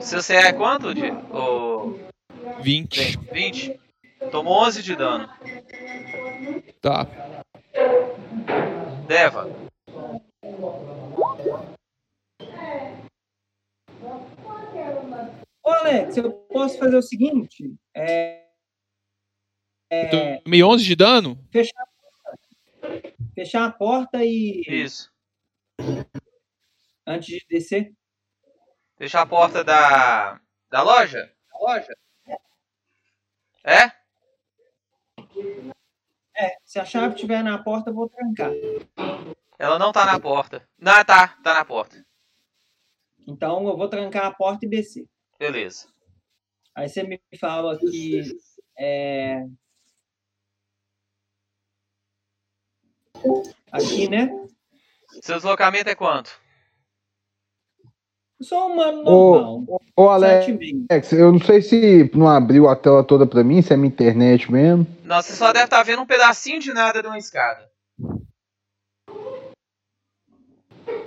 Seu 0.00 0.22
CA 0.22 0.48
é 0.48 0.52
quanto, 0.54 0.94
Di? 0.94 1.10
O 1.10 1.98
20. 2.62 3.18
20? 3.30 3.89
Tomou 4.30 4.64
11 4.66 4.82
de 4.82 4.94
dano. 4.96 5.28
Tá. 6.80 7.06
Deva. 9.06 9.46
Ô, 15.62 15.70
Alex, 15.70 16.16
eu 16.16 16.32
posso 16.32 16.78
fazer 16.78 16.96
o 16.96 17.02
seguinte? 17.02 17.74
É, 17.94 18.46
é, 19.90 20.42
Tomei 20.42 20.62
11 20.62 20.84
de 20.84 20.96
dano? 20.96 21.48
fechar, 21.50 21.84
fechar 23.34 23.64
a 23.66 23.72
porta 23.72 24.24
e. 24.24 24.62
Isso. 24.68 25.10
Antes 27.06 27.26
de 27.38 27.46
descer. 27.48 27.92
Fechar 28.96 29.22
a 29.22 29.26
porta 29.26 29.64
da. 29.64 30.40
da 30.70 30.82
loja? 30.82 31.32
Loja? 31.60 31.92
É? 33.64 33.99
É, 36.36 36.56
se 36.64 36.78
a 36.78 36.84
chave 36.84 37.14
estiver 37.14 37.42
na 37.42 37.62
porta, 37.62 37.90
eu 37.90 37.94
vou 37.94 38.08
trancar. 38.08 38.50
Ela 39.58 39.78
não 39.78 39.92
tá 39.92 40.06
na 40.06 40.18
porta. 40.18 40.66
Não, 40.78 41.04
tá, 41.04 41.36
tá 41.42 41.54
na 41.54 41.64
porta. 41.64 42.02
Então 43.26 43.68
eu 43.68 43.76
vou 43.76 43.88
trancar 43.88 44.26
a 44.26 44.32
porta 44.32 44.64
e 44.64 44.68
descer. 44.68 45.06
Beleza. 45.38 45.86
Aí 46.74 46.88
você 46.88 47.02
me 47.02 47.20
fala 47.38 47.78
que. 47.78 48.22
É... 48.78 49.46
Aqui, 53.70 54.08
né? 54.08 54.30
Seu 55.20 55.36
deslocamento 55.36 55.90
é 55.90 55.94
quanto? 55.94 56.39
Eu 58.40 58.46
sou 58.46 58.68
um 58.68 58.72
humano 58.72 59.02
Ô, 59.02 59.32
normal. 59.34 59.64
ô 59.94 60.08
Alex, 60.08 60.46
meio. 60.56 60.86
eu 61.12 61.30
não 61.32 61.40
sei 61.40 61.60
se 61.60 62.10
não 62.14 62.26
abriu 62.26 62.68
a 62.68 62.74
tela 62.74 63.04
toda 63.04 63.26
pra 63.26 63.44
mim, 63.44 63.60
se 63.60 63.74
é 63.74 63.76
minha 63.76 63.88
internet 63.88 64.50
mesmo. 64.50 64.86
Não, 65.04 65.20
você 65.20 65.34
só 65.34 65.52
deve 65.52 65.66
estar 65.66 65.82
vendo 65.82 66.00
um 66.00 66.06
pedacinho 66.06 66.58
de 66.58 66.72
nada 66.72 67.02
de 67.02 67.06
uma 67.08 67.18
escada. 67.18 67.68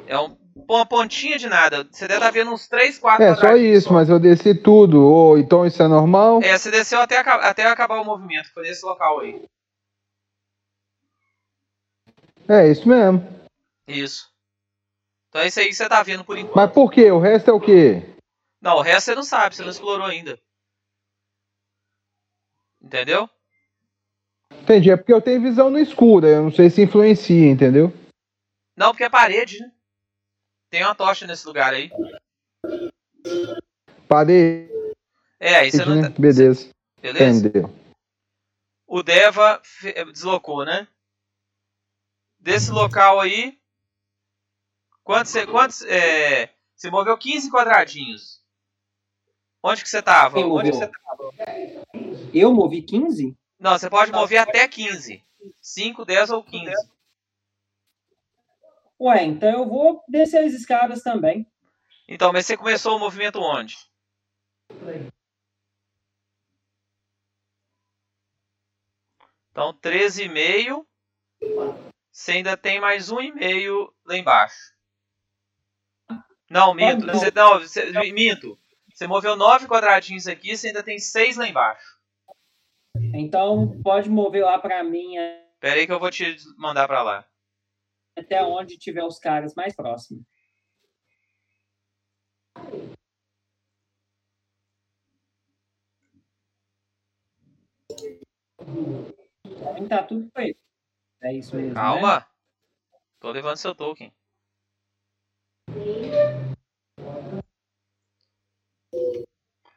É 0.06 0.20
um- 0.20 0.38
uma 0.70 0.86
pontinha 0.86 1.40
de 1.40 1.50
nada. 1.50 1.88
Você 1.92 2.08
deve 2.08 2.20
estar 2.20 2.30
vendo 2.30 2.52
uns 2.52 2.68
3, 2.68 3.00
4 3.00 3.24
É, 3.24 3.36
só 3.36 3.56
isso, 3.56 3.92
mas 3.92 4.10
eu 4.10 4.20
desci 4.20 4.54
tudo. 4.54 5.04
Ô, 5.04 5.36
então 5.36 5.66
isso 5.66 5.82
é 5.82 5.88
normal? 5.88 6.40
É, 6.44 6.56
você 6.56 6.70
desceu 6.70 7.00
até, 7.02 7.18
até 7.18 7.66
acabar 7.66 8.00
o 8.00 8.06
movimento. 8.06 8.54
Foi 8.54 8.62
nesse 8.62 8.86
local 8.86 9.22
aí. 9.22 9.44
É, 12.48 12.70
isso 12.70 12.88
mesmo. 12.88 13.26
Isso. 13.88 14.33
Então 15.34 15.42
é 15.42 15.48
isso 15.48 15.60
aí 15.60 15.66
que 15.66 15.74
você 15.74 15.90
tá 15.90 16.04
vendo 16.04 16.24
por 16.24 16.38
enquanto. 16.38 16.56
Mas 16.56 16.72
por 16.72 16.92
quê? 16.92 17.10
O 17.10 17.18
resto 17.18 17.50
é 17.50 17.54
o 17.54 17.60
quê? 17.60 18.04
Não, 18.62 18.76
o 18.76 18.82
resto 18.82 19.06
você 19.06 19.16
não 19.16 19.24
sabe, 19.24 19.56
você 19.56 19.64
não 19.64 19.72
explorou 19.72 20.06
ainda. 20.06 20.40
Entendeu? 22.80 23.28
Entendi, 24.52 24.92
é 24.92 24.96
porque 24.96 25.12
eu 25.12 25.20
tenho 25.20 25.42
visão 25.42 25.72
no 25.72 25.80
escuro, 25.80 26.28
eu 26.28 26.44
não 26.44 26.52
sei 26.52 26.70
se 26.70 26.84
influencia, 26.84 27.50
entendeu? 27.50 27.92
Não, 28.78 28.92
porque 28.92 29.06
é 29.06 29.10
parede, 29.10 29.60
né? 29.60 29.72
Tem 30.70 30.84
uma 30.84 30.94
tocha 30.94 31.26
nesse 31.26 31.48
lugar 31.48 31.74
aí. 31.74 31.90
Parei, 34.08 34.70
É, 35.40 35.56
aí 35.56 35.72
você 35.72 35.84
não 35.84 36.00
tá... 36.00 36.10
Beleza. 36.10 36.70
Beleza? 37.02 37.48
Entendeu. 37.48 37.74
O 38.86 39.02
Deva 39.02 39.60
deslocou, 40.12 40.64
né? 40.64 40.88
Desse 42.40 42.70
local 42.70 43.20
aí. 43.20 43.60
Quantos 45.04 45.32
você. 45.32 45.46
Quantos, 45.46 45.82
é, 45.84 46.50
você 46.76 46.90
moveu 46.90 47.18
15 47.18 47.52
quadradinhos. 47.52 48.42
Onde 49.62 49.84
que 49.84 49.90
você 49.90 50.02
tava? 50.02 50.36
Quem 50.36 50.46
Onde 50.46 50.72
que 50.72 50.78
você 50.78 50.88
tava? 50.88 51.34
Eu 52.34 52.54
movi 52.54 52.82
15? 52.82 53.38
Não, 53.60 53.78
você 53.78 53.90
pode 53.90 54.12
mover 54.12 54.40
até 54.40 54.68
15. 54.68 55.24
5, 55.62 56.06
10 56.06 56.30
ou 56.32 56.44
15. 56.44 56.74
Ué, 59.00 59.24
então 59.24 59.50
eu 59.50 59.68
vou 59.68 60.04
descer 60.08 60.46
as 60.46 60.54
escadas 60.54 61.02
também. 61.02 61.46
Então, 62.08 62.32
mas 62.32 62.46
você 62.46 62.58
começou 62.58 62.96
o 62.96 63.00
movimento 63.00 63.40
onde? 63.40 63.78
Então, 69.52 69.74
13,5. 69.74 70.86
Você 72.12 72.34
ainda 72.34 72.56
tem 72.56 72.80
mais 72.80 73.12
um 73.12 73.20
e 73.22 73.32
meio 73.32 73.94
lá 74.06 74.18
embaixo. 74.18 74.74
Não, 76.54 76.74
minto. 76.76 77.06
Pode- 77.08 77.18
Você, 77.18 77.32
não, 77.32 77.60
você, 77.60 78.12
minto. 78.12 78.60
Você 78.94 79.08
moveu 79.08 79.36
9 79.36 79.68
quadradinhos 79.68 80.28
aqui, 80.28 80.56
você 80.56 80.68
ainda 80.68 80.84
tem 80.84 81.00
6 81.00 81.36
lá 81.36 81.48
embaixo. 81.48 81.98
Então 83.16 83.82
pode 83.82 84.08
mover 84.08 84.44
lá 84.46 84.60
pra 84.60 84.84
mim 84.84 85.18
é, 85.18 85.44
Pera 85.60 85.80
aí 85.80 85.88
que 85.88 85.92
eu 85.92 86.00
vou 86.00 86.12
te 86.12 86.36
mandar 86.58 86.88
pra 86.88 87.02
lá. 87.02 87.26
até 88.16 88.44
onde 88.44 88.78
tiver 88.78 89.04
os 89.04 89.18
caras 89.18 89.56
mais 89.56 89.76
próximos. 89.76 90.24
Tá 99.90 100.04
tudo 100.04 100.30
feito. 100.36 100.60
É 101.22 101.34
isso 101.34 101.56
mesmo. 101.56 101.70
Né? 101.70 101.76
Calma. 101.76 102.28
Tô 103.20 103.32
levando 103.32 103.58
seu 103.58 103.74
token. 103.76 104.12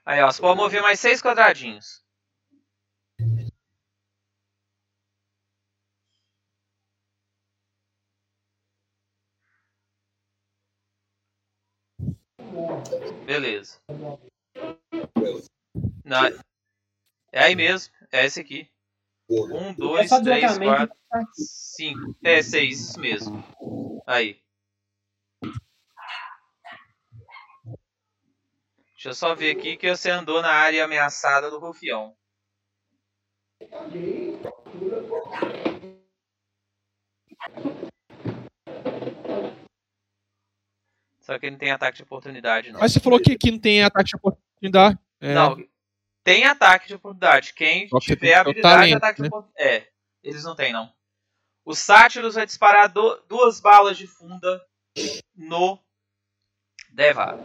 Aí, 0.04 0.22
ó. 0.22 0.30
Você 0.30 0.40
pode 0.40 0.56
mover 0.58 0.82
mais 0.82 1.00
6 1.00 1.20
quadradinhos. 1.22 2.02
Beleza. 13.26 13.78
Não, 16.04 16.24
é 17.32 17.44
aí 17.44 17.54
mesmo. 17.56 17.92
É 18.12 18.24
esse 18.26 18.40
aqui. 18.40 18.68
Um, 19.30 19.70
É 19.70 19.74
dois, 19.74 20.08
só 20.08 20.22
três, 20.22 20.58
quatro, 20.58 20.96
cinco. 21.34 22.16
É, 22.24 22.42
seis, 22.42 22.80
isso 22.80 23.00
mesmo. 23.00 23.42
Aí. 24.06 24.38
Deixa 29.06 29.24
eu 29.24 29.28
só 29.28 29.36
ver 29.36 29.56
aqui 29.56 29.76
que 29.76 29.88
você 29.88 30.10
andou 30.10 30.42
na 30.42 30.50
área 30.50 30.84
ameaçada 30.84 31.48
do 31.48 31.60
Rufião. 31.60 32.16
Só 41.20 41.38
que 41.38 41.46
ele 41.46 41.52
não 41.52 41.58
tem 41.58 41.70
ataque 41.70 41.98
de 41.98 42.02
oportunidade, 42.02 42.72
não. 42.72 42.80
Mas 42.80 42.92
você 42.92 42.98
falou 42.98 43.20
que 43.20 43.30
aqui 43.30 43.52
não 43.52 43.60
tem 43.60 43.84
ataque 43.84 44.10
de 44.10 44.16
oportunidade. 44.16 44.98
É. 45.20 45.34
Não, 45.34 45.56
tem 46.24 46.44
ataque 46.44 46.88
de 46.88 46.94
oportunidade. 46.94 47.54
Quem 47.54 47.88
Só 47.88 48.00
tiver 48.00 48.26
que 48.26 48.34
habilidade 48.34 48.56
de 48.56 48.62
talento, 48.90 48.96
ataque 48.96 49.22
né? 49.22 49.28
de 49.28 49.34
oportunidade. 49.34 49.68
É, 49.68 49.88
eles 50.24 50.42
não 50.42 50.56
têm, 50.56 50.72
não. 50.72 50.92
O 51.64 51.76
Sátiros 51.76 52.34
vai 52.34 52.44
disparar 52.44 52.92
do- 52.92 53.22
duas 53.28 53.60
balas 53.60 53.96
de 53.96 54.08
funda 54.08 54.66
no 55.32 55.78
Deva. 56.90 57.38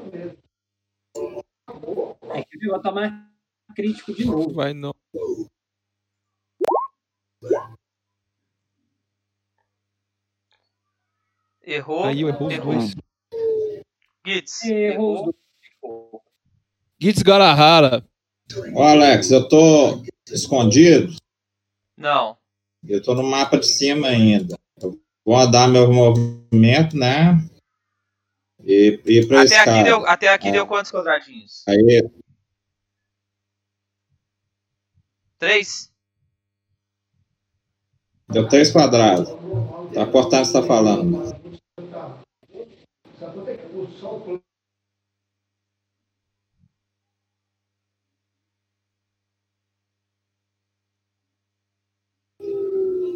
É 2.33 2.43
que 2.43 2.57
viu, 2.57 2.71
vai 2.71 2.81
tomar 2.81 3.31
crítico 3.75 4.13
de 4.13 4.25
novo. 4.25 4.53
Vai 4.53 4.73
não. 4.73 4.93
Errou. 11.63 12.05
Aí 12.05 12.21
eu 12.21 12.29
errou 12.29 12.47
os 12.47 12.57
dois. 12.59 12.95
Gitz. 14.25 14.63
Errou 14.63 15.33
Errou. 15.83 16.21
Gitz 16.99 17.21
Garahara. 17.21 18.05
Ô, 18.73 18.83
Alex, 18.83 19.31
eu 19.31 19.47
tô 19.47 20.03
escondido. 20.29 21.15
Não. 21.97 22.37
Eu 22.87 23.01
tô 23.01 23.13
no 23.13 23.23
mapa 23.23 23.57
de 23.57 23.67
cima 23.67 24.07
ainda. 24.07 24.57
Eu 24.81 24.99
vou 25.25 25.37
andar 25.37 25.67
meu 25.67 25.91
movimento, 25.91 26.97
né? 26.97 27.37
E 28.65 29.01
ir 29.05 29.27
pra 29.27 29.43
Até 29.43 29.59
aqui, 29.59 29.69
escada. 29.71 29.83
deu, 29.83 30.07
até 30.07 30.29
aqui 30.29 30.49
É. 30.49 30.51
deu 30.51 30.67
quantos 30.67 30.91
quadradinhos? 30.91 31.69
Aí, 31.69 32.09
Três? 35.39 35.91
deu 38.29 38.47
três 38.49 38.71
quadrados. 38.71 39.29
Tá 39.93 40.05
cortando 40.07 40.41
o 40.41 40.43
que 40.43 40.51
você 40.51 40.61
tá 40.61 40.63
falando. 40.67 41.33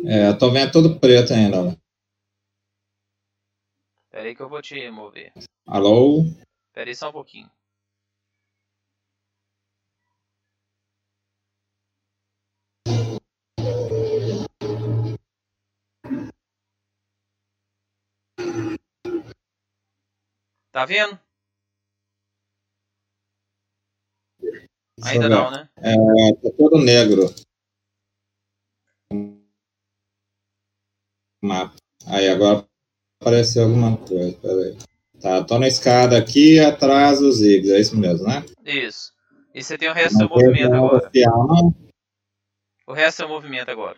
É, 0.06 0.30
eu 0.30 0.38
tô 0.38 0.52
vendo 0.52 0.72
tudo 0.72 1.00
preto 1.00 1.34
ainda. 1.34 1.78
Pera 4.16 4.30
aí 4.30 4.34
que 4.34 4.42
eu 4.42 4.48
vou 4.48 4.62
te 4.62 4.90
mover. 4.90 5.34
Alô? 5.68 6.24
Pera 6.72 6.90
aí 6.90 6.96
só 6.96 7.10
um 7.10 7.12
pouquinho. 7.12 7.52
Tá 20.72 20.86
vendo? 20.86 21.20
Ainda 25.04 25.28
não, 25.28 25.52
né? 25.52 25.70
É, 25.76 26.34
tá 26.42 26.56
todo 26.58 26.78
negro. 26.78 27.26
Mapa. 31.42 31.76
Aí 32.08 32.30
agora 32.30 32.66
apareceu 33.26 33.64
alguma 33.64 33.98
coisa. 33.98 34.38
Peraí. 34.40 34.78
Tá, 35.20 35.44
tô 35.44 35.58
na 35.58 35.68
escada 35.68 36.16
aqui 36.18 36.60
atrás 36.60 37.20
dos 37.20 37.38
Ziggs, 37.38 37.74
é 37.74 37.80
isso 37.80 37.98
mesmo, 37.98 38.28
né? 38.28 38.46
Isso. 38.64 39.12
E 39.56 39.64
você 39.64 39.78
tem 39.78 39.90
o 39.90 39.94
resto 39.94 40.20
do 40.20 40.30
Não 40.30 40.38
seu 40.38 40.48
movimento 40.48 40.74
agora. 40.76 40.98
oficial, 40.98 41.48
não? 41.48 41.76
O 42.86 42.94
resto 42.94 43.24
é 43.24 43.26
o 43.26 43.30
movimento 43.30 43.72
agora. 43.72 43.98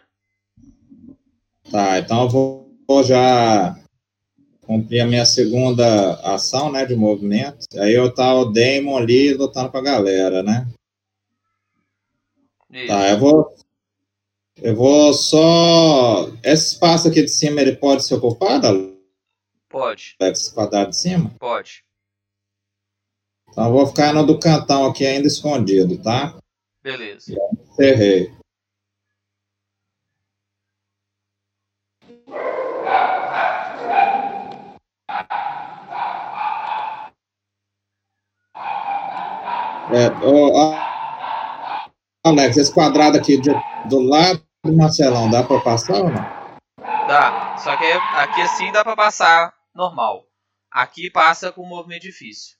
Tá, 1.70 1.99
então 1.99 2.24
eu 2.24 2.30
vou, 2.30 2.72
vou 2.88 3.04
já 3.04 3.78
cumprir 4.62 5.02
a 5.02 5.08
minha 5.08 5.26
segunda 5.26 6.14
ação, 6.22 6.72
né, 6.72 6.86
de 6.86 6.95
movimento. 6.95 7.66
Aí 7.78 7.94
eu 7.94 8.14
tá 8.14 8.34
o 8.34 8.45
Damon 8.45 8.98
ali 8.98 9.34
lutando 9.34 9.70
com 9.70 9.78
a 9.78 9.84
galera, 9.84 10.41
né? 10.41 10.66
Isso. 12.72 12.88
Tá, 12.88 13.10
eu 13.10 13.18
vou. 13.18 13.56
Eu 14.62 14.76
vou 14.76 15.14
só. 15.14 16.30
Esse 16.44 16.74
espaço 16.74 17.08
aqui 17.08 17.22
de 17.22 17.30
cima 17.30 17.60
ele 17.60 17.76
pode 17.76 18.06
ser 18.06 18.16
ocupado, 18.16 18.97
Pode, 19.69 20.15
Alex? 20.19 20.39
Esse 20.39 20.53
quadrado 20.53 20.89
de 20.91 20.98
cima? 20.98 21.30
pode. 21.39 21.84
Então 23.49 23.65
eu 23.68 23.72
vou 23.72 23.88
ficar 23.88 24.14
no 24.14 24.26
do 24.26 24.39
cantão 24.39 24.85
aqui 24.85 25.06
ainda 25.06 25.27
escondido, 25.27 26.02
tá? 26.02 26.38
Beleza. 26.84 27.34
Errei. 27.80 28.31
É, 39.89 40.11
ó, 40.22 40.76
Alex, 42.26 42.57
esse 42.57 42.73
quadrado 42.73 43.18
aqui 43.18 43.39
de- 43.39 43.52
do 43.85 43.99
lado 44.02 44.41
do 44.65 44.76
Marcelão, 44.76 45.30
dá 45.30 45.44
pra 45.44 45.60
passar 45.61 45.95
ou 45.95 46.10
não? 46.10 46.38
Dá. 47.07 47.56
Só 47.57 47.76
que 47.77 47.85
aqui 47.85 48.41
assim 48.41 48.72
dá 48.72 48.84
pra 48.84 48.95
passar 48.95 49.53
normal. 49.78 50.28
Aqui 50.72 51.10
passa 51.12 51.52
com 51.52 51.66
movimento 51.66 52.02
difícil. 52.02 52.58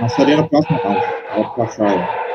Mas 0.00 0.14
seria 0.14 0.36
no 0.36 0.48
próximo 0.48 0.78
round. 0.78 1.00
Pode 1.34 1.56
passar 1.56 1.88
aí. 1.88 2.30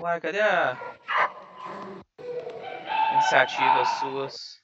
Uai, 0.00 0.20
cadê 0.20 0.40
a 0.40 0.76
iniciativas 3.14 3.88
suas? 4.00 4.60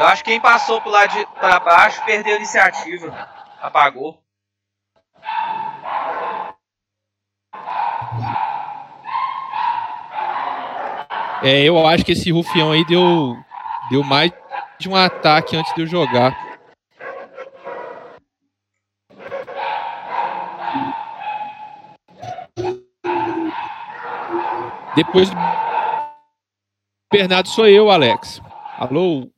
Eu 0.00 0.06
acho 0.06 0.24
que 0.24 0.30
quem 0.30 0.40
passou 0.40 0.80
pro 0.80 0.90
lado 0.90 1.12
de 1.12 1.26
pra 1.26 1.60
baixo 1.60 2.02
perdeu 2.06 2.32
a 2.32 2.36
iniciativa. 2.38 3.28
Apagou. 3.60 4.18
É, 11.42 11.62
eu 11.64 11.86
acho 11.86 12.02
que 12.02 12.12
esse 12.12 12.30
rufião 12.32 12.72
aí 12.72 12.82
deu, 12.86 13.36
deu 13.90 14.02
mais 14.02 14.32
de 14.78 14.88
um 14.88 14.96
ataque 14.96 15.54
antes 15.54 15.74
de 15.74 15.82
eu 15.82 15.86
jogar. 15.86 16.34
Depois 24.96 25.28
do 25.28 25.36
Bernardo 27.12 27.50
sou 27.50 27.68
eu, 27.68 27.90
Alex. 27.90 28.40
Alô? 28.78 29.30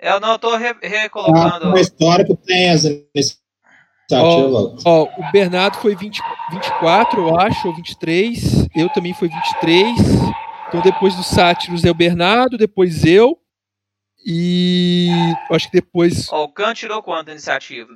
Eu 0.00 0.20
não 0.20 0.38
tô 0.38 0.56
re- 0.56 0.68
Ah, 0.70 0.78
recolocando. 0.88 1.70
no 1.70 1.78
histórico 1.78 2.36
tem 2.36 2.70
as 2.70 2.84
iniciativas. 2.84 4.82
Ó, 4.84 5.02
o 5.04 5.32
Bernardo 5.32 5.76
foi 5.78 5.94
20, 5.96 6.20
24, 6.52 7.26
eu 7.28 7.36
acho, 7.38 7.68
ou 7.68 7.74
23. 7.74 8.68
Eu 8.76 8.88
também 8.92 9.12
fui 9.12 9.28
23. 9.28 9.98
Então 10.68 10.80
depois 10.82 11.16
do 11.16 11.22
Sátiros 11.24 11.84
é 11.84 11.90
o 11.90 11.94
Bernardo, 11.94 12.56
depois 12.56 13.04
eu. 13.04 13.38
E 14.24 15.10
acho 15.50 15.70
que 15.70 15.80
depois. 15.80 16.30
Ó, 16.32 16.44
o 16.44 16.52
Khan 16.52 16.74
tirou 16.74 17.02
quanto 17.02 17.26
da 17.26 17.32
iniciativa? 17.32 17.90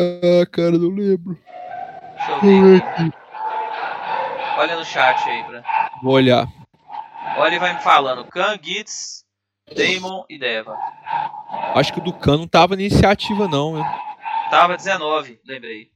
Ah, 0.00 0.46
cara, 0.50 0.72
não 0.78 0.88
lembro. 0.90 1.38
Deixa 2.16 2.30
eu 2.32 2.40
ver 2.40 2.82
aqui. 2.82 3.10
Olha 4.56 4.76
no 4.76 4.84
chat 4.84 5.28
aí, 5.28 5.42
pra... 5.44 5.90
Vou 6.02 6.12
olhar. 6.14 6.46
Olha 7.36 7.56
e 7.56 7.58
vai 7.58 7.74
me 7.74 7.80
falando. 7.80 8.24
Khan, 8.26 8.56
Gitz, 8.62 9.23
Damon 9.72 10.24
e 10.28 10.38
Deva. 10.38 10.76
Acho 11.74 11.92
que 11.92 12.00
o 12.00 12.02
Ducan 12.04 12.36
não 12.38 12.48
tava 12.48 12.76
na 12.76 12.82
iniciativa, 12.82 13.48
não. 13.48 13.78
hein? 13.78 13.84
Tava 14.50 14.76
19, 14.76 15.40
lembrei. 15.44 15.90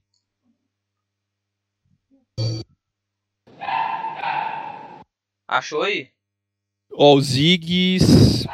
Achou 5.46 5.82
aí? 5.82 6.10
Ó, 6.92 7.14
o 7.14 7.20
Ziggs. 7.20 8.46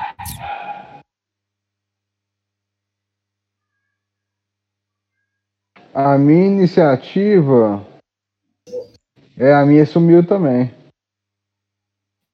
A 5.95 6.19
minha 6.19 6.47
iniciativa. 6.47 7.85
É, 9.37 9.53
a 9.55 9.65
minha 9.65 9.87
sumiu 9.87 10.27
também. 10.27 10.73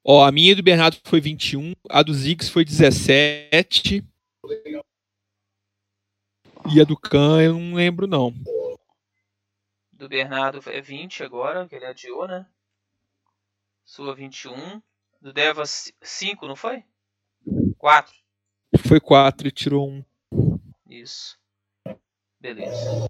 Ó, 0.03 0.25
a 0.25 0.31
minha 0.31 0.51
e 0.51 0.55
do 0.55 0.63
Bernardo 0.63 0.97
foi 1.03 1.21
21. 1.21 1.73
A 1.89 2.01
do 2.01 2.13
Ziggs 2.13 2.49
foi 2.49 2.65
17. 2.65 4.03
E 6.73 6.81
a 6.81 6.83
do 6.83 6.97
Khan 6.97 7.41
eu 7.41 7.53
não 7.53 7.75
lembro, 7.75 8.07
não. 8.07 8.33
Do 9.91 10.09
Bernardo 10.09 10.61
é 10.69 10.81
20 10.81 11.23
agora, 11.23 11.67
que 11.67 11.75
ele 11.75 11.85
adiou, 11.85 12.27
né? 12.27 12.47
Sua 13.85 14.15
21. 14.15 14.81
Do 15.21 15.31
Deva 15.31 15.63
5, 15.65 16.47
não 16.47 16.55
foi? 16.55 16.83
4. 17.77 18.15
Foi 18.87 18.99
4 18.99 19.47
e 19.47 19.51
tirou 19.51 19.87
um. 19.87 20.03
Isso. 20.87 21.37
Beleza. 22.39 23.07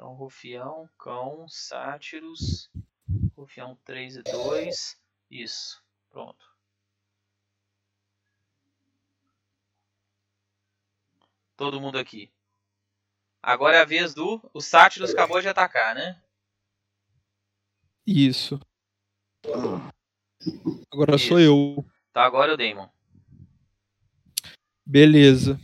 Então, 0.00 0.14
Rufião, 0.14 0.88
Cão, 0.96 1.46
Sátiros. 1.46 2.70
Rufião 3.36 3.78
3 3.84 4.16
e 4.16 4.22
2. 4.22 4.98
Isso. 5.30 5.84
Pronto. 6.08 6.42
Todo 11.54 11.78
mundo 11.78 11.98
aqui. 11.98 12.32
Agora 13.42 13.76
é 13.76 13.82
a 13.82 13.84
vez 13.84 14.14
do. 14.14 14.40
O 14.54 14.62
Sátiros 14.62 15.10
acabou 15.10 15.38
de 15.42 15.48
atacar, 15.48 15.94
né? 15.94 16.18
Isso. 18.06 18.58
Agora 20.90 21.16
Isso. 21.16 21.28
sou 21.28 21.38
eu. 21.38 21.84
Tá, 22.10 22.24
agora 22.24 22.52
é 22.52 22.54
o 22.54 22.56
Damon. 22.56 22.88
Beleza. 24.86 25.60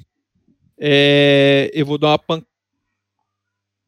É, 0.77 1.71
eu 1.73 1.87
vou 1.87 1.97
dar 1.97 2.09
uma 2.09 2.19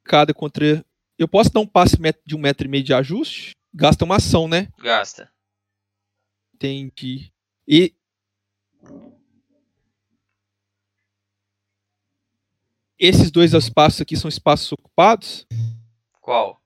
pancada 0.09 0.33
contra. 0.33 0.83
Eu 1.19 1.29
posso 1.29 1.53
dar 1.53 1.61
um 1.61 1.67
passe 1.67 1.97
de 2.25 2.35
um 2.35 2.39
metro 2.39 2.67
e 2.67 2.71
meio 2.71 2.83
de 2.83 2.95
ajuste? 2.95 3.55
Gasta 3.75 4.05
uma 4.05 4.17
ação, 4.17 4.49
né? 4.49 4.69
Gasta. 4.79 5.31
Entendi. 6.55 7.31
E. 7.67 7.95
Esses 12.99 13.31
dois 13.31 13.53
espaços 13.53 14.01
aqui 14.01 14.17
são 14.17 14.29
espaços 14.29 14.73
ocupados? 14.73 15.47
Qual? 16.21 16.61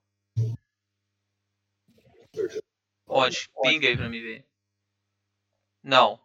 Onde? 3.06 3.48
Pinga 3.62 3.88
aí 3.88 3.96
pra 3.96 4.08
me 4.08 4.20
ver. 4.20 4.46
Não. 5.82 6.18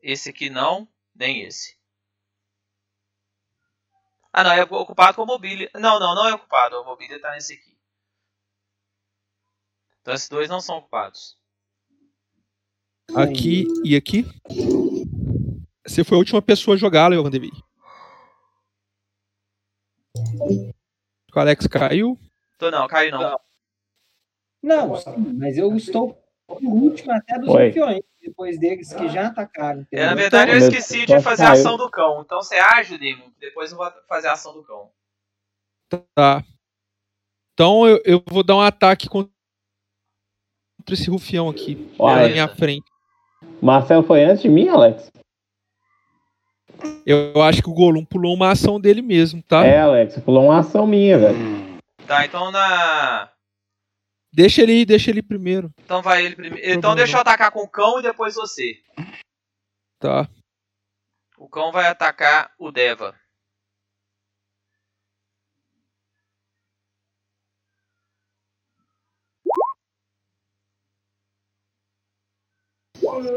Esse 0.00 0.30
aqui 0.30 0.50
não, 0.50 0.88
nem 1.14 1.42
esse. 1.42 1.76
Ah, 4.32 4.42
não, 4.42 4.52
é 4.52 4.62
ocupado 4.62 5.16
com 5.16 5.22
a 5.22 5.26
mobília. 5.26 5.70
Não, 5.74 6.00
não, 6.00 6.14
não 6.14 6.26
é 6.26 6.34
ocupado. 6.34 6.76
A 6.76 6.84
mobília 6.84 7.20
tá 7.20 7.32
nesse 7.32 7.54
aqui. 7.54 7.76
Então 10.00 10.14
esses 10.14 10.28
dois 10.28 10.48
não 10.48 10.60
são 10.60 10.78
ocupados. 10.78 11.36
Aqui 13.14 13.66
e 13.84 13.94
aqui? 13.94 14.24
Você 15.86 16.02
foi 16.02 16.16
a 16.16 16.18
última 16.18 16.40
pessoa 16.40 16.74
a 16.74 16.78
jogar, 16.78 17.08
Leon 17.08 17.28
Devi. 17.28 17.50
O 21.34 21.38
Alex 21.38 21.66
caiu. 21.66 22.18
Tô 22.58 22.70
não, 22.70 22.86
caiu 22.86 23.12
não. 23.12 23.40
Não, 24.62 24.96
sim, 24.96 25.32
mas 25.34 25.58
eu 25.58 25.76
estou 25.76 26.21
por 26.54 26.72
último 26.72 27.12
até 27.12 27.38
dos 27.38 27.48
Oi. 27.48 27.68
rufiões, 27.68 28.02
depois 28.20 28.58
deles 28.58 28.92
que 28.92 29.08
já 29.08 29.26
atacaram. 29.28 29.80
É, 29.80 29.82
entendeu? 29.82 30.06
na 30.06 30.14
verdade 30.14 30.52
eu 30.52 30.58
esqueci 30.58 31.06
de 31.06 31.20
fazer 31.20 31.44
a 31.44 31.52
ação 31.52 31.76
do 31.76 31.90
cão. 31.90 32.22
Então 32.24 32.42
você 32.42 32.56
age, 32.56 32.98
Demon. 32.98 33.30
que 33.30 33.40
Depois 33.40 33.70
eu 33.70 33.78
vou 33.78 33.90
fazer 34.08 34.28
a 34.28 34.32
ação 34.32 34.52
do 34.54 34.62
cão. 34.62 34.90
Tá. 36.14 36.42
Então 37.52 37.86
eu, 37.86 38.00
eu 38.04 38.22
vou 38.28 38.42
dar 38.42 38.56
um 38.56 38.60
ataque 38.60 39.08
contra 39.08 39.30
esse 40.90 41.10
rufião 41.10 41.48
aqui. 41.48 41.92
Uai. 41.98 42.22
na 42.22 42.28
minha 42.28 42.48
frente. 42.48 42.86
Marcelo 43.60 44.02
foi 44.02 44.24
antes 44.24 44.42
de 44.42 44.48
mim, 44.48 44.68
Alex? 44.68 45.10
Eu 47.06 47.40
acho 47.42 47.62
que 47.62 47.70
o 47.70 47.74
Golum 47.74 48.04
pulou 48.04 48.34
uma 48.34 48.50
ação 48.50 48.80
dele 48.80 49.02
mesmo, 49.02 49.42
tá? 49.42 49.64
É, 49.64 49.80
Alex, 49.80 50.18
pulou 50.20 50.46
uma 50.46 50.58
ação 50.58 50.86
minha, 50.86 51.18
velho. 51.18 51.62
Tá, 52.06 52.24
então 52.24 52.50
na. 52.50 53.28
Deixa 54.32 54.62
ele 54.62 54.80
ir, 54.80 54.86
deixa 54.86 55.10
ele 55.10 55.18
ir 55.18 55.24
primeiro. 55.24 55.70
Então 55.78 56.00
vai 56.00 56.24
ele 56.24 56.34
primeiro. 56.34 56.70
Então 56.70 56.94
deixa 56.94 57.16
eu 57.16 57.20
atacar 57.20 57.50
com 57.50 57.60
o 57.60 57.68
cão 57.68 57.98
e 57.98 58.02
depois 58.02 58.34
você. 58.34 58.82
Tá. 59.98 60.28
O 61.36 61.48
cão 61.48 61.70
vai 61.70 61.86
atacar 61.86 62.52
o 62.58 62.72
Deva. 62.72 63.14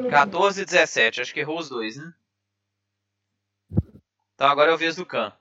Quatorze 0.10 0.62
e 0.62 0.66
17, 0.66 1.22
acho 1.22 1.34
que 1.34 1.40
errou 1.40 1.60
os 1.60 1.68
dois, 1.68 1.98
né? 1.98 2.14
Então 4.36 4.48
agora 4.48 4.72
é 4.72 4.74
o 4.74 4.78
vez 4.78 4.96
do 4.96 5.06
Khan. 5.06 5.34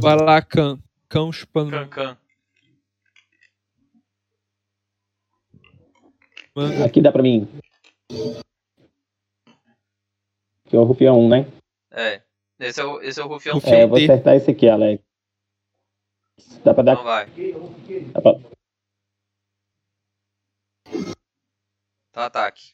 Vai 0.00 0.16
lá, 0.16 0.40
Cão. 0.40 0.82
Cão 1.08 1.30
chupando 1.30 1.70
Khan 1.70 1.88
Khan. 1.88 2.23
Manga. 6.54 6.84
Aqui 6.84 7.00
dá 7.00 7.10
pra 7.12 7.22
mim. 7.22 7.48
Que 10.66 10.76
é 10.76 10.78
o 10.78 10.84
Rufião 10.84 11.18
1, 11.20 11.28
né? 11.28 11.46
É. 11.92 12.22
Esse 12.60 12.80
é 12.80 12.84
o, 12.84 13.00
esse 13.02 13.20
é 13.20 13.24
o 13.24 13.28
Rufião. 13.28 13.54
Rufião. 13.56 13.74
É, 13.74 13.82
eu 13.84 13.88
vou 13.88 13.98
acertar 13.98 14.34
esse 14.36 14.50
aqui, 14.50 14.68
Alex. 14.68 15.02
Dá 16.64 16.72
pra 16.74 16.82
dar. 16.82 16.92
Então 16.94 17.04
vai. 17.04 17.26
Dá 18.12 18.20
pra... 18.22 18.32
Então 22.10 22.22
ataque. 22.22 22.72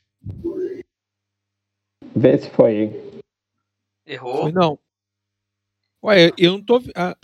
Vê 2.15 2.39
se 2.39 2.51
foi. 2.51 2.91
Errou. 4.07 4.43
Foi 4.43 4.53
não. 4.53 4.79
Ué, 6.03 6.31
eu 6.39 6.53
não 6.53 6.63
tô. 6.65 6.81
ah, 6.97 7.15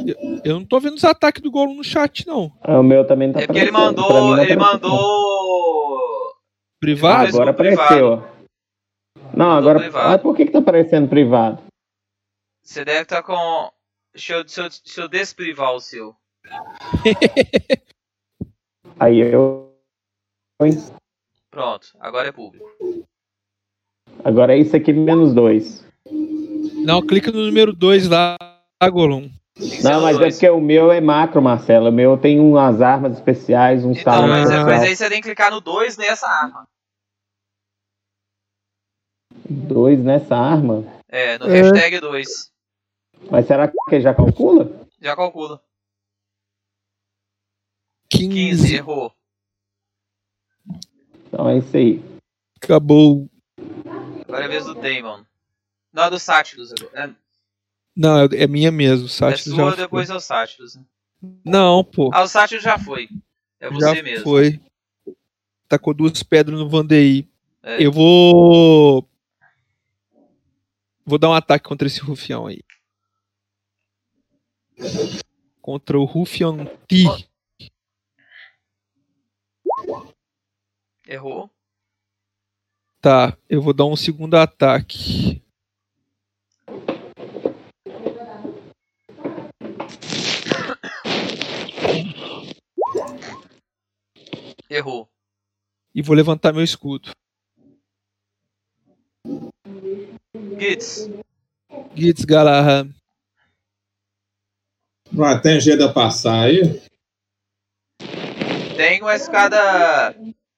eu, 0.45 0.59
não 0.61 0.65
tô 0.67 0.79
vendo 0.81 0.95
os 0.95 1.05
ataques 1.05 1.43
do 1.43 1.51
Golum 1.51 1.77
no 1.77 1.85
chat, 1.85 2.27
não. 2.27 2.53
Ah, 2.61 2.79
O 2.79 2.83
meu 2.83 3.07
também 3.07 3.29
não 3.29 3.35
tá 3.35 3.41
É 3.43 3.47
porque 3.47 3.61
ele 3.61 3.71
mandou. 3.71 4.09
não 4.11 4.43
Ele 4.43 4.53
apareceu. 4.53 4.59
mandou. 4.59 5.26
Privado? 6.81 7.29
Agora 7.29 7.51
apareceu. 7.51 8.23
Não, 9.35 9.51
agora. 9.51 9.79
privado. 9.79 10.15
Ah, 10.15 10.19
por 10.19 10.37
que, 10.37 10.47
que 10.47 10.53
tá 10.53 10.59
aparecendo 10.59 11.09
privado? 11.09 11.63
Você 12.63 12.85
deve 12.85 13.03
estar 13.03 13.23
com. 13.23 13.71
Deixa 14.15 14.35
eu, 14.35 14.45
deixa, 14.45 14.63
eu, 14.63 14.69
deixa 14.69 15.01
eu 15.01 15.09
desprivar 15.09 15.73
o 15.73 15.81
seu. 15.81 16.17
Aí 18.99 19.19
eu. 19.19 19.75
Pronto, 21.51 21.89
agora 22.01 22.29
é 22.29 22.33
público. 22.33 22.67
Agora 24.25 24.55
é 24.55 24.59
isso 24.59 24.75
aqui 24.75 24.93
menos 24.93 25.35
dois. 25.35 25.87
Não, 26.85 27.05
clica 27.05 27.31
no 27.31 27.45
número 27.45 27.73
2 27.73 28.09
lá, 28.09 28.37
Golum. 28.91 29.31
Não, 29.83 30.03
mas 30.03 30.17
é 30.21 30.29
porque 30.31 30.51
o 30.51 30.61
meu 30.61 30.93
é 30.93 31.01
macro, 31.01 31.41
Marcelo. 31.41 31.89
O 31.89 31.93
meu 31.93 32.19
tem 32.19 32.39
umas 32.39 32.83
armas 32.83 33.15
especiais, 33.15 33.85
um 33.85 33.93
Então, 33.93 34.03
salão 34.05 34.29
mas, 34.29 34.51
é- 34.51 34.65
mas 34.65 34.83
aí 34.83 34.95
você 34.95 35.09
tem 35.09 35.21
que 35.23 35.29
clicar 35.29 35.51
no 35.51 35.61
2 35.63 35.97
nessa 35.97 36.29
arma. 36.29 36.69
Dois 39.49 39.99
nessa 40.03 40.37
arma. 40.37 40.85
É, 41.09 41.39
no 41.39 41.47
É. 41.47 41.63
hashtag 41.63 42.01
2. 42.01 42.51
Mas 43.31 43.47
será 43.47 43.73
que 43.89 44.01
já 44.01 44.15
calcula? 44.15 44.87
Já 45.01 45.17
calcula. 45.17 45.63
15. 48.11 48.29
15, 48.29 48.75
errou. 48.77 49.13
Então 51.27 51.49
é 51.49 51.59
isso 51.59 51.77
aí. 51.77 52.03
Acabou. 52.63 53.29
Agora 54.29 54.43
é 54.43 54.47
a 54.47 54.49
vez 54.49 54.65
do 54.67 54.75
Damon. 54.75 55.25
Não, 55.93 56.05
é 56.05 56.11
do 56.11 56.19
Sátiros 56.19 56.73
agora. 56.73 57.11
É, 57.11 57.26
Não, 57.97 58.21
é 58.21 58.29
é 58.33 58.47
minha 58.47 58.71
mesmo. 58.71 59.05
O 59.05 59.07
é 59.07 59.09
sua, 59.09 59.31
já 59.33 59.55
foi. 59.55 59.77
depois 59.77 60.11
é 60.11 60.15
o 60.15 60.21
Sátiros. 60.21 60.77
né? 60.77 60.85
Não, 61.43 61.83
pô. 61.83 62.11
Ah, 62.13 62.23
o 62.23 62.29
Sátiros 62.29 62.63
já 62.63 62.79
foi. 62.79 63.09
É 63.59 63.71
você 63.71 63.97
já 63.97 64.03
mesmo. 64.03 64.25
foi. 64.25 64.61
Tacou 65.67 65.95
duas 65.95 66.23
pedras 66.23 66.59
no 66.59 66.69
Vandeir. 66.69 67.27
É. 67.63 67.83
Eu 67.83 67.91
vou. 67.91 69.09
Vou 71.05 71.19
dar 71.19 71.31
um 71.31 71.35
ataque 71.35 71.67
contra 71.67 71.87
esse 71.87 72.01
rufião 72.01 72.47
aí. 72.47 72.63
Contra 75.63 75.99
o 75.99 76.05
Rufião 76.05 76.67
T. 76.87 77.05
Errou. 81.09 81.51
Tá, 83.01 83.37
eu 83.49 83.63
vou 83.63 83.73
dar 83.73 83.87
um 83.87 83.97
segundo 83.97 84.35
ataque. 84.35 85.43
Errou. 94.69 95.09
E 95.95 96.03
vou 96.03 96.15
levantar 96.15 96.53
meu 96.53 96.63
escudo. 96.63 97.11
Gitz. 100.59 101.09
Gitz 101.95 102.25
Galahad. 102.25 102.91
Vai, 105.13 105.41
tem 105.41 105.61
jeito 105.61 105.87
de 105.87 105.95
passar 105.95 106.45
aí? 106.45 106.81
Tem, 108.77 109.01
mas 109.01 109.29
cada. 109.29 110.15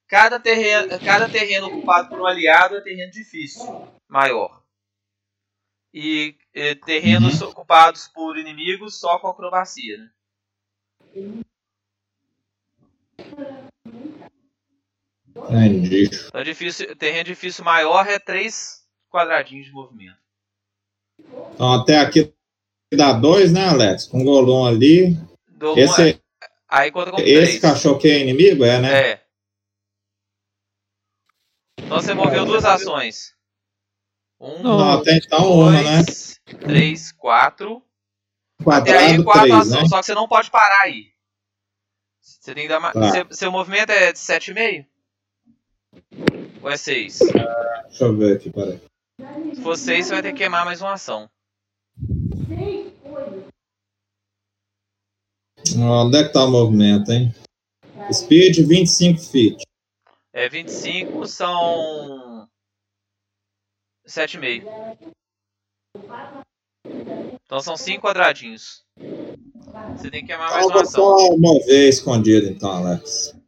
Cada 0.07 0.39
terreno, 0.39 0.99
cada 1.05 1.29
terreno 1.29 1.67
ocupado 1.67 2.09
por 2.09 2.19
um 2.19 2.25
aliado 2.25 2.75
é 2.75 2.81
terreno 2.81 3.11
difícil. 3.11 3.87
Maior. 4.07 4.63
E 5.93 6.35
eh, 6.51 6.73
terrenos 6.73 7.41
ocupados 7.43 8.07
por 8.07 8.35
inimigos 8.35 8.99
só 8.99 9.19
com 9.19 9.27
acrobacia, 9.27 9.97
né? 9.97 10.09
Entendi. 15.49 16.09
Então, 16.27 16.43
difícil, 16.43 16.95
terreno 16.95 17.23
difícil 17.25 17.63
maior 17.65 18.07
é 18.07 18.19
3 18.19 18.83
quadradinhos 19.09 19.65
de 19.67 19.71
movimento. 19.71 20.17
Então 21.53 21.73
até 21.73 21.97
aqui 21.97 22.33
dá 22.93 23.13
dois, 23.13 23.51
né, 23.51 23.67
Alex? 23.67 24.05
Com 24.07 24.21
o 24.21 24.23
Golum 24.23 24.65
ali. 24.65 25.17
Esse, 25.75 26.01
uma- 26.13 26.19
aí 26.69 26.91
conta 26.91 27.11
como 27.11 27.23
esse 27.23 27.59
3. 27.59 27.61
cachorro 27.61 27.99
que 27.99 28.07
é 28.07 28.19
inimigo, 28.19 28.63
é, 28.63 28.79
né? 28.79 29.11
É. 29.11 29.23
Então 31.81 31.99
você 31.99 32.13
moveu 32.13 32.45
duas 32.45 32.63
ações. 32.65 33.35
Um, 34.39 34.61
Não, 34.63 34.99
até 34.99 35.17
então 35.17 35.51
uma, 35.51 35.71
né? 35.71 36.03
dois, 36.03 36.39
três, 36.61 37.11
quatro. 37.11 37.83
Até 38.61 38.63
Quadrado 38.63 38.99
aí 38.99 39.23
quatro 39.23 39.41
3, 39.41 39.55
ações. 39.55 39.81
né? 39.83 39.87
Só 39.89 39.99
que 39.99 40.05
você 40.05 40.13
não 40.13 40.27
pode 40.27 40.49
parar 40.51 40.81
aí. 40.81 41.11
Você 42.21 42.53
tem 42.53 42.63
que 42.63 42.69
dar 42.69 42.79
mais. 42.79 42.93
Tá. 42.93 43.11
Seu, 43.11 43.27
seu 43.33 43.51
movimento 43.51 43.89
é 43.89 44.11
de 44.13 44.19
7,5? 44.19 44.85
Ou 46.61 46.69
é 46.69 46.77
6? 46.77 47.19
Deixa 47.19 48.03
eu 48.03 48.17
ver 48.17 48.35
aqui, 48.35 48.49
peraí. 48.49 48.79
Se 49.53 49.61
for 49.61 49.77
6, 49.77 50.07
você 50.07 50.13
vai 50.13 50.21
ter 50.21 50.31
que 50.33 50.39
queimar 50.39 50.65
mais 50.65 50.81
uma 50.81 50.93
ação. 50.93 51.29
Onde 55.77 56.17
é 56.17 56.23
que 56.23 56.33
tá 56.33 56.45
o 56.45 56.51
movimento, 56.51 57.11
hein? 57.11 57.33
Speed 58.11 58.57
25 58.67 59.19
feet. 59.21 59.63
É 60.33 60.49
25 60.49 61.25
são 61.27 62.47
7,5. 64.07 64.63
Então 67.45 67.59
são 67.61 67.77
5 67.77 68.01
quadradinhos. 68.01 68.83
Você 69.95 70.09
tem 70.09 70.21
que 70.21 70.27
queimar 70.27 70.51
mais 70.51 70.65
uma 70.65 70.81
ação. 70.81 71.17
só 71.17 71.37
mover 71.37 71.89
escondido, 71.89 72.47
então, 72.47 72.71
Alex. 72.71 73.38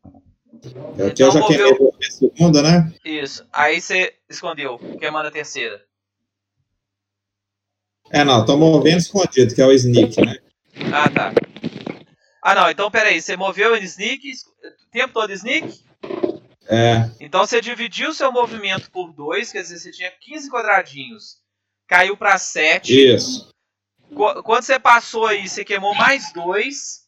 Aqui 0.64 1.00
eu 1.00 1.08
Então, 1.10 1.32
já 1.32 1.48
queimei 1.48 1.72
a 1.72 2.12
segunda, 2.12 2.62
né? 2.62 2.94
Isso. 3.04 3.48
Aí 3.52 3.82
você 3.82 4.14
escondeu. 4.30 4.78
Queimando 5.00 5.28
a 5.28 5.32
terceira. 5.32 5.84
É, 8.12 8.24
não, 8.24 8.46
tô 8.46 8.58
movendo 8.58 8.98
escondido, 8.98 9.56
que 9.56 9.62
é 9.62 9.66
o 9.66 9.72
sneak, 9.72 10.20
né? 10.24 10.38
Ah, 10.94 11.10
tá. 11.10 11.32
Ah, 12.44 12.56
não. 12.56 12.70
Então, 12.70 12.92
peraí. 12.92 13.22
Você 13.22 13.36
moveu 13.38 13.76
em 13.76 13.84
sneak, 13.84 14.32
o 14.88 14.92
tempo 14.92 15.14
todo 15.14 15.32
sneak? 15.34 15.82
É, 16.68 17.10
Então, 17.20 17.46
você 17.46 17.60
dividiu 17.60 18.14
seu 18.14 18.32
movimento 18.32 18.90
por 18.92 19.12
2, 19.14 19.52
quer 19.52 19.62
dizer, 19.62 19.80
você 19.80 19.92
tinha 19.92 20.12
15 20.22 20.50
quadradinhos. 20.50 21.38
Caiu 21.88 22.16
pra 22.16 22.38
7. 22.38 23.14
isso. 23.14 23.50
Qu- 24.14 24.44
Quando 24.44 24.64
você 24.64 24.80
passou 24.80 25.26
aí, 25.26 25.48
você 25.48 25.64
queimou 25.66 25.96
mais 25.96 26.32
2. 26.34 27.02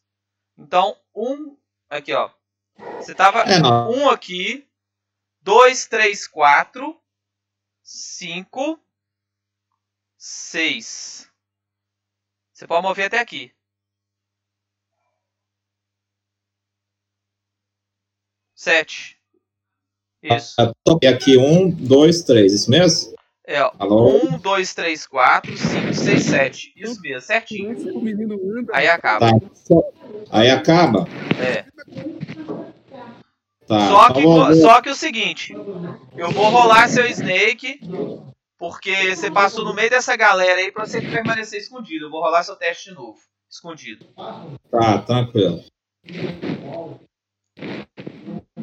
Então, 0.58 0.96
um... 1.14 1.56
Aqui, 1.88 2.12
ó. 2.12 2.30
Você 2.76 3.14
tava 3.14 3.40
É, 3.40 3.58
não. 3.58 3.90
um 3.90 4.08
aqui. 4.08 4.66
2, 5.42 5.86
3, 5.86 6.26
4. 6.26 7.00
5. 7.82 8.80
6. 10.16 11.30
Você 12.52 12.66
pode 12.66 12.82
mover 12.82 13.06
até 13.06 13.18
aqui. 13.18 13.52
Sete. 18.54 19.20
Isso. 20.22 20.58
Eu 20.58 20.72
toquei 20.84 21.08
aqui 21.10 21.36
um, 21.36 21.68
dois, 21.68 22.22
três, 22.22 22.52
isso 22.54 22.70
mesmo? 22.70 23.14
É, 23.46 23.62
ó. 23.62 23.72
Alô? 23.78 24.36
1, 24.36 24.38
2, 24.38 24.74
3, 24.74 25.06
4, 25.06 25.56
5, 25.56 25.94
6, 25.94 26.22
7. 26.22 26.72
Isso 26.76 27.00
mesmo, 27.02 27.20
certinho. 27.20 27.76
Anda. 28.58 28.72
Aí 28.74 28.88
acaba. 28.88 29.30
Tá. 29.30 29.38
Aí 30.30 30.50
acaba? 30.50 31.06
É. 31.38 31.64
Tá. 33.66 33.88
Só, 33.88 34.08
então 34.08 34.14
que, 34.14 34.54
ver. 34.54 34.60
só 34.60 34.82
que 34.82 34.90
o 34.90 34.94
seguinte, 34.94 35.54
eu 36.16 36.30
vou 36.30 36.48
rolar 36.48 36.88
seu 36.88 37.06
Snake, 37.06 37.80
porque 38.58 39.14
você 39.14 39.30
passou 39.30 39.64
no 39.64 39.74
meio 39.74 39.90
dessa 39.90 40.16
galera 40.16 40.60
aí 40.60 40.72
pra 40.72 40.86
você 40.86 41.00
permanecer 41.00 41.60
escondido. 41.60 42.06
Eu 42.06 42.10
vou 42.10 42.22
rolar 42.22 42.42
seu 42.42 42.56
teste 42.56 42.90
de 42.90 42.96
novo, 42.96 43.18
escondido. 43.50 44.06
Tá, 44.70 44.98
tranquilo. 44.98 45.64
Deixa 46.02 47.00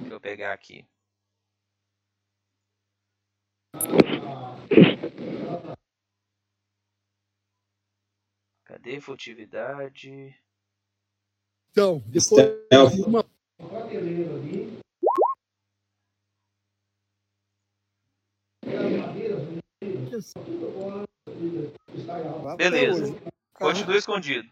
eu 0.09 0.19
pegar 0.19 0.53
aqui. 0.53 0.85
Cadê 8.65 9.01
furtividade? 9.01 10.35
Então, 11.71 12.03
depois 12.07 12.93
de 12.93 13.01
uma 13.03 13.25
Beleza. 22.57 23.15
Continua 23.53 23.97
escondido. 23.97 24.49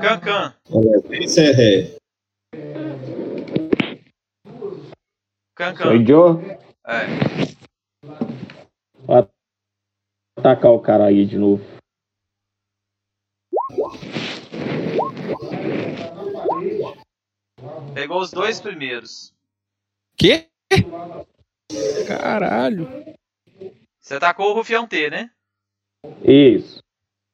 Cancan. 0.00 0.54
Cancan. 5.54 5.84
Sou 5.84 6.06
Joe. 6.06 6.58
É. 6.86 7.57
Vou 9.08 9.26
atacar 10.38 10.70
o 10.70 10.82
cara 10.82 11.06
aí 11.06 11.24
de 11.24 11.38
novo. 11.38 11.64
Pegou 17.94 18.20
os 18.20 18.30
dois 18.30 18.60
primeiros. 18.60 19.34
Quê? 20.14 20.50
Caralho. 22.06 22.86
Você 23.98 24.16
atacou 24.16 24.50
o 24.50 24.52
Rufião 24.52 24.86
T, 24.86 25.08
né? 25.08 25.30
Isso. 26.22 26.82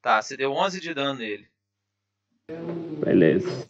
Tá, 0.01 0.23
você 0.23 0.37
deu 0.37 0.53
11 0.53 0.81
de 0.81 0.95
dano 0.95 1.19
nele. 1.19 1.51
Beleza. 3.05 3.69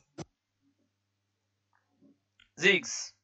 Ziggs. 2.60 3.14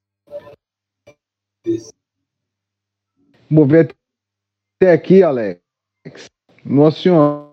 Mover 3.51 3.95
até 4.83 4.93
aqui, 4.95 5.23
Alex. 5.23 5.61
Nossa 6.65 6.99
senhora. 6.99 7.51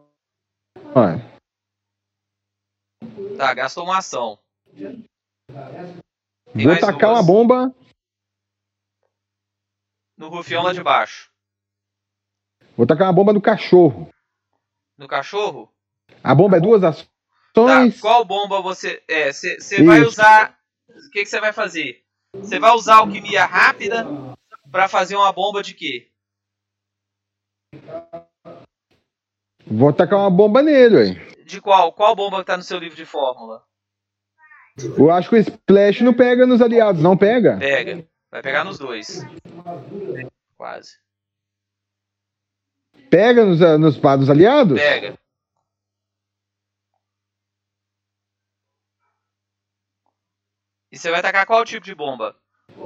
Tá, 3.37 3.53
gastou 3.53 3.83
uma 3.83 3.97
ação. 3.97 4.39
Tem 4.73 5.05
Vou 6.55 6.79
tacar 6.79 7.09
duas. 7.09 7.19
uma 7.19 7.23
bomba. 7.23 7.75
No 10.17 10.29
Rufião 10.29 10.63
lá 10.63 10.71
de 10.71 10.81
baixo. 10.81 11.29
Vou 12.77 12.87
tacar 12.87 13.07
uma 13.07 13.13
bomba 13.13 13.33
no 13.33 13.41
cachorro. 13.41 14.09
No 14.97 15.07
cachorro? 15.07 15.69
A 16.23 16.33
bomba 16.33 16.57
é 16.57 16.61
duas 16.61 16.81
Tá, 16.81 16.89
ações. 17.81 17.99
qual 17.99 18.23
bomba 18.23 18.61
você. 18.61 19.03
É, 19.07 19.33
você 19.33 19.83
vai 19.83 19.99
usar. 20.01 20.57
O 20.89 21.09
que 21.11 21.25
você 21.25 21.41
vai 21.41 21.51
fazer? 21.51 22.03
Você 22.33 22.57
vai 22.57 22.71
usar 22.71 22.97
alquimia 22.99 23.45
rápida 23.45 24.05
pra 24.71 24.87
fazer 24.87 25.15
uma 25.17 25.31
bomba 25.33 25.61
de 25.61 25.73
quê? 25.73 26.09
Vou 29.65 29.91
tacar 29.91 30.19
uma 30.19 30.29
bomba 30.29 30.61
nele, 30.61 30.95
ué. 30.95 31.43
De 31.43 31.59
qual? 31.61 31.91
Qual 31.93 32.15
bomba 32.15 32.39
que 32.39 32.45
tá 32.45 32.57
no 32.57 32.63
seu 32.63 32.79
livro 32.79 32.95
de 32.95 33.05
fórmula? 33.05 33.63
Eu 34.97 35.11
acho 35.11 35.29
que 35.29 35.35
o 35.35 35.39
Splash 35.39 36.01
não 36.01 36.13
pega 36.13 36.45
nos 36.45 36.61
aliados, 36.61 37.01
não 37.01 37.17
pega? 37.17 37.57
Pega. 37.57 38.07
Vai 38.29 38.41
pegar 38.41 38.63
nos 38.63 38.77
dois. 38.77 39.25
Quase. 40.55 40.97
Pega 43.09 43.45
nos, 43.45 43.61
ah, 43.61 43.77
nos, 43.77 43.99
nos 43.99 44.29
aliados? 44.29 44.79
Pega. 44.79 45.17
E 50.91 50.97
você 50.97 51.11
vai 51.11 51.21
tacar 51.21 51.45
qual 51.45 51.65
tipo 51.65 51.85
de 51.85 51.95
bomba? 51.95 52.35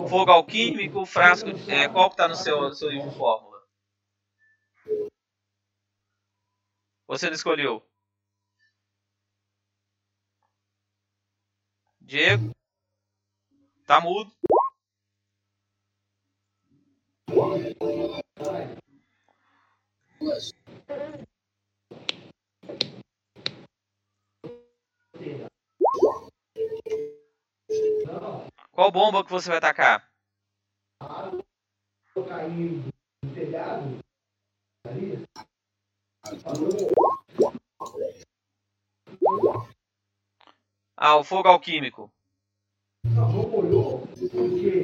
Fogo 0.10 0.32
alquímico, 0.32 1.06
frasco. 1.06 1.50
É, 1.68 1.88
qual 1.88 2.10
que 2.10 2.18
tá 2.18 2.28
no 2.28 2.36
seu, 2.36 2.74
seu 2.74 2.90
livro 2.90 3.10
de 3.10 3.18
fórmula? 3.18 3.51
Você 7.12 7.26
não 7.26 7.34
escolheu? 7.34 7.86
Diego? 12.00 12.56
Tá 13.86 14.00
mudo? 14.00 14.32
Qual 28.72 28.90
bomba 28.90 29.26
que 29.26 29.32
você 29.32 29.50
vai 29.50 29.58
atacar? 29.58 30.10
Ah, 40.96 41.18
o 41.18 41.24
fogo 41.24 41.48
alquímico. 41.48 42.12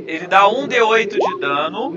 Ele 0.08 0.28
dá 0.28 0.50
1d8 0.50 1.10
de 1.10 1.40
dano. 1.40 1.94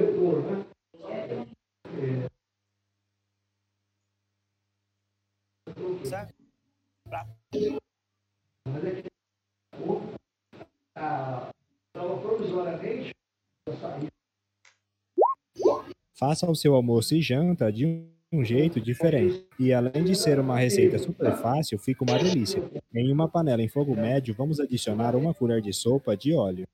Faça 16.15 16.51
o 16.51 16.55
seu 16.55 16.75
almoço 16.75 17.15
e 17.15 17.23
janta 17.23 17.73
de 17.73 18.20
um 18.33 18.45
jeito 18.45 18.81
diferente. 18.81 19.47
E 19.59 19.73
além 19.73 20.05
de 20.05 20.15
ser 20.15 20.39
uma 20.39 20.59
receita 20.59 20.99
super 20.99 21.37
fácil, 21.37 21.79
fica 21.79 22.05
uma 22.05 22.19
delícia. 22.19 22.63
Em 22.95 23.13
uma 23.13 23.29
panela 23.29 23.63
em 23.63 23.69
fogo 23.69 23.95
médio, 23.95 24.35
vamos 24.35 24.61
adicionar 24.61 25.17
uma 25.17 25.35
colher 25.35 25.61
de 25.61 25.73
sopa 25.73 26.17
de 26.17 26.35
óleo. 26.35 26.67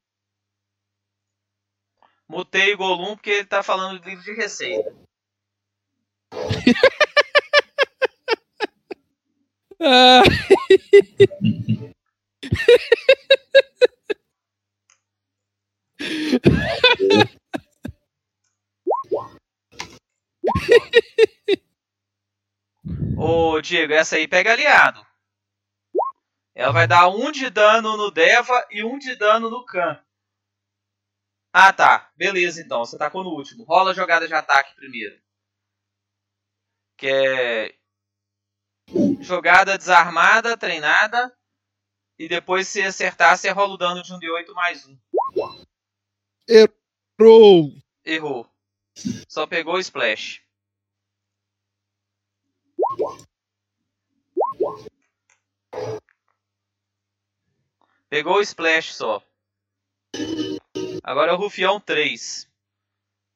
Mutei 2.28 2.74
o 2.74 2.76
Golum 2.76 3.14
porque 3.14 3.30
ele 3.30 3.46
tá 3.46 3.62
falando 3.62 4.00
de 4.00 4.08
livro 4.10 4.24
de 4.24 4.34
receita. 4.34 4.94
Ah. 9.78 10.22
Ô, 23.18 23.60
Diego, 23.60 23.92
essa 23.92 24.16
aí 24.16 24.28
pega 24.28 24.52
aliado. 24.52 25.04
Ela 26.54 26.72
vai 26.72 26.86
dar 26.86 27.08
um 27.08 27.30
de 27.30 27.50
dano 27.50 27.96
no 27.96 28.10
Deva 28.10 28.66
e 28.70 28.82
um 28.82 28.98
de 28.98 29.14
dano 29.16 29.50
no 29.50 29.64
Khan. 29.64 30.02
Ah, 31.52 31.72
tá. 31.72 32.10
Beleza, 32.16 32.62
então. 32.62 32.84
Você 32.84 32.96
tacou 32.98 33.24
no 33.24 33.30
último. 33.30 33.64
Rola 33.64 33.90
a 33.90 33.94
jogada 33.94 34.26
de 34.26 34.34
ataque 34.34 34.74
primeiro. 34.74 35.18
Que 36.96 37.08
é... 37.08 37.74
Jogada 39.20 39.76
desarmada, 39.76 40.56
treinada. 40.56 41.34
E 42.18 42.28
depois, 42.28 42.68
se 42.68 42.82
acertar, 42.82 43.36
você 43.36 43.50
rola 43.50 43.74
o 43.74 43.76
dano 43.76 44.02
de 44.02 44.12
um 44.12 44.18
D8 44.18 44.52
mais 44.54 44.86
um. 44.86 44.98
Errou! 46.48 47.72
Errou. 48.04 48.55
Só 49.28 49.46
pegou 49.46 49.74
o 49.74 49.78
Splash. 49.78 50.42
Pegou 58.08 58.36
o 58.36 58.40
Splash 58.40 58.94
só. 58.94 59.22
Agora 61.02 61.32
é 61.32 61.34
o 61.34 61.38
Rufião 61.38 61.80
3. 61.80 62.50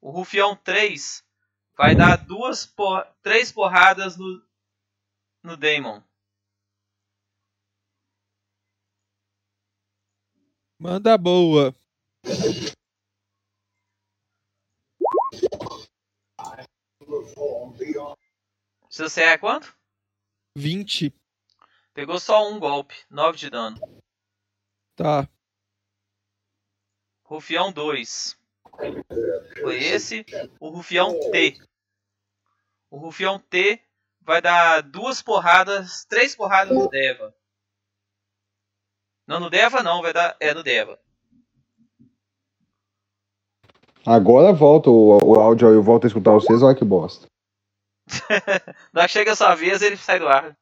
O 0.01 0.09
Rufião 0.09 0.55
3 0.55 1.23
vai 1.77 1.95
dar 1.95 2.17
duas 2.17 2.65
por... 2.65 3.05
três 3.21 3.51
porradas 3.51 4.17
no, 4.17 4.43
no 5.43 5.55
Daemon. 5.55 6.01
Manda 10.79 11.15
boa. 11.17 11.75
Seu 18.89 19.09
CE 19.09 19.21
é 19.21 19.37
quanto? 19.37 19.75
20. 20.55 21.13
Pegou 21.93 22.19
só 22.19 22.49
um 22.49 22.59
golpe, 22.59 22.95
9 23.09 23.37
de 23.37 23.49
dano. 23.49 23.77
Tá. 24.95 25.27
Rufião 27.23 27.71
2. 27.71 28.37
Foi 29.61 29.83
esse. 29.83 30.25
O 30.59 30.69
Rufião 30.69 31.17
T. 31.31 31.57
O 32.89 32.97
Rufião 32.97 33.39
T 33.39 33.81
vai 34.21 34.41
dar 34.41 34.81
duas 34.81 35.21
porradas, 35.21 36.05
três 36.05 36.35
porradas 36.35 36.77
no 36.77 36.89
Deva. 36.89 37.35
Não, 39.25 39.39
no 39.39 39.49
Deva 39.49 39.81
não, 39.81 40.01
vai 40.01 40.13
dar. 40.13 40.35
É, 40.39 40.53
no 40.53 40.63
Deva. 40.63 40.99
Agora 44.05 44.51
volta 44.51 44.89
o, 44.89 45.17
o 45.23 45.39
áudio 45.39 45.67
aí, 45.67 45.75
eu 45.75 45.83
volto 45.83 46.05
a 46.05 46.07
escutar 46.07 46.31
vocês, 46.31 46.61
olha 46.61 46.75
que 46.75 46.83
bosta. 46.83 47.27
Na 48.91 49.07
chega 49.07 49.33
a 49.33 49.35
sua 49.35 49.55
vez, 49.55 49.81
ele 49.81 49.97
sai 49.97 50.19
do 50.19 50.27
ar. 50.27 50.55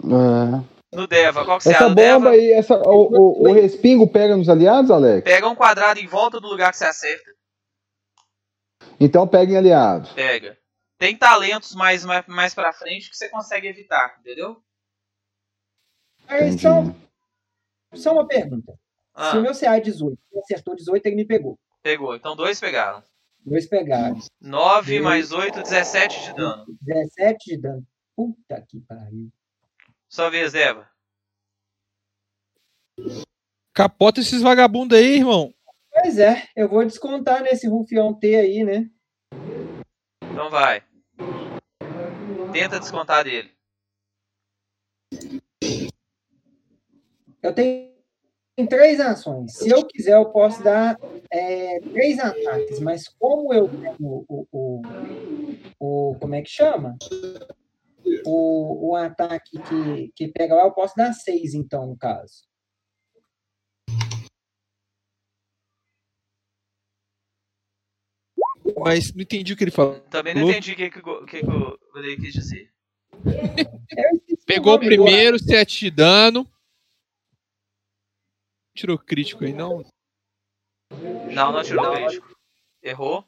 É. 0.00 0.94
No 0.94 1.06
Deva, 1.06 1.44
qual 1.44 1.58
que 1.58 1.64
você 1.64 1.70
é? 1.70 1.72
Essa 1.72 1.88
No 1.88 1.94
Deva, 1.94 2.18
bomba 2.18 2.30
aí, 2.30 2.52
essa, 2.52 2.78
o, 2.78 3.42
o, 3.44 3.48
o 3.48 3.52
respingo 3.52 4.10
pega 4.10 4.36
nos 4.36 4.48
aliados, 4.48 4.90
Alex? 4.90 5.24
pega 5.24 5.48
um 5.48 5.54
quadrado 5.54 6.00
em 6.00 6.06
volta 6.06 6.40
do 6.40 6.48
lugar 6.48 6.70
que 6.70 6.78
você 6.78 6.86
acerta. 6.86 7.30
Então 9.00 9.26
pega 9.26 9.52
em 9.52 9.56
aliados. 9.56 10.12
Pega. 10.12 10.58
Tem 10.98 11.16
talentos 11.16 11.74
mais, 11.74 12.04
mais, 12.04 12.26
mais 12.26 12.54
pra 12.54 12.72
frente 12.72 13.10
que 13.10 13.16
você 13.16 13.28
consegue 13.28 13.68
evitar, 13.68 14.16
entendeu? 14.20 14.60
Aí, 16.26 16.58
só, 16.58 16.82
só 17.94 18.12
uma 18.12 18.26
pergunta. 18.26 18.74
Ah. 19.14 19.30
Se 19.30 19.38
o 19.38 19.42
meu 19.42 19.54
CA 19.54 19.76
é 19.76 19.80
18, 19.80 20.18
ele 20.32 20.40
acertou 20.40 20.74
18, 20.74 21.06
ele 21.06 21.16
me 21.16 21.24
pegou. 21.24 21.58
Pegou. 21.88 22.14
Então 22.14 22.36
dois 22.36 22.60
pegaram. 22.60 23.02
Dois 23.42 23.66
pegaram. 23.66 24.18
9 24.42 24.92
Meu. 24.96 25.04
mais 25.04 25.32
8, 25.32 25.62
17 25.62 26.20
de 26.22 26.34
dano. 26.34 26.66
17 26.82 27.44
de 27.46 27.56
dano. 27.56 27.86
Puta 28.14 28.60
que 28.68 28.78
pariu. 28.80 29.32
Sua 30.06 30.28
vez, 30.28 30.52
Deva. 30.52 30.86
Capota 33.72 34.20
esses 34.20 34.42
vagabundos 34.42 34.98
aí, 34.98 35.16
irmão. 35.16 35.54
Pois 35.90 36.18
é, 36.18 36.46
eu 36.54 36.68
vou 36.68 36.84
descontar 36.84 37.42
nesse 37.42 37.66
rufião 37.66 38.12
T 38.12 38.36
aí, 38.36 38.64
né? 38.64 38.90
Então 40.30 40.50
vai. 40.50 40.84
Tenta 42.52 42.78
descontar 42.78 43.24
dele. 43.24 43.50
Eu 47.42 47.54
tenho 47.54 47.97
três 48.66 48.98
ações. 49.00 49.52
Se 49.54 49.68
eu 49.70 49.84
quiser, 49.86 50.14
eu 50.16 50.26
posso 50.30 50.62
dar 50.62 50.96
é, 51.30 51.80
três 51.80 52.18
ataques, 52.18 52.80
mas 52.80 53.08
como 53.18 53.52
eu 53.54 53.68
tenho 53.68 54.24
o, 54.28 54.46
o, 54.52 54.82
o- 55.80 56.14
como 56.20 56.34
é 56.34 56.42
que 56.42 56.50
chama? 56.50 56.96
O, 58.26 58.90
o 58.90 58.96
ataque 58.96 59.60
que, 59.62 60.12
que 60.14 60.28
pega 60.28 60.54
lá, 60.54 60.64
eu 60.64 60.72
posso 60.72 60.94
dar 60.96 61.12
seis, 61.12 61.54
então, 61.54 61.86
no 61.86 61.96
caso. 61.96 62.46
Mas 68.78 69.12
não 69.14 69.22
entendi 69.22 69.52
o 69.52 69.56
que 69.56 69.64
ele 69.64 69.70
falou. 69.70 69.98
Também 70.10 70.34
não 70.34 70.50
entendi 70.50 70.72
o 70.72 70.76
que, 70.76 70.90
que, 70.90 70.98
o- 70.98 71.24
que, 71.24 71.40
que 71.40 71.46
o 71.46 71.78
Rodrigo 71.94 72.22
quis 72.22 72.32
dizer. 72.34 72.70
Pegou 74.46 74.74
o 74.74 74.78
primeiro, 74.78 75.38
7 75.38 75.80
de 75.80 75.90
dano. 75.90 76.46
Tirou 78.78 78.96
crítico 78.96 79.44
aí, 79.44 79.52
não? 79.52 79.84
Não, 81.34 81.50
não 81.50 81.64
tirou 81.64 81.92
crítico. 81.92 82.28
Errou. 82.80 83.24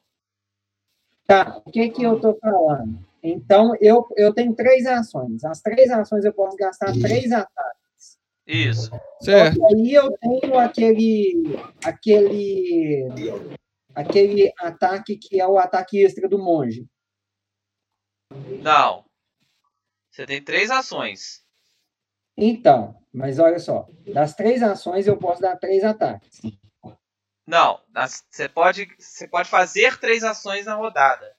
Tá, 1.26 1.60
o 1.66 1.72
que 1.72 1.90
que 1.90 2.04
eu 2.04 2.20
tô 2.20 2.36
falando? 2.36 3.04
Então, 3.20 3.74
eu, 3.80 4.06
eu 4.16 4.32
tenho 4.32 4.54
três 4.54 4.86
ações. 4.86 5.42
As 5.44 5.60
três 5.60 5.90
ações 5.90 6.24
eu 6.24 6.32
posso 6.32 6.56
gastar 6.56 6.92
três 6.92 7.32
ataques. 7.32 8.20
Isso. 8.46 8.92
Certo. 9.20 9.56
Que 9.56 9.74
aí 9.74 9.92
eu 9.92 10.16
tenho 10.18 10.56
aquele, 10.56 11.42
aquele, 11.84 13.08
aquele 13.92 14.52
ataque 14.56 15.16
que 15.16 15.40
é 15.40 15.46
o 15.48 15.58
ataque 15.58 16.04
extra 16.04 16.28
do 16.28 16.38
monge. 16.38 16.86
Não. 18.62 19.04
Você 20.12 20.24
tem 20.26 20.40
três 20.40 20.70
ações. 20.70 21.44
Então, 22.42 22.96
mas 23.12 23.38
olha 23.38 23.58
só, 23.58 23.86
das 24.14 24.34
três 24.34 24.62
ações 24.62 25.06
eu 25.06 25.16
posso 25.18 25.42
dar 25.42 25.56
três 25.56 25.84
ataques. 25.84 26.40
Não. 27.46 27.78
Você 28.30 28.48
pode, 28.48 28.88
você 28.98 29.28
pode 29.28 29.48
fazer 29.48 29.98
três 29.98 30.24
ações 30.24 30.64
na 30.64 30.74
rodada. 30.74 31.34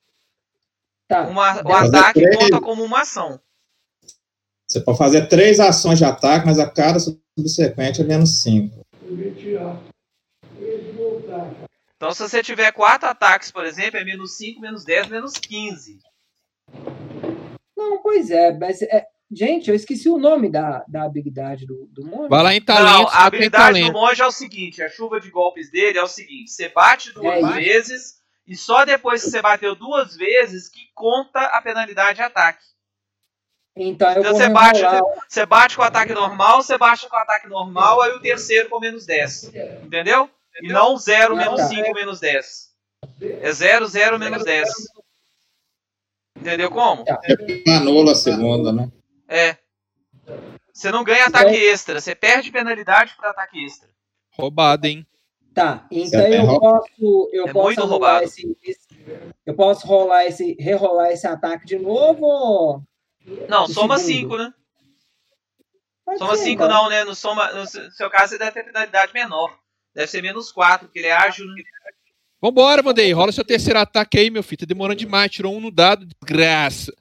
Tá. 1.08 1.24
Uma, 1.24 1.62
o 1.64 1.74
ataque 1.74 2.22
três. 2.22 2.36
conta 2.36 2.62
como 2.62 2.84
uma 2.84 3.02
ação. 3.02 3.40
Você 4.68 4.80
pode 4.80 4.98
fazer 4.98 5.28
três 5.28 5.60
ações 5.60 5.98
de 5.98 6.06
ataque, 6.06 6.46
mas 6.46 6.60
a 6.60 6.70
cada 6.70 7.00
subsequente 7.00 8.02
é 8.02 8.06
menos 8.06 8.44
cinco. 8.44 8.86
Então, 11.98 12.14
se 12.14 12.22
você 12.28 12.42
tiver 12.42 12.72
quatro 12.72 13.10
ataques, 13.10 13.52
por 13.52 13.66
exemplo, 13.66 14.00
é 14.00 14.04
menos 14.04 14.36
5, 14.36 14.60
menos 14.60 14.84
10, 14.84 15.08
menos 15.08 15.34
15. 15.34 16.00
Não, 17.78 18.02
pois 18.02 18.32
é, 18.32 18.52
mas 18.58 18.82
é, 18.82 19.08
gente, 19.32 19.70
eu 19.70 19.76
esqueci 19.76 20.10
o 20.10 20.18
nome 20.18 20.50
da, 20.50 20.84
da 20.88 21.04
habilidade 21.04 21.66
do, 21.66 21.88
do 21.92 22.06
monge. 22.06 22.30
Vai 22.30 22.44
lá 22.44 22.54
em 22.54 22.60
Não, 22.60 22.66
talentos, 22.66 23.14
a 23.14 23.26
habilidade 23.26 23.80
do 23.80 23.86
talento. 23.86 23.94
monge 23.94 24.22
é 24.22 24.26
o 24.26 24.32
seguinte: 24.32 24.82
a 24.84 24.90
chuva 24.90 25.20
de 25.20 25.30
golpes 25.30 25.72
dele 25.72 25.98
é 25.98 26.04
o 26.04 26.08
seguinte: 26.08 26.52
você 26.52 26.70
bate 26.70 27.12
duas 27.14 27.44
É 27.44 27.54
vezes 27.54 28.22
e 28.48 28.56
só 28.56 28.84
depois 28.86 29.24
que 29.24 29.30
você 29.30 29.42
bateu 29.42 29.76
duas 29.76 30.16
vezes 30.16 30.68
que 30.70 30.82
conta 30.94 31.40
a 31.40 31.62
penalidade 31.62 32.16
de 32.18 32.22
ataque. 32.24 32.64
Então 33.76 34.10
eu 34.12 34.20
Então 34.20 34.32
vou 34.34 34.42
você 34.42 34.50
bate, 34.50 34.82
você 35.30 35.46
bate 35.46 35.76
com 35.78 35.82
o 35.82 35.86
ataque 35.86 36.14
normal, 36.14 36.62
você 36.62 36.78
baixa 36.78 37.08
com 37.08 37.16
o 37.16 37.20
ataque 37.20 37.48
normal, 37.48 38.02
aí 38.02 38.12
o 38.12 38.20
terceiro 38.20 38.68
com 38.70 38.80
menos 38.80 39.06
10. 39.06 39.52
Entendeu? 39.84 40.30
E 40.62 40.68
não 40.68 40.98
0, 40.98 41.30
Não, 41.36 41.42
menos 41.42 41.62
tá. 41.62 41.68
5, 41.70 41.94
menos 41.94 42.20
10. 42.20 42.72
É 43.22 43.52
0, 43.52 43.88
0, 43.88 44.20
menos 44.20 44.44
10. 44.44 44.70
Entendeu 46.38 46.70
como? 46.70 47.06
Anula 47.68 48.12
a 48.12 48.16
segunda, 48.16 48.74
né? 48.74 48.92
É. 49.34 49.58
Você 50.74 50.92
não 50.92 51.04
ganha 51.04 51.26
ataque 51.28 51.56
extra, 51.56 52.00
você 52.02 52.14
perde 52.14 52.52
penalidade 52.52 53.14
por 53.16 53.26
ataque 53.26 53.64
extra. 53.66 53.88
Roubado, 54.32 54.88
hein? 54.88 55.06
Tá, 55.54 55.86
então 55.92 56.06
Você 56.22 56.30
tem 56.30 56.46
eu 56.46 56.60
posso, 56.60 57.30
eu 57.34 57.48
É 57.48 57.52
posso 57.54 57.66
muito 57.66 57.82
rolar 57.82 57.90
roubado. 57.92 58.24
esse, 58.26 58.58
esse- 58.64 58.88
eu 59.46 59.54
posso 59.54 59.86
rolar 59.88 60.26
esse, 60.26 60.56
rerolar 60.60 61.12
esse 61.12 61.28
ataque 61.28 61.66
de 61.66 61.78
novo? 61.78 62.26
ou- 62.26 62.84
Não, 63.50 63.64
O 63.66 63.68
soma 63.68 63.98
segundo. 63.98 64.36
5, 64.36 64.38
né? 64.38 64.54
Pode 66.06 66.20
Soma 66.20 66.36
ser, 66.36 66.44
5 66.44 66.64
então. 66.64 66.70
não, 66.84 66.90
né? 66.90 67.04
No, 67.04 67.14
soma, 67.16 67.52
no 67.54 67.66
seu 67.68 68.10
caso 68.10 68.30
você 68.32 68.38
deve 68.38 68.52
ter 68.52 68.64
penalidade 68.64 69.14
menor. 69.14 69.58
Deve 69.94 70.08
ser 70.08 70.22
menos 70.22 70.52
4, 70.52 70.88
porque 70.88 71.00
ele 71.00 71.08
é 71.08 71.14
ágil. 71.14 71.46
né? 71.46 71.64
Vambora, 72.42 72.82
Vandei. 72.82 73.12
Rola 73.14 73.32
seu 73.32 73.44
terceiro 73.46 73.78
ataque 73.80 74.18
aí, 74.18 74.30
meu 74.32 74.42
filho. 74.42 74.60
Tá 74.60 74.66
demorando 74.66 74.98
demais. 75.00 75.30
Tirou 75.32 75.54
um 75.56 75.60
no 75.60 75.70
dado. 75.70 76.06
Desgraça. 76.06 76.92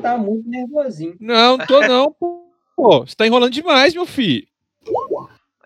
Tá 0.00 0.16
muito 0.16 0.48
nervosinho. 0.48 1.16
Não, 1.20 1.56
não 1.58 1.66
tô 1.66 1.80
não, 1.80 2.12
pô. 2.12 2.44
Você 3.06 3.14
tá 3.14 3.26
enrolando 3.26 3.52
demais, 3.52 3.94
meu 3.94 4.06
filho. 4.06 4.46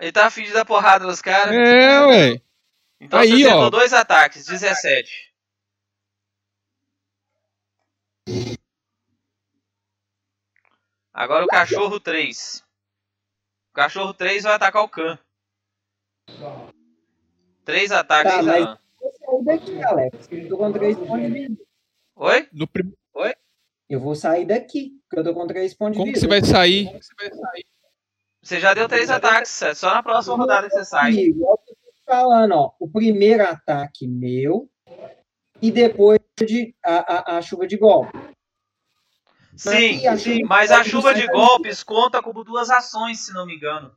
Ele 0.01 0.12
tá 0.12 0.27
afim 0.27 0.43
de 0.45 0.53
dar 0.53 0.65
porrada 0.65 1.07
nos 1.07 1.20
caras. 1.20 1.55
É, 1.55 2.07
ué. 2.07 2.43
Então 3.01 3.19
Aí, 3.19 3.28
você 3.28 3.35
acertou 3.45 3.62
ó. 3.66 3.70
dois 3.70 3.93
ataques, 3.93 4.45
17. 4.47 5.31
Agora 11.12 11.45
o 11.45 11.49
cachorro 11.49 11.98
3. 12.01 12.64
O 13.71 13.74
cachorro 13.74 14.14
3 14.14 14.43
vai 14.45 14.55
atacar 14.55 14.82
o 14.82 14.89
Khan. 14.89 15.19
Três 17.64 17.93
ataques 17.93 18.32
Tá, 18.32 18.43
mas 18.43 18.64
Khan. 18.64 18.79
eu 19.01 19.01
vou 19.01 19.13
sair 19.13 19.45
daqui, 19.59 19.85
Alex. 19.85 20.29
Eu 20.30 20.48
tô 20.48 20.56
com 20.56 20.72
três 20.72 20.97
pontos 20.97 21.21
de 21.21 21.29
vida. 21.30 21.63
Oi? 22.16 22.48
No 22.53 22.66
prim... 22.66 22.93
Eu 23.90 23.98
vou 23.98 24.14
sair 24.14 24.44
daqui, 24.46 24.93
porque 25.09 25.19
eu 25.19 25.24
tô 25.24 25.35
com 25.38 25.46
três 25.48 25.74
pontos 25.74 25.98
Como 25.98 26.06
de 26.06 26.12
que 26.12 26.20
vida. 26.20 26.40
você 26.40 26.40
vai 26.40 26.48
sair? 26.48 27.01
Você 28.40 28.60
já 28.60 28.72
deu 28.72 28.88
três 28.88 29.10
ataques, 29.10 29.60
é 29.62 29.74
só 29.74 29.93
na 29.93 30.01
próxima 30.02 30.36
rodada 30.36 30.69
que 30.69 30.74
você 30.74 30.85
sai. 30.85 31.10
Amigo, 31.10 31.43
é 31.43 31.56
que 31.64 31.72
eu 31.72 31.77
tô 31.77 31.93
falando, 32.06 32.52
ó. 32.52 32.72
O 32.78 32.88
primeiro 32.88 33.43
ataque 33.44 34.06
meu 34.06 34.70
e 35.60 35.72
depois 35.72 36.20
de, 36.46 36.72
a, 36.85 37.35
a, 37.35 37.38
a 37.38 37.43
chuva 37.43 37.66
de 37.66 37.77
golpe. 37.77 38.16
Sim, 39.56 39.96
Mas, 40.04 40.06
a 40.06 40.16
chuva 40.16 40.46
mas 40.46 40.70
a 40.70 40.85
chuva 40.85 41.12
não 41.12 41.20
de 41.20 41.27
golpes 41.27 41.82
conta 41.82 42.22
como 42.22 42.44
duas 42.44 42.70
ações, 42.70 43.27
se 43.27 43.32
não 43.35 43.44
me 43.44 43.56
engano. 43.56 43.93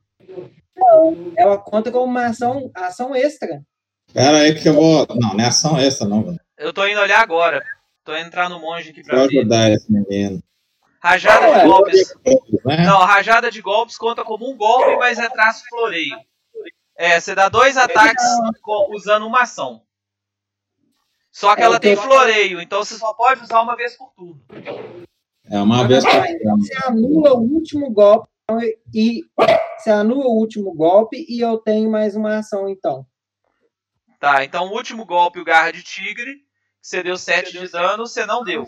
Ela 1.36 1.56
conta 1.56 1.92
como 1.92 2.04
uma 2.04 2.26
ação, 2.26 2.70
ação 2.74 3.14
extra. 3.14 3.62
Pera 4.12 4.38
aí 4.38 4.54
que 4.60 4.68
eu 4.68 4.74
vou. 4.74 5.06
Não, 5.10 5.34
não 5.34 5.40
é 5.44 5.46
ação 5.46 5.78
essa, 5.78 6.04
não, 6.06 6.22
velho. 6.24 6.40
Eu 6.58 6.72
tô 6.72 6.86
indo 6.86 7.00
olhar 7.00 7.20
agora. 7.20 7.64
Tô 8.04 8.14
entrar 8.14 8.50
no 8.50 8.60
monge 8.60 8.90
aqui 8.90 9.02
pra 9.02 9.18
Vou 9.18 9.28
ver. 9.28 9.38
ajudar 9.40 9.70
esse 9.70 9.90
menino. 9.90 10.42
Rajada 11.02 11.46
de 11.46 11.52
Ué, 11.52 11.64
golpes. 11.64 12.14
Né? 12.64 12.86
Não, 12.86 12.98
rajada 12.98 13.50
de 13.50 13.60
golpes 13.60 13.96
conta 13.96 14.22
como 14.22 14.50
um 14.50 14.56
golpe, 14.56 14.96
mas 14.96 15.18
é 15.18 15.28
traço 15.28 15.64
floreio. 15.68 16.16
É, 16.96 17.18
você 17.18 17.34
dá 17.34 17.48
dois 17.48 17.76
ataques 17.76 18.24
usando 18.90 19.26
uma 19.26 19.42
ação. 19.42 19.82
Só 21.30 21.54
que 21.56 21.62
É, 21.62 21.64
ela 21.64 21.80
tem 21.80 21.96
floreio, 21.96 22.60
então 22.60 22.84
você 22.84 22.94
só 22.96 23.12
pode 23.12 23.42
usar 23.42 23.60
uma 23.60 23.74
vez 23.74 23.96
por 23.96 24.12
turno. 24.14 24.40
É 25.50 25.58
uma 25.58 25.86
vez 25.86 26.04
por 26.04 26.14
Então 26.14 26.56
você 26.58 26.74
anula 26.86 27.34
o 27.34 27.42
último 27.42 27.90
golpe 27.90 28.28
e 28.94 29.22
você 29.76 29.90
anula 29.90 30.26
o 30.26 30.38
último 30.38 30.72
golpe 30.74 31.26
e 31.28 31.40
eu 31.40 31.58
tenho 31.58 31.90
mais 31.90 32.14
uma 32.14 32.38
ação 32.38 32.68
então. 32.68 33.04
Tá, 34.20 34.44
então 34.44 34.66
o 34.68 34.72
último 34.72 35.04
golpe, 35.04 35.40
o 35.40 35.44
garra 35.44 35.72
de 35.72 35.82
tigre, 35.82 36.36
você 36.84 37.02
deu 37.02 37.16
7 37.16 37.52
de 37.58 37.66
dano, 37.70 38.06
você 38.06 38.26
não 38.26 38.44
deu. 38.44 38.66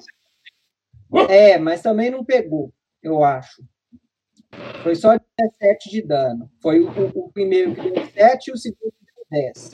É, 1.29 1.59
mas 1.59 1.83
também 1.83 2.11
não 2.11 2.25
pegou, 2.25 2.73
eu 3.03 3.23
acho. 3.23 3.63
Foi 4.83 4.95
só 4.95 5.11
17 5.39 5.91
de 5.91 6.01
dano. 6.03 6.51
Foi 6.63 6.81
o, 6.81 6.89
o- 6.89 7.27
o 7.27 7.33
primeiro 7.33 7.75
que 7.75 7.91
deu 7.91 8.07
7 8.11 8.49
e 8.49 8.53
o 8.53 8.57
segundo 8.57 8.91
que 8.93 9.15
deu 9.15 9.27
10. 9.31 9.71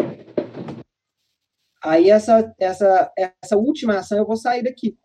Aí 1.84 2.10
essa, 2.10 2.52
essa, 2.58 3.12
essa 3.16 3.56
última 3.56 3.98
ação 3.98 4.18
eu 4.18 4.26
vou 4.26 4.36
sair 4.36 4.64
daqui. 4.64 4.98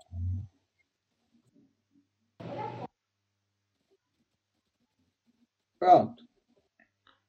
Pronto. 5.80 6.24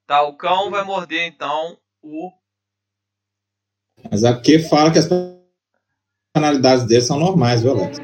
Tá, 0.07 0.23
o 0.23 0.39
cão 0.39 0.71
vai 0.71 0.85
morder 0.85 1.27
então 1.27 1.79
o. 2.03 2.33
Mas 4.11 4.25
aqui 4.25 4.59
fala 4.59 4.91
que 4.91 4.99
as 4.99 5.07
penalidades 6.39 6.85
dele 6.87 7.01
são 7.03 7.19
normais, 7.19 7.63
viu, 7.63 7.73
Alex? 7.73 7.99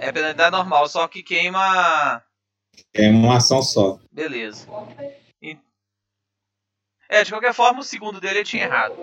É 0.00 0.12
penalidade 0.12 0.56
normal, 0.56 0.88
só 0.88 1.08
que 1.08 1.22
queima. 1.22 2.22
É 2.92 3.08
uma 3.10 3.36
ação 3.36 3.62
só. 3.62 3.98
Beleza. 4.12 4.66
E- 5.42 5.58
É, 7.08 7.22
de 7.24 7.30
qualquer 7.30 7.52
forma, 7.52 7.80
o 7.80 7.84
segundo 7.84 8.20
dele 8.20 8.40
eu 8.40 8.44
tinha 8.44 8.64
errado. 8.64 8.94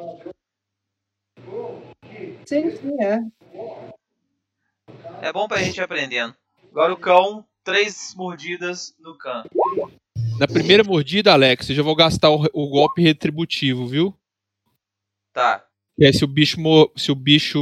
Sim, 2.45 2.71
sim, 2.77 3.01
é. 3.01 3.19
É 5.21 5.31
bom 5.33 5.47
pra 5.47 5.61
gente 5.61 5.77
ir 5.77 5.81
aprendendo. 5.83 6.35
Agora 6.71 6.93
o 6.93 6.97
cão, 6.97 7.45
três 7.63 8.13
mordidas 8.15 8.95
no 8.99 9.17
cão. 9.17 9.43
Na 10.39 10.47
primeira 10.47 10.83
mordida, 10.83 11.31
Alex, 11.33 11.69
eu 11.69 11.75
já 11.75 11.83
vou 11.83 11.95
gastar 11.95 12.29
o, 12.31 12.43
o 12.53 12.69
golpe 12.69 13.01
retributivo, 13.01 13.85
viu? 13.85 14.15
Tá. 15.33 15.65
Que 16.01 16.07
é 16.07 16.11
se 16.11 16.23
o 16.23 16.27
bicho, 16.27 16.57
se 16.97 17.11
o 17.11 17.15
bicho 17.15 17.59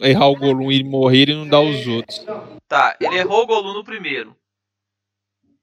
errar 0.00 0.28
o 0.28 0.36
Golum 0.36 0.70
e 0.70 0.84
morrer, 0.84 1.22
ele 1.22 1.34
não 1.34 1.48
dá 1.48 1.58
os 1.60 1.84
outros. 1.88 2.24
Tá, 2.68 2.96
ele 3.00 3.16
errou 3.18 3.42
o 3.42 3.46
Golum 3.48 3.74
no 3.74 3.82
primeiro. 3.82 4.36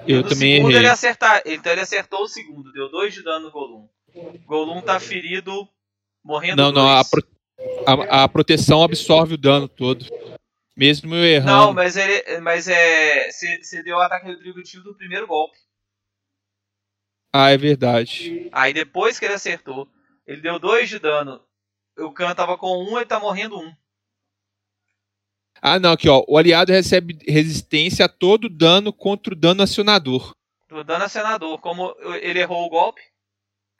Eu 0.06 0.18
no 0.18 0.24
também 0.24 0.56
segundo 0.58 0.72
errei. 0.72 0.82
ele 0.82 0.90
acertar, 0.90 1.42
então 1.46 1.72
ele 1.72 1.80
acertou 1.80 2.22
o 2.24 2.28
segundo, 2.28 2.74
deu 2.74 2.90
dois 2.92 3.14
de 3.14 3.24
dano 3.24 3.46
no 3.46 3.52
Golum. 3.52 3.88
Golum 4.46 4.82
tá 4.82 5.00
ferido, 5.00 5.66
morrendo 6.22 6.62
Não, 6.62 6.74
não, 6.74 6.90
a, 6.90 6.96
dois. 6.96 7.10
pro- 7.10 7.28
a- 7.88 8.24
a 8.24 8.28
proteção 8.28 8.84
absorve 8.84 9.36
o 9.36 9.38
dano 9.38 9.70
todo. 9.70 10.06
Mesmo 10.76 11.16
eu 11.16 11.24
errando. 11.24 11.52
Não, 11.52 11.74
mas 11.74 11.96
ele. 11.96 12.42
Mas 12.42 12.68
é. 12.68 13.32
Você 13.32 13.82
deu 13.82 13.96
o 13.96 14.02
ataque 14.02 14.26
retributivo 14.28 14.84
do 14.84 14.94
primeiro 14.96 15.26
golpe. 15.26 15.58
Ah, 17.34 17.50
é 17.52 17.58
verdade. 17.58 18.50
Aí 18.52 18.74
depois 18.74 19.18
que 19.18 19.24
ele 19.24 19.36
acertou, 19.36 19.88
ele 20.28 20.42
deu 20.42 20.60
dois 20.60 20.90
de 20.90 21.00
dano. 21.00 21.42
O 22.00 22.12
Khan 22.12 22.34
tava 22.34 22.58
com 22.58 22.84
um, 22.84 22.98
ele 22.98 23.06
tá 23.06 23.20
morrendo 23.20 23.60
um. 23.60 23.74
Ah, 25.62 25.80
não, 25.80 25.92
aqui, 25.92 26.08
ó. 26.08 26.24
O 26.28 26.38
aliado 26.38 26.72
recebe 26.72 27.18
resistência 27.28 28.06
a 28.06 28.10
todo 28.10 28.50
dano 28.50 28.94
contra 28.94 29.34
o 29.34 29.38
dano 29.38 29.62
acionador. 29.62 30.34
O 30.72 30.84
dano 30.84 31.04
a 31.04 31.10
senador. 31.10 31.60
Como 31.60 31.94
ele 32.22 32.40
errou 32.40 32.66
o 32.66 32.70
golpe. 32.70 33.02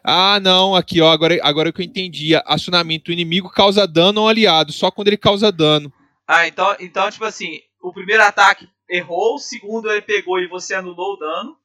Ah, 0.04 0.40
não, 0.40 0.76
aqui, 0.76 1.02
ó. 1.02 1.12
Agora, 1.12 1.38
agora 1.42 1.72
que 1.72 1.82
eu 1.82 1.86
entendi. 1.86 2.36
Acionamento: 2.46 3.12
inimigo 3.12 3.50
causa 3.50 3.88
dano 3.88 4.22
ao 4.22 4.28
aliado, 4.28 4.72
só 4.72 4.92
quando 4.92 5.08
ele 5.08 5.18
causa 5.18 5.52
dano. 5.52 5.92
Ah, 6.28 6.48
então, 6.48 6.76
então, 6.80 7.10
tipo 7.10 7.26
assim, 7.26 7.60
o 7.82 7.92
primeiro 7.92 8.24
ataque 8.24 8.68
errou, 8.90 9.36
o 9.36 9.40
segundo 9.40 9.90
ele 9.90 10.02
pegou 10.02 10.40
e 10.40 10.48
você 10.48 10.74
anulou 10.74 11.14
o 11.14 11.18
dano. 11.18 11.58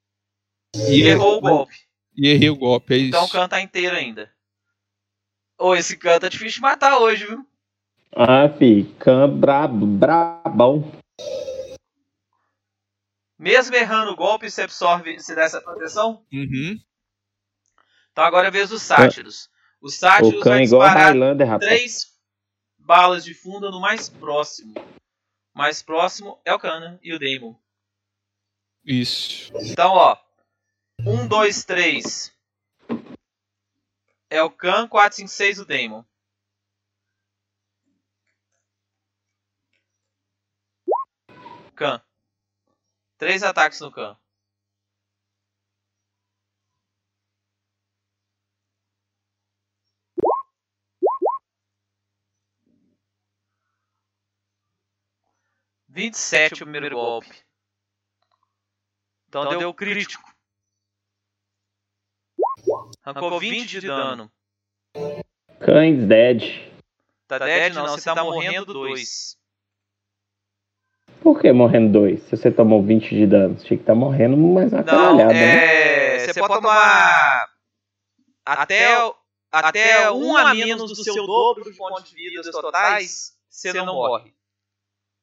E 0.77 1.01
ele 1.01 1.09
errou 1.11 1.39
o 1.39 1.41
golpe. 1.41 1.75
E 2.17 2.29
errei 2.29 2.51
o 2.51 2.57
golpe, 2.57 2.95
é 2.95 2.97
isso. 2.99 3.09
Então 3.09 3.25
o 3.25 3.29
Khan 3.29 3.49
tá 3.49 3.61
inteiro 3.61 3.97
ainda. 3.97 4.31
Ô, 5.59 5.75
esse 5.75 5.97
Khan 5.97 6.19
tá 6.19 6.29
difícil 6.29 6.57
de 6.57 6.61
matar 6.61 6.99
hoje, 6.99 7.27
viu? 7.27 7.47
Ah, 8.17 8.49
fi, 8.49 8.85
Khan 8.99 9.29
brabo, 9.29 9.87
brabão. 9.87 10.93
Mesmo 13.39 13.75
errando 13.75 14.13
o 14.13 14.17
golpe, 14.17 14.51
você 14.51 14.63
absorve, 14.63 15.19
você 15.19 15.35
dá 15.35 15.43
essa 15.43 15.61
proteção? 15.61 16.25
Uhum. 16.33 16.79
Então 18.13 18.25
agora 18.25 18.47
é 18.47 18.49
a 18.49 18.53
vez 18.53 18.71
dos 18.71 18.83
sátiros. 18.83 19.51
O 19.81 19.87
O 19.87 19.91
sátiros 19.91 20.43
Khan 20.43 20.51
vai 20.51 20.61
é 20.61 20.65
igual 20.65 20.83
disparar 20.83 21.59
três 21.59 22.07
balas 22.79 23.25
de 23.25 23.35
funda 23.35 23.71
no 23.71 23.81
mais 23.81 24.09
próximo. 24.09 24.75
O 25.55 25.59
mais 25.59 25.83
próximo 25.83 26.41
é 26.45 26.55
o 26.55 26.59
Khan 26.59 26.81
né? 26.81 26.99
e 27.03 27.13
o 27.13 27.19
Daemon. 27.19 27.55
Isso. 28.85 29.53
Então, 29.61 29.93
ó. 29.93 30.17
Um, 31.01 31.27
dois, 31.27 31.65
três. 31.65 32.33
É 34.35 34.43
o 34.43 34.51
Khan, 34.51 34.89
4, 34.89 35.15
5, 35.19 35.29
6 35.29 35.61
o 35.61 35.65
Daemon. 35.65 36.03
Khan. 41.77 42.03
Três 43.17 43.45
ataques 43.45 43.79
no 43.79 43.93
Khan. 43.93 44.19
27 55.89 56.55
o 56.55 56.67
primeiro 56.67 56.97
golpe. 56.97 57.45
Então 59.29 59.57
deu 59.57 59.73
crítico. 59.73 60.34
Arrancou 63.05 63.39
20 63.39 63.81
de 63.81 63.87
dano. 63.87 64.31
Cães 65.61 66.07
dead. 66.07 66.73
Tá 67.29 67.39
dead 67.39 67.75
não, 67.75 67.89
você 67.89 68.05
tá 68.05 68.25
morrendo 68.25 68.73
2. 68.73 69.37
Por 71.21 71.41
que 71.41 71.51
morrendo 71.53 71.91
dois? 71.91 72.23
Se 72.25 72.37
você 72.37 72.51
tomou 72.51 72.83
20 72.83 73.09
de 73.15 73.27
dano, 73.27 73.59
você 73.59 73.67
tinha 73.67 73.79
que 73.79 73.83
estar 73.83 73.95
morrendo 73.95 74.37
mais 74.37 74.73
uma 74.73 74.83
Não, 74.83 74.87
caralhada, 74.87 75.33
né? 75.33 76.17
é... 76.17 76.19
Você 76.19 76.39
pode 76.39 76.55
tomar 76.55 77.49
até, 78.45 79.13
até 79.51 80.11
um 80.11 80.37
a 80.37 80.55
menos 80.55 80.91
do 80.91 81.03
seu 81.03 81.27
dobro 81.27 81.65
de 81.65 81.77
pontos 81.77 82.11
de 82.11 82.15
vida 82.15 82.51
totais, 82.51 83.35
você 83.49 83.73
não 83.73 83.87
morre. 83.87 84.35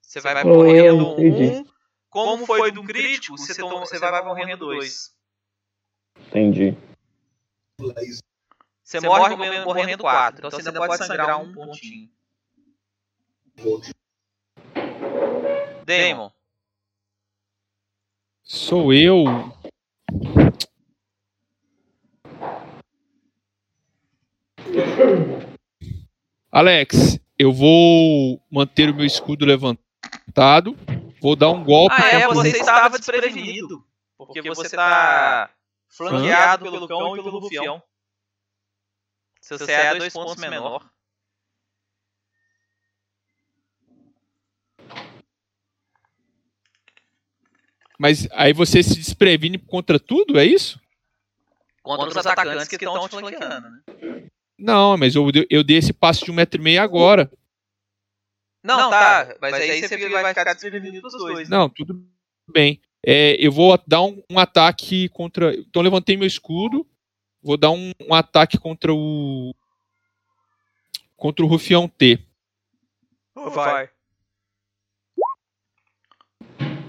Você 0.02 0.20
vai 0.20 0.44
Oh, 0.44 0.48
morrendo 0.48 1.08
um. 1.20 1.66
Como 2.10 2.46
foi 2.46 2.72
do 2.72 2.84
crítico, 2.84 3.38
você, 3.38 3.56
toma, 3.62 3.86
você 3.86 4.00
vai 4.00 4.24
morrendo 4.26 4.58
dois. 4.66 5.12
Entendi. 6.28 6.76
Você 8.84 9.00
morre 9.00 9.36
morrendo, 9.36 9.66
morrendo 9.66 10.04
quatro. 10.04 10.48
Então 10.48 10.60
você 10.60 10.68
ainda 10.68 10.80
pode 10.80 10.98
sangrar 11.06 11.42
um 11.42 11.54
pontinho. 11.54 12.10
Damon. 15.86 16.32
Sou 18.44 18.94
eu. 18.94 19.24
Alex, 26.52 27.18
eu 27.40 27.54
vou 27.54 28.42
manter 28.52 28.90
o 28.90 28.96
meu 28.96 29.06
escudo 29.06 29.46
levantado. 29.46 30.76
Vou 31.22 31.36
dar 31.36 31.50
um 31.50 31.64
golpe. 31.64 31.96
Ah, 31.98 32.10
é, 32.10 32.28
você 32.28 32.58
estava 32.58 32.98
desprevenido. 32.98 33.86
Porque 34.18 34.42
você 34.42 34.66
está 34.66 35.50
flanqueado 35.92 36.64
pelo 36.64 36.88
cão 36.88 37.16
e 37.18 37.24
pelo 37.24 37.40
rufião. 37.40 37.84
Seu 39.42 39.58
CA 39.58 39.72
é 39.96 40.00
dois 40.00 40.14
pontos 40.14 40.36
menor. 40.50 40.90
Mas 48.00 48.28
aí 48.32 48.52
você 48.54 48.82
se 48.82 48.96
desprevine 48.96 49.60
contra 49.60 50.00
tudo, 50.00 50.40
é 50.40 50.46
isso? 50.46 50.80
Contra 51.84 52.08
os 52.10 52.18
atacantes 52.18 52.68
que 52.68 52.76
estão 52.76 53.08
te 53.08 53.10
flanqueando, 53.10 53.70
né? 53.70 53.82
Não, 54.58 54.98
mas 54.98 55.16
eu, 55.16 55.32
dei- 55.32 55.48
eu 55.50 55.64
dei 55.64 55.78
esse 55.78 55.94
passo 55.94 56.24
de 56.26 56.32
um 56.32 56.34
metro 56.34 56.60
e 56.60 56.64
meio 56.64 56.82
agora. 56.82 57.32
Não, 58.64 58.90
tá. 58.90 59.36
Mas 59.42 59.54
aí 59.56 59.82
você 59.82 60.10
vai 60.10 60.34
ficar 60.34 60.54
desprevenido 60.54 61.02
dos 61.02 61.14
dois. 61.14 61.50
né? 61.50 61.58
Não, 61.58 61.70
tudo 61.70 62.08
bem. 62.48 62.80
É, 63.06 63.36
eu 63.40 63.52
vou 63.52 63.80
dar 63.88 64.02
um, 64.04 64.22
um 64.30 64.38
ataque 64.38 65.10
contra. 65.10 65.54
Então, 65.56 65.82
eu 65.82 65.84
levantei 65.84 66.16
meu 66.16 66.28
escudo. 66.28 66.88
Vou 67.42 67.58
dar 67.58 67.72
um, 67.72 67.92
um 68.08 68.14
ataque 68.14 68.58
contra 68.58 68.94
o. 68.94 69.54
Contra 71.16 71.46
o 71.46 71.48
Rufião 71.48 71.88
T. 71.88 72.20
Vai. 73.36 73.90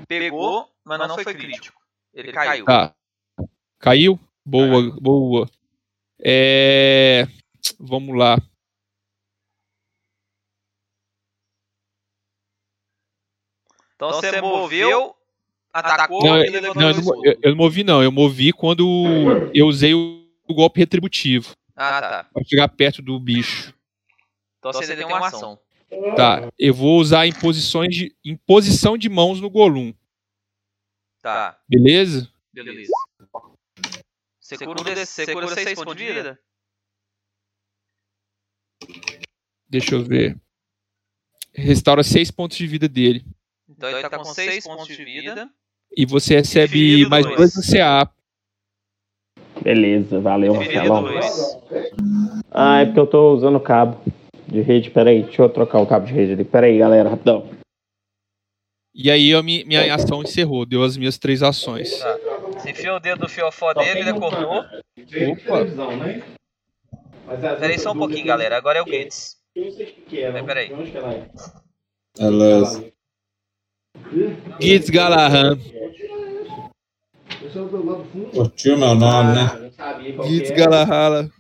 Pegou, 0.07 0.71
mas 0.85 0.99
não 0.99 1.19
foi 1.19 1.35
crítico. 1.35 1.81
Ele 2.13 2.33
caiu. 2.33 2.67
Tá. 2.67 2.95
Caiu? 3.79 4.21
Boa, 4.45 4.91
boa. 5.01 5.51
É. 6.19 7.27
Vamos 7.79 8.17
lá. 8.17 8.37
Então 13.95 14.21
você 14.21 14.41
moveu, 14.41 15.17
atacou 15.73 16.23
Não, 16.25 16.39
e 16.39 16.47
eu, 16.47 16.53
levantou 16.53 16.83
não, 16.83 16.91
eu, 16.91 16.97
não, 17.03 17.25
eu- 17.27 17.39
eu 17.43 17.51
não 17.51 17.57
movi, 17.57 17.85
não. 17.85 18.03
Eu 18.03 18.13
movi 18.13 18.53
quando 18.53 19.51
eu 19.55 19.67
usei 19.67 19.95
o, 19.95 20.27
o 20.49 20.55
golpe 20.55 20.81
retributivo. 20.81 21.55
Ah, 21.75 22.01
tá. 22.01 22.25
Pra 22.33 22.45
chegar 22.45 22.69
perto 22.69 23.01
do 23.01 23.19
bicho. 23.19 23.75
Então 24.59 24.73
você 24.73 24.93
ainda 24.93 24.97
tem 24.97 25.17
uma 25.17 25.27
ação. 25.27 25.59
Tá. 26.17 26.51
Eu 26.59 26.73
vou 26.75 26.99
usar 26.99 27.27
em, 27.27 27.33
posições 27.33 27.95
de, 27.95 28.17
em 28.25 28.37
posição 28.37 28.97
de 28.97 29.09
mãos 29.09 29.41
no 29.41 29.51
Golum. 29.51 29.93
Tá. 31.21 31.59
Beleza? 31.69 32.31
Beleza. 32.53 32.91
Você 34.41 34.59
cura, 34.59 34.83
você 35.07 35.33
cura 35.33 35.49
6 35.49 35.75
pontos 35.75 35.97
de 35.97 36.05
vida? 36.05 36.39
Deixa 39.69 39.95
eu 39.95 40.03
ver. 40.05 40.39
Restaura 41.55 42.03
6 42.03 42.31
pontos 42.31 42.57
de 42.57 42.67
vida 42.67 42.89
dele. 42.89 43.25
Então 43.69 43.89
ele 43.89 44.03
tá 44.09 44.19
com 44.19 44.25
6 44.25 44.65
pontos 44.65 44.87
de 44.87 45.05
vida. 45.05 45.51
E 45.97 46.07
você 46.07 46.37
recebe 46.37 46.73
Ferido 46.73 47.11
mais 47.11 47.25
dois. 47.25 47.55
2 47.55 47.57
no 47.57 47.63
CA. 47.63 48.11
Beleza, 49.63 50.21
valeu, 50.21 50.55
Marcelão. 50.55 51.03
2. 51.03 51.61
Ah, 52.51 52.81
é 52.81 52.87
porque 52.87 53.01
eu 53.01 53.07
tô 53.07 53.35
usando 53.35 53.57
o 53.57 53.61
cabo 53.61 54.01
de 54.49 54.61
rede. 54.61 54.91
Peraí, 54.91 55.23
deixa 55.23 55.43
eu 55.43 55.49
trocar 55.49 55.81
o 55.81 55.87
cabo 55.87 56.07
de 56.07 56.13
rede 56.13 56.33
ali. 56.33 56.45
Peraí, 56.45 56.79
galera, 56.79 57.11
rapidão. 57.11 57.49
E 58.95 59.11
aí 59.11 59.33
a 59.35 59.43
minha, 59.43 59.65
minha 59.65 59.95
ação 59.95 60.23
encerrou. 60.23 60.67
Deu 60.67 60.83
as 60.83 60.97
minhas 60.97 61.19
três 61.19 61.43
ações. 61.43 61.99
Tá. 61.99 62.19
Você 62.53 62.71
enfiou 62.71 62.97
o 62.97 63.01
dedo 63.01 63.21
do 63.21 63.29
fiofó 63.29 63.73
dele, 63.73 64.01
ele 64.01 64.11
acordou. 64.11 64.59
Opa. 64.59 65.67
Peraí 67.59 67.79
só 67.79 67.93
um 67.93 67.99
pouquinho, 67.99 68.27
galera. 68.27 68.57
Agora 68.57 68.79
é 68.79 68.83
o 68.83 68.85
Gates. 68.85 69.37
Peraí, 69.55 70.45
peraí. 70.45 70.73
Gitz 74.61 74.91
Galahan. 74.91 75.59
Curtiu 78.35 78.77
meu 78.77 78.95
nome, 78.95 79.35
né? 79.35 79.71
Gitz 80.29 80.51
Galahala. 80.51 81.31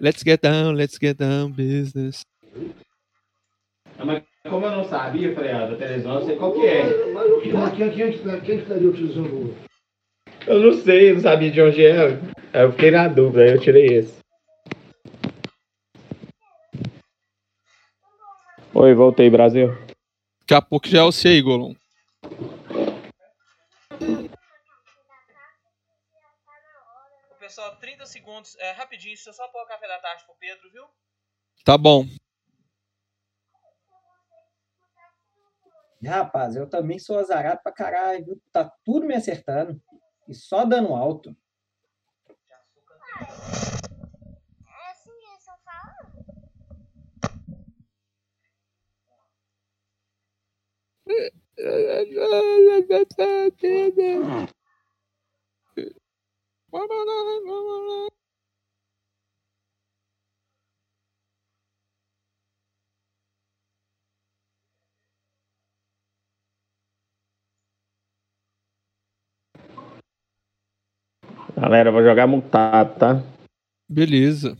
Let's 0.00 0.22
get 0.22 0.42
down, 0.42 0.74
let's 0.74 0.98
get 0.98 1.16
down 1.16 1.50
business. 1.50 2.22
Mas 3.98 4.22
como 4.48 4.66
eu 4.66 4.70
não 4.70 4.84
sabia, 4.84 5.28
eu 5.28 5.34
falei, 5.34 5.52
ah, 5.52 5.66
da 5.66 5.76
televisão 5.76 6.20
eu 6.20 6.26
sei 6.26 6.36
qual 6.36 6.52
que 6.52 6.66
é. 6.66 7.12
Mas 7.12 7.74
quem, 7.74 7.90
quem, 7.90 8.12
quem, 8.12 8.40
quem 8.40 8.58
estaria 8.58 8.88
utilizando 8.88 9.54
Eu 10.46 10.60
não 10.60 10.72
sei, 10.74 11.10
eu 11.10 11.14
não 11.14 11.22
sabia 11.22 11.50
de 11.50 11.62
onde 11.62 11.84
era. 11.84 12.20
Aí 12.52 12.62
eu 12.62 12.72
fiquei 12.72 12.90
na 12.90 13.08
dúvida, 13.08 13.44
aí 13.44 13.50
eu 13.52 13.60
tirei 13.60 13.86
esse. 13.86 14.23
Oi, 18.76 18.92
voltei, 18.92 19.30
Brasil. 19.30 19.68
Daqui 20.40 20.54
a 20.54 20.60
pouco 20.60 20.88
já 20.88 20.98
é 20.98 21.02
o 21.02 21.44
Golum. 21.44 21.76
Ô, 27.30 27.34
pessoal, 27.38 27.76
30 27.76 28.04
segundos. 28.04 28.56
É, 28.58 28.72
rapidinho, 28.72 29.14
deixa 29.14 29.30
eu 29.30 29.32
só 29.32 29.46
pôr 29.46 29.62
o 29.62 29.66
café 29.66 29.86
da 29.86 30.00
tarde 30.00 30.24
pro 30.24 30.34
Pedro, 30.40 30.68
viu? 30.72 30.84
Tá 31.64 31.78
bom. 31.78 32.04
Rapaz, 36.04 36.56
eu 36.56 36.68
também 36.68 36.98
sou 36.98 37.20
azarado 37.20 37.60
pra 37.62 37.70
caralho, 37.70 38.24
viu? 38.24 38.42
Tá 38.52 38.68
tudo 38.84 39.06
me 39.06 39.14
acertando. 39.14 39.80
E 40.28 40.34
só 40.34 40.64
dando 40.64 40.96
alto. 40.96 41.34
Galera, 71.56 71.92
vou 71.92 72.02
jogar 72.02 72.26
mutado, 72.26 72.98
tá? 72.98 73.22
Beleza. 73.88 74.56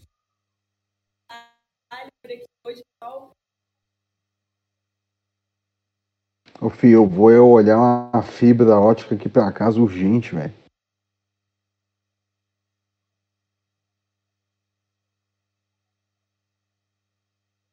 Ô, 6.60 6.70
filho, 6.70 6.94
eu 6.94 7.06
vou 7.06 7.30
eu 7.30 7.48
olhar 7.48 7.76
uma 7.76 8.22
fibra 8.22 8.78
ótica 8.78 9.14
aqui 9.14 9.28
pra 9.28 9.52
casa 9.52 9.80
urgente, 9.80 10.34
velho. 10.34 10.52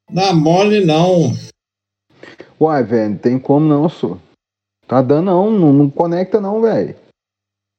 Dá 0.09 0.33
mole 0.33 0.83
não. 0.83 1.31
Uai, 2.59 2.83
velho, 2.83 3.11
não 3.11 3.17
tem 3.17 3.39
como 3.39 3.65
não, 3.65 3.87
só. 3.87 4.17
Tá 4.87 5.01
dando 5.01 5.27
não, 5.27 5.49
não, 5.49 5.71
não 5.71 5.89
conecta 5.89 6.41
não, 6.41 6.61
velho. 6.61 6.95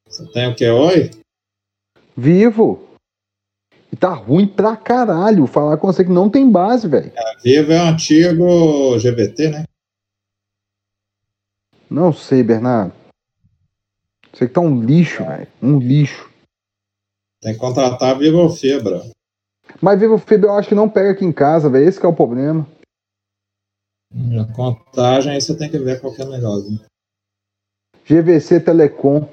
Você 0.07 0.25
tem 0.31 0.51
o 0.51 0.55
que, 0.55 0.67
oi? 0.67 1.11
Vivo. 2.17 2.97
E 3.91 3.95
tá 3.95 4.09
ruim 4.13 4.47
pra 4.47 4.75
caralho. 4.75 5.45
Falar 5.45 5.77
com 5.77 5.87
você 5.87 6.03
que 6.03 6.09
não 6.09 6.29
tem 6.29 6.49
base, 6.49 6.87
velho. 6.87 7.11
A 7.15 7.39
Vivo 7.43 7.71
é 7.71 7.83
o 7.83 7.87
antigo 7.87 8.97
GBT, 8.97 9.49
né? 9.49 9.65
Não 11.93 12.11
sei, 12.11 12.41
Bernardo. 12.41 12.91
Você 14.33 14.47
que 14.47 14.53
tá 14.55 14.59
um 14.61 14.83
lixo, 14.83 15.23
velho. 15.23 15.47
Um 15.61 15.77
lixo. 15.77 16.27
Tem 17.39 17.53
que 17.53 17.59
contratar 17.59 18.15
a 18.15 18.17
Vivo 18.17 18.49
Fibra. 18.49 19.03
Mas 19.79 19.99
Vivo 19.99 20.17
Fibra 20.17 20.49
eu 20.49 20.53
acho 20.55 20.69
que 20.69 20.73
não 20.73 20.89
pega 20.89 21.11
aqui 21.11 21.23
em 21.23 21.31
casa, 21.31 21.69
velho. 21.69 21.87
Esse 21.87 21.99
que 21.99 22.05
é 22.07 22.09
o 22.09 22.15
problema. 22.15 22.67
A 24.11 24.55
contagem 24.55 25.33
aí 25.33 25.39
você 25.39 25.55
tem 25.55 25.69
que 25.69 25.77
ver 25.77 26.01
qualquer 26.01 26.25
negócio. 26.25 26.71
né? 26.71 26.79
GVC 28.09 28.61
Telecom. 28.61 29.29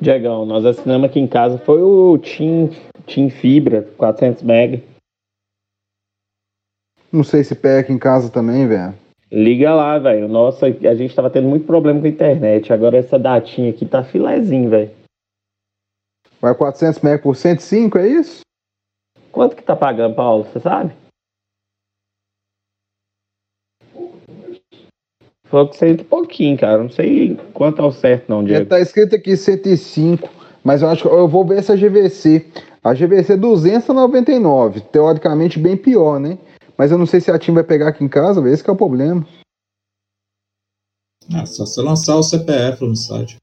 Diegão, 0.00 0.44
nós 0.44 0.64
assinamos 0.64 1.08
aqui 1.08 1.20
em 1.20 1.28
casa, 1.28 1.58
foi 1.58 1.80
o 1.80 2.18
Team, 2.18 2.70
Team 3.06 3.30
Fibra, 3.30 3.82
400 3.96 4.42
MB. 4.42 4.91
Não 7.12 7.22
sei 7.22 7.44
se 7.44 7.54
pega 7.54 7.80
aqui 7.80 7.92
em 7.92 7.98
casa 7.98 8.30
também, 8.30 8.66
velho. 8.66 8.94
Liga 9.30 9.74
lá, 9.74 9.98
velho. 9.98 10.28
Nossa, 10.28 10.66
a 10.66 10.94
gente 10.94 11.14
tava 11.14 11.30
tendo 11.30 11.48
muito 11.48 11.66
problema 11.66 12.00
com 12.00 12.06
a 12.06 12.10
internet. 12.10 12.72
Agora 12.72 12.96
essa 12.96 13.18
datinha 13.18 13.70
aqui 13.70 13.84
tá 13.86 14.02
filezinho, 14.02 14.70
velho. 14.70 14.90
Vai 16.40 16.54
400 16.54 17.00
MB 17.02 17.18
por 17.22 17.36
105, 17.36 17.98
é 17.98 18.08
isso? 18.08 18.40
Quanto 19.30 19.56
que 19.56 19.62
tá 19.62 19.76
pagando, 19.76 20.14
Paulo? 20.14 20.44
Você 20.44 20.60
sabe? 20.60 20.92
Foi 25.46 25.66
com 25.66 25.72
cento 25.74 26.00
e 26.00 26.04
pouquinho, 26.04 26.56
cara. 26.58 26.82
Não 26.82 26.90
sei 26.90 27.38
quanto 27.52 27.82
é 27.82 27.84
o 27.84 27.92
certo, 27.92 28.28
não, 28.28 28.40
É, 28.40 28.44
Diego. 28.44 28.66
tá 28.66 28.80
escrito 28.80 29.14
aqui 29.14 29.36
105, 29.36 30.28
mas 30.64 30.80
eu 30.82 30.88
acho 30.88 31.02
que 31.02 31.08
eu 31.08 31.28
vou 31.28 31.44
ver 31.44 31.58
essa 31.58 31.76
GVC. 31.76 32.46
A 32.82 32.94
GVC 32.94 33.36
299, 33.36 34.80
teoricamente 34.80 35.58
bem 35.58 35.76
pior, 35.76 36.18
né? 36.18 36.38
Mas 36.82 36.90
eu 36.90 36.98
não 36.98 37.06
sei 37.06 37.20
se 37.20 37.30
a 37.30 37.38
TIM 37.38 37.54
vai 37.54 37.62
pegar 37.62 37.86
aqui 37.86 38.02
em 38.02 38.08
casa. 38.08 38.40
Esse 38.50 38.68
é 38.68 38.72
o 38.72 38.76
problema. 38.76 39.24
Ah, 41.32 41.46
só 41.46 41.64
você 41.64 41.80
lançar 41.80 42.16
o 42.16 42.24
CPF 42.24 42.84
no 42.84 42.96
site. 42.96 43.36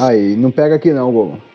Aí, 0.00 0.36
não 0.36 0.52
pega 0.52 0.74
aqui 0.76 0.92
não, 0.92 1.12
Gol. 1.12 1.51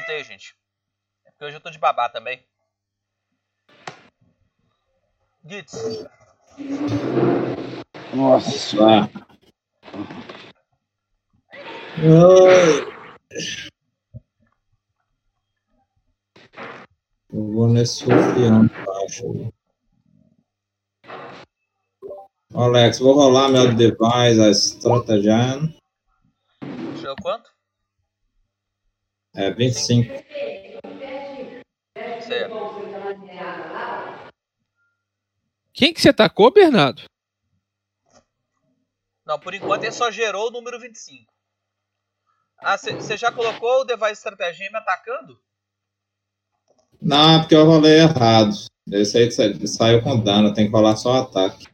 Voltei, 0.00 0.24
gente. 0.24 0.56
É 1.26 1.30
porque 1.30 1.44
hoje 1.44 1.56
eu 1.56 1.60
tô 1.60 1.68
de 1.68 1.78
babá 1.78 2.08
também. 2.08 2.42
Gitz, 5.44 6.06
Nossa. 8.14 8.76
Eu 17.30 17.52
vou 17.52 17.68
nesse 17.68 17.98
sofrião 17.98 18.66
baixo. 18.86 19.52
Alex, 22.54 22.98
vou 23.00 23.14
rolar 23.14 23.50
meu 23.50 23.74
device, 23.74 24.40
a 24.40 24.50
Stratagen. 24.50 25.78
tirou 26.98 27.16
quanto? 27.20 27.49
É 29.34 29.50
25. 29.50 30.20
Certo. 32.20 32.54
Quem 35.72 35.94
que 35.94 36.00
você 36.00 36.12
tacou, 36.12 36.52
Bernardo? 36.52 37.02
Não, 39.24 39.38
por 39.38 39.54
enquanto 39.54 39.84
ele 39.84 39.92
só 39.92 40.10
gerou 40.10 40.48
o 40.48 40.50
número 40.50 40.78
25. 40.80 41.30
Ah, 42.58 42.76
você 42.76 43.16
já 43.16 43.32
colocou 43.32 43.80
o 43.80 43.84
device 43.84 44.12
estratégia 44.12 44.70
me 44.70 44.76
atacando? 44.76 45.40
Não, 47.00 47.36
é 47.36 47.38
porque 47.38 47.54
eu 47.54 47.64
rolei 47.64 48.00
errado. 48.00 48.52
Esse 48.92 49.18
aí 49.18 49.30
sa- 49.30 49.66
saiu 49.66 50.02
com 50.02 50.20
dano, 50.22 50.52
tem 50.52 50.66
que 50.66 50.72
rolar 50.72 50.96
só 50.96 51.12
o 51.12 51.22
ataque. 51.22 51.66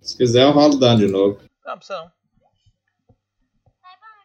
Se 0.00 0.16
quiser, 0.16 0.42
eu 0.42 0.50
rolo 0.50 0.78
dano 0.78 0.98
de 0.98 1.06
novo. 1.06 1.38
Não, 1.64 1.72
não 1.72 1.78
precisa 1.78 1.98
não. 2.00 2.21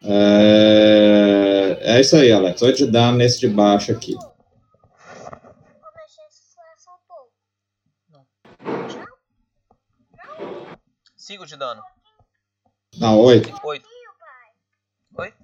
É, 0.02 1.78
é 1.96 2.00
isso 2.00 2.16
aí, 2.16 2.30
Alex. 2.30 2.62
Oito 2.62 2.78
de 2.78 2.90
dano 2.90 3.18
nesse 3.18 3.40
de 3.40 3.48
baixo 3.48 3.92
aqui. 3.92 4.16
Cinco 11.16 11.44
de 11.44 11.56
dano. 11.56 11.82
Não, 12.96 13.18
oito. 13.20 13.52
Oito. 13.64 13.88
Oito. 15.18 15.36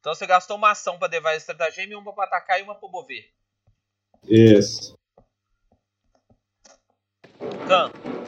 Então 0.00 0.14
você 0.14 0.26
gastou 0.26 0.56
uma 0.56 0.70
ação 0.70 0.98
pra 0.98 1.06
devar 1.06 1.36
estratagema 1.36 1.92
e 1.92 1.96
uma 1.96 2.14
pra 2.14 2.24
atacar 2.24 2.58
e 2.58 2.62
uma 2.62 2.74
pra 2.74 2.88
mover. 2.88 3.30
Isso. 4.26 4.98
Can. 7.68 8.21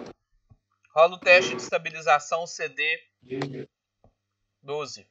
Rola 0.95 1.17
o 1.17 1.19
teste 1.19 1.57
de 1.57 1.63
estabilização 1.63 2.47
CD 2.47 3.03
12. 4.63 5.09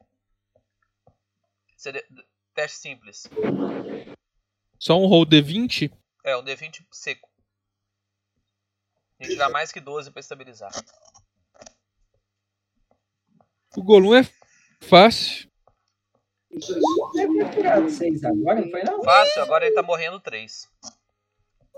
CD, 1.76 2.06
teste 2.53 2.78
simples. 2.78 3.24
Só 4.80 4.98
um 4.98 5.08
roll 5.08 5.26
D20? 5.26 5.92
É, 6.24 6.38
um 6.38 6.44
D20 6.44 6.86
seco. 6.90 7.30
Tem 9.18 9.28
que 9.28 9.34
tirar 9.34 9.50
mais 9.50 9.72
que 9.74 9.82
12 9.82 10.12
pra 10.12 10.22
estabilizar. 10.22 10.72
O 13.76 13.84
Golum 13.84 14.16
é 14.16 14.22
fácil. 14.82 15.52
Tirado 17.52 17.90
seis 17.90 18.24
agora, 18.24 18.62
não 18.62 18.70
foi 18.70 18.84
não? 18.84 19.03
Fácil, 19.03 19.42
agora 19.42 19.66
ele 19.66 19.76
tá 19.76 19.82
morrendo 19.82 20.20
3. 20.20 20.70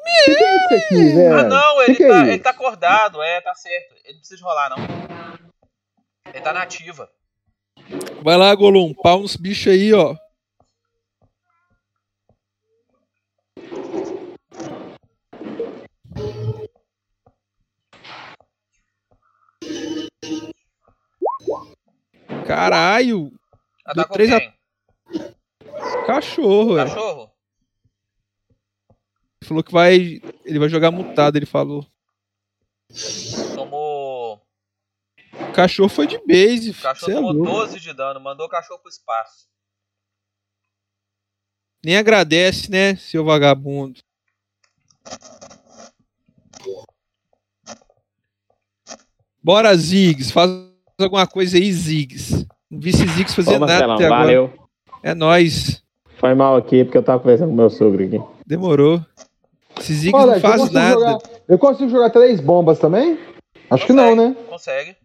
Que, 0.05 0.35
que 0.35 0.43
é 0.43 0.55
isso 0.57 0.73
aqui, 0.73 1.13
velho? 1.13 1.37
Ah 1.39 1.43
não, 1.43 1.81
ele, 1.83 1.95
que 1.95 2.03
é 2.03 2.07
tá, 2.07 2.21
isso? 2.21 2.31
ele 2.31 2.39
tá 2.39 2.49
acordado, 2.51 3.21
é, 3.21 3.41
tá 3.41 3.53
certo. 3.55 3.95
Ele 4.03 4.13
não 4.13 4.19
precisa 4.19 4.37
de 4.37 4.43
rolar, 4.43 4.69
não. 4.69 4.77
Ele 6.33 6.41
tá 6.41 6.53
nativa. 6.53 7.09
Vai 8.23 8.37
lá, 8.37 8.53
Golum. 8.55 8.93
Pau 8.93 9.21
nos 9.21 9.35
bichos 9.35 9.73
aí, 9.73 9.93
ó. 9.93 10.15
Caralho! 22.45 23.29
Deu 23.29 23.39
Atacou 23.85 24.13
três 24.13 24.31
a... 24.31 24.39
quem? 24.39 24.53
Cachorro, 26.05 26.77
é. 26.77 26.85
Cachorro? 26.85 27.34
Ele 29.45 29.49
falou 29.49 29.63
que 29.63 29.71
vai. 29.71 30.19
Ele 30.43 30.59
vai 30.59 30.67
jogar 30.69 30.89
mutado, 30.89 31.35
ele 31.35 31.45
falou. 31.45 31.85
Tomou. 33.53 34.41
O 35.33 35.53
cachorro 35.53 35.89
foi 35.89 36.07
de 36.07 36.17
base. 36.25 36.71
O 36.71 36.81
cachorro 36.81 37.11
é 37.11 37.15
tomou 37.15 37.31
louco. 37.31 37.51
12 37.51 37.79
de 37.79 37.93
dano, 37.93 38.19
mandou 38.19 38.47
o 38.47 38.49
cachorro 38.49 38.79
pro 38.79 38.89
espaço. 38.89 39.47
Nem 41.83 41.97
agradece, 41.97 42.71
né, 42.71 42.95
seu 42.95 43.23
vagabundo. 43.23 43.99
Bora, 49.43 49.75
Ziggs. 49.75 50.31
Faz 50.33 50.49
alguma 50.99 51.27
coisa 51.27 51.57
aí, 51.57 51.71
Ziggs. 51.71 52.47
Não 52.71 52.79
vi 52.79 52.89
esse 52.89 53.05
Ziggs 53.05 53.35
fazer 53.35 53.57
Ô, 53.57 53.59
nada 53.59 53.73
Marcelão, 53.73 53.95
até 53.95 54.05
agora. 54.05 54.21
valeu. 54.21 54.69
É 55.03 55.13
nóis. 55.13 55.83
Foi 56.17 56.33
mal 56.33 56.55
aqui, 56.55 56.83
porque 56.83 56.97
eu 56.97 57.03
tava 57.03 57.19
conversando 57.19 57.49
com 57.49 57.55
meu 57.55 57.69
sogro 57.69 58.03
aqui. 58.03 58.19
Demorou. 58.47 59.05
Esse 59.85 59.93
Ziggs 59.93 60.15
Olha, 60.17 60.25
não 60.31 60.33
eu 60.35 60.41
faz 60.41 60.61
consigo 60.61 60.79
nada. 60.79 60.93
jogar- 60.99 61.19
eu 61.47 61.59
consigo 61.59 61.89
jogar 61.91 62.09
três 62.09 62.39
bombas 62.39 62.79
também? 62.79 63.19
Acho 63.69 63.85
que 63.85 63.93
não, 63.93 64.15
né? 64.15 64.35
Consegue. 64.49 64.97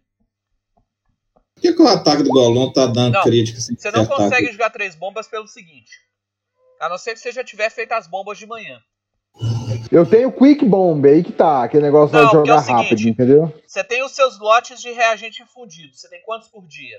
Por 1.55 1.61
que, 1.61 1.73
que 1.73 1.81
o 1.83 1.87
ataque 1.87 2.23
do 2.23 2.29
Golon 2.29 2.71
tá 2.71 2.87
dando 2.87 3.13
Não, 3.13 3.21
crítica 3.23 3.59
sem 3.61 3.75
Você 3.77 3.91
não 3.91 4.07
consegue 4.07 4.45
aqui? 4.47 4.53
jogar 4.53 4.71
três 4.71 4.95
bombas 4.95 5.27
pelo 5.27 5.47
seguinte. 5.47 5.91
A 6.79 6.89
não 6.89 6.97
ser 6.97 7.13
que 7.13 7.19
você 7.19 7.31
já 7.31 7.43
tiver 7.43 7.69
feito 7.69 7.91
as 7.91 8.07
bombas 8.07 8.39
de 8.39 8.47
manhã. 8.47 8.79
Eu 9.91 10.03
tenho 10.09 10.31
Quick 10.31 10.65
Bomb 10.65 11.05
aí 11.07 11.23
que 11.23 11.31
tá, 11.31 11.63
aquele 11.63 11.83
negócio 11.83 12.15
Não, 12.15 12.25
de 12.25 12.31
porque 12.31 12.49
é 12.49 12.53
jogar 12.53 12.61
rápido, 12.67 12.97
seguinte, 12.97 13.09
entendeu? 13.09 13.53
Você 13.67 13.83
tem 13.83 14.03
os 14.03 14.13
seus 14.13 14.39
lotes 14.39 14.81
de 14.81 14.89
reagente 14.91 15.43
infundido. 15.43 15.93
Você 15.95 16.09
tem 16.09 16.21
quantos 16.23 16.47
por 16.49 16.65
dia? 16.67 16.97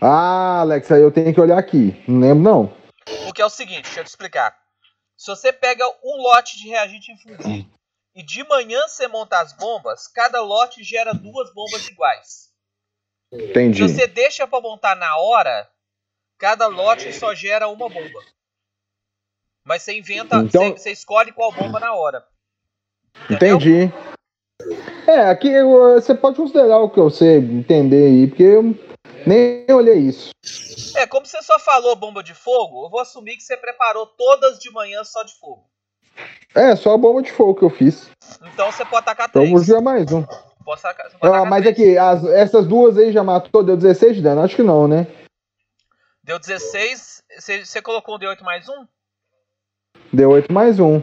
Ah, 0.00 0.60
Alex, 0.60 0.90
aí 0.92 1.02
eu 1.02 1.10
tenho 1.10 1.34
que 1.34 1.40
olhar 1.40 1.58
aqui. 1.58 2.00
Não 2.06 2.20
lembro, 2.20 2.42
não. 2.44 2.72
Porque 3.24 3.42
é 3.42 3.44
o 3.44 3.50
seguinte, 3.50 3.82
deixa 3.82 4.00
eu 4.00 4.04
te 4.04 4.08
explicar. 4.08 4.56
Se 5.18 5.26
você 5.26 5.52
pega 5.52 5.84
um 6.04 6.22
lote 6.22 6.56
de 6.56 6.68
reagente 6.68 7.10
infundido 7.10 7.68
e 8.14 8.22
de 8.22 8.44
manhã 8.44 8.86
você 8.86 9.08
monta 9.08 9.40
as 9.40 9.52
bombas, 9.52 10.06
cada 10.06 10.40
lote 10.40 10.84
gera 10.84 11.12
duas 11.12 11.52
bombas 11.52 11.88
iguais. 11.88 12.48
Entendi. 13.32 13.78
Se 13.78 13.94
você 13.94 14.06
deixa 14.06 14.46
pra 14.46 14.60
montar 14.60 14.94
na 14.94 15.18
hora, 15.18 15.68
cada 16.38 16.68
lote 16.68 17.12
só 17.12 17.34
gera 17.34 17.66
uma 17.68 17.88
bomba. 17.88 18.20
Mas 19.66 19.82
você 19.82 19.98
inventa, 19.98 20.36
Então- 20.36 20.70
você, 20.70 20.78
você 20.78 20.92
escolhe 20.92 21.32
qual 21.32 21.50
bomba 21.52 21.80
na 21.80 21.92
hora. 21.94 22.26
Entendi. 23.28 23.92
É, 25.06 25.28
aqui 25.30 25.50
você 25.62 26.14
pode 26.14 26.36
considerar 26.36 26.78
o 26.78 26.90
que 26.90 27.00
eu 27.00 27.10
sei 27.10 27.38
entender 27.38 28.06
aí, 28.06 28.26
porque 28.28 28.42
eu 28.44 28.74
nem 29.28 29.66
olhei 29.70 29.98
isso. 29.98 30.30
É, 30.96 31.06
como 31.06 31.26
você 31.26 31.40
só 31.42 31.58
falou 31.58 31.94
bomba 31.94 32.22
de 32.22 32.34
fogo, 32.34 32.86
eu 32.86 32.90
vou 32.90 33.00
assumir 33.00 33.36
que 33.36 33.42
você 33.42 33.56
preparou 33.56 34.06
todas 34.06 34.58
de 34.58 34.70
manhã 34.72 35.04
só 35.04 35.22
de 35.22 35.32
fogo. 35.38 35.64
É, 36.54 36.74
só 36.74 36.94
a 36.94 36.98
bomba 36.98 37.22
de 37.22 37.30
fogo 37.30 37.54
que 37.54 37.64
eu 37.64 37.70
fiz. 37.70 38.10
Então 38.52 38.72
você 38.72 38.84
pode 38.84 39.02
atacar 39.02 39.28
Então 39.28 39.42
três. 39.42 39.52
vou 39.54 39.62
jogar 39.62 39.80
mais 39.80 40.10
um. 40.10 40.24
Pode 40.64 40.80
você 40.80 40.92
pode 41.18 41.34
Ah, 41.34 41.44
mas 41.44 41.62
três. 41.62 41.74
aqui, 41.78 41.96
as- 41.98 42.24
essas 42.24 42.66
duas 42.66 42.98
aí 42.98 43.12
já 43.12 43.22
matou, 43.22 43.62
deu 43.62 43.76
16 43.76 44.16
de 44.16 44.22
dano? 44.22 44.42
Acho 44.42 44.56
que 44.56 44.62
não, 44.62 44.88
né? 44.88 45.06
Deu 46.24 46.38
16. 46.38 47.22
Você, 47.38 47.80
colocou 47.80 48.16
um 48.16 48.18
D8 48.18 48.42
mais 48.42 48.68
um? 48.68 48.86
Deu 50.12 50.30
8 50.30 50.52
mais 50.52 50.78
um. 50.80 51.00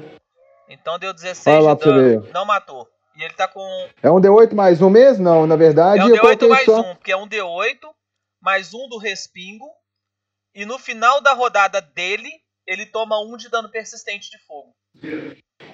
Então 0.70 1.00
deu 1.00 1.14
16 1.14 1.56
Olha 1.58 1.66
lá 1.66 1.74
de 1.76 1.84
dano. 1.86 2.28
Não 2.34 2.46
matou. 2.46 2.88
E 3.16 3.24
ele 3.24 3.34
tá 3.34 3.48
com. 3.48 3.62
É 4.04 4.12
um 4.12 4.20
D8 4.20 4.54
mais 4.54 4.82
um 4.82 4.90
mesmo? 4.90 5.24
Não, 5.24 5.48
na 5.48 5.56
verdade, 5.56 6.02
É 6.02 6.06
um 6.06 6.10
eu 6.10 6.16
D8 6.16 6.20
coloquei 6.22 6.48
mais 6.50 6.66
só. 6.66 6.82
um, 6.82 6.96
porque 6.96 7.12
é 7.12 7.18
um 7.18 7.28
D8 7.28 7.78
mais 8.46 8.76
um 8.76 8.88
do 8.88 9.00
respingo. 9.00 9.66
E 10.54 10.66
no 10.66 10.78
final 10.78 11.20
da 11.20 11.34
rodada 11.34 11.82
dele, 11.82 12.30
ele 12.68 12.86
toma 12.86 13.20
um 13.20 13.36
de 13.36 13.50
dano 13.50 13.68
persistente 13.70 14.30
de 14.30 14.38
fogo. 14.46 14.72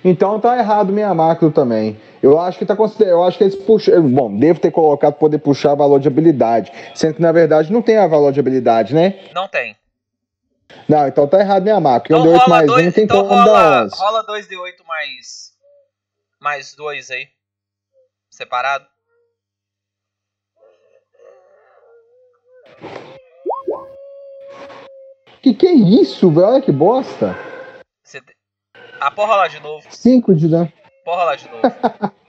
Então 0.03 0.39
tá 0.39 0.57
errado 0.57 0.93
minha 0.93 1.13
macro 1.13 1.51
também. 1.51 2.01
Eu 2.23 2.39
acho 2.39 2.57
que 2.57 2.65
tá 2.65 2.75
considerando. 2.75 3.15
Eu 3.15 3.23
acho 3.23 3.37
que 3.37 3.43
eles 3.43 3.55
puxam. 3.55 4.09
Bom, 4.09 4.35
devo 4.35 4.59
ter 4.59 4.71
colocado 4.71 5.11
pra 5.11 5.19
poder 5.19 5.39
puxar 5.39 5.75
valor 5.75 5.99
de 5.99 6.07
habilidade. 6.07 6.71
Sendo 6.95 7.15
que 7.15 7.21
na 7.21 7.31
verdade 7.31 7.71
não 7.73 7.81
tem 7.81 7.97
a 7.97 8.07
valor 8.07 8.31
de 8.31 8.39
habilidade, 8.39 8.95
né? 8.95 9.29
Não 9.33 9.47
tem. 9.47 9.75
Não, 10.87 11.05
então 11.07 11.27
tá 11.27 11.41
errado 11.41 11.63
minha 11.63 11.79
macro. 11.79 12.15
Então 12.15 12.23
um 12.23 12.33
D8 12.33 12.37
rola 12.37 12.47
mais 12.47 12.67
dois, 12.67 12.87
um 12.87 12.91
tem 12.91 13.03
então 13.03 13.27
como 13.27 13.45
dar 13.45 13.45
rola, 13.45 13.83
11. 13.83 13.95
rola 13.97 14.25
2D8 14.25 14.85
mais. 14.87 15.51
Mais 16.39 16.73
dois 16.73 17.11
aí. 17.11 17.27
Separado. 18.29 18.90
Que 25.41 25.53
que 25.53 25.67
é 25.67 25.73
isso, 25.73 26.29
velho? 26.31 26.47
Olha 26.47 26.61
que 26.61 26.71
bosta. 26.71 27.35
Você 28.03 28.21
te- 28.21 28.35
Ah, 28.99 29.09
pode 29.09 29.29
rolar 29.31 29.47
de 29.47 29.59
novo. 29.59 29.85
5 29.89 30.35
de 30.35 30.47
dano. 30.47 30.71
Pode 31.03 31.17
rolar 31.19 31.35
de 31.35 31.49
novo. 31.49 31.61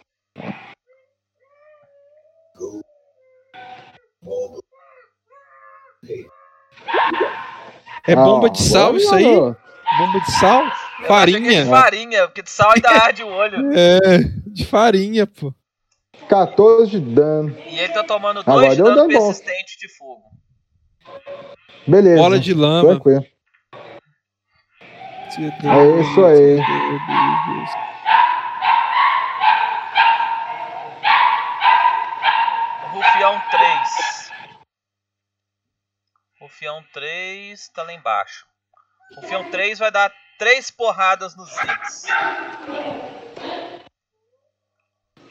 É 8.06 8.14
bomba 8.16 8.50
de 8.50 8.60
sal 8.62 8.96
isso 8.96 9.14
aí? 9.14 9.24
Bomba 9.24 10.20
de 10.24 10.32
sal? 10.32 10.64
Eu 10.64 10.70
que 10.70 11.04
é 11.04 11.06
Farinha. 11.08 11.64
de 11.64 11.70
farinha, 11.70 12.26
porque 12.28 12.42
de 12.42 12.50
sal 12.50 12.70
ainda 12.74 12.88
arde 13.02 13.22
o 13.22 13.28
olho. 13.28 13.72
É, 13.72 14.18
de 14.46 14.64
farinha, 14.64 15.26
pô. 15.26 15.52
14 16.28 16.90
de 16.90 17.00
dano. 17.00 17.54
E 17.66 17.78
ele 17.78 17.92
tá 17.92 18.02
tomando 18.04 18.40
Agora 18.40 18.66
2 18.66 18.76
de 18.76 18.82
dano 18.82 18.96
dano 18.96 19.08
bom. 19.12 19.26
persistente 19.26 19.78
de 19.78 19.88
fogo. 19.96 20.22
Beleza. 21.86 22.22
Bola 22.22 22.38
de 22.38 22.54
lama. 22.54 22.88
Tranquilo. 22.90 23.26
É 25.38 26.00
isso 26.00 26.24
aí. 26.24 26.60
Rufião 32.92 33.42
3. 33.50 34.32
Rufião 36.40 36.84
3 36.92 37.68
tá 37.68 37.82
lá 37.82 37.92
embaixo. 37.94 38.46
Rufião 39.16 39.50
3 39.50 39.78
vai 39.78 39.90
dar 39.90 40.12
3 40.38 40.70
porradas 40.70 41.36
nos 41.36 41.50
Ziggs. 41.50 42.06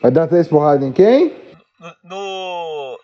Vai 0.01 0.09
dar 0.09 0.27
três 0.27 0.47
porradas 0.47 0.83
em 0.83 0.91
quem? 0.91 1.29
No. 1.79 1.95
No, 2.03 2.97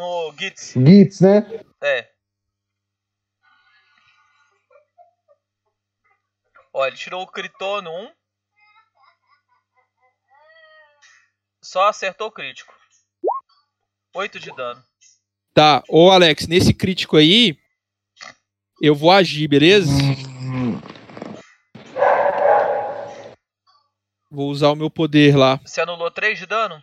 no 0.00 0.32
Gitz. 0.38 0.72
Gitz, 0.72 1.20
né? 1.20 1.46
É. 1.82 2.08
Ó, 6.72 6.86
ele 6.86 6.96
tirou 6.96 7.22
o 7.22 7.26
critou 7.26 7.82
no 7.82 7.90
1. 7.90 8.12
Só 11.62 11.88
acertou 11.88 12.28
o 12.28 12.32
crítico. 12.32 12.74
8 14.14 14.40
de 14.40 14.54
dano. 14.54 14.82
Tá, 15.52 15.82
ô 15.88 16.10
Alex, 16.10 16.46
nesse 16.46 16.72
crítico 16.72 17.16
aí, 17.16 17.58
eu 18.80 18.94
vou 18.94 19.10
agir, 19.10 19.46
beleza? 19.46 19.92
Vou 24.30 24.48
usar 24.48 24.70
o 24.70 24.76
meu 24.76 24.90
poder 24.90 25.36
lá. 25.36 25.60
Você 25.64 25.80
anulou 25.80 26.10
3 26.10 26.38
de 26.38 26.46
dano? 26.46 26.82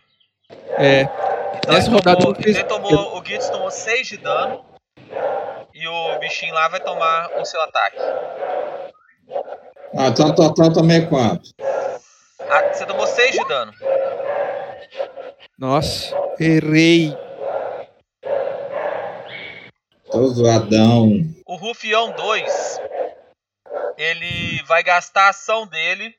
É. 0.78 1.37
Nessa 1.66 1.88
ele 1.88 1.94
rodada 1.94 2.20
tomou, 2.20 2.36
ele 2.38 2.64
tomou, 2.64 3.18
o 3.18 3.24
Gitz 3.24 3.50
tomou 3.50 3.70
6 3.70 4.06
de 4.06 4.16
dano. 4.16 4.64
E 5.74 5.86
o 5.86 6.18
bichinho 6.18 6.54
lá 6.54 6.68
vai 6.68 6.80
tomar 6.80 7.30
o 7.40 7.44
seu 7.44 7.60
ataque. 7.62 7.98
Ah, 9.96 10.08
então 10.08 10.34
total 10.34 10.72
também 10.72 11.08
quanto? 11.08 11.50
Ah, 12.40 12.72
você 12.72 12.84
tomou 12.86 13.06
6 13.06 13.32
de 13.32 13.44
dano. 13.46 13.72
Nossa, 15.58 16.16
errei. 16.40 17.16
Tô 20.10 20.26
zoadão. 20.28 21.10
O 21.46 21.56
Rufião 21.56 22.12
2, 22.12 22.80
ele 23.98 24.62
vai 24.64 24.82
gastar 24.82 25.26
a 25.26 25.28
ação 25.30 25.66
dele 25.66 26.14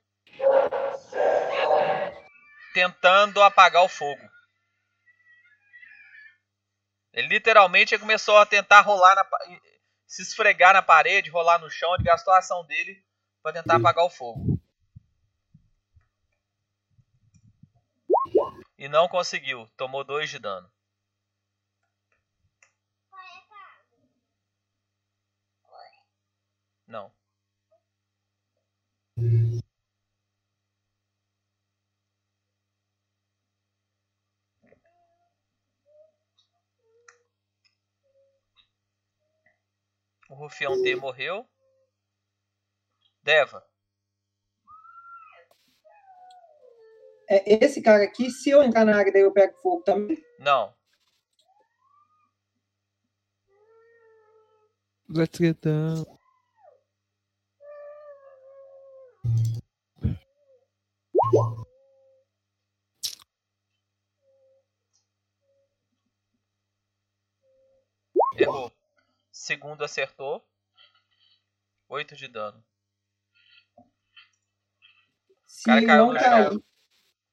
tentando 2.74 3.42
apagar 3.42 3.84
o 3.84 3.90
fogo. 3.90 4.29
Ele 7.20 7.28
literalmente 7.28 7.98
começou 7.98 8.38
a 8.38 8.46
tentar 8.46 8.80
rolar 8.80 9.14
na, 9.14 9.28
se 10.08 10.22
esfregar 10.22 10.74
na 10.74 10.82
parede, 10.82 11.30
rolar 11.30 11.60
no 11.60 11.70
chão, 11.70 11.94
ele 11.96 12.06
gastou 12.06 12.34
a 12.34 12.38
ação 12.38 12.66
dele 12.66 13.04
para 13.44 13.52
tentar 13.52 13.76
apagar 13.76 14.06
o 14.06 14.10
fogo. 14.10 14.58
E 18.78 18.88
não 18.88 19.10
conseguiu, 19.10 19.68
tomou 19.76 20.06
2 20.06 20.30
de 20.30 20.40
dano. 20.40 20.72
Não. 26.88 27.12
Rufião 40.40 40.82
T 40.82 40.96
morreu. 40.96 41.46
Deva. 43.22 43.62
É, 47.30 47.64
esse 47.66 47.82
cara 47.82 48.06
aqui, 48.06 48.32
se 48.32 48.50
eu 48.50 48.64
entrar 48.64 48.86
na 48.86 48.98
área 48.98 49.12
dele, 49.12 49.26
eu 49.26 49.34
pego 49.34 49.54
fogo 49.62 49.84
também. 49.84 50.18
Não. 50.40 50.74
Let's 55.10 55.38
get 55.38 55.60
down. 55.62 56.06
Errou. 68.38 68.79
Segundo 69.50 69.84
acertou. 69.84 70.48
8 71.88 72.16
de 72.16 72.28
dano. 72.28 72.64
Se 75.48 75.64
cara 75.66 75.86
caiu 75.88 76.14
não 76.14 76.20
chão. 76.20 76.52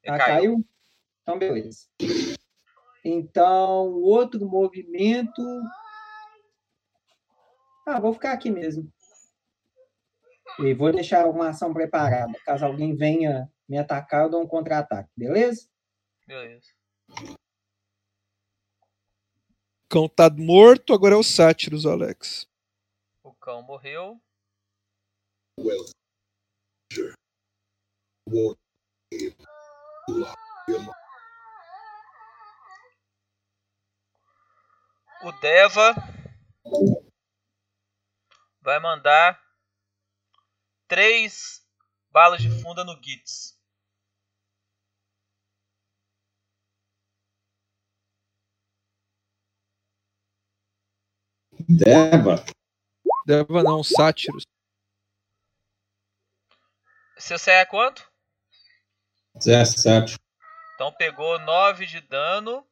Ele 0.03 0.15
Ah, 0.15 0.17
caiu. 0.17 0.35
caiu? 0.35 0.69
Então, 1.21 1.39
beleza. 1.39 1.87
Então, 3.05 3.89
o 3.89 4.01
outro 4.01 4.49
movimento. 4.49 5.43
Ah, 7.87 8.01
vou 8.01 8.15
ficar 8.15 8.33
aqui 8.33 8.51
mesmo. 8.51 8.91
E 10.59 10.73
vou 10.73 10.91
deixar 10.93 11.27
uma 11.27 11.51
ação 11.51 11.75
preparada. 11.75 12.33
Caso 12.47 12.65
alguém 12.65 12.97
venha 12.97 13.53
me 13.69 13.77
atacar, 13.77 14.23
eu 14.23 14.31
dou 14.31 14.43
um 14.43 14.49
contra-ataque, 14.49 15.11
beleza? 15.15 15.69
Beleza. 16.27 16.71
Cão 19.89 20.09
tá 20.09 20.29
morto, 20.29 20.93
agora 20.93 21.15
é 21.15 21.17
o 21.17 21.23
Sátiros, 21.23 21.87
Alex. 21.87 22.49
O 23.23 23.33
cão 23.35 23.63
morreu. 23.63 24.21
O 35.23 35.33
Deva 35.41 35.95
vai 38.61 38.81
mandar 38.81 39.41
três 40.89 41.65
balas 42.11 42.43
de 42.43 42.51
funda 42.61 42.85
no 42.85 43.01
Gitz. 43.01 43.56
Deva. 51.69 52.45
Deva 53.27 53.63
não, 53.63 53.83
Sátiros. 53.83 54.45
Seu 57.19 57.39
CA 57.39 57.53
é 57.53 57.65
quanto? 57.65 58.07
17. 59.35 60.19
Então 60.75 60.93
pegou 60.93 61.39
9 61.41 61.87
de 61.87 62.03
dano. 62.03 62.67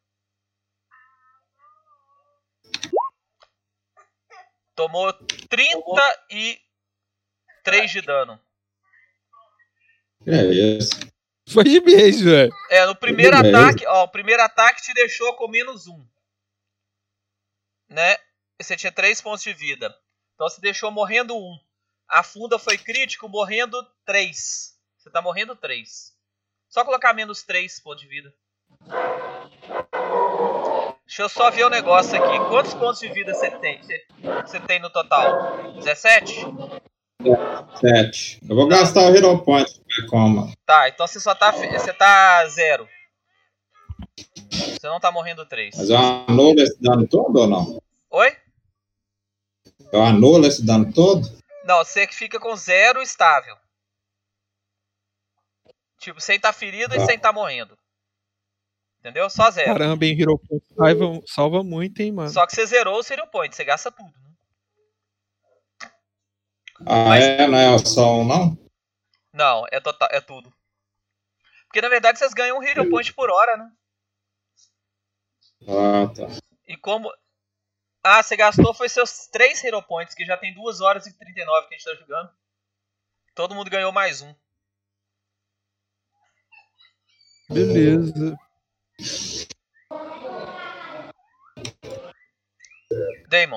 Tomou 4.74 5.10
33 5.12 7.90
de 7.90 8.02
dano. 8.02 8.39
É 10.26 10.44
isso? 10.44 10.90
Foi 11.48 11.64
de 11.64 11.81
mês, 11.81 12.20
velho. 12.20 12.52
É, 12.70 12.84
no 12.86 12.94
primeiro 12.97 13.36
ataque, 13.36 13.86
ó, 13.86 14.05
o 14.05 14.08
primeiro 14.08 14.42
ataque 14.42 14.82
te 14.82 14.92
deixou 14.94 15.34
com 15.36 15.48
menos 15.48 15.86
1. 15.86 16.06
Né? 17.89 18.16
Você 18.60 18.76
tinha 18.76 18.92
3 18.92 19.20
pontos 19.20 19.42
de 19.42 19.52
vida. 19.52 19.94
Então 20.34 20.49
você 20.49 20.60
deixou 20.60 20.91
morrendo 20.91 21.36
1. 21.36 21.58
A 22.08 22.23
funda 22.23 22.58
foi 22.58 22.78
crítico, 22.78 23.28
morrendo 23.28 23.84
3. 24.05 24.74
Você 24.99 25.10
tá 25.10 25.20
morrendo 25.20 25.57
3. 25.57 26.12
Só 26.68 26.84
colocar 26.84 27.12
menos 27.12 27.42
3 27.42 27.81
pontos 27.81 28.02
de 28.02 28.08
vida. 28.08 28.33
Deixa 31.07 31.23
eu 31.23 31.28
só 31.28 31.50
ver 31.50 31.65
o 31.65 31.70
negócio 31.70 32.16
aqui. 32.16 32.39
Quantos 32.49 32.74
pontos 32.74 33.00
de 33.00 33.08
vida 33.08 33.34
você 33.34 33.50
tem? 33.58 33.81
Você, 33.83 34.60
tem 34.60 34.81
no 34.81 34.91
total? 34.91 35.74
17? 35.74 36.34
7. 37.81 38.41
Eu 38.49 38.57
vou 38.57 38.68
gastar 38.68 39.02
o 39.02 39.15
Hero 39.15 39.39
Point 39.42 39.81
pra 39.81 39.97
ver 39.97 40.07
como. 40.08 40.52
Tá, 40.65 40.89
então 40.89 41.07
você 41.07 41.20
só 41.20 41.34
tá. 41.34 41.50
Você 41.50 41.92
tá 41.92 42.47
0. 42.49 42.89
Você 44.50 44.86
não 44.89 45.00
tá 45.00 45.10
morrendo 45.10 45.44
3. 45.44 45.76
Mas 45.76 45.91
eu 45.91 45.97
anulo 45.97 46.60
esse 46.60 46.81
dano 46.81 47.07
todo 47.07 47.41
ou 47.41 47.47
não? 47.47 47.83
Oi? 48.10 48.43
Eu 49.92 50.02
anulo 50.02 50.46
esse 50.46 50.64
dano 50.64 50.92
todo? 50.92 51.26
Não, 51.64 51.78
você 51.84 52.06
que 52.06 52.14
fica 52.14 52.38
com 52.38 52.54
zero 52.56 53.02
estável. 53.02 53.56
Tipo, 55.98 56.20
sem 56.20 56.38
tá 56.38 56.52
ferido 56.52 56.94
e 56.94 56.98
Tá. 56.98 57.06
sem 57.06 57.18
tá 57.18 57.32
morrendo. 57.32 57.76
Entendeu? 59.00 59.28
Só 59.28 59.50
zero. 59.50 59.72
Caramba, 59.72 60.04
hein, 60.04 60.18
Hero 60.20 60.38
Point 60.38 60.64
salva, 60.74 61.22
salva 61.26 61.62
muito, 61.62 62.00
hein, 62.00 62.12
mano. 62.12 62.30
Só 62.30 62.46
que 62.46 62.54
você 62.54 62.66
zerou 62.66 62.98
o 62.98 63.02
Serial 63.02 63.26
Point, 63.28 63.54
você 63.54 63.64
gasta 63.64 63.90
tudo. 63.90 64.12
Né? 64.18 64.34
Ah, 66.86 67.16
é? 67.16 67.46
Não 67.46 67.58
é 67.58 67.78
só 67.78 68.18
um, 68.18 68.24
não? 68.24 68.58
Não, 69.32 69.64
é, 69.70 69.80
total, 69.80 70.08
é 70.10 70.20
tudo. 70.20 70.52
Porque 71.66 71.80
na 71.80 71.88
verdade 71.88 72.18
vocês 72.18 72.32
ganham 72.32 72.58
um 72.58 72.62
Hero 72.62 72.88
Point 72.88 73.12
por 73.12 73.30
hora, 73.30 73.56
né? 73.56 73.70
Ah, 75.68 76.08
tá. 76.14 76.28
E 76.66 76.76
como. 76.76 77.12
Ah, 78.07 78.23
você 78.23 78.36
gastou 78.36 78.74
foi 78.74 78.86
seus 78.91 79.28
3 79.28 79.65
Hero 79.65 79.83
Points, 79.83 80.15
que 80.15 80.26
já 80.26 80.36
tem 80.36 80.52
2 80.52 80.83
horas 80.83 81.07
e 81.07 81.18
39 81.18 81.68
que 81.68 81.74
a 81.74 81.78
gente 81.78 81.86
tá 81.86 81.94
jogando. 81.94 82.31
Todo 83.34 83.55
mundo 83.55 83.70
ganhou 83.70 83.91
mais 83.91 84.20
um. 84.20 84.34
Beleza. 87.49 88.39
Damon. 93.26 93.57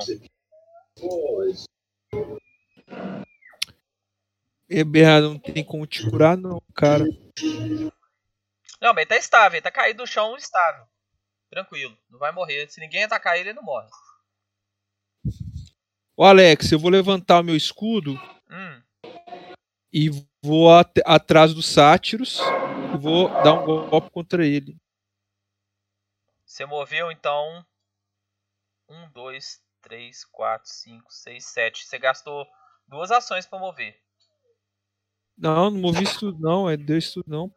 EBA 4.69 5.21
não 5.21 5.37
tem 5.37 5.61
como 5.61 5.85
te 5.85 6.09
curar, 6.09 6.37
não, 6.37 6.61
cara. 6.73 7.03
Não, 8.79 8.93
mas 8.93 8.97
ele 8.99 9.05
tá 9.07 9.17
estável, 9.17 9.57
ele 9.57 9.61
tá 9.61 9.71
caído 9.71 10.03
no 10.03 10.07
chão 10.07 10.37
estável. 10.37 10.87
Tranquilo, 11.49 11.97
não 12.09 12.17
vai 12.17 12.31
morrer. 12.31 12.69
Se 12.69 12.79
ninguém 12.79 13.03
atacar 13.03 13.37
ele, 13.37 13.49
ele 13.49 13.57
não 13.57 13.63
morre. 13.63 13.89
Ô, 16.19 16.23
Alex, 16.25 16.71
eu 16.71 16.79
vou 16.79 16.89
levantar 16.89 17.41
o 17.41 17.43
meu 17.43 17.55
escudo 17.55 18.15
Hum, 18.49 18.81
e 19.93 20.09
vou 20.43 20.73
at- 20.75 20.97
atrás 21.05 21.53
do 21.53 21.61
Sátiros 21.61 22.39
e 22.93 22.97
vou 22.97 23.29
dar 23.43 23.53
um 23.53 23.87
golpe 23.89 24.09
contra 24.09 24.45
ele. 24.45 24.75
você 26.45 26.65
moveu 26.65 27.11
então. 27.11 27.63
1, 28.89 29.11
2, 29.11 29.61
3, 29.81 30.25
4, 30.25 30.67
5, 30.71 31.13
6, 31.13 31.45
7. 31.45 31.85
Você 31.85 31.99
gastou 31.99 32.47
duas 32.87 33.11
ações 33.11 33.45
pra 33.45 33.59
mover. 33.59 34.01
Não, 35.37 35.69
não 35.69 35.79
movi 35.79 36.03
isso 36.03 36.19
tudo, 36.19 36.39
não. 36.39 36.67
É, 36.69 36.75
deu 36.75 36.97
isso 36.97 37.21
tudo, 37.21 37.29
não. 37.29 37.53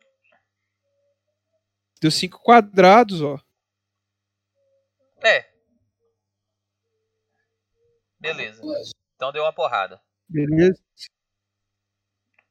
Deu 2.01 2.11
cinco 2.11 2.39
quadrados, 2.43 3.23
ó. 3.23 3.39
É. 5.23 5.49
Beleza. 8.21 8.63
Então 9.17 9.33
deu 9.33 9.43
uma 9.43 9.53
porrada. 9.53 10.01
Beleza. 10.29 10.81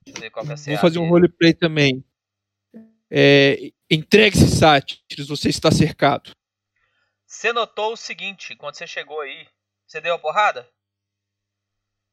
É 0.08 0.30
Vou 0.72 0.78
fazer 0.80 0.98
um 1.00 1.08
roleplay 1.08 1.54
também. 1.54 2.04
É, 3.12 3.72
Entregue-se, 3.90 4.48
Sátiros, 4.48 5.28
você 5.28 5.50
está 5.50 5.72
cercado. 5.72 6.32
Você 7.28 7.54
notou 7.54 7.94
o 7.94 7.98
seguinte, 7.98 8.56
quando 8.56 8.76
você 8.76 8.88
chegou 8.88 9.22
aí, 9.22 9.48
você 9.86 10.02
deu 10.02 10.16
a 10.16 10.20
porrada? 10.20 10.68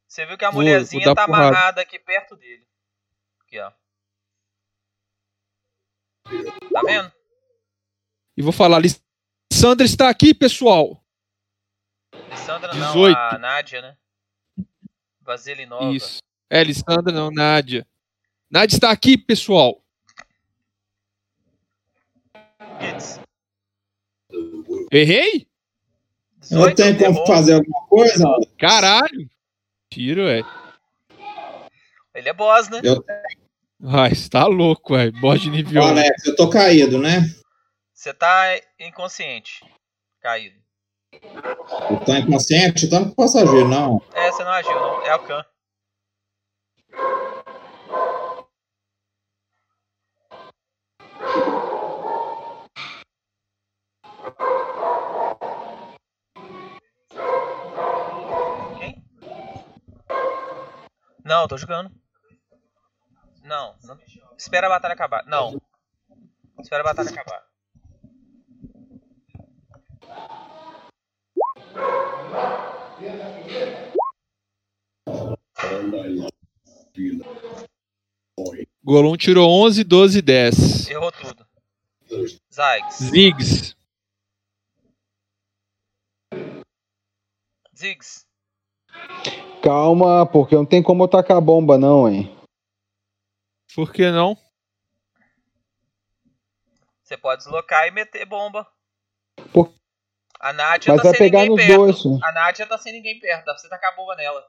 Você 0.07 0.25
viu 0.25 0.37
que 0.37 0.45
a 0.45 0.51
Vou- 0.51 0.61
mulherzinha 0.61 1.05
vou 1.05 1.15
tá 1.15 1.25
porrada. 1.25 1.47
amarrada 1.47 1.81
aqui 1.81 1.97
perto 1.99 2.35
dele. 2.35 2.67
Aqui, 3.41 3.59
ó. 3.59 3.71
Tá 6.71 6.81
vendo? 6.85 7.11
E 8.37 8.41
vou 8.41 8.51
falar, 8.51 8.81
Sandra 9.51 9.85
está 9.85 10.09
aqui, 10.09 10.33
pessoal. 10.33 11.03
Sandra 12.35 12.73
não, 12.73 12.87
18. 12.87 13.17
a 13.17 13.37
Nádia, 13.37 13.81
né? 13.81 13.97
Vaselinova. 15.21 15.93
Isso. 15.93 16.19
É, 16.49 16.63
Lissandra, 16.63 17.11
não, 17.13 17.29
Nádia. 17.29 17.85
Nádia 18.49 18.75
está 18.75 18.91
aqui, 18.91 19.17
pessoal. 19.17 19.81
Hits. 22.81 23.19
Errei? 24.91 25.47
Eu 26.49 26.73
tenho 26.73 26.97
como 26.97 27.27
fazer 27.27 27.55
alguma 27.55 27.85
coisa? 27.87 28.25
Caralho. 28.57 29.29
Tiro, 29.89 30.27
é. 30.27 30.41
Ele 32.13 32.29
é 32.29 32.33
boss, 32.33 32.69
né? 32.69 32.81
Eu, 32.83 33.03
Ai, 33.85 34.15
você 34.15 34.29
tá 34.29 34.45
louco, 34.45 34.95
velho. 34.95 35.11
Bode 35.19 35.49
nível. 35.49 35.81
Ô, 35.81 35.85
Alex, 35.85 36.25
eu 36.25 36.35
tô 36.35 36.49
caído, 36.49 36.97
né? 36.97 37.21
Você 37.93 38.13
tá 38.13 38.59
inconsciente. 38.79 39.63
Caído. 40.19 40.55
Eu 41.13 41.99
tô 42.05 42.15
inconsciente, 42.15 42.85
eu 42.85 42.89
tô 42.89 42.99
no 42.99 43.15
passageiro, 43.15 43.67
não. 43.67 44.01
É, 44.13 44.31
você 44.31 44.43
não 44.43 44.51
agiu, 44.51 44.73
não. 44.73 45.01
É 45.03 45.15
o. 45.15 45.19
Quem? 58.77 59.03
Não, 61.23 61.47
tô 61.47 61.57
jogando. 61.57 61.89
Não, 63.43 63.75
não. 63.83 63.97
Espera 64.37 64.67
a 64.67 64.69
batalha 64.69 64.93
acabar. 64.93 65.25
Não. 65.25 65.59
Espera 66.59 66.81
a 66.81 66.85
batalha 66.85 67.09
acabar. 67.09 67.46
Golon 78.83 79.17
tirou 79.17 79.49
11, 79.49 79.83
12 79.83 80.19
e 80.19 80.21
10. 80.21 80.89
Errou 80.89 81.11
tudo. 81.11 81.45
Zyggs. 82.53 82.97
Ziggs. 83.03 83.75
Ziggs. 87.75 88.25
Calma, 89.61 90.25
porque 90.25 90.55
não 90.55 90.65
tem 90.65 90.81
como 90.81 91.03
eu 91.03 91.07
tacar 91.07 91.37
a 91.37 91.41
bomba, 91.41 91.77
não, 91.77 92.09
hein? 92.09 92.33
Por 93.75 93.91
que 93.91 94.09
não? 94.09 94.37
Você 97.03 97.17
pode 97.17 97.43
deslocar 97.43 97.85
e 97.87 97.91
meter 97.91 98.25
bomba. 98.25 98.65
Por- 99.53 99.73
A 100.39 100.53
Nádia 100.53 100.93
Mas 100.93 101.01
tá 101.01 101.09
vai 101.09 101.17
sem 101.17 101.25
pegar 101.25 101.39
ninguém 101.45 101.57
nos 101.57 101.65
perto. 101.65 102.03
dois? 102.09 102.23
A 102.23 102.31
Nádia 102.31 102.67
tá 102.67 102.77
sem 102.77 102.93
ninguém 102.93 103.19
perto. 103.19 103.39
Dá 103.45 103.53
pra 103.53 103.57
você 103.57 103.69
tacar 103.69 103.91
a 103.93 103.95
bomba 103.95 104.15
nela. 104.15 104.43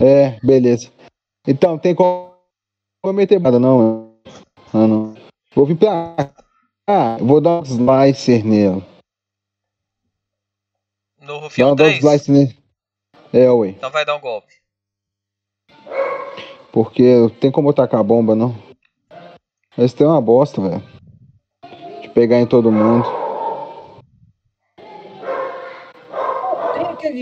É, 0.00 0.38
beleza. 0.44 0.92
Então, 1.46 1.78
tem 1.78 1.94
como 1.94 2.32
meter 3.06 3.40
nada, 3.40 3.58
não. 3.58 4.14
Ah, 4.72 4.86
não. 4.86 5.14
Vou 5.54 5.66
vir 5.66 5.76
pra 5.76 6.14
cá. 6.86 7.16
Vou 7.20 7.40
dar 7.40 7.60
um 7.60 7.62
slicer 7.62 8.44
nele. 8.44 8.84
No 11.20 11.26
Dá 11.26 11.40
Rufião 11.40 11.72
um 11.72 11.76
dar 11.76 11.84
um 11.84 11.98
3? 11.98 12.04
slicer 12.04 12.32
nele. 12.34 12.58
É, 13.32 13.50
ué. 13.50 13.68
Então 13.70 13.90
vai 13.90 14.04
dar 14.04 14.14
um 14.16 14.20
golpe. 14.20 14.52
Porque 16.70 17.28
tem 17.40 17.50
como 17.50 17.70
eu 17.70 17.74
tacar 17.74 18.00
a 18.00 18.04
bomba, 18.04 18.34
não. 18.36 18.54
Esse 19.76 19.96
tem 19.96 20.06
uma 20.06 20.20
bosta, 20.20 20.60
velho. 20.60 20.82
De 22.02 22.08
pegar 22.10 22.38
em 22.38 22.46
todo 22.46 22.70
mundo. 22.70 23.04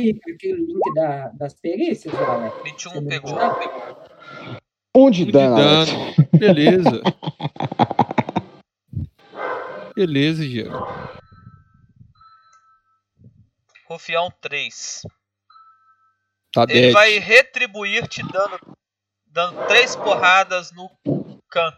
Aquele, 0.00 0.20
aquele 0.34 0.66
link 0.66 0.94
da, 0.94 1.28
das 1.28 1.54
perícias, 1.54 2.14
Alex? 2.14 2.62
21 2.64 2.90
Você 2.90 3.00
não 3.00 3.08
pegou. 3.08 3.30
sabe? 3.30 3.64
Um 4.94 5.10
de 5.10 5.22
Um 5.22 5.26
de 5.26 5.32
dano. 5.32 5.56
Dano. 5.56 5.92
Beleza. 6.38 7.02
Beleza, 9.94 10.44
Diego. 10.46 10.76
Rufião 13.88 14.30
3. 14.40 15.02
Tá 16.52 16.62
Ele 16.64 16.72
dead. 16.80 16.92
vai 16.92 17.18
retribuir 17.18 18.08
te 18.08 18.22
dando, 18.32 18.58
dando 19.26 19.66
três 19.66 19.94
porradas 19.94 20.72
no 20.72 20.90
Khan. 21.50 21.72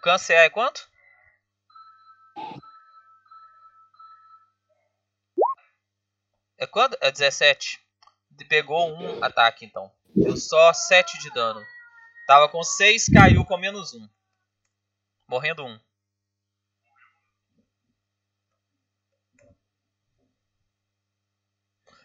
O 0.00 0.02
Khan 0.02 0.16
CA 0.18 0.44
é 0.44 0.48
quanto? 0.48 0.88
É 6.56 6.66
quanto? 6.66 6.96
É 7.02 7.10
17. 7.10 7.78
Ele 8.32 8.48
pegou 8.48 8.90
um 8.90 9.22
ataque 9.22 9.66
então. 9.66 9.92
Deu 10.16 10.38
só 10.38 10.72
7 10.72 11.18
de 11.18 11.30
dano. 11.34 11.62
Tava 12.26 12.48
com 12.48 12.62
6, 12.62 13.10
caiu 13.12 13.44
com 13.44 13.58
menos 13.58 13.92
1. 13.92 14.08
Morrendo 15.28 15.66
1. 15.66 15.78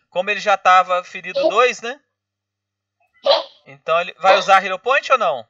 Como 0.10 0.30
ele 0.30 0.42
já 0.42 0.58
tava 0.58 1.02
ferido 1.02 1.40
2, 1.48 1.80
né? 1.80 2.02
Então 3.66 4.02
ele 4.02 4.14
vai 4.16 4.38
usar 4.38 4.62
Hero 4.62 4.78
Point 4.80 5.10
ou 5.14 5.18
não? 5.18 5.48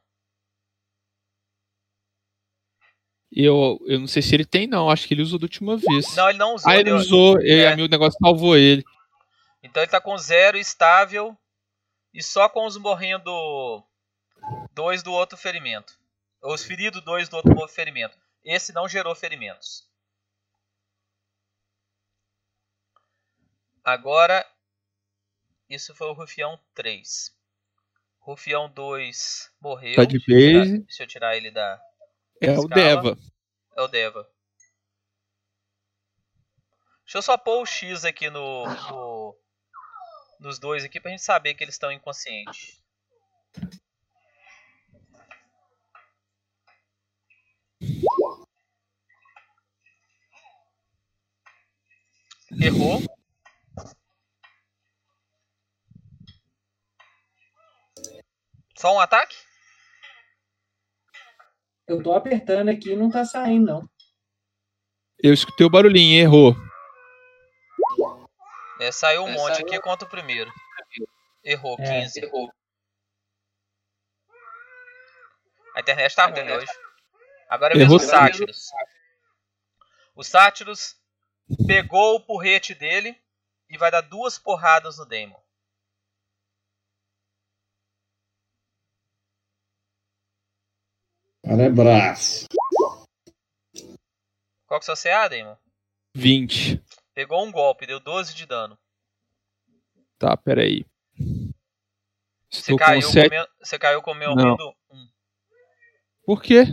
Eu, 3.35 3.77
eu 3.85 3.99
não 3.99 4.07
sei 4.07 4.21
se 4.21 4.33
ele 4.33 4.45
tem, 4.45 4.65
não. 4.65 4.89
Acho 4.89 5.07
que 5.07 5.13
ele 5.13 5.21
usou 5.21 5.37
da 5.37 5.43
última 5.45 5.75
vez. 5.75 6.15
Não, 6.15 6.29
ele 6.29 6.37
não 6.37 6.55
usou. 6.55 6.71
Ah, 6.71 6.75
ele 6.75 6.83
deu- 6.85 6.95
usou. 6.95 7.41
E 7.41 7.51
É. 7.51 7.67
a 7.73 7.75
meu 7.75 7.87
negócio 7.89 8.17
salvou 8.21 8.55
ele. 8.55 8.83
Então 9.61 9.83
ele 9.83 9.91
tá 9.91 9.99
com 9.99 10.17
0 10.17 10.57
estável. 10.57 11.35
E 12.13 12.23
só 12.23 12.47
com 12.47 12.65
os 12.65 12.77
morrendo 12.77 13.83
2 14.73 15.03
do 15.03 15.11
outro 15.11 15.37
ferimento. 15.37 15.93
Os 16.41 16.63
feridos 16.63 17.01
2 17.03 17.27
do 17.27 17.35
outro 17.35 17.67
ferimento. 17.67 18.17
Esse 18.43 18.71
não 18.71 18.87
gerou 18.87 19.13
ferimentos. 19.15 19.83
Agora, 23.83 24.45
isso 25.69 25.93
foi 25.93 26.07
o 26.07 26.13
Rufião 26.13 26.59
3. 26.73 27.35
Rufião 28.19 28.69
2 28.69 29.51
morreu. 29.61 29.95
Tá 29.95 30.05
de 30.05 30.17
Deixa 30.17 30.31
eu 30.31 30.37
tirar- 30.39 30.59
base. 30.59 30.79
Deixa 30.79 31.03
eu 31.03 31.07
tirar 31.07 31.37
ele 31.37 31.51
da. 31.51 31.79
É 32.41 32.51
o 32.51 32.63
escala. 32.63 32.67
Deva. 32.75 33.17
É 33.75 33.81
o 33.81 33.87
Deva. 33.87 34.29
Deixa 37.03 37.17
eu 37.19 37.21
só 37.21 37.37
pôr 37.37 37.61
o 37.61 37.65
X 37.65 38.03
aqui 38.03 38.29
no, 38.29 38.65
no- 38.65 39.37
nos 40.39 40.59
dois 40.59 40.83
aqui 40.83 40.99
pra 40.99 41.11
gente 41.11 41.23
saber 41.23 41.53
que 41.53 41.63
eles 41.63 41.75
estão 41.75 41.91
inconscientes. 41.91 42.81
Errou. 52.67 53.01
Só 58.77 58.93
um 58.93 58.99
ataque? 58.99 59.35
Eu 61.87 62.01
tô 62.01 62.13
apertando 62.13 62.69
aqui 62.69 62.91
e 62.91 62.95
não 62.95 63.09
tá 63.11 63.23
saindo, 63.25 63.65
não. 63.65 63.89
Eu 65.21 65.33
escutei 65.33 65.65
o 65.65 65.69
barulhinho, 65.69 66.19
errou. 66.19 66.55
É, 68.79 68.91
saiu 68.91 69.23
um 69.23 69.29
É, 69.29 69.33
monte 69.35 69.55
saiu- 69.55 69.67
aqui 69.67 69.79
contra 69.79 70.07
o 70.07 70.09
primeiro. 70.11 70.51
Errou, 71.43 71.75
É. 71.79 72.01
15. 72.01 72.21
A 75.75 75.79
internet 75.81 76.15
tá 76.15 76.25
ruim 76.27 76.49
hoje. 76.51 76.71
Agora 77.49 77.73
é 77.73 77.77
Errou 77.81 77.97
mesmo 77.97 78.07
o 78.07 78.09
Sátiros. 78.11 78.69
O 80.15 80.23
Sátiros 80.23 80.95
pegou 81.67 82.15
o 82.15 82.25
porrete 82.25 82.73
dele 82.73 83.15
e 83.69 83.77
vai 83.77 83.91
dar 83.91 84.01
duas 84.01 84.37
porradas 84.39 84.97
no 84.97 85.05
Demon. 85.05 85.39
Cara 91.45 91.63
é 91.63 91.69
bravo. 91.69 92.19
Qual 94.67 94.79
que 94.79 94.89
é 94.89 94.93
o 94.93 94.95
seu 94.95 95.11
CA, 95.11 95.27
Damon? 95.27 95.55
20. 96.15 96.81
Pegou 97.13 97.45
um 97.45 97.51
golpe, 97.51 97.85
deu 97.85 97.99
12 97.99 98.33
de 98.33 98.45
dano. 98.45 98.77
Tá, 100.17 100.35
peraí. 100.35 100.85
Você 102.49 102.71
Estou 102.71 102.77
caiu, 102.77 103.01
7. 103.01 103.29
com 103.29 103.35
meu, 103.35 103.47
você 103.59 103.79
caiu 103.79 104.01
com 104.01 104.11
o 104.11 104.15
meu 104.15 104.35
Não. 104.35 104.51
medo 104.51 104.75
1. 104.89 105.09
Por 106.25 106.41
quê? 106.41 106.63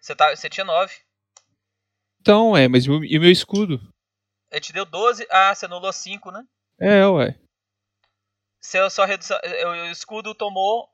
Você, 0.00 0.14
tá, 0.14 0.34
você 0.34 0.48
tinha 0.48 0.64
9. 0.64 0.94
Então, 2.20 2.56
é, 2.56 2.68
mas 2.68 2.84
e 2.86 2.90
o 2.90 3.00
meu 3.00 3.30
escudo? 3.30 3.80
Ele 4.50 4.60
te 4.60 4.72
deu 4.72 4.84
12. 4.84 5.26
Ah, 5.30 5.54
você 5.54 5.66
anulou 5.66 5.92
5, 5.92 6.30
né? 6.30 6.46
É, 6.78 7.06
ué. 7.06 7.38
Seu, 8.60 8.88
sua 8.88 9.06
redução, 9.06 9.38
o 9.42 9.74
escudo 9.90 10.34
tomou 10.34 10.88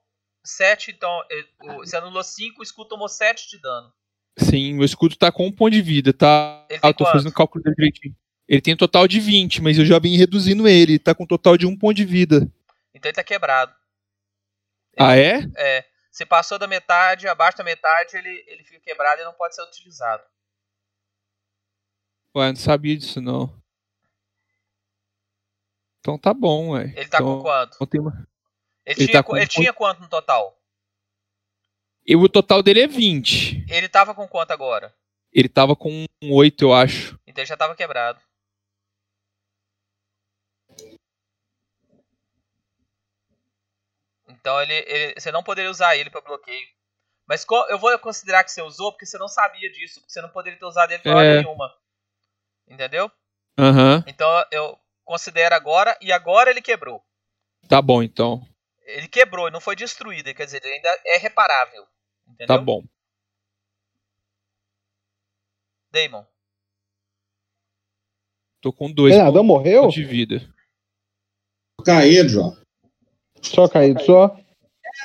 7, 0.45 0.91
então. 0.91 1.23
o- 1.63 1.75
Você 1.79 1.97
anulou 1.97 2.23
5, 2.25 2.61
o 2.61 2.63
escudo 2.63 2.89
tomou 2.91 3.09
7 3.09 3.49
de 3.49 3.61
dano. 3.61 3.93
Sim, 4.39 4.75
meu 4.75 4.85
escudo 4.85 5.17
tá 5.17 5.33
com 5.33 5.47
um 5.47 5.53
ponto 5.53 5.73
de 5.73 5.83
vida, 5.83 6.13
tá? 6.13 6.65
Ele 6.71 6.81
Ah, 6.83 6.89
eu 6.89 6.95
tô 6.95 7.05
quanto? 7.05 7.13
fazendo 7.13 7.31
o 7.31 7.35
cálculo 7.35 7.63
dele 7.65 7.75
direitinho. 7.77 8.17
Ele 8.47 8.61
tem 8.63 8.73
um 8.75 8.77
total 8.79 9.07
de 9.09 9.21
20, 9.21 9.61
mas 9.61 9.77
eu 9.79 9.85
já 9.85 9.99
vim 9.99 10.17
reduzindo 10.17 10.67
ele. 10.69 10.99
Tá 10.99 11.15
com 11.15 11.25
um 11.25 11.27
total 11.27 11.57
de 11.59 11.67
um 11.67 11.77
ponto 11.77 11.95
de 11.95 12.05
vida. 12.05 12.51
Então 12.95 13.09
ele 13.11 13.17
tá 13.17 13.25
quebrado. 13.25 13.75
Ah, 14.99 15.17
é? 15.17 15.41
É. 15.57 15.85
Se 16.11 16.25
passou 16.25 16.59
da 16.59 16.67
metade, 16.67 17.29
abaixo 17.29 17.59
da 17.59 17.65
metade, 17.65 18.17
ele, 18.17 18.45
ele 18.49 18.65
fica 18.65 18.81
quebrado 18.81 19.21
e 19.21 19.25
não 19.25 19.33
pode 19.35 19.55
ser 19.55 19.63
utilizado. 19.63 20.23
Ué, 22.37 22.49
não 22.49 22.57
sabia 22.57 22.97
disso, 22.97 23.21
não. 23.21 23.61
Então 26.01 26.19
tá 26.19 26.33
bom, 26.33 26.71
ué. 26.71 26.85
Ele 26.97 27.09
tá 27.09 27.19
então, 27.19 27.37
com 27.39 27.43
quanto? 27.43 27.77
uma- 28.01 28.28
Ele, 28.89 29.03
Ele 29.03 29.09
tinha, 29.11 29.23
tá 29.23 29.37
ele 29.37 29.45
um 29.45 29.49
tinha 29.49 29.73
quanto 29.75 30.01
no 30.01 30.09
total? 30.09 30.59
E 32.07 32.17
o 32.17 32.27
total 32.27 32.63
dele 32.63 32.81
é 32.81 32.87
20. 32.87 33.67
Ele 33.69 33.87
tava 33.87 34.15
com 34.15 34.27
quanto 34.27 34.51
agora? 34.51 34.95
Ele 35.31 35.47
tava 35.49 35.77
com 35.77 36.07
um 36.23 36.33
8, 36.33 36.65
eu 36.65 36.73
acho. 36.73 37.21
Então 37.27 37.43
ele 37.43 37.49
já 37.49 37.55
tava 37.57 37.77
quebrado. 37.77 38.19
Então 44.27 44.61
ele, 44.63 44.73
ele- 44.87 45.21
você 45.21 45.31
não 45.31 45.43
poderia 45.43 45.71
usar 45.71 45.97
ele 45.97 46.09
para 46.09 46.23
bloqueio. 46.23 46.67
Mas 47.27 47.45
eu 47.69 47.79
vou 47.79 47.99
considerar 47.99 48.43
que 48.43 48.51
você 48.51 48.63
usou 48.63 48.91
porque 48.93 49.05
você 49.05 49.19
não 49.19 49.29
sabia 49.29 49.71
disso, 49.71 50.01
porque 50.01 50.11
você 50.13 50.23
não 50.23 50.31
poderia 50.31 50.59
ter 50.59 50.65
usado 50.65 50.91
ele 50.93 51.03
hora 51.11 51.27
É. 51.27 51.37
nenhuma. 51.43 51.71
Entendeu? 52.67 53.11
Aham. 53.59 54.03
Então 54.07 54.27
eu 54.51 54.79
considero 55.05 55.55
agora 55.55 55.95
e 56.01 56.11
agora 56.11 56.49
ele 56.51 56.63
quebrou. 56.63 57.05
Tá 57.69 57.83
bom, 57.83 58.03
então. 58.03 58.43
Ele 58.89 59.07
quebrou, 59.07 59.47
ele 59.47 59.53
não 59.53 59.61
foi 59.61 59.77
destruído, 59.77 60.33
quer 60.35 60.47
dizer, 60.47 60.65
ele 60.65 60.75
ainda 60.75 61.01
é 61.05 61.19
reparável. 61.19 61.87
Entendeu? 62.27 62.47
Tá 62.47 62.59
bom. 62.59 62.83
Damon. 65.91 66.25
Tô 68.61 68.73
com 68.73 68.91
dois 68.91 69.15
Treinador 69.15 69.45
morreu? 69.45 69.89
de 69.89 70.03
vida. 70.05 70.43
Caído, 71.85 72.29
João. 72.29 72.57
Só 73.43 73.69
caído, 73.69 74.03
só. 74.03 74.37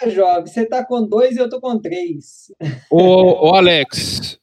É, 0.01 0.09
jovem, 0.09 0.47
você 0.47 0.65
tá 0.65 0.85
com 0.85 1.05
dois 1.05 1.35
e 1.35 1.39
eu 1.39 1.49
tô 1.49 1.59
com 1.59 1.79
três. 1.79 2.51
Ô, 2.89 3.49
ô, 3.49 3.55
Alex. 3.55 4.39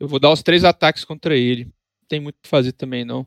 Eu 0.00 0.08
vou 0.08 0.18
dar 0.18 0.32
os 0.32 0.42
três 0.42 0.64
ataques 0.64 1.04
contra 1.04 1.36
ele. 1.36 1.66
Não 1.66 2.08
tem 2.08 2.18
muito 2.18 2.36
o 2.36 2.42
que 2.42 2.48
fazer 2.48 2.72
também, 2.72 3.04
não. 3.04 3.26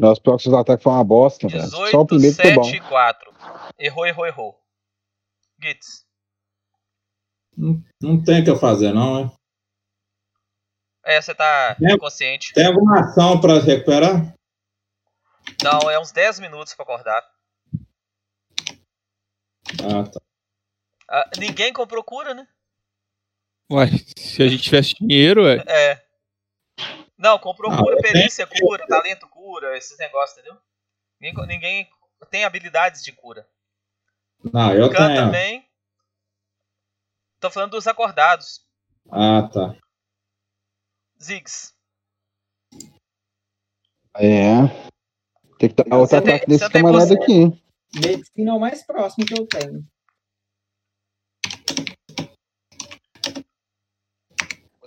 Que 0.00 0.38
seus 0.42 0.54
ataques 0.54 0.82
foi 0.82 0.92
uma 0.92 1.04
bosta, 1.04 1.46
velho. 1.46 1.62
18, 1.62 1.90
Só 1.90 2.00
o 2.00 2.06
primeiro 2.06 2.34
que 2.36 2.42
foi 2.42 2.54
bom. 2.54 2.64
7 2.64 2.76
e 2.76 2.80
4. 2.80 3.32
Errou, 3.78 4.06
errou, 4.06 4.26
errou. 4.26 4.60
Gitz. 5.62 6.06
Não, 7.56 7.82
não 8.00 8.22
tem 8.22 8.40
o 8.40 8.44
que 8.44 8.50
eu 8.50 8.56
fazer, 8.56 8.92
não, 8.94 9.24
é? 11.04 11.16
É, 11.16 11.20
você 11.20 11.34
tá 11.34 11.76
É. 11.82 11.92
inconsciente. 11.92 12.52
Tem 12.54 12.66
alguma 12.66 13.00
ação 13.00 13.40
pra 13.40 13.58
recuperar? 13.58 14.34
Não, 15.62 15.90
é 15.90 15.98
uns 15.98 16.12
10 16.12 16.38
minutos 16.40 16.74
pra 16.74 16.84
acordar. 16.84 17.22
Ah, 19.82 20.04
tá. 20.10 20.20
Ah, 21.10 21.30
ninguém 21.38 21.72
comprou 21.72 22.02
cura, 22.04 22.32
né? 22.34 22.46
Ué, 23.72 23.86
se 24.16 24.42
a 24.42 24.48
gente 24.48 24.62
tivesse 24.62 24.94
dinheiro, 24.94 25.44
ué. 25.44 25.62
É. 25.66 26.02
Não, 27.20 27.38
comprou 27.38 27.70
cura, 27.76 27.96
eu 27.96 28.00
perícia, 28.00 28.46
cura, 28.46 28.86
talento, 28.86 29.28
cura, 29.28 29.76
esses 29.76 29.98
negócios, 29.98 30.38
entendeu? 30.38 30.58
Ninguém, 31.20 31.46
ninguém 31.46 31.90
tem 32.30 32.44
habilidades 32.46 33.04
de 33.04 33.12
cura. 33.12 33.46
Não, 34.42 34.72
eu 34.72 34.88
Khan 34.90 35.08
tenho. 35.08 35.26
também. 35.26 35.68
Tô 37.38 37.50
falando 37.50 37.72
dos 37.72 37.86
acordados. 37.86 38.66
Ah, 39.10 39.46
tá. 39.52 39.76
Ziggs. 41.22 41.74
É. 44.16 44.66
Tem 45.58 45.68
que 45.68 45.74
dar 45.74 45.98
outro 45.98 46.16
ataque 46.16 46.46
desse 46.46 46.70
camarada 46.70 47.12
aqui, 47.12 47.32
hein? 47.32 47.62
Medicina 47.96 48.50
é 48.50 48.54
o 48.54 48.58
mais 48.60 48.82
próximo 48.86 49.26
que 49.26 49.38
eu 49.38 49.46
tenho. 49.46 49.86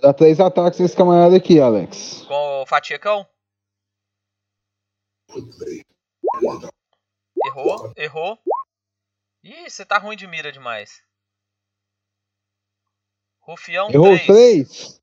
Dar 0.04 0.12
três 0.12 0.38
ataques 0.38 0.78
nesse 0.78 0.94
camarada 0.94 1.34
aqui, 1.34 1.58
Alex. 1.58 2.24
Com 2.28 2.60
o 2.60 2.66
Fatiacão. 2.66 3.26
Errou, 7.46 7.90
errou. 7.96 8.38
Ih, 9.42 9.70
você 9.70 9.82
tá 9.82 9.96
ruim 9.96 10.14
de 10.14 10.26
mira 10.26 10.52
demais. 10.52 11.02
Rufião 13.40 13.88
Errou 13.90 14.08
3. 14.08 14.20
os 14.20 14.26
três? 14.26 15.02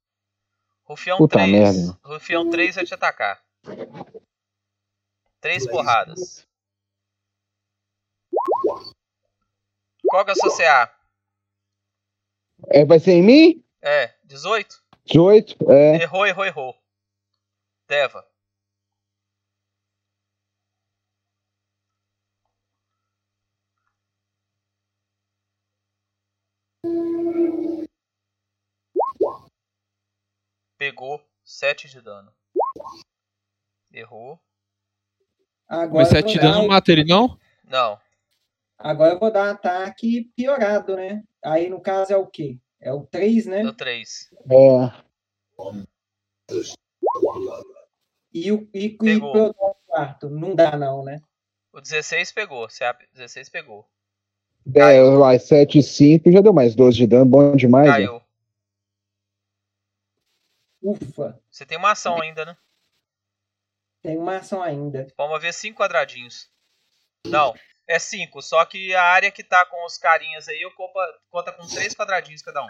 Rufião 0.84 1.18
Puta 1.18 1.40
3. 1.40 1.52
merda. 1.52 2.00
Rufião 2.04 2.48
3 2.52 2.76
vai 2.76 2.86
te 2.86 2.94
atacar. 2.94 3.44
Três 5.40 5.68
porradas. 5.68 6.48
Qual 10.08 10.24
que 10.24 10.30
é 10.30 10.34
o 10.34 10.36
seu 10.36 10.56
CA? 10.56 10.96
É, 12.68 12.86
vai 12.86 13.00
ser 13.00 13.14
em 13.14 13.24
mim? 13.24 13.66
É, 13.82 14.14
18? 14.26 14.81
18? 15.06 15.56
É. 15.72 15.96
Errou, 16.04 16.26
errou, 16.26 16.46
errou. 16.46 16.76
Deva. 17.88 18.26
Pegou 30.78 31.22
7 31.44 31.88
de 31.90 32.02
dano. 32.02 32.32
Errou. 33.92 34.40
Agora 35.68 36.04
Mas 36.04 36.08
eu 36.12 36.16
você 36.18 36.22
vou 36.22 36.30
atirando 36.32 36.54
dar- 36.54 36.60
não 36.60 36.68
mata 36.68 36.92
ele, 36.92 37.06
não? 37.06 37.40
Não. 37.64 38.00
Agora 38.78 39.14
eu 39.14 39.20
vou 39.20 39.32
dar 39.32 39.52
ataque 39.52 40.26
piorado, 40.36 40.96
né? 40.96 41.24
Aí 41.44 41.70
no 41.70 41.80
caso 41.80 42.12
é 42.14 42.18
o 42.18 42.26
quê? 42.28 42.58
É 42.82 42.92
o 42.92 43.06
3, 43.06 43.46
né? 43.46 43.62
Deu 43.62 43.74
3. 43.74 44.32
É. 44.50 45.02
E 48.34 48.52
o 48.52 48.68
e, 48.74 48.86
e 48.86 48.98
Pegou. 48.98 49.54
pro 49.54 49.76
quarto. 49.86 50.30
Não 50.30 50.56
dá, 50.56 50.76
não, 50.76 51.04
né? 51.04 51.22
O 51.72 51.80
16 51.80 52.32
pegou. 52.32 52.68
CA 52.68 52.98
16 53.14 53.50
pegou. 53.50 53.88
É, 54.76 55.02
vai, 55.18 55.40
7 55.40 55.80
e 55.80 55.84
5 55.84 56.32
já 56.32 56.42
deu 56.42 56.54
mais 56.54 56.76
12 56.76 56.98
de 56.98 57.08
dano, 57.08 57.26
bom 57.26 57.56
demais. 57.56 57.88
né? 57.88 57.94
Caiu. 57.94 58.22
Ufa, 60.84 61.40
Você 61.50 61.66
tem 61.66 61.78
uma 61.78 61.92
ação 61.92 62.20
ainda, 62.22 62.44
né? 62.44 62.58
tem 64.02 64.18
uma 64.18 64.38
ação 64.38 64.62
ainda. 64.64 65.08
Vamos 65.16 65.40
ver 65.42 65.54
5 65.54 65.78
quadradinhos. 65.78 66.50
Não, 67.26 67.54
é 67.92 68.00
5. 68.00 68.42
Só 68.42 68.64
que 68.66 68.94
a 68.96 69.04
área 69.04 69.32
que 69.32 69.44
tá 69.44 69.66
com 69.66 69.86
os 69.86 69.98
carinhas 69.98 70.48
aí 70.48 70.66
ocupa, 70.66 71.00
conta 71.30 71.52
com 71.52 71.68
3 71.68 71.94
quadradinhos 71.94 72.42
cada 72.42 72.64
um. 72.64 72.70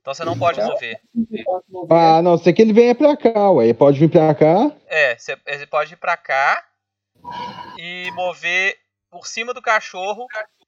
Então 0.00 0.12
você 0.12 0.24
não 0.24 0.38
pode 0.38 0.60
mover. 0.60 1.00
Ah, 1.90 2.20
não, 2.20 2.36
sei 2.36 2.52
que 2.52 2.60
ele 2.60 2.74
venha 2.74 2.94
pra 2.94 3.16
cá, 3.16 3.50
ué. 3.50 3.64
Ele 3.64 3.74
pode 3.74 3.98
vir 3.98 4.10
pra 4.10 4.34
cá. 4.34 4.70
É, 4.86 5.16
você 5.16 5.34
você 5.36 5.66
pode 5.66 5.94
ir 5.94 5.96
pra 5.96 6.16
cá 6.16 6.62
e 7.78 8.10
mover 8.12 8.76
por 9.10 9.26
cima 9.26 9.54
do 9.54 9.62
cachorro 9.62 10.26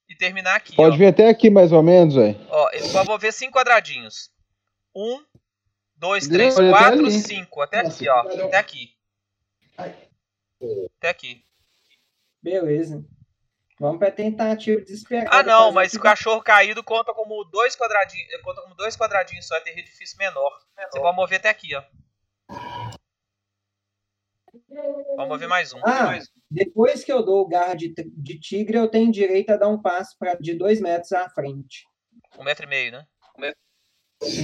e 0.08 0.16
terminar 0.16 0.56
aqui. 0.56 0.74
Pode 0.74 0.94
ó. 0.94 0.98
vir 0.98 1.08
até 1.08 1.28
aqui, 1.28 1.50
mais 1.50 1.70
ou 1.70 1.82
menos, 1.82 2.14
velho. 2.14 2.38
Ó, 2.48 2.70
ele 2.72 2.88
pode 2.88 3.08
mover 3.08 3.32
5 3.32 3.52
quadradinhos. 3.52 4.30
1, 4.94 5.22
2, 5.96 6.24
Ele 6.26 6.34
3, 6.34 6.58
olha 6.58 6.70
até 6.70 6.78
4, 6.78 7.00
ali. 7.00 7.12
5. 7.12 7.60
Até 7.60 7.80
aqui, 7.80 8.08
ó. 8.08 8.20
Até 8.20 8.56
aqui. 8.56 8.96
Até 10.98 11.08
aqui. 11.08 11.44
Beleza. 12.42 13.04
Vamos 13.78 13.98
pra 13.98 14.10
tentativa 14.10 14.80
desesperada. 14.80 15.28
Ah, 15.30 15.42
não, 15.42 15.70
mas 15.70 15.92
o 15.92 16.00
cachorro 16.00 16.42
caído 16.42 16.82
conta 16.82 17.12
como 17.12 17.44
dois 17.44 17.76
quadradinhos. 17.76 18.26
Conta 18.42 18.62
como 18.62 18.74
dois 18.74 18.96
quadradinhos 18.96 19.46
só, 19.46 19.56
é 19.56 19.60
ter 19.60 19.78
edifício 19.78 20.16
menor. 20.16 20.58
Você 20.90 20.98
pode 20.98 21.16
mover 21.16 21.38
até 21.38 21.50
aqui, 21.50 21.74
ó. 21.74 21.82
Vamos 25.16 25.28
mover 25.28 25.48
mais 25.48 25.74
um. 25.74 25.80
Ah, 25.84 26.06
mais 26.06 26.24
um. 26.24 26.32
depois 26.50 27.04
que 27.04 27.12
eu 27.12 27.22
dou 27.22 27.42
o 27.42 27.48
garra 27.48 27.74
de, 27.74 27.92
de 27.94 28.40
tigre, 28.40 28.78
eu 28.78 28.88
tenho 28.88 29.12
direito 29.12 29.50
a 29.50 29.56
dar 29.56 29.68
um 29.68 29.80
passo 29.80 30.16
pra, 30.18 30.34
de 30.34 30.54
dois 30.54 30.80
metros 30.80 31.12
à 31.12 31.28
frente. 31.28 31.86
Um 32.38 32.44
metro 32.44 32.64
e 32.64 32.68
meio, 32.68 32.92
né? 32.92 33.06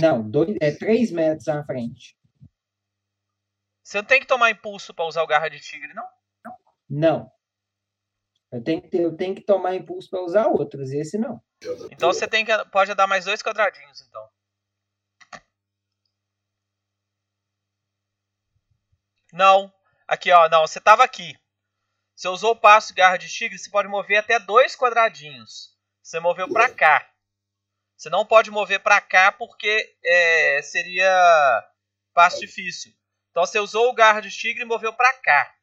Não, 0.00 0.22
dois, 0.22 0.56
é 0.60 0.70
três 0.72 1.10
metros 1.10 1.48
à 1.48 1.64
frente. 1.64 2.16
Você 3.82 3.98
não 3.98 4.04
tem 4.04 4.20
que 4.20 4.26
tomar 4.26 4.50
impulso 4.50 4.94
pra 4.94 5.04
usar 5.04 5.22
o 5.22 5.26
garra 5.26 5.48
de 5.48 5.60
tigre, 5.60 5.92
não? 5.92 6.06
Não. 6.88 7.32
Eu 8.50 8.62
tenho 8.62 8.82
que, 8.82 8.88
ter- 8.88 9.00
eu 9.02 9.16
tenho 9.16 9.34
que 9.34 9.40
tomar 9.40 9.74
impulso 9.74 10.10
para 10.10 10.20
usar 10.22 10.46
outros, 10.46 10.92
esse 10.92 11.16
não. 11.18 11.42
Então 11.90 12.12
você 12.12 12.28
tem 12.28 12.44
que 12.44 12.52
pode 12.66 12.94
dar 12.94 13.06
mais 13.06 13.24
dois 13.24 13.42
quadradinhos, 13.42 14.02
então. 14.02 14.28
Não. 19.32 19.72
Aqui, 20.06 20.30
ó. 20.30 20.48
Não, 20.48 20.66
você 20.66 20.80
tava 20.80 21.02
aqui. 21.02 21.38
Você 22.14 22.28
usou 22.28 22.52
o 22.52 22.56
passo 22.56 22.94
garra 22.94 23.16
de 23.16 23.28
tigre, 23.28 23.58
você 23.58 23.70
pode 23.70 23.88
mover 23.88 24.18
até 24.18 24.38
dois 24.38 24.76
quadradinhos. 24.76 25.74
Você 26.02 26.20
moveu 26.20 26.48
pra 26.52 26.68
cá. 26.68 27.08
Você 27.96 28.10
não 28.10 28.26
pode 28.26 28.50
mover 28.50 28.80
pra 28.80 29.00
cá 29.00 29.32
porque 29.32 29.96
é, 30.04 30.60
seria 30.62 31.70
passo 32.12 32.40
difícil. 32.40 32.92
Então 33.32 33.46
você 33.46 33.58
usou 33.58 33.88
o 33.88 33.94
garra 33.94 34.20
de 34.20 34.30
tigre 34.30 34.62
e 34.62 34.66
moveu 34.66 34.92
pra 34.92 35.10
cá. 35.14 35.54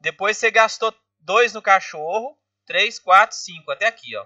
Depois 0.00 0.36
você 0.36 0.50
gastou 0.50 0.92
dois 1.20 1.52
no 1.52 1.62
cachorro. 1.62 2.36
Três, 2.66 2.98
quatro, 2.98 3.36
cinco. 3.36 3.70
Até 3.70 3.86
aqui, 3.86 4.16
ó. 4.16 4.24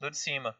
Do 0.00 0.10
de 0.10 0.18
cima. 0.18 0.58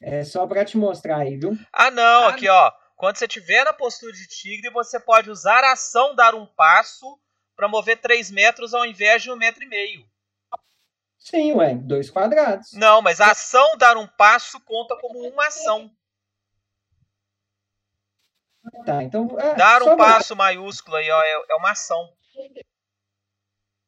É 0.00 0.24
só 0.24 0.48
para 0.48 0.64
te 0.64 0.76
mostrar 0.76 1.18
aí, 1.18 1.36
viu? 1.36 1.56
Ah, 1.72 1.92
não, 1.92 2.26
aqui 2.26 2.48
ó. 2.48 2.72
Quando 3.02 3.16
você 3.16 3.24
estiver 3.24 3.64
na 3.64 3.72
postura 3.72 4.12
de 4.12 4.28
tigre, 4.28 4.70
você 4.70 5.00
pode 5.00 5.28
usar 5.28 5.64
a 5.64 5.72
ação 5.72 6.14
dar 6.14 6.36
um 6.36 6.46
passo 6.46 7.20
para 7.56 7.66
mover 7.66 8.00
3 8.00 8.30
metros 8.30 8.72
ao 8.74 8.86
invés 8.86 9.24
de 9.24 9.28
um 9.28 9.34
metro 9.34 9.64
e 9.64 9.66
meio. 9.66 10.08
Sim, 11.18 11.52
ué, 11.54 11.74
dois 11.74 12.08
quadrados. 12.08 12.72
Não, 12.74 13.02
mas 13.02 13.20
a 13.20 13.32
ação 13.32 13.76
dar 13.76 13.96
um 13.96 14.06
passo 14.06 14.60
conta 14.60 14.96
como 15.00 15.18
uma 15.18 15.48
ação. 15.48 15.90
Tá, 18.86 19.02
então. 19.02 19.36
é, 19.36 19.56
Dar 19.56 19.82
um 19.82 19.96
passo 19.96 20.36
maiúsculo 20.36 20.96
aí, 20.96 21.10
ó, 21.10 21.22
é, 21.22 21.44
é 21.50 21.54
uma 21.56 21.72
ação. 21.72 22.08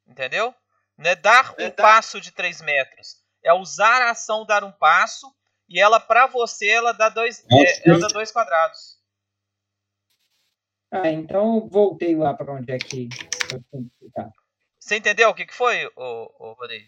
Entendeu? 0.09 0.53
Não 0.99 1.09
é 1.09 1.15
dar 1.15 1.55
um 1.57 1.71
passo 1.71 2.21
de 2.21 2.33
3 2.33 2.63
metros. 2.63 3.23
É 3.45 3.53
usar 3.53 4.03
a 4.03 4.11
ação 4.11 4.45
dar 4.45 4.65
um 4.65 4.73
passo 4.73 5.33
e 5.69 5.81
ela, 5.81 6.01
pra 6.01 6.27
você, 6.27 6.67
ela 6.67 6.91
dá 6.91 7.09
dois, 7.09 7.45
é, 7.49 7.89
ela 7.89 8.01
dá 8.01 8.09
dois 8.09 8.33
quadrados. 8.33 8.94
Ah, 10.97 11.11
então 11.11 11.69
voltei 11.69 12.15
lá 12.15 12.33
para 12.35 12.53
onde 12.55 12.71
é 12.71 12.79
que 12.79 13.09
eu 13.53 13.63
tenho 13.71 13.91
que 13.99 14.07
ficar. 14.07 14.31
Você 14.79 14.97
entendeu 14.97 15.29
o 15.31 15.35
que, 15.35 15.45
que 15.47 15.55
foi, 15.55 15.87
ô, 15.97 16.53
Rodrigo? 16.59 16.87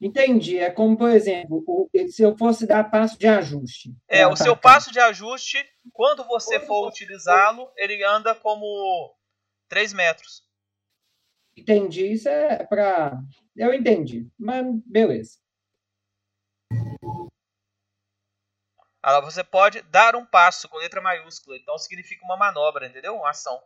Entendi. 0.00 0.58
É 0.58 0.70
como, 0.70 0.96
por 0.96 1.10
exemplo, 1.10 1.62
o- 1.66 1.88
se 2.08 2.22
eu 2.22 2.36
fosse 2.36 2.66
dar 2.66 2.90
passo 2.90 3.18
de 3.18 3.26
ajuste. 3.26 3.90
É, 4.08 4.26
o 4.26 4.34
seu 4.36 4.56
passo 4.56 4.90
de 4.92 4.98
ajuste, 5.00 5.58
quando 5.92 6.24
você 6.24 6.58
for 6.60 6.88
utilizá-lo, 6.88 7.70
ele 7.76 8.02
anda 8.04 8.34
como 8.34 9.14
3 9.68 9.92
metros. 9.92 10.42
Entendi. 11.56 12.06
Isso 12.12 12.28
é 12.28 12.64
para. 12.64 13.20
Eu 13.56 13.74
entendi. 13.74 14.28
Mas 14.38 14.64
beleza. 14.86 15.38
Agora 19.08 19.24
você 19.24 19.42
pode 19.42 19.80
dar 19.80 20.14
um 20.14 20.26
passo 20.26 20.68
com 20.68 20.76
letra 20.76 21.00
maiúscula, 21.00 21.56
então 21.56 21.78
significa 21.78 22.22
uma 22.26 22.36
manobra, 22.36 22.86
entendeu? 22.86 23.16
Uma 23.16 23.30
ação. 23.30 23.58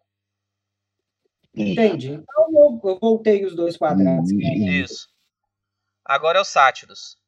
Entendi. 1.52 2.12
Então 2.12 2.46
eu, 2.52 2.80
eu 2.84 2.98
voltei 3.00 3.44
os 3.44 3.52
dois 3.52 3.76
quadrados. 3.76 4.30
Isso. 4.30 5.12
Agora 6.04 6.38
é 6.38 6.40
o 6.40 6.44
Sátiros. 6.44 7.18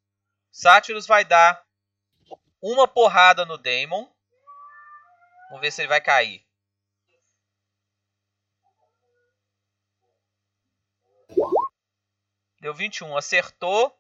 Sátiros 0.48 1.08
vai 1.08 1.24
dar 1.24 1.66
uma 2.62 2.86
porrada 2.86 3.44
no 3.44 3.58
Daemon. 3.58 4.06
Vamos 5.48 5.60
ver 5.60 5.72
se 5.72 5.82
ele 5.82 5.88
vai 5.88 6.00
cair. 6.00 6.46
Deu 12.60 12.72
21. 12.72 13.16
Acertou. 13.16 13.92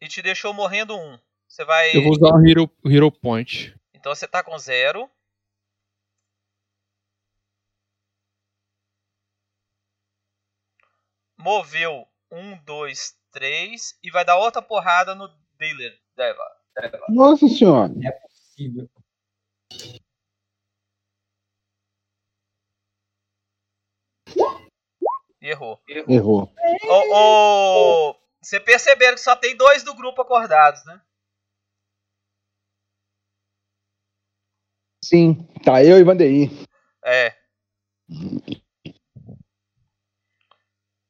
E 0.00 0.06
te 0.06 0.22
deixou 0.22 0.54
morrendo 0.54 0.96
um. 0.96 1.18
Você 1.50 1.64
vai. 1.64 1.96
Eu 1.96 2.04
vou 2.04 2.12
usar 2.12 2.32
o 2.32 2.48
Hero, 2.48 2.70
Hero 2.86 3.10
Point. 3.10 3.76
Então 3.92 4.14
você 4.14 4.28
tá 4.28 4.40
com 4.40 4.56
zero. 4.56 5.10
Moveu 11.36 12.06
um, 12.30 12.56
dois, 12.62 13.16
três 13.32 13.98
e 14.00 14.12
vai 14.12 14.24
dar 14.24 14.36
outra 14.36 14.62
porrada 14.62 15.12
no 15.16 15.28
dealer. 15.58 15.98
Deva. 16.14 16.56
Deva. 16.76 17.06
Nossa 17.08 17.48
senhora. 17.48 17.92
É 18.04 18.12
possível. 18.12 18.88
E 25.42 25.48
errou. 25.48 25.80
Errou. 25.88 26.52
Ô, 26.86 28.10
ô, 28.12 28.16
Você 28.40 28.60
perceberam 28.60 29.14
que 29.14 29.20
só 29.20 29.34
tem 29.34 29.56
dois 29.56 29.82
do 29.82 29.94
grupo 29.94 30.22
acordados, 30.22 30.84
né? 30.84 31.00
Sim, 35.10 35.44
tá 35.64 35.82
eu 35.82 35.98
e 35.98 36.04
Vandeir. 36.04 36.48
É. 37.04 37.34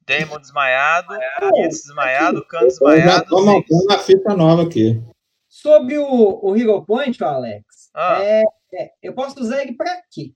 Damon 0.07 0.41
desmaiado, 0.41 1.09
Kitz 1.53 1.83
desmaiado, 1.83 2.47
já 2.51 2.61
desmaiado. 2.61 3.27
tô 3.27 3.45
montando 3.45 3.93
a 3.93 3.99
fita 3.99 4.35
nova 4.35 4.63
aqui. 4.63 5.03
Sobre 5.51 5.99
o, 5.99 6.41
o 6.43 6.57
Hero 6.57 6.83
Point, 6.87 7.23
Alex, 7.23 7.91
Ah. 7.93 8.23
é, 8.23 8.43
é, 8.73 8.91
eu 9.03 9.13
posso 9.13 9.39
usar 9.39 9.61
ele 9.61 9.75
para 9.75 10.01
quê? 10.11 10.33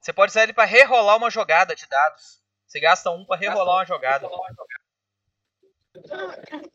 Você 0.00 0.12
pode 0.12 0.30
usar 0.30 0.44
ele 0.44 0.52
pra 0.52 0.64
rerolar 0.64 1.16
uma 1.16 1.28
jogada 1.28 1.74
de 1.74 1.88
dados. 1.88 2.40
Você 2.68 2.78
gasta 2.78 3.10
um 3.10 3.24
pra 3.24 3.36
rerolar 3.36 3.78
uma 3.78 3.84
jogada. 3.84 4.28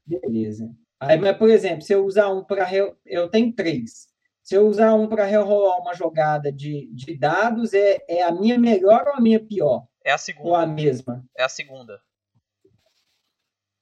Beleza. 0.06 0.70
Aí, 1.00 1.18
mas, 1.18 1.38
por 1.38 1.50
exemplo, 1.50 1.84
se 1.84 1.94
eu 1.94 2.06
usar 2.06 2.28
um 2.30 2.44
para. 2.44 2.68
Eu 3.06 3.30
tenho 3.30 3.54
três. 3.54 4.07
Se 4.48 4.56
eu 4.56 4.66
usar 4.66 4.94
um 4.94 5.10
para 5.10 5.26
rerolar 5.26 5.82
uma 5.82 5.94
jogada 5.94 6.50
de, 6.54 6.90
de 6.94 7.18
dados, 7.18 7.74
é, 7.74 7.98
é 8.08 8.24
a 8.24 8.32
minha 8.32 8.58
melhor 8.58 9.06
ou 9.08 9.16
a 9.16 9.20
minha 9.20 9.44
pior? 9.46 9.86
É 10.06 10.12
a 10.12 10.14
Ou 10.14 10.16
a 10.16 10.18
segunda. 10.18 10.68
mesma? 10.68 11.26
É 11.36 11.44
a 11.44 11.50
segunda. 11.50 12.02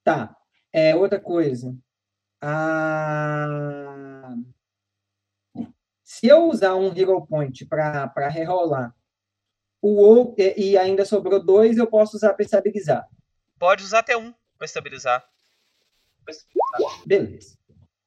Tá. 0.03 0.35
É 0.73 0.95
outra 0.95 1.19
coisa. 1.19 1.77
Ah, 2.41 4.33
Se 6.03 6.25
eu 6.25 6.45
usar 6.49 6.73
um 6.73 6.91
Hero 6.97 7.23
Point 7.27 7.63
para 7.67 8.27
rerolar 8.27 8.95
o 9.79 10.01
ou- 10.01 10.35
e 10.35 10.75
ainda 10.79 11.05
sobrou 11.05 11.39
dois, 11.45 11.77
eu 11.77 11.85
posso 11.85 12.17
usar 12.17 12.33
para 12.33 12.43
estabilizar. 12.43 13.07
Pode 13.59 13.83
usar 13.83 13.99
até 13.99 14.17
um 14.17 14.33
pra 14.57 14.65
estabilizar. 14.65 15.23
Beleza. 17.05 17.55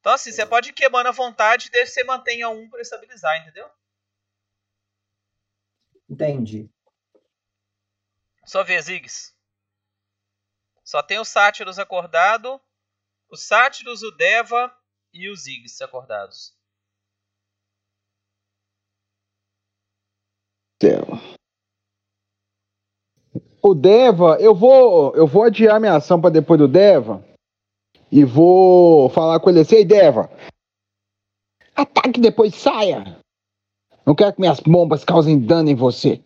Então 0.09 0.15
assim, 0.15 0.33
você 0.33 0.47
pode 0.47 0.71
ir 0.71 0.73
queimando 0.73 1.11
à 1.11 1.13
vontade 1.13 1.69
desde 1.71 1.93
que 1.93 2.01
você 2.01 2.05
mantenha 2.05 2.49
um 2.49 2.67
pra 2.71 2.81
estabilizar, 2.81 3.43
entendeu? 3.43 3.69
Entendi. 6.09 6.71
Só 8.47 8.65
vez, 8.65 8.87
Ziggs. 8.87 9.37
Só 10.83 11.03
tem 11.03 11.19
o 11.19 11.27
Sátiros 11.27 11.79
acordado, 11.79 12.59
o 13.29 13.37
Sátiros, 13.37 14.03
o 14.03 14.11
Deva 14.13 14.75
e 15.13 15.29
o 15.29 15.37
Ziggs 15.37 15.85
acordados. 15.85 16.57
O 23.63 23.75
Deva, 23.75 24.39
eu 24.41 24.55
vou, 24.55 25.15
eu 25.15 25.27
vou 25.27 25.45
adiar 25.45 25.79
minha 25.79 25.97
ação 25.97 26.19
pra 26.19 26.31
depois 26.31 26.59
do 26.59 26.67
Deva 26.67 27.28
e 28.11 28.25
vou 28.25 29.09
falar 29.11 29.41
com 29.41 29.51
ele 29.51 29.61
assim, 29.61 29.77
ei 29.77 29.85
Deva, 29.85 30.31
ataque 31.75 32.21
depois 32.21 32.55
saia. 32.55 33.19
Não 34.07 34.15
quero 34.15 34.33
que 34.33 34.41
minhas 34.41 34.61
bombas 34.61 35.05
causem 35.05 35.39
dano 35.39 35.69
em 35.71 35.75
você. 35.75 36.23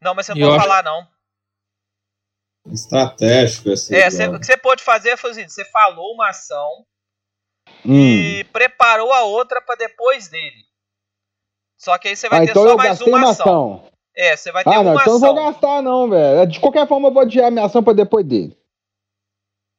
Não, 0.00 0.14
mas 0.14 0.26
você 0.26 0.34
não 0.34 0.40
eu 0.40 0.48
pode 0.48 0.58
acho- 0.58 0.68
falar, 0.68 0.82
não. 0.82 1.06
Estratégico 2.72 3.70
esse. 3.70 3.94
É, 3.94 4.08
você- 4.10 4.24
jogo. 4.24 4.36
o 4.36 4.40
que 4.40 4.46
você 4.46 4.56
pode 4.56 4.82
fazer 4.82 5.16
foi 5.16 5.30
o 5.30 5.34
seguinte: 5.34 5.52
você 5.52 5.64
falou 5.66 6.12
uma 6.14 6.28
ação 6.28 6.84
Hum. 7.84 7.92
e 7.94 8.44
preparou 8.44 9.12
a 9.12 9.22
outra 9.24 9.60
pra 9.60 9.74
depois 9.74 10.28
dele. 10.28 10.64
Só 11.78 11.98
que 11.98 12.08
aí 12.08 12.16
você 12.16 12.28
vai 12.28 12.40
Ah, 12.40 12.44
ter 12.44 12.50
então 12.50 12.62
só 12.68 12.76
mais 12.76 13.00
uma 13.00 13.18
uma 13.18 13.30
ação. 13.30 13.44
ação. 13.74 13.84
É, 14.14 14.36
você 14.36 14.52
vai 14.52 14.62
ter 14.62 14.70
Ah, 14.70 14.82
não, 14.84 14.92
uma 14.92 15.00
então 15.00 15.14
eu 15.14 15.18
não 15.18 15.30
ação. 15.30 15.34
vou 15.34 15.44
gastar, 15.52 15.82
não, 15.82 16.08
velho. 16.10 16.46
De 16.46 16.60
qualquer 16.60 16.86
forma, 16.86 17.08
eu 17.08 17.12
vou 17.12 17.22
adiar 17.22 17.46
a 17.46 17.50
minha 17.50 17.64
ação 17.64 17.82
pra 17.82 17.92
depois 17.92 18.24
dele. 18.24 18.56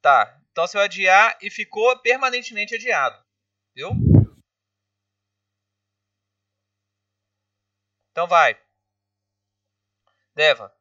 Tá. 0.03 0.39
Então 0.51 0.67
você 0.67 0.77
vai 0.77 0.85
adiar 0.85 1.35
e 1.41 1.49
ficou 1.49 1.97
permanentemente 1.99 2.75
adiado. 2.75 3.17
Viu? 3.75 3.89
Então 8.11 8.27
vai. 8.27 8.57
Deva. 10.35 10.71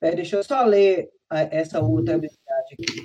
Peraí, 0.00 0.16
deixa 0.16 0.36
eu 0.36 0.44
só 0.44 0.62
ler 0.64 1.10
a- 1.30 1.42
essa 1.42 1.80
outra 1.80 2.14
habilidade 2.14 2.74
aqui. 2.74 3.03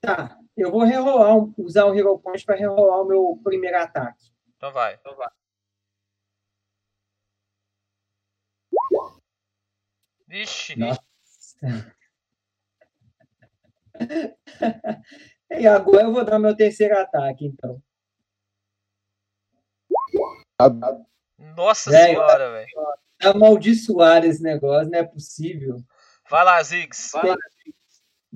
Tá, 0.00 0.38
eu 0.56 0.70
vou 0.70 0.82
rerolar, 0.82 1.36
usar 1.56 1.84
o 1.86 1.94
Hero 1.94 2.18
Point 2.18 2.44
para 2.44 2.56
rerolar 2.56 3.02
o 3.02 3.06
meu 3.06 3.40
primeiro 3.44 3.78
ataque. 3.78 4.32
Então 4.56 4.72
vai. 4.72 4.94
Então 4.94 5.16
vai. 5.16 5.28
Vixe. 10.26 10.76
Nossa. 10.76 11.00
E 15.48 15.66
agora 15.66 16.02
eu 16.02 16.12
vou 16.12 16.24
dar 16.24 16.38
meu 16.40 16.56
terceiro 16.56 16.98
ataque, 16.98 17.46
então. 17.46 17.80
Nossa 21.56 21.90
Velho, 21.90 22.14
senhora, 22.14 22.52
velho. 22.52 22.68
Tá 23.18 23.30
amaldiçoado 23.30 24.26
esse 24.26 24.42
negócio, 24.42 24.90
não 24.90 24.98
é 24.98 25.04
possível. 25.04 25.82
Vai 26.28 26.44
lá, 26.44 26.62
Ziggs. 26.62 27.12
Tem, 27.12 27.36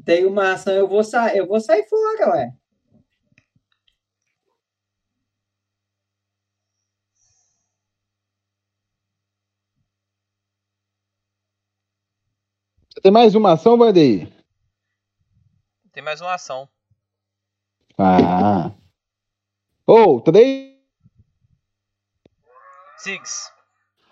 tem 0.04 0.26
uma 0.26 0.52
ação, 0.52 0.72
eu 0.74 0.88
vou, 0.88 1.02
sa 1.02 1.34
eu 1.34 1.46
vou 1.46 1.60
sair 1.60 1.86
fora, 1.88 2.30
ué. 2.30 2.54
Você 12.92 13.00
tem 13.02 13.12
mais 13.12 13.34
uma 13.34 13.52
ação, 13.52 13.78
Vandeir? 13.78 14.30
Tem 15.92 16.02
mais 16.02 16.20
uma 16.20 16.34
ação. 16.34 16.68
Ah. 17.96 18.72
Ô, 19.86 20.20
três. 20.20 20.69
Ziggs. 23.02 23.50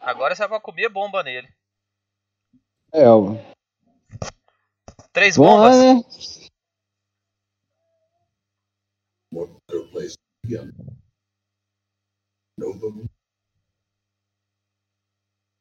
Agora 0.01 0.35
você 0.35 0.47
vai 0.47 0.61
comer 0.61 0.89
bomba 0.89 1.23
nele. 1.23 1.49
É, 2.93 3.09
ó. 3.09 3.35
Três 5.13 5.37
lá, 5.37 5.47
bombas. 5.47 5.77
né? 5.77 5.95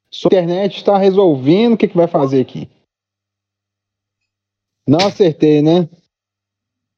Sua 0.10 0.30
internet 0.30 0.78
está 0.78 0.98
resolvendo 0.98 1.74
o 1.74 1.78
que, 1.78 1.88
que 1.88 1.98
vai 1.98 2.08
fazer 2.08 2.42
aqui. 2.42 2.70
Não 4.88 5.06
acertei, 5.06 5.62
né? 5.62 5.90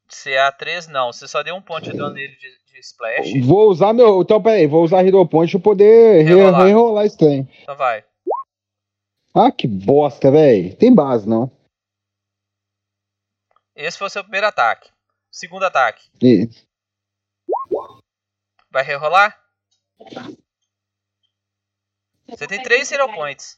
CA3 0.08 0.88
não. 0.88 1.12
Você 1.12 1.28
só 1.28 1.42
deu 1.42 1.56
um 1.56 1.62
ponto 1.62 1.84
de 1.84 1.98
dano 1.98 2.14
nele 2.14 2.36
de 2.38 2.60
splash. 2.80 3.40
Vou 3.46 3.70
usar 3.70 3.94
meu. 3.94 4.22
Então, 4.22 4.42
peraí, 4.42 4.66
vou 4.68 4.84
usar 4.84 5.06
Hero 5.06 5.26
Point 5.28 5.52
pra 5.52 5.64
poder 5.64 6.24
re- 6.24 6.36
Rerolar. 6.36 6.66
rerolar 6.66 7.06
esse 7.06 7.18
trem. 7.18 7.48
Então 7.64 7.76
vai. 7.76 8.04
Ah, 9.34 9.52
que 9.52 9.68
bosta, 9.68 10.32
velho. 10.32 10.76
Tem 10.76 10.94
base, 10.94 11.28
não. 11.28 11.52
Esse 13.76 13.98
foi 13.98 14.08
o 14.08 14.10
seu 14.10 14.24
primeiro 14.24 14.48
ataque. 14.48 14.90
Segundo 15.32 15.64
ataque. 15.64 16.08
Ih, 16.22 16.50
Vai 18.72 18.84
rerolar? 18.84 19.40
Você 22.28 22.46
tem 22.48 22.62
três 22.62 22.92
Hero 22.92 23.12
Points. 23.14 23.58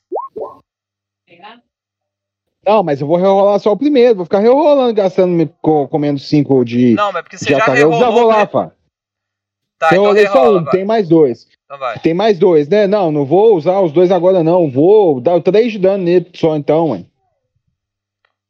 Não, 2.65 2.83
mas 2.83 3.01
eu 3.01 3.07
vou 3.07 3.17
rerolar 3.17 3.59
só 3.59 3.71
o 3.71 3.77
primeiro. 3.77 4.15
Vou 4.15 4.25
ficar 4.25 4.39
rerolando, 4.39 4.93
gastando, 4.93 5.31
me- 5.33 5.47
co- 5.61 5.87
comendo 5.87 6.19
cinco 6.19 6.63
de. 6.63 6.93
Não, 6.93 7.11
mas 7.11 7.23
porque 7.23 7.37
você 7.37 7.49
já 7.49 7.57
já 7.59 7.65
rerolou 7.73 8.11
vou 8.11 8.23
o 8.25 8.27
lá, 8.27 8.45
pá. 8.45 8.71
Tá, 9.81 9.87
então 9.87 10.03
Rerolei 10.03 10.27
só 10.27 10.33
rerola 10.33 10.51
um, 10.51 10.59
agora. 10.59 10.77
tem 10.77 10.85
mais 10.85 11.09
dois. 11.09 11.47
Então 11.65 11.79
vai. 11.79 11.97
Tem 11.97 12.13
mais 12.13 12.37
dois, 12.37 12.69
né? 12.69 12.85
Não, 12.85 13.11
não 13.11 13.25
vou 13.25 13.55
usar 13.55 13.79
os 13.81 13.91
dois 13.91 14.11
agora, 14.11 14.43
não. 14.43 14.69
Vou 14.69 15.19
dar 15.19 15.41
três 15.41 15.71
de 15.71 15.79
dano 15.79 16.03
nele 16.03 16.29
só 16.35 16.55
então, 16.55 16.89
mãe. 16.89 17.11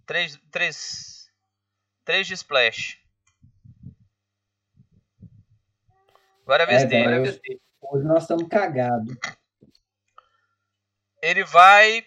Três, 0.05 0.37
três, 0.51 1.29
três 2.03 2.27
de 2.27 2.33
splash. 2.33 2.97
Agora 6.43 6.63
é 6.63 6.65
a 6.65 6.67
vez 6.67 6.83
É, 6.83 6.85
dele. 6.85 7.07
velho, 7.07 7.21
hoje, 7.21 7.39
hoje 7.81 8.05
nós 8.07 8.23
estamos 8.23 8.49
cagados. 8.49 9.15
Ele 11.21 11.45
vai 11.45 12.03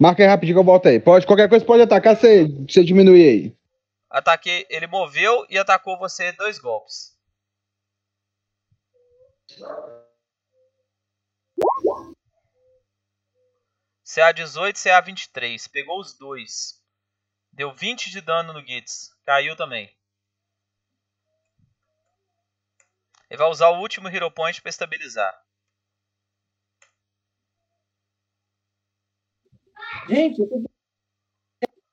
Marca 0.00 0.20
aí 0.24 0.28
rapidinho 0.28 0.56
que 0.56 0.60
eu 0.60 0.64
volto 0.64 0.88
aí. 0.88 0.98
Pode, 0.98 1.24
qualquer 1.26 1.48
coisa 1.48 1.64
pode 1.64 1.82
atacar, 1.82 2.16
você, 2.16 2.44
você 2.68 2.82
diminui 2.82 3.22
aí. 3.24 3.56
ataque, 4.10 4.66
ele 4.68 4.88
moveu 4.88 5.46
e 5.48 5.56
atacou 5.56 5.96
você 5.96 6.32
dois 6.32 6.58
golpes. 6.58 7.11
CA18, 14.04 14.74
CA23. 14.74 15.70
Pegou 15.70 16.00
os 16.00 16.16
dois. 16.16 16.82
Deu 17.52 17.72
20 17.74 18.10
de 18.10 18.20
dano 18.20 18.52
no 18.52 18.64
Gitz. 18.64 19.10
Caiu 19.24 19.56
também. 19.56 19.94
Ele 23.30 23.38
vai 23.38 23.48
usar 23.48 23.70
o 23.70 23.80
último 23.80 24.08
Hero 24.08 24.30
Point 24.30 24.60
para 24.60 24.70
estabilizar. 24.70 25.34
Gente, 30.08 30.40
eu, 30.40 30.48
tô... 30.48 30.70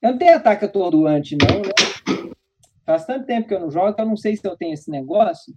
eu 0.01 0.11
não 0.11 0.17
tenho 0.17 0.35
ataque 0.35 0.65
atordoante, 0.65 1.38
não, 1.38 1.61
né? 1.61 2.33
Faz 2.85 3.05
tanto 3.05 3.25
tempo 3.25 3.47
que 3.47 3.53
eu 3.53 3.59
não 3.59 3.71
jogo 3.71 3.93
que 3.93 4.01
eu 4.01 4.05
não 4.05 4.17
sei 4.17 4.35
se 4.35 4.45
eu 4.47 4.57
tenho 4.57 4.73
esse 4.73 4.89
negócio. 4.89 5.53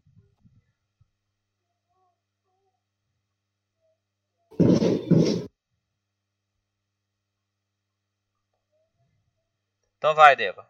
Então 10.03 10.17
vai, 10.17 10.35
Deva. 10.35 10.69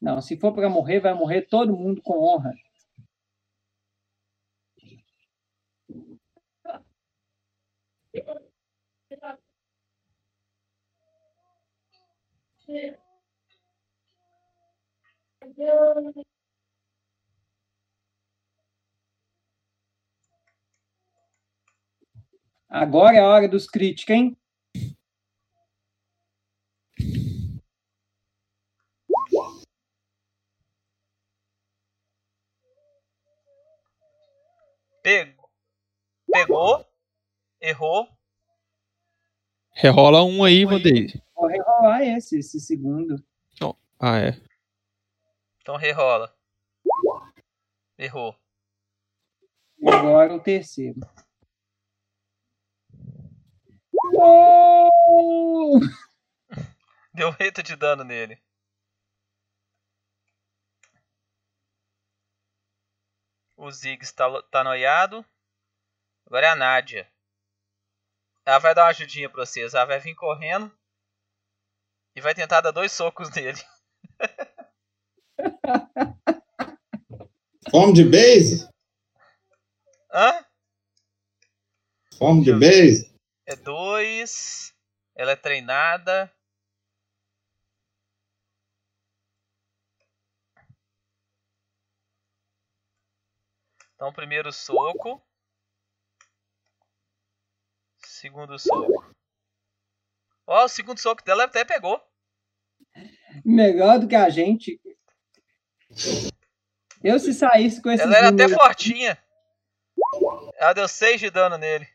Não, 0.00 0.20
se 0.20 0.36
for 0.36 0.52
para 0.52 0.68
morrer, 0.68 0.98
vai 0.98 1.14
morrer 1.14 1.42
todo 1.42 1.76
mundo 1.76 2.02
com 2.02 2.18
honra. 2.18 2.52
Agora 22.68 23.16
é 23.18 23.20
a 23.20 23.28
hora 23.28 23.48
dos 23.48 23.68
críticos, 23.68 24.12
hein? 24.12 24.36
Pegou. 35.04 35.50
Pegou. 36.32 36.86
Errou. 37.60 38.08
Rerola 39.70 40.24
um 40.24 40.42
aí, 40.42 40.64
Vandeir. 40.64 41.22
Vou 41.34 41.46
rerolar 41.46 42.00
esse, 42.00 42.38
esse 42.38 42.58
segundo. 42.58 43.22
Ah, 44.00 44.18
é. 44.18 44.40
Então 45.60 45.76
rerola. 45.76 46.34
Errou. 47.98 48.34
E 49.78 49.90
agora 49.90 50.34
o 50.34 50.40
terceiro. 50.40 51.00
Oh! 54.16 55.80
Deu 57.12 57.36
8 57.38 57.62
de 57.62 57.76
dano 57.76 58.04
nele. 58.04 58.38
O 63.64 63.70
Ziggs 63.72 64.12
tá, 64.12 64.26
lo- 64.26 64.42
tá 64.42 64.62
noiado. 64.62 65.24
Agora 66.26 66.46
é 66.46 66.50
a 66.50 66.54
Nádia. 66.56 67.10
Ela 68.44 68.58
vai 68.58 68.74
dar 68.74 68.82
uma 68.84 68.90
ajudinha 68.90 69.30
pra 69.30 69.44
vocês. 69.46 69.72
Ela 69.72 69.86
vai 69.86 69.98
vir 69.98 70.14
correndo. 70.14 70.70
E 72.14 72.20
vai 72.20 72.34
tentar 72.34 72.60
dar 72.60 72.72
dois 72.72 72.92
socos 72.92 73.30
nele. 73.34 73.58
Fome 77.70 77.92
de 77.94 78.04
base? 78.04 78.68
Hã? 80.12 80.44
Fome 82.18 82.44
de 82.44 82.52
base? 82.52 83.14
É 83.46 83.56
dois. 83.56 84.74
Ela 85.16 85.32
é 85.32 85.36
treinada. 85.36 86.30
Então, 94.04 94.12
primeiro 94.12 94.52
soco. 94.52 95.18
Segundo 98.04 98.58
soco. 98.58 99.16
Ó, 100.46 100.64
o 100.66 100.68
segundo 100.68 101.00
soco 101.00 101.24
dela 101.24 101.44
até 101.44 101.64
pegou. 101.64 101.98
Melhor 103.42 103.98
do 103.98 104.06
que 104.06 104.14
a 104.14 104.28
gente. 104.28 104.78
Eu 107.02 107.18
se 107.18 107.32
saísse 107.32 107.80
com 107.80 107.90
esses 107.90 108.04
Ela 108.04 108.18
era 108.18 108.28
até 108.28 108.46
fortinha. 108.46 109.16
Ela 110.56 110.74
deu 110.74 110.86
6 110.86 111.18
de 111.18 111.30
dano 111.30 111.56
nele. 111.56 111.88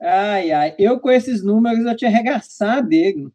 Ai, 0.00 0.52
ai. 0.52 0.76
Eu 0.78 1.00
com 1.00 1.10
esses 1.10 1.42
números 1.42 1.84
eu 1.84 1.96
tinha 1.96 2.08
arregaçado 2.08 2.88
dele. 2.88 3.34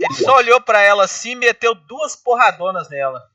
Ele 0.00 0.14
só 0.14 0.36
olhou 0.36 0.58
pra 0.62 0.80
ela 0.80 1.04
assim 1.04 1.32
e 1.32 1.36
meteu 1.36 1.74
duas 1.74 2.16
porradonas 2.16 2.88
nela. 2.88 3.30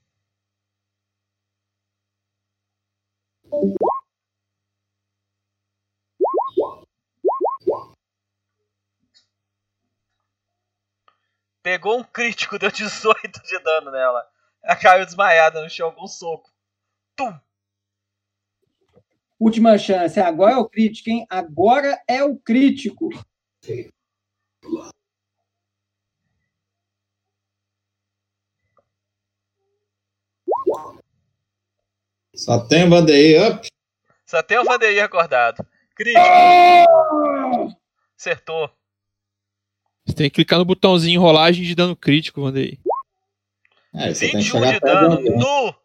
Pegou 11.61 11.99
um 11.99 12.03
crítico, 12.03 12.57
deu 12.57 12.71
18 12.71 13.43
de 13.43 13.59
dano 13.59 13.91
nela. 13.91 14.27
Ela 14.63 14.75
caiu 14.75 15.05
desmaiada 15.05 15.61
no 15.61 15.69
chão 15.69 15.91
com 15.91 16.05
um 16.05 16.07
soco. 16.07 16.51
Tum! 17.15 17.39
Última 19.39 19.77
chance. 19.77 20.19
Agora 20.19 20.53
é 20.53 20.57
o 20.57 20.67
crítico, 20.67 21.11
hein? 21.11 21.27
Agora 21.29 22.01
é 22.07 22.23
o 22.23 22.35
crítico. 22.35 23.09
Só 32.35 32.59
tem 32.59 32.87
Vanderlei 32.89 33.39
up. 33.39 33.67
Só 34.25 34.43
tem 34.43 34.57
o 34.57 34.65
Vandeir 34.65 35.03
acordado. 35.03 35.65
Crítico! 35.95 36.19
Acertou. 38.17 38.69
Você 40.05 40.15
tem 40.15 40.29
que 40.29 40.35
clicar 40.35 40.59
no 40.59 40.65
botãozinho 40.65 41.21
rolagem 41.21 41.63
de 41.63 41.73
dano 41.73 41.95
crítico, 41.95 42.41
Vanderlei. 42.41 42.79
É, 43.93 44.13
você 44.13 44.31
tem 44.31 44.31
que 44.31 44.37
21 44.37 44.51
chegar 44.51 44.73
de 44.73 44.79
dano 44.79 45.21
no. 45.21 45.75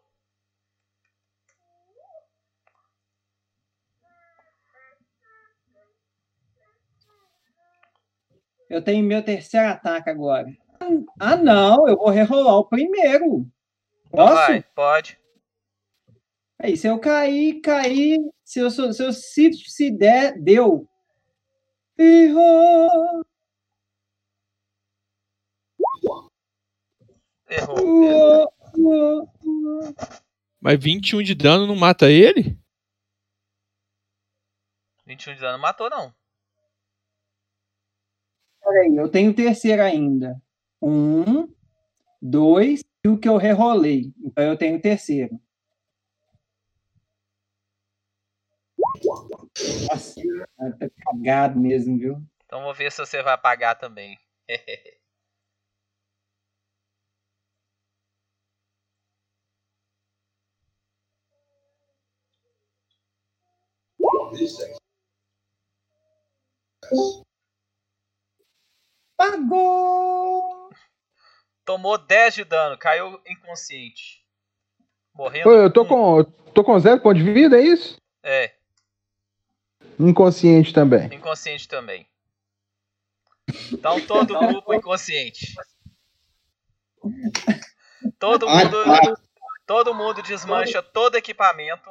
Eu 8.69 8.81
tenho 8.81 9.03
meu 9.03 9.21
terceiro 9.21 9.67
ataque 9.67 10.09
agora. 10.09 10.47
Ah, 11.19 11.35
não. 11.35 11.87
Eu 11.87 11.97
vou 11.97 12.09
rerolar 12.09 12.55
o 12.55 12.65
primeiro. 12.65 13.45
Posso? 14.09 14.33
Vai, 14.33 14.63
pode. 14.75 15.20
Aí, 16.63 16.77
se 16.77 16.87
eu 16.87 16.99
cair, 16.99 17.59
cair. 17.61 18.19
Se 18.45 18.59
eu, 18.59 18.69
se 18.69 18.81
eu 18.81 19.13
se, 19.13 19.53
se 19.53 19.89
der, 19.89 20.39
deu. 20.39 20.87
Errou. 21.97 23.25
Errou. 27.49 27.79
Uou, 27.79 28.53
uou, 28.77 29.29
uou. 29.43 29.95
Mas 30.59 30.79
21 30.79 31.23
de 31.23 31.33
dano 31.33 31.65
não 31.65 31.75
mata 31.75 32.11
ele? 32.11 32.55
21 35.07 35.33
de 35.33 35.41
dano 35.41 35.57
matou, 35.57 35.89
não. 35.89 36.13
Peraí, 38.63 38.95
eu 38.95 39.09
tenho 39.09 39.31
o 39.31 39.35
terceiro 39.35 39.81
ainda. 39.81 40.39
Um, 40.79 41.51
dois 42.21 42.83
e 43.03 43.07
o 43.07 43.17
que 43.17 43.27
eu 43.27 43.37
rerolei. 43.37 44.13
Então 44.23 44.43
eu 44.43 44.55
tenho 44.55 44.77
o 44.77 44.81
terceiro. 44.81 45.41
Nossa, 49.03 50.21
tá 50.79 50.87
cagado 51.05 51.59
mesmo, 51.59 51.97
viu? 51.97 52.21
Então 52.45 52.63
vou 52.63 52.73
ver 52.73 52.91
se 52.91 52.99
você 52.99 53.21
vai 53.21 53.33
apagar 53.33 53.77
também. 53.77 54.17
Pagou! 69.17 70.69
Tomou 71.63 71.97
10 71.97 72.33
de 72.33 72.43
dano, 72.43 72.77
caiu 72.77 73.21
inconsciente. 73.27 74.25
Morrendo. 75.13 75.43
Pô, 75.43 75.51
eu 75.53 75.71
tô 75.71 75.85
com, 75.85 76.23
tô 76.53 76.63
com 76.63 76.79
zero 76.79 76.99
ponto 77.01 77.17
de 77.17 77.31
vida, 77.31 77.57
é 77.57 77.61
isso? 77.61 77.97
É, 78.23 78.55
Inconsciente 79.99 80.73
também. 80.73 81.13
inconsciente 81.13 81.67
também. 81.67 82.07
Então 83.71 83.99
todo 84.05 84.37
grupo 84.37 84.73
inconsciente. 84.73 85.53
Todo 88.17 88.47
Ai, 88.47 88.65
mundo, 88.65 88.77
ai. 88.85 89.13
todo 89.65 89.93
mundo 89.93 90.21
desmancha 90.21 90.81
todo 90.81 91.15
equipamento. 91.15 91.89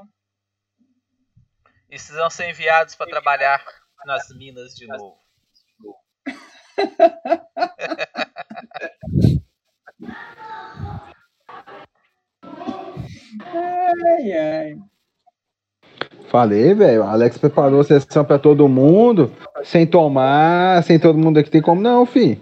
E 1.86 1.96
precisam 1.96 2.30
ser 2.30 2.48
enviados 2.50 2.94
para 2.94 3.10
trabalhar 3.10 3.64
nas 4.04 4.28
minas 4.30 4.74
de 4.74 4.86
novo. 4.86 5.18
Ai, 13.52 14.32
ai. 14.32 14.78
Falei, 16.30 16.72
velho. 16.74 17.02
O 17.02 17.06
Alex 17.06 17.36
preparou 17.38 17.80
a 17.80 17.84
sessão 17.84 18.24
pra 18.24 18.38
todo 18.38 18.68
mundo. 18.68 19.32
Sem 19.64 19.84
tomar, 19.86 20.82
sem 20.84 20.98
todo 20.98 21.18
mundo 21.18 21.38
aqui. 21.38 21.50
Tem 21.50 21.60
como 21.60 21.80
não, 21.80 22.06
fi. 22.06 22.40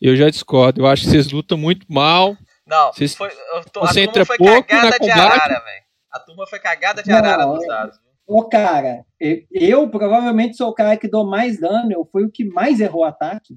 Eu 0.00 0.14
já 0.16 0.30
discordo. 0.30 0.80
Eu 0.82 0.86
acho 0.86 1.02
que 1.02 1.10
vocês 1.10 1.30
lutam 1.32 1.58
muito 1.58 1.84
mal. 1.92 2.36
Não, 2.64 2.92
Vocês- 2.92 3.14
foi, 3.16 3.28
eu 3.28 3.64
tô- 3.72 3.80
a 3.80 3.86
você 3.88 3.94
turma 3.94 4.10
entra 4.10 4.24
foi 4.24 4.36
pouco 4.36 4.62
cagada 4.68 4.90
na 4.90 4.98
combate. 4.98 5.18
arara, 5.20 5.54
velho. 5.64 5.82
A 6.12 6.18
turma 6.20 6.46
foi 6.46 6.58
cagada 6.60 7.02
de 7.02 7.10
arara 7.10 7.44
Não, 7.46 7.54
nos 7.54 7.64
é- 7.64 7.66
dados. 7.66 7.96
Ô, 8.26 8.44
cara, 8.44 9.04
eu, 9.18 9.38
eu 9.50 9.88
provavelmente 9.88 10.54
sou 10.56 10.68
o 10.68 10.74
cara 10.74 10.96
que 10.96 11.08
dou 11.08 11.26
mais 11.26 11.58
dano. 11.58 11.90
Eu 11.90 12.06
fui 12.12 12.24
o 12.24 12.30
que 12.30 12.44
mais 12.44 12.78
errou 12.78 13.00
o 13.00 13.04
ataque. 13.04 13.56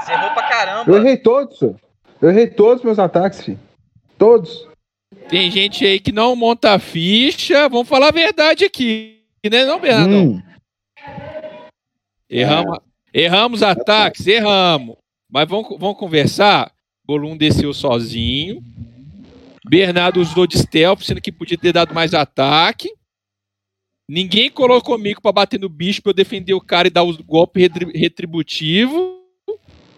Você 0.00 0.12
errou 0.12 0.30
pra 0.30 0.48
caramba. 0.48 0.90
Eu 0.90 0.96
errei 0.96 1.18
todos, 1.18 1.58
senhor. 1.58 1.76
Eu 2.20 2.30
errei 2.30 2.46
todos 2.48 2.78
os 2.78 2.84
meus 2.84 2.98
ataques, 2.98 3.42
fi. 3.42 3.56
Todos. 4.16 4.66
Tem 5.28 5.50
gente 5.50 5.84
aí 5.84 6.00
que 6.00 6.12
não 6.12 6.34
monta 6.36 6.72
a 6.72 6.78
ficha. 6.78 7.68
Vamos 7.68 7.88
falar 7.88 8.08
a 8.08 8.12
verdade 8.12 8.64
aqui, 8.64 9.20
né, 9.50 9.64
não, 9.64 9.80
Bernardo? 9.80 10.14
Hum. 10.14 10.42
Erramos, 12.28 12.78
erramos 13.12 13.62
ataques, 13.62 14.26
erramos. 14.26 14.96
Mas 15.30 15.48
vamos, 15.48 15.68
vamos 15.78 15.98
conversar. 15.98 16.72
Bolum 17.04 17.36
desceu 17.36 17.72
sozinho. 17.72 18.62
Bernardo 19.66 20.20
usou 20.20 20.46
de 20.46 20.58
stealth, 20.58 21.02
sendo 21.02 21.20
que 21.20 21.32
podia 21.32 21.56
ter 21.58 21.72
dado 21.72 21.94
mais 21.94 22.14
ataque. 22.14 22.90
Ninguém 24.10 24.50
colocou 24.50 24.96
comigo 24.96 25.20
pra 25.20 25.32
bater 25.32 25.60
no 25.60 25.68
bicho 25.68 26.02
pra 26.02 26.10
eu 26.10 26.14
defender 26.14 26.54
o 26.54 26.60
cara 26.60 26.88
e 26.88 26.90
dar 26.90 27.02
o 27.02 27.22
golpe 27.22 27.60
retri- 27.60 27.92
retributivo. 27.98 29.18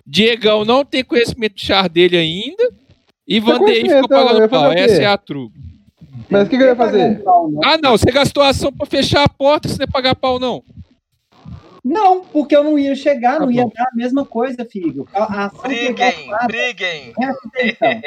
Diegão 0.04 0.64
não 0.64 0.84
tem 0.84 1.04
conhecimento 1.04 1.54
de 1.54 1.64
char 1.64 1.88
dele 1.88 2.16
ainda. 2.16 2.72
E 3.30 3.40
conhecimento, 3.40 4.02
ficou 4.02 4.18
eu 4.18 4.24
pagando 4.26 4.40
ia 4.40 4.48
pau. 4.48 4.72
Essa 4.72 5.02
é 5.02 5.06
a 5.06 5.16
tru. 5.16 5.50
Mas 6.28 6.46
o 6.46 6.50
que, 6.50 6.56
que 6.56 6.62
eu 6.62 6.66
ia 6.68 6.76
fazer? 6.76 7.22
Ah, 7.64 7.78
não. 7.78 7.92
Você 7.96 8.10
gastou 8.10 8.42
a 8.42 8.48
ação 8.48 8.72
pra 8.72 8.86
fechar 8.86 9.22
a 9.24 9.28
porta, 9.28 9.68
você 9.68 9.76
não 9.78 9.84
ia 9.84 9.90
pagar 9.92 10.14
pau, 10.16 10.38
não. 10.40 10.62
Não, 11.82 12.20
porque 12.22 12.54
eu 12.54 12.62
não 12.62 12.78
ia 12.78 12.94
chegar, 12.94 13.38
Tá 13.38 13.40
não 13.40 13.50
ia 13.50 13.64
bom. 13.64 13.72
dar 13.74 13.84
a 13.84 13.96
mesma 13.96 14.22
coisa, 14.24 14.66
filho. 14.66 15.08
A, 15.14 15.46
a 15.46 15.48
Briguem, 15.48 15.94
gastada. 15.94 16.46
briguem. 16.46 17.12
Presta 17.14 17.48
atenção. 17.48 18.00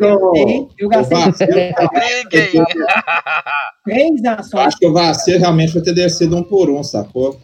Eu, 0.00 0.70
eu 0.78 0.88
gastei, 0.88 1.46
Briguem. 1.46 2.64
três 3.84 4.24
Eu 4.24 4.30
ações. 4.32 4.66
acho 4.68 4.78
que 4.78 4.86
o 4.86 4.92
vacilo 4.94 5.38
realmente 5.40 5.74
vai 5.74 5.82
ter 5.82 5.92
descido 5.92 6.36
um 6.36 6.42
por 6.42 6.70
um, 6.70 6.82
sacou? 6.82 7.38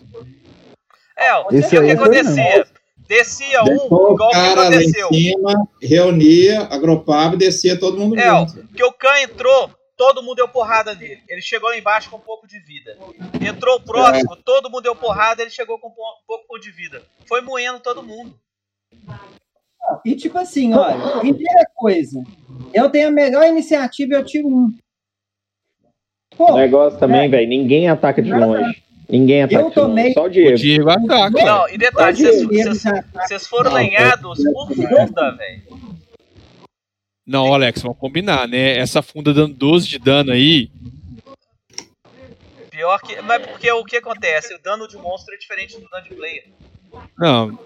É, 1.19 1.35
o 1.35 1.49
que, 1.49 1.61
que 1.63 1.77
acontecia? 1.77 2.67
Descia 3.13 3.61
um, 3.63 3.65
Deixou 3.67 4.13
igual 4.15 4.29
o 4.29 4.33
que 4.33 4.35
cara 4.37 4.55
lá 4.55 4.65
em 4.65 4.69
aconteceu. 4.79 5.09
cima, 5.09 5.69
reunia, 5.83 6.61
agrupava 6.63 7.35
e 7.35 7.39
descia 7.39 7.79
todo 7.79 7.99
mundo 7.99 8.19
É, 8.19 8.27
junto. 8.27 8.67
que 8.69 8.83
o 8.83 8.91
Khan 8.93 9.21
entrou, 9.21 9.71
todo 9.99 10.23
mundo 10.23 10.37
deu 10.37 10.49
porrada 10.49 10.95
nele. 10.95 11.21
Ele 11.29 11.43
chegou 11.43 11.69
lá 11.69 11.77
embaixo 11.77 12.09
com 12.09 12.17
um 12.17 12.21
pouco 12.21 12.47
de 12.47 12.59
vida. 12.61 12.97
Entrou 13.47 13.77
o 13.77 13.81
próximo, 13.83 14.35
todo 14.37 14.71
mundo 14.71 14.85
deu 14.85 14.97
porrada, 14.97 15.43
ele 15.43 15.51
chegou 15.51 15.79
com 15.79 15.89
um 15.89 15.91
po- 15.91 16.01
um 16.01 16.27
pouco 16.27 16.59
de 16.59 16.71
vida. 16.71 17.03
Foi 17.27 17.43
moendo 17.43 17.81
todo 17.81 18.03
mundo. 18.03 18.35
E 20.07 20.15
tipo 20.17 20.39
assim, 20.39 20.73
olha, 20.73 21.19
primeira 21.19 21.67
coisa, 21.75 22.23
eu 22.73 22.89
tenho 22.89 23.09
a 23.09 23.13
melhor 23.13 23.45
iniciativa 23.47 24.15
e 24.15 24.17
eu 24.17 24.25
tiro 24.25 24.49
um. 24.49 24.73
O 26.39 26.55
negócio 26.57 26.99
também, 26.99 27.29
velho, 27.29 27.47
ninguém 27.47 27.89
ataca 27.91 28.23
de 28.23 28.33
longe. 28.33 28.82
Ninguém 29.13 29.43
ataca 29.43 29.63
Eu 29.63 29.71
tomei- 29.71 30.15
Só 30.15 30.25
o 30.25 30.29
Diego. 30.31 30.53
O 30.53 30.57
Diego 30.57 30.89
ataca. 30.91 31.45
Não, 31.45 31.69
e 31.69 31.77
detalhe, 31.77 32.17
vocês- 32.17 33.47
foram 33.47 33.71
Não, 33.71 33.77
lenhados 33.77 34.43
por 34.43 34.69
funda, 34.75 35.31
velho. 35.37 35.63
Não, 37.27 37.53
Alex, 37.53 37.83
vamos 37.83 37.99
combinar, 37.99 38.49
né? 38.49 38.79
Essa 38.79 39.03
funda 39.03 39.35
dando 39.35 39.55
12 39.55 39.87
de 39.87 39.99
dano 39.99 40.33
aí. 40.33 40.71
Pior 42.71 42.99
que. 43.03 43.21
Mas 43.21 43.47
porque 43.47 43.71
o 43.71 43.85
que 43.85 43.97
acontece? 43.99 44.55
O 44.55 44.63
dano 44.63 44.89
de 44.89 44.97
monstro 44.97 45.35
é 45.35 45.37
diferente 45.39 45.79
do 45.79 45.87
dano 45.91 46.05
de 46.09 46.15
player. 46.15 46.45
Não. 47.19 47.59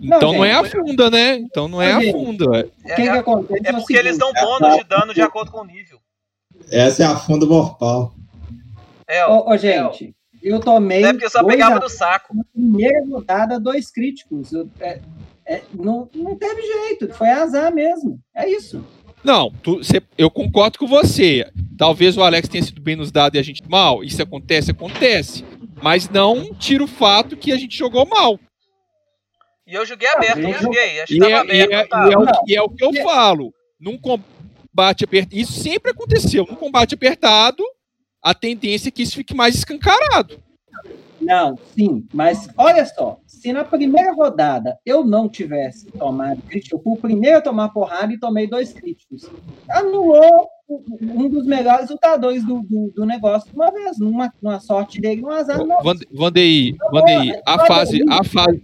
Então 0.00 0.32
não, 0.34 0.44
é 0.44 0.52
a 0.52 0.62
gente. 0.64 0.72
funda, 0.72 1.10
né? 1.10 1.36
Então 1.36 1.68
não 1.68 1.80
é 1.80 1.92
a 1.92 2.00
Gente. 2.00 2.12
funda. 2.12 2.44
O 2.44 2.88
que, 2.88 2.94
que 3.02 3.08
acontece? 3.08 3.62
É 3.66 3.70
o 3.72 3.76
porque 3.76 3.96
eles 3.96 4.18
dão 4.18 4.32
bônus 4.32 4.76
de 4.76 4.84
dano 4.84 5.14
de 5.14 5.22
acordo 5.22 5.50
com 5.52 5.60
o 5.60 5.64
nível. 5.64 5.98
Essa 6.70 7.04
é 7.04 7.06
a 7.06 7.16
funda 7.16 7.46
morpal. 7.46 8.12
É, 9.08 9.24
Ô, 9.26 9.48
ô, 9.48 9.56
gente, 9.56 10.14
eu 10.48 10.60
tomei. 10.60 11.04
É 11.04 11.12
porque 11.12 11.26
eu 11.26 11.30
só 11.30 11.44
pegava 11.44 11.88
saco. 11.88 12.34
Na 12.36 12.44
primeira 12.52 13.04
rodada, 13.08 13.58
dois 13.60 13.90
críticos. 13.90 14.52
Eu- 14.52 14.68
é- 14.80 15.00
é, 15.46 15.62
não, 15.72 16.08
não 16.14 16.36
teve 16.36 16.60
jeito, 16.62 17.12
foi 17.14 17.28
azar 17.30 17.72
mesmo. 17.72 18.18
É 18.34 18.48
isso. 18.48 18.84
Não, 19.24 19.50
tu- 19.62 19.82
cê- 19.82 20.02
eu 20.16 20.30
concordo 20.30 20.78
com 20.78 20.86
você. 20.86 21.48
Talvez 21.78 22.16
o 22.16 22.22
Alex 22.22 22.48
tenha 22.48 22.62
sido 22.62 22.80
bem 22.80 22.96
nos 22.96 23.10
dados 23.10 23.36
e 23.36 23.40
a 23.40 23.42
gente 23.42 23.62
mal. 23.68 24.02
Isso 24.04 24.22
acontece, 24.22 24.70
acontece. 24.70 25.44
Mas 25.82 26.08
não 26.08 26.54
tira 26.54 26.82
o 26.84 26.88
fato 26.88 27.36
que 27.36 27.52
a 27.52 27.56
gente 27.56 27.76
jogou 27.76 28.06
mal. 28.06 28.38
E 29.66 29.74
eu 29.74 29.84
joguei 29.84 30.08
aberto, 30.08 30.38
eu 30.38 30.48
não 30.50 30.58
joguei. 30.60 31.00
Acho 31.00 31.12
que 31.12 31.18
tava 31.18 31.32
é, 31.52 31.56
e 31.56 31.62
aberto. 31.62 31.92
é- 31.94 32.08
e 32.08 32.12
é 32.12 32.18
o, 32.18 32.24
e 32.48 32.56
é 32.56 32.62
o 32.62 32.68
que 32.70 32.84
eu 32.84 32.92
falo. 33.02 33.52
Num 33.80 33.98
combate 33.98 35.04
apertado. 35.04 35.36
Isso 35.36 35.52
sempre 35.60 35.90
aconteceu. 35.90 36.46
Num 36.48 36.54
combate 36.54 36.94
apertado, 36.94 37.62
a 38.26 38.34
tendência 38.34 38.88
é 38.88 38.90
que 38.90 39.02
isso 39.02 39.14
fique 39.14 39.34
mais 39.34 39.54
escancarado. 39.54 40.38
Não, 41.20 41.56
sim, 41.74 42.04
mas 42.12 42.48
olha 42.58 42.84
só, 42.84 43.18
se 43.26 43.52
na 43.52 43.64
primeira 43.64 44.12
rodada 44.12 44.78
eu 44.84 45.04
não 45.04 45.28
tivesse 45.28 45.86
tomado 45.92 46.42
crítico, 46.42 46.76
eu 46.76 46.82
fui 46.82 46.92
o 46.92 46.96
primeiro 47.00 47.38
a 47.38 47.40
tomar 47.40 47.68
porrada 47.70 48.12
e 48.12 48.18
tomei 48.18 48.46
dois 48.46 48.72
críticos. 48.72 49.22
Anulou 49.70 50.48
um 50.68 51.28
dos 51.28 51.46
melhores 51.46 51.88
lutadores 51.88 52.44
do, 52.44 52.60
do, 52.62 52.92
do 52.94 53.06
negócio 53.06 53.48
de 53.48 53.56
uma 53.56 53.70
vez, 53.70 53.98
numa, 53.98 54.32
numa 54.42 54.58
sorte 54.60 55.00
dele, 55.00 55.22
um 55.24 55.30
azar 55.30 55.64
não. 55.64 55.82
Vande- 55.82 56.06
Vandeir, 56.12 56.76
Vandeir, 56.92 57.40
a 57.46 57.64
fase, 57.66 58.00
a 58.08 58.24
fase. 58.24 58.62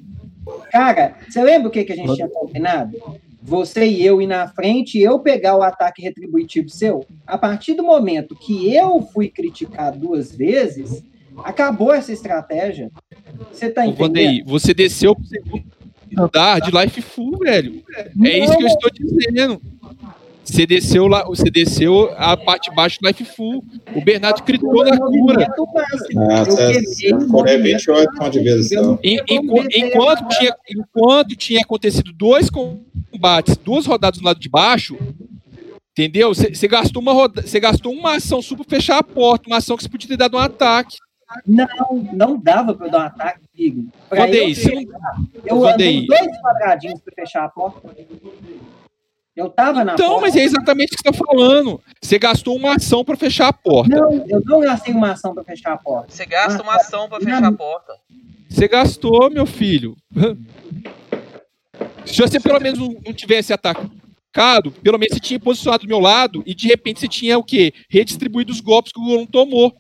Cara, 0.72 1.16
você 1.28 1.42
lembra 1.42 1.68
o 1.68 1.70
que, 1.70 1.84
que 1.84 1.92
a 1.92 1.96
gente 1.96 2.14
tinha 2.16 2.28
combinado? 2.28 2.98
Você 3.42 3.86
e 3.86 4.06
eu 4.06 4.22
ir 4.22 4.28
na 4.28 4.46
frente 4.46 4.98
e 4.98 5.02
eu 5.02 5.18
pegar 5.18 5.56
o 5.56 5.62
ataque 5.62 6.00
retributivo 6.00 6.68
seu? 6.68 7.04
A 7.26 7.36
partir 7.36 7.74
do 7.74 7.82
momento 7.82 8.36
que 8.36 8.72
eu 8.74 9.02
fui 9.02 9.28
criticar 9.28 9.90
duas 9.92 10.34
vezes, 10.34 11.02
acabou 11.38 11.92
essa 11.92 12.12
estratégia. 12.12 12.90
Você 13.50 13.68
tá 13.68 13.84
entendendo? 13.84 14.06
Vandeir, 14.06 14.44
você 14.46 14.72
desceu 14.72 15.14
pro 15.16 15.24
segundo 15.24 15.64
andar 16.16 16.60
de 16.60 16.70
Life 16.70 17.02
Full, 17.02 17.38
velho. 17.38 17.82
É 18.24 18.38
isso 18.38 18.56
que 18.56 18.62
eu 18.62 18.68
estou 18.68 18.90
dizendo. 18.92 19.60
Você 20.44 20.66
desceu 20.66 21.06
lá, 21.06 21.24
você 21.24 21.50
desceu 21.50 22.12
a 22.16 22.36
parte 22.36 22.68
de 22.68 22.76
baixo 22.76 22.98
do 23.00 23.06
Life 23.06 23.24
Full. 23.24 23.64
O 23.94 24.00
Bernardo 24.04 24.42
gritou 24.42 24.84
na 24.84 24.98
cura. 24.98 25.46
Essa, 26.30 26.60
é 26.62 26.72
28 26.72 27.26
pontos 27.28 27.52
de 27.52 28.38
vida 28.40 28.62
só. 28.62 28.98
Em- 29.02 29.18
enqu- 29.28 29.68
enquanto, 29.74 30.28
tinha, 30.28 30.54
enquanto 30.68 31.36
tinha 31.36 31.60
acontecido 31.60 32.12
dois 32.12 32.50
combates, 32.50 33.56
duas 33.56 33.86
rodadas 33.86 34.18
do 34.20 34.24
lado 34.26 34.40
de 34.40 34.48
baixo, 34.48 34.98
entendeu? 35.92 36.34
Você 36.34 36.66
gastou 36.68 37.00
uma 37.00 37.12
roda, 37.12 37.42
você 37.42 37.60
gastou 37.60 37.92
uma 37.92 38.16
ação 38.16 38.42
sua 38.42 38.56
pra 38.56 38.66
fechar 38.68 38.98
a 38.98 39.02
porta, 39.02 39.48
uma 39.48 39.58
ação 39.58 39.76
que 39.76 39.84
você 39.84 39.88
podia 39.88 40.08
ter 40.08 40.16
dado 40.16 40.36
um 40.36 40.40
ataque. 40.40 40.96
Não, 41.46 41.66
não 42.12 42.36
dava 42.38 42.74
pra 42.74 42.88
eu 42.88 42.90
dar 42.90 42.98
um 42.98 43.06
ataque, 43.06 43.40
Igor. 43.56 43.84
Eu, 44.10 44.54
você 44.54 44.74
não- 44.74 45.28
eu 45.46 45.66
andei 45.66 46.06
dois 46.06 46.40
quadradinhos 46.42 47.00
pra 47.00 47.14
fechar 47.14 47.44
a 47.44 47.48
porta. 47.48 47.88
Eu 49.34 49.48
tava 49.48 49.82
na 49.84 49.94
Então, 49.94 50.08
porta. 50.10 50.20
mas 50.22 50.36
é 50.36 50.42
exatamente 50.42 50.92
o 50.92 50.96
que 50.96 51.02
você 51.02 51.10
tá 51.10 51.24
falando. 51.26 51.80
Você 52.02 52.18
gastou 52.18 52.54
uma 52.56 52.74
ação 52.76 53.02
pra 53.04 53.16
fechar 53.16 53.48
a 53.48 53.52
porta. 53.52 53.96
Não, 53.96 54.12
eu 54.28 54.42
não 54.44 54.60
gastei 54.60 54.92
uma 54.94 55.12
ação 55.12 55.32
pra 55.34 55.42
fechar 55.42 55.72
a 55.72 55.78
porta. 55.78 56.12
Você 56.12 56.26
gasta 56.26 56.62
uma 56.62 56.74
ação 56.76 57.08
pra 57.08 57.18
fechar 57.18 57.42
a 57.44 57.52
porta. 57.52 57.94
Você 58.50 58.68
gastou, 58.68 59.30
meu 59.30 59.46
filho. 59.46 59.96
Se 62.04 62.20
você 62.20 62.38
pelo 62.40 62.60
menos 62.60 62.78
não 62.78 63.12
tivesse 63.14 63.52
atacado, 63.52 64.70
pelo 64.82 64.98
menos 64.98 65.14
você 65.14 65.20
tinha 65.20 65.40
posicionado 65.40 65.84
do 65.84 65.88
meu 65.88 66.00
lado 66.00 66.42
e 66.44 66.54
de 66.54 66.68
repente 66.68 67.00
você 67.00 67.08
tinha 67.08 67.38
o 67.38 67.44
quê? 67.44 67.72
Redistribuído 67.88 68.52
os 68.52 68.60
golpes 68.60 68.92
que 68.92 69.00
o 69.00 69.04
Golem 69.04 69.26
tomou. 69.26 69.72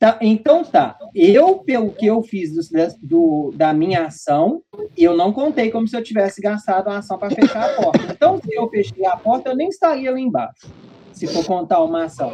Tá, 0.00 0.16
então 0.22 0.64
tá. 0.64 0.96
Eu, 1.14 1.58
pelo 1.58 1.92
que 1.92 2.06
eu 2.06 2.22
fiz 2.22 2.50
do- 2.54 2.96
do- 3.02 3.52
da 3.54 3.70
minha 3.74 4.06
ação, 4.06 4.62
eu 4.96 5.14
não 5.14 5.30
contei 5.30 5.70
como 5.70 5.86
se 5.86 5.94
eu 5.94 6.02
tivesse 6.02 6.40
gastado 6.40 6.88
a 6.88 6.96
ação 6.98 7.18
para 7.18 7.30
fechar 7.34 7.62
a 7.62 7.74
porta. 7.74 8.06
Então, 8.10 8.40
se 8.42 8.54
eu 8.54 8.66
fechei 8.70 9.04
a 9.04 9.14
porta, 9.14 9.50
eu 9.50 9.56
nem 9.56 9.68
estaria 9.68 10.10
lá 10.10 10.18
embaixo. 10.18 10.68
Se 11.12 11.26
for 11.26 11.44
contar 11.44 11.84
uma 11.84 12.04
ação. 12.04 12.32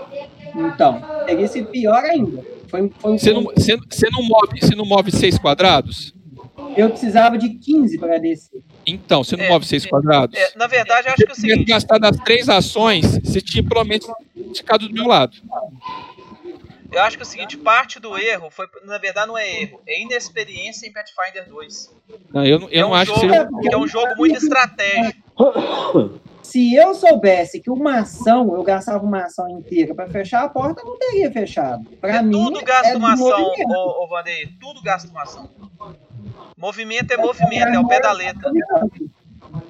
Então, 0.54 1.02
teria 1.26 1.48
sido 1.48 1.66
pior 1.68 2.04
ainda. 2.04 2.40
Foi, 2.68 2.88
foi 3.00 3.10
um 3.12 3.18
Você 3.18 3.32
não, 3.32 3.42
você, 3.42 3.76
você 3.76 4.08
não 4.12 4.22
move, 4.22 4.60
você 4.60 4.74
não 4.76 4.86
move 4.86 5.10
seis 5.10 5.36
quadrados? 5.36 6.14
Eu 6.76 6.90
precisava 6.90 7.36
de 7.36 7.48
15 7.58 7.98
para 7.98 8.18
descer. 8.18 8.62
Então, 8.86 9.24
você 9.24 9.36
não 9.36 9.48
move 9.48 9.66
seis 9.66 9.84
quadrados? 9.84 10.38
É, 10.38 10.56
na 10.56 10.68
verdade, 10.68 11.08
eu 11.08 11.14
acho 11.14 11.16
que 11.24 11.28
é 11.28 11.32
o 11.32 11.34
Se 11.34 11.40
tivesse 11.40 11.54
seguinte. 11.54 11.68
gastado 11.68 12.04
as 12.04 12.16
três 12.18 12.48
ações, 12.48 13.18
você 13.24 13.40
tinha 13.40 13.64
pelo 13.64 13.82
menos 13.84 14.06
ficado 14.54 14.86
do 14.86 14.94
meu 14.94 15.06
lado. 15.08 15.36
Eu 16.96 17.02
acho 17.02 17.18
que 17.18 17.22
é 17.22 17.26
o 17.26 17.28
seguinte, 17.28 17.58
parte 17.58 18.00
do 18.00 18.16
erro 18.16 18.48
foi. 18.50 18.66
Na 18.86 18.96
verdade, 18.96 19.28
não 19.28 19.36
é 19.36 19.60
erro, 19.60 19.82
é 19.86 20.00
inexperiência 20.00 20.86
em 20.86 20.92
Pathfinder 20.92 21.46
2. 21.46 21.94
Não, 22.32 22.46
eu 22.46 22.58
não, 22.58 22.68
eu 22.70 22.78
é 22.78 22.80
não 22.80 22.90
um 22.90 22.94
acho 22.94 23.06
jogo, 23.14 23.20
que 23.20 23.28
seja. 23.28 23.48
que 23.60 23.74
é 23.74 23.76
um 23.76 23.86
jogo 23.86 24.16
muito 24.16 24.36
estratégico. 24.38 26.20
Se 26.42 26.74
eu 26.74 26.94
soubesse 26.94 27.60
que 27.60 27.68
uma 27.68 27.98
ação, 27.98 28.54
eu 28.54 28.62
gastava 28.62 29.04
uma 29.04 29.24
ação 29.24 29.46
inteira 29.46 29.94
para 29.94 30.08
fechar 30.08 30.44
a 30.44 30.48
porta, 30.48 30.80
eu 30.80 30.86
não 30.86 30.98
teria 30.98 31.30
fechado. 31.30 31.84
Para 32.00 32.22
mim, 32.22 32.32
Tudo 32.32 32.64
gasta 32.64 32.88
é 32.88 32.96
uma 32.96 33.12
ação, 33.12 33.52
ô, 33.66 34.04
ô 34.04 34.08
Vandeir. 34.08 34.56
Tudo 34.58 34.80
gasta 34.82 35.10
uma 35.10 35.22
ação. 35.22 35.50
Movimento 36.56 37.12
é 37.12 37.18
movimento, 37.18 37.68
é 37.68 37.78
o 37.78 37.86
pé 37.86 38.00
da 38.00 38.12
letra. 38.12 38.50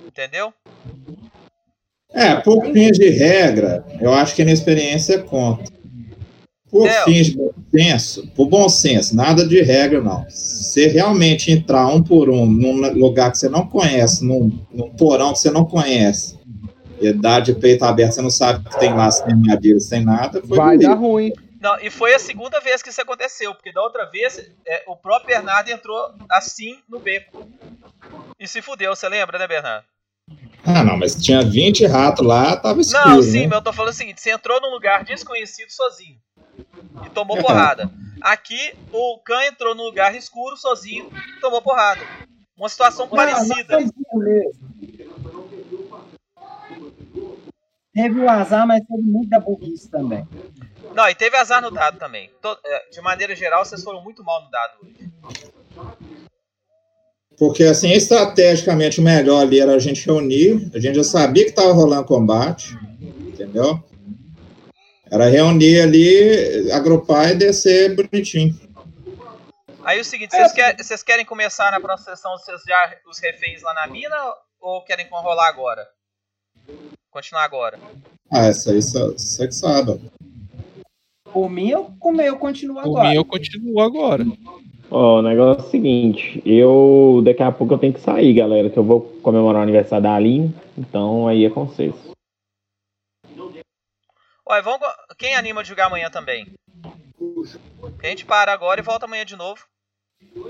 Entendeu? 0.06 0.54
É, 2.12 2.36
por 2.36 2.64
fins 2.66 2.96
de 2.96 3.10
regra, 3.10 3.84
eu 4.00 4.12
acho 4.12 4.32
que 4.36 4.42
a 4.42 4.44
inexperiência 4.44 5.20
conta. 5.24 5.74
Por 6.76 6.86
É. 6.88 7.04
fins 7.04 7.26
de 7.28 7.36
bom 7.36 7.50
senso, 7.74 8.26
por 8.34 8.46
bom 8.48 8.68
senso, 8.68 9.16
nada 9.16 9.46
de 9.46 9.62
regra, 9.62 10.00
não. 10.00 10.24
Se 10.28 10.86
realmente 10.88 11.50
entrar 11.50 11.86
um 11.88 12.02
por 12.02 12.28
um 12.28 12.44
num 12.46 12.92
lugar 12.92 13.30
que 13.32 13.38
você 13.38 13.48
não 13.48 13.66
conhece, 13.66 14.24
num, 14.24 14.50
num 14.72 14.90
porão 14.90 15.32
que 15.32 15.38
você 15.38 15.50
não 15.50 15.64
conhece, 15.64 16.38
e 17.00 17.12
dar 17.12 17.40
de 17.40 17.54
peito 17.54 17.84
aberto, 17.84 18.12
você 18.12 18.22
não 18.22 18.30
sabe 18.30 18.60
o 18.66 18.70
que 18.70 18.78
tem 18.78 18.94
lá, 18.94 19.10
sem 19.10 19.26
armadilha, 19.32 19.80
sem 19.80 20.04
nada, 20.04 20.40
foi 20.46 20.56
Vai 20.56 20.76
doído. 20.76 20.90
dar 20.90 20.94
ruim. 20.96 21.32
Não, 21.60 21.78
e 21.80 21.90
foi 21.90 22.14
a 22.14 22.18
segunda 22.18 22.60
vez 22.60 22.82
que 22.82 22.90
isso 22.90 23.00
aconteceu, 23.00 23.54
porque 23.54 23.72
da 23.72 23.82
outra 23.82 24.04
vez 24.10 24.38
é, 24.66 24.84
o 24.86 24.94
próprio 24.96 25.28
Bernardo 25.34 25.68
entrou 25.70 25.98
assim 26.30 26.76
no 26.88 26.98
beco. 27.00 27.46
E 28.38 28.46
se 28.46 28.60
fudeu, 28.62 28.94
você 28.94 29.08
lembra, 29.08 29.38
né, 29.38 29.48
Bernardo? 29.48 29.84
Ah, 30.64 30.82
não, 30.84 30.96
mas 30.96 31.14
tinha 31.14 31.42
20 31.42 31.86
ratos 31.86 32.26
lá, 32.26 32.56
tava 32.56 32.80
escuro, 32.80 33.08
Não, 33.08 33.22
sim, 33.22 33.42
né? 33.42 33.46
mas 33.46 33.58
eu 33.58 33.62
tô 33.64 33.72
falando 33.72 33.92
o 33.92 33.96
seguinte: 33.96 34.20
você 34.20 34.30
entrou 34.32 34.60
num 34.60 34.70
lugar 34.70 35.04
desconhecido 35.04 35.70
sozinho 35.70 36.16
e 37.04 37.10
tomou 37.10 37.38
É. 37.38 37.42
porrada. 37.42 37.90
Aqui, 38.20 38.74
o 38.92 39.18
Khan 39.18 39.44
entrou 39.44 39.74
num 39.74 39.84
lugar 39.84 40.14
escuro 40.14 40.56
sozinho 40.56 41.10
e 41.36 41.40
tomou 41.40 41.60
porrada. 41.62 42.00
Uma 42.56 42.68
situação 42.68 43.06
parecida. 43.08 43.78
Teve 47.92 48.20
o 48.20 48.28
azar, 48.28 48.66
mas 48.66 48.82
teve 48.86 49.02
muita 49.02 49.38
burrice 49.40 49.88
também. 49.90 50.26
Não, 50.94 51.08
e 51.08 51.14
teve 51.14 51.36
azar 51.36 51.62
no 51.62 51.70
dado 51.70 51.98
também. 51.98 52.30
É, 52.64 52.90
De 52.90 53.00
maneira 53.00 53.34
geral, 53.34 53.64
vocês 53.64 53.82
foram 53.82 54.02
muito 54.02 54.24
mal 54.24 54.42
no 54.44 54.50
dado 54.50 54.78
hoje. 54.82 55.10
Porque, 57.38 57.64
assim, 57.64 57.92
estrategicamente 57.92 58.98
o 58.98 59.02
melhor 59.02 59.42
ali 59.42 59.60
era 59.60 59.74
a 59.74 59.78
gente 59.78 60.06
reunir, 60.06 60.70
a 60.74 60.78
gente 60.78 60.96
já 60.96 61.04
sabia 61.04 61.44
que 61.44 61.50
estava 61.50 61.72
rolando 61.72 62.06
combate, 62.06 62.74
entendeu? 63.20 63.82
Era 65.10 65.26
reunir 65.28 65.80
ali, 65.80 66.70
agrupar 66.72 67.30
e 67.30 67.34
descer 67.36 67.94
bonitinho. 67.94 68.54
Aí 69.84 69.98
é 69.98 70.00
o 70.00 70.04
seguinte, 70.04 70.32
vocês, 70.32 70.52
quer- 70.52 70.76
vocês 70.76 71.02
querem 71.02 71.24
começar 71.24 71.70
na 71.70 71.78
próxima 71.80 72.14
sessão 72.16 72.32
vocês 72.32 72.60
já 72.66 72.92
os 73.08 73.18
reféns 73.20 73.62
lá 73.62 73.72
na 73.74 73.86
mina 73.86 74.16
ou 74.60 74.82
querem 74.82 75.06
rolar 75.08 75.48
agora? 75.48 75.86
Continuar 77.10 77.44
agora. 77.44 77.78
Ah, 78.32 78.46
essa 78.46 78.72
aí 78.72 78.82
você 78.82 79.46
que 79.46 79.54
sabe. 79.54 80.00
Por 81.32 81.48
mim, 81.48 81.68
eu, 81.70 81.92
como 82.00 82.20
eu 82.20 82.36
continuo 82.36 82.82
Por 82.82 82.88
agora. 82.88 83.08
mim, 83.08 83.14
eu 83.14 83.24
continuo 83.24 83.80
agora. 83.80 84.24
Ó, 84.90 85.18
o 85.18 85.22
negócio 85.22 85.62
é 85.62 85.66
o 85.66 85.70
seguinte, 85.70 86.42
eu 86.44 87.20
daqui 87.24 87.42
a 87.42 87.52
pouco 87.52 87.74
eu 87.74 87.78
tenho 87.78 87.92
que 87.92 88.00
sair, 88.00 88.32
galera, 88.34 88.70
que 88.70 88.76
eu 88.78 88.84
vou 88.84 89.00
comemorar 89.22 89.60
o 89.60 89.62
aniversário 89.62 90.02
da 90.04 90.14
Aline, 90.14 90.54
então 90.78 91.26
aí 91.28 91.44
é 91.44 91.50
com 91.50 91.64
vocês. 91.66 91.94
Olha, 94.48 94.62
vamos. 94.62 94.86
Quem 95.18 95.34
anima 95.34 95.62
de 95.62 95.68
jogar 95.68 95.86
amanhã 95.86 96.08
também? 96.08 96.46
A 98.02 98.06
gente 98.06 98.24
para 98.24 98.52
agora 98.52 98.80
e 98.80 98.82
volta 98.82 99.04
amanhã 99.04 99.24
de 99.24 99.34
novo. 99.34 99.66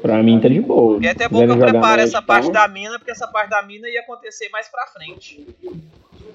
Pra 0.02 0.22
mim 0.22 0.38
tá 0.38 0.48
de 0.48 0.60
boa. 0.60 1.02
E 1.02 1.06
é 1.06 1.10
até 1.10 1.26
bom 1.28 1.44
que 1.44 1.50
eu 1.50 1.58
prepare 1.58 2.02
essa 2.02 2.20
parte 2.20 2.48
então, 2.48 2.60
da 2.60 2.68
mina, 2.68 2.98
porque 2.98 3.10
essa 3.10 3.26
parte 3.26 3.48
da 3.48 3.62
mina 3.62 3.88
ia 3.88 4.00
acontecer 4.00 4.50
mais 4.50 4.68
pra 4.68 4.86
frente. 4.88 5.46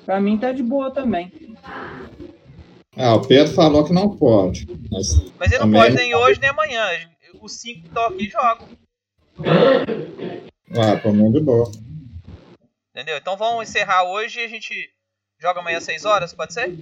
Pra 0.06 0.19
mim 0.19 0.38
tá 0.40 0.51
de 0.51 0.64
boa 0.64 0.90
também. 0.90 1.31
Ah, 2.98 3.14
o 3.14 3.25
Pedro 3.25 3.53
falou 3.53 3.85
que 3.85 3.93
não 3.93 4.17
pode. 4.17 4.67
Mas, 4.91 5.31
Mas 5.38 5.51
ele 5.51 5.64
não 5.64 5.72
pode 5.72 5.95
nem 5.95 6.15
hoje 6.15 6.40
nem 6.40 6.49
amanhã. 6.49 6.83
Os 7.40 7.53
cinco 7.53 7.81
que 7.81 7.88
estão 7.88 8.07
aqui 8.07 8.30
jogam. 8.30 8.67
Ah, 10.75 10.98
pra 10.99 11.11
mim 11.14 11.31
de 11.31 11.40
boa. 11.40 11.72
Entendeu? 12.90 13.17
Então 13.17 13.38
vamos 13.38 13.69
encerrar 13.69 14.03
hoje 14.03 14.40
e 14.40 14.45
a 14.45 14.48
gente 14.48 14.90
joga 15.40 15.59
amanhã 15.59 15.77
às 15.77 15.83
6 15.83 16.06
horas, 16.06 16.33
pode 16.33 16.53
ser? 16.53 16.77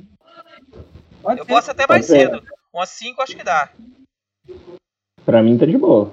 Pode 1.21 1.39
Eu 1.39 1.45
ser. 1.45 1.51
posso 1.51 1.71
até 1.71 1.85
mais 1.87 2.05
Pode 2.07 2.19
ser. 2.19 2.29
cedo. 2.29 2.43
Umas 2.73 2.89
5 2.89 3.21
acho 3.21 3.35
que 3.35 3.43
dá. 3.43 3.69
Pra 5.25 5.41
mim 5.43 5.57
tá 5.57 5.65
de 5.65 5.77
boa. 5.77 6.11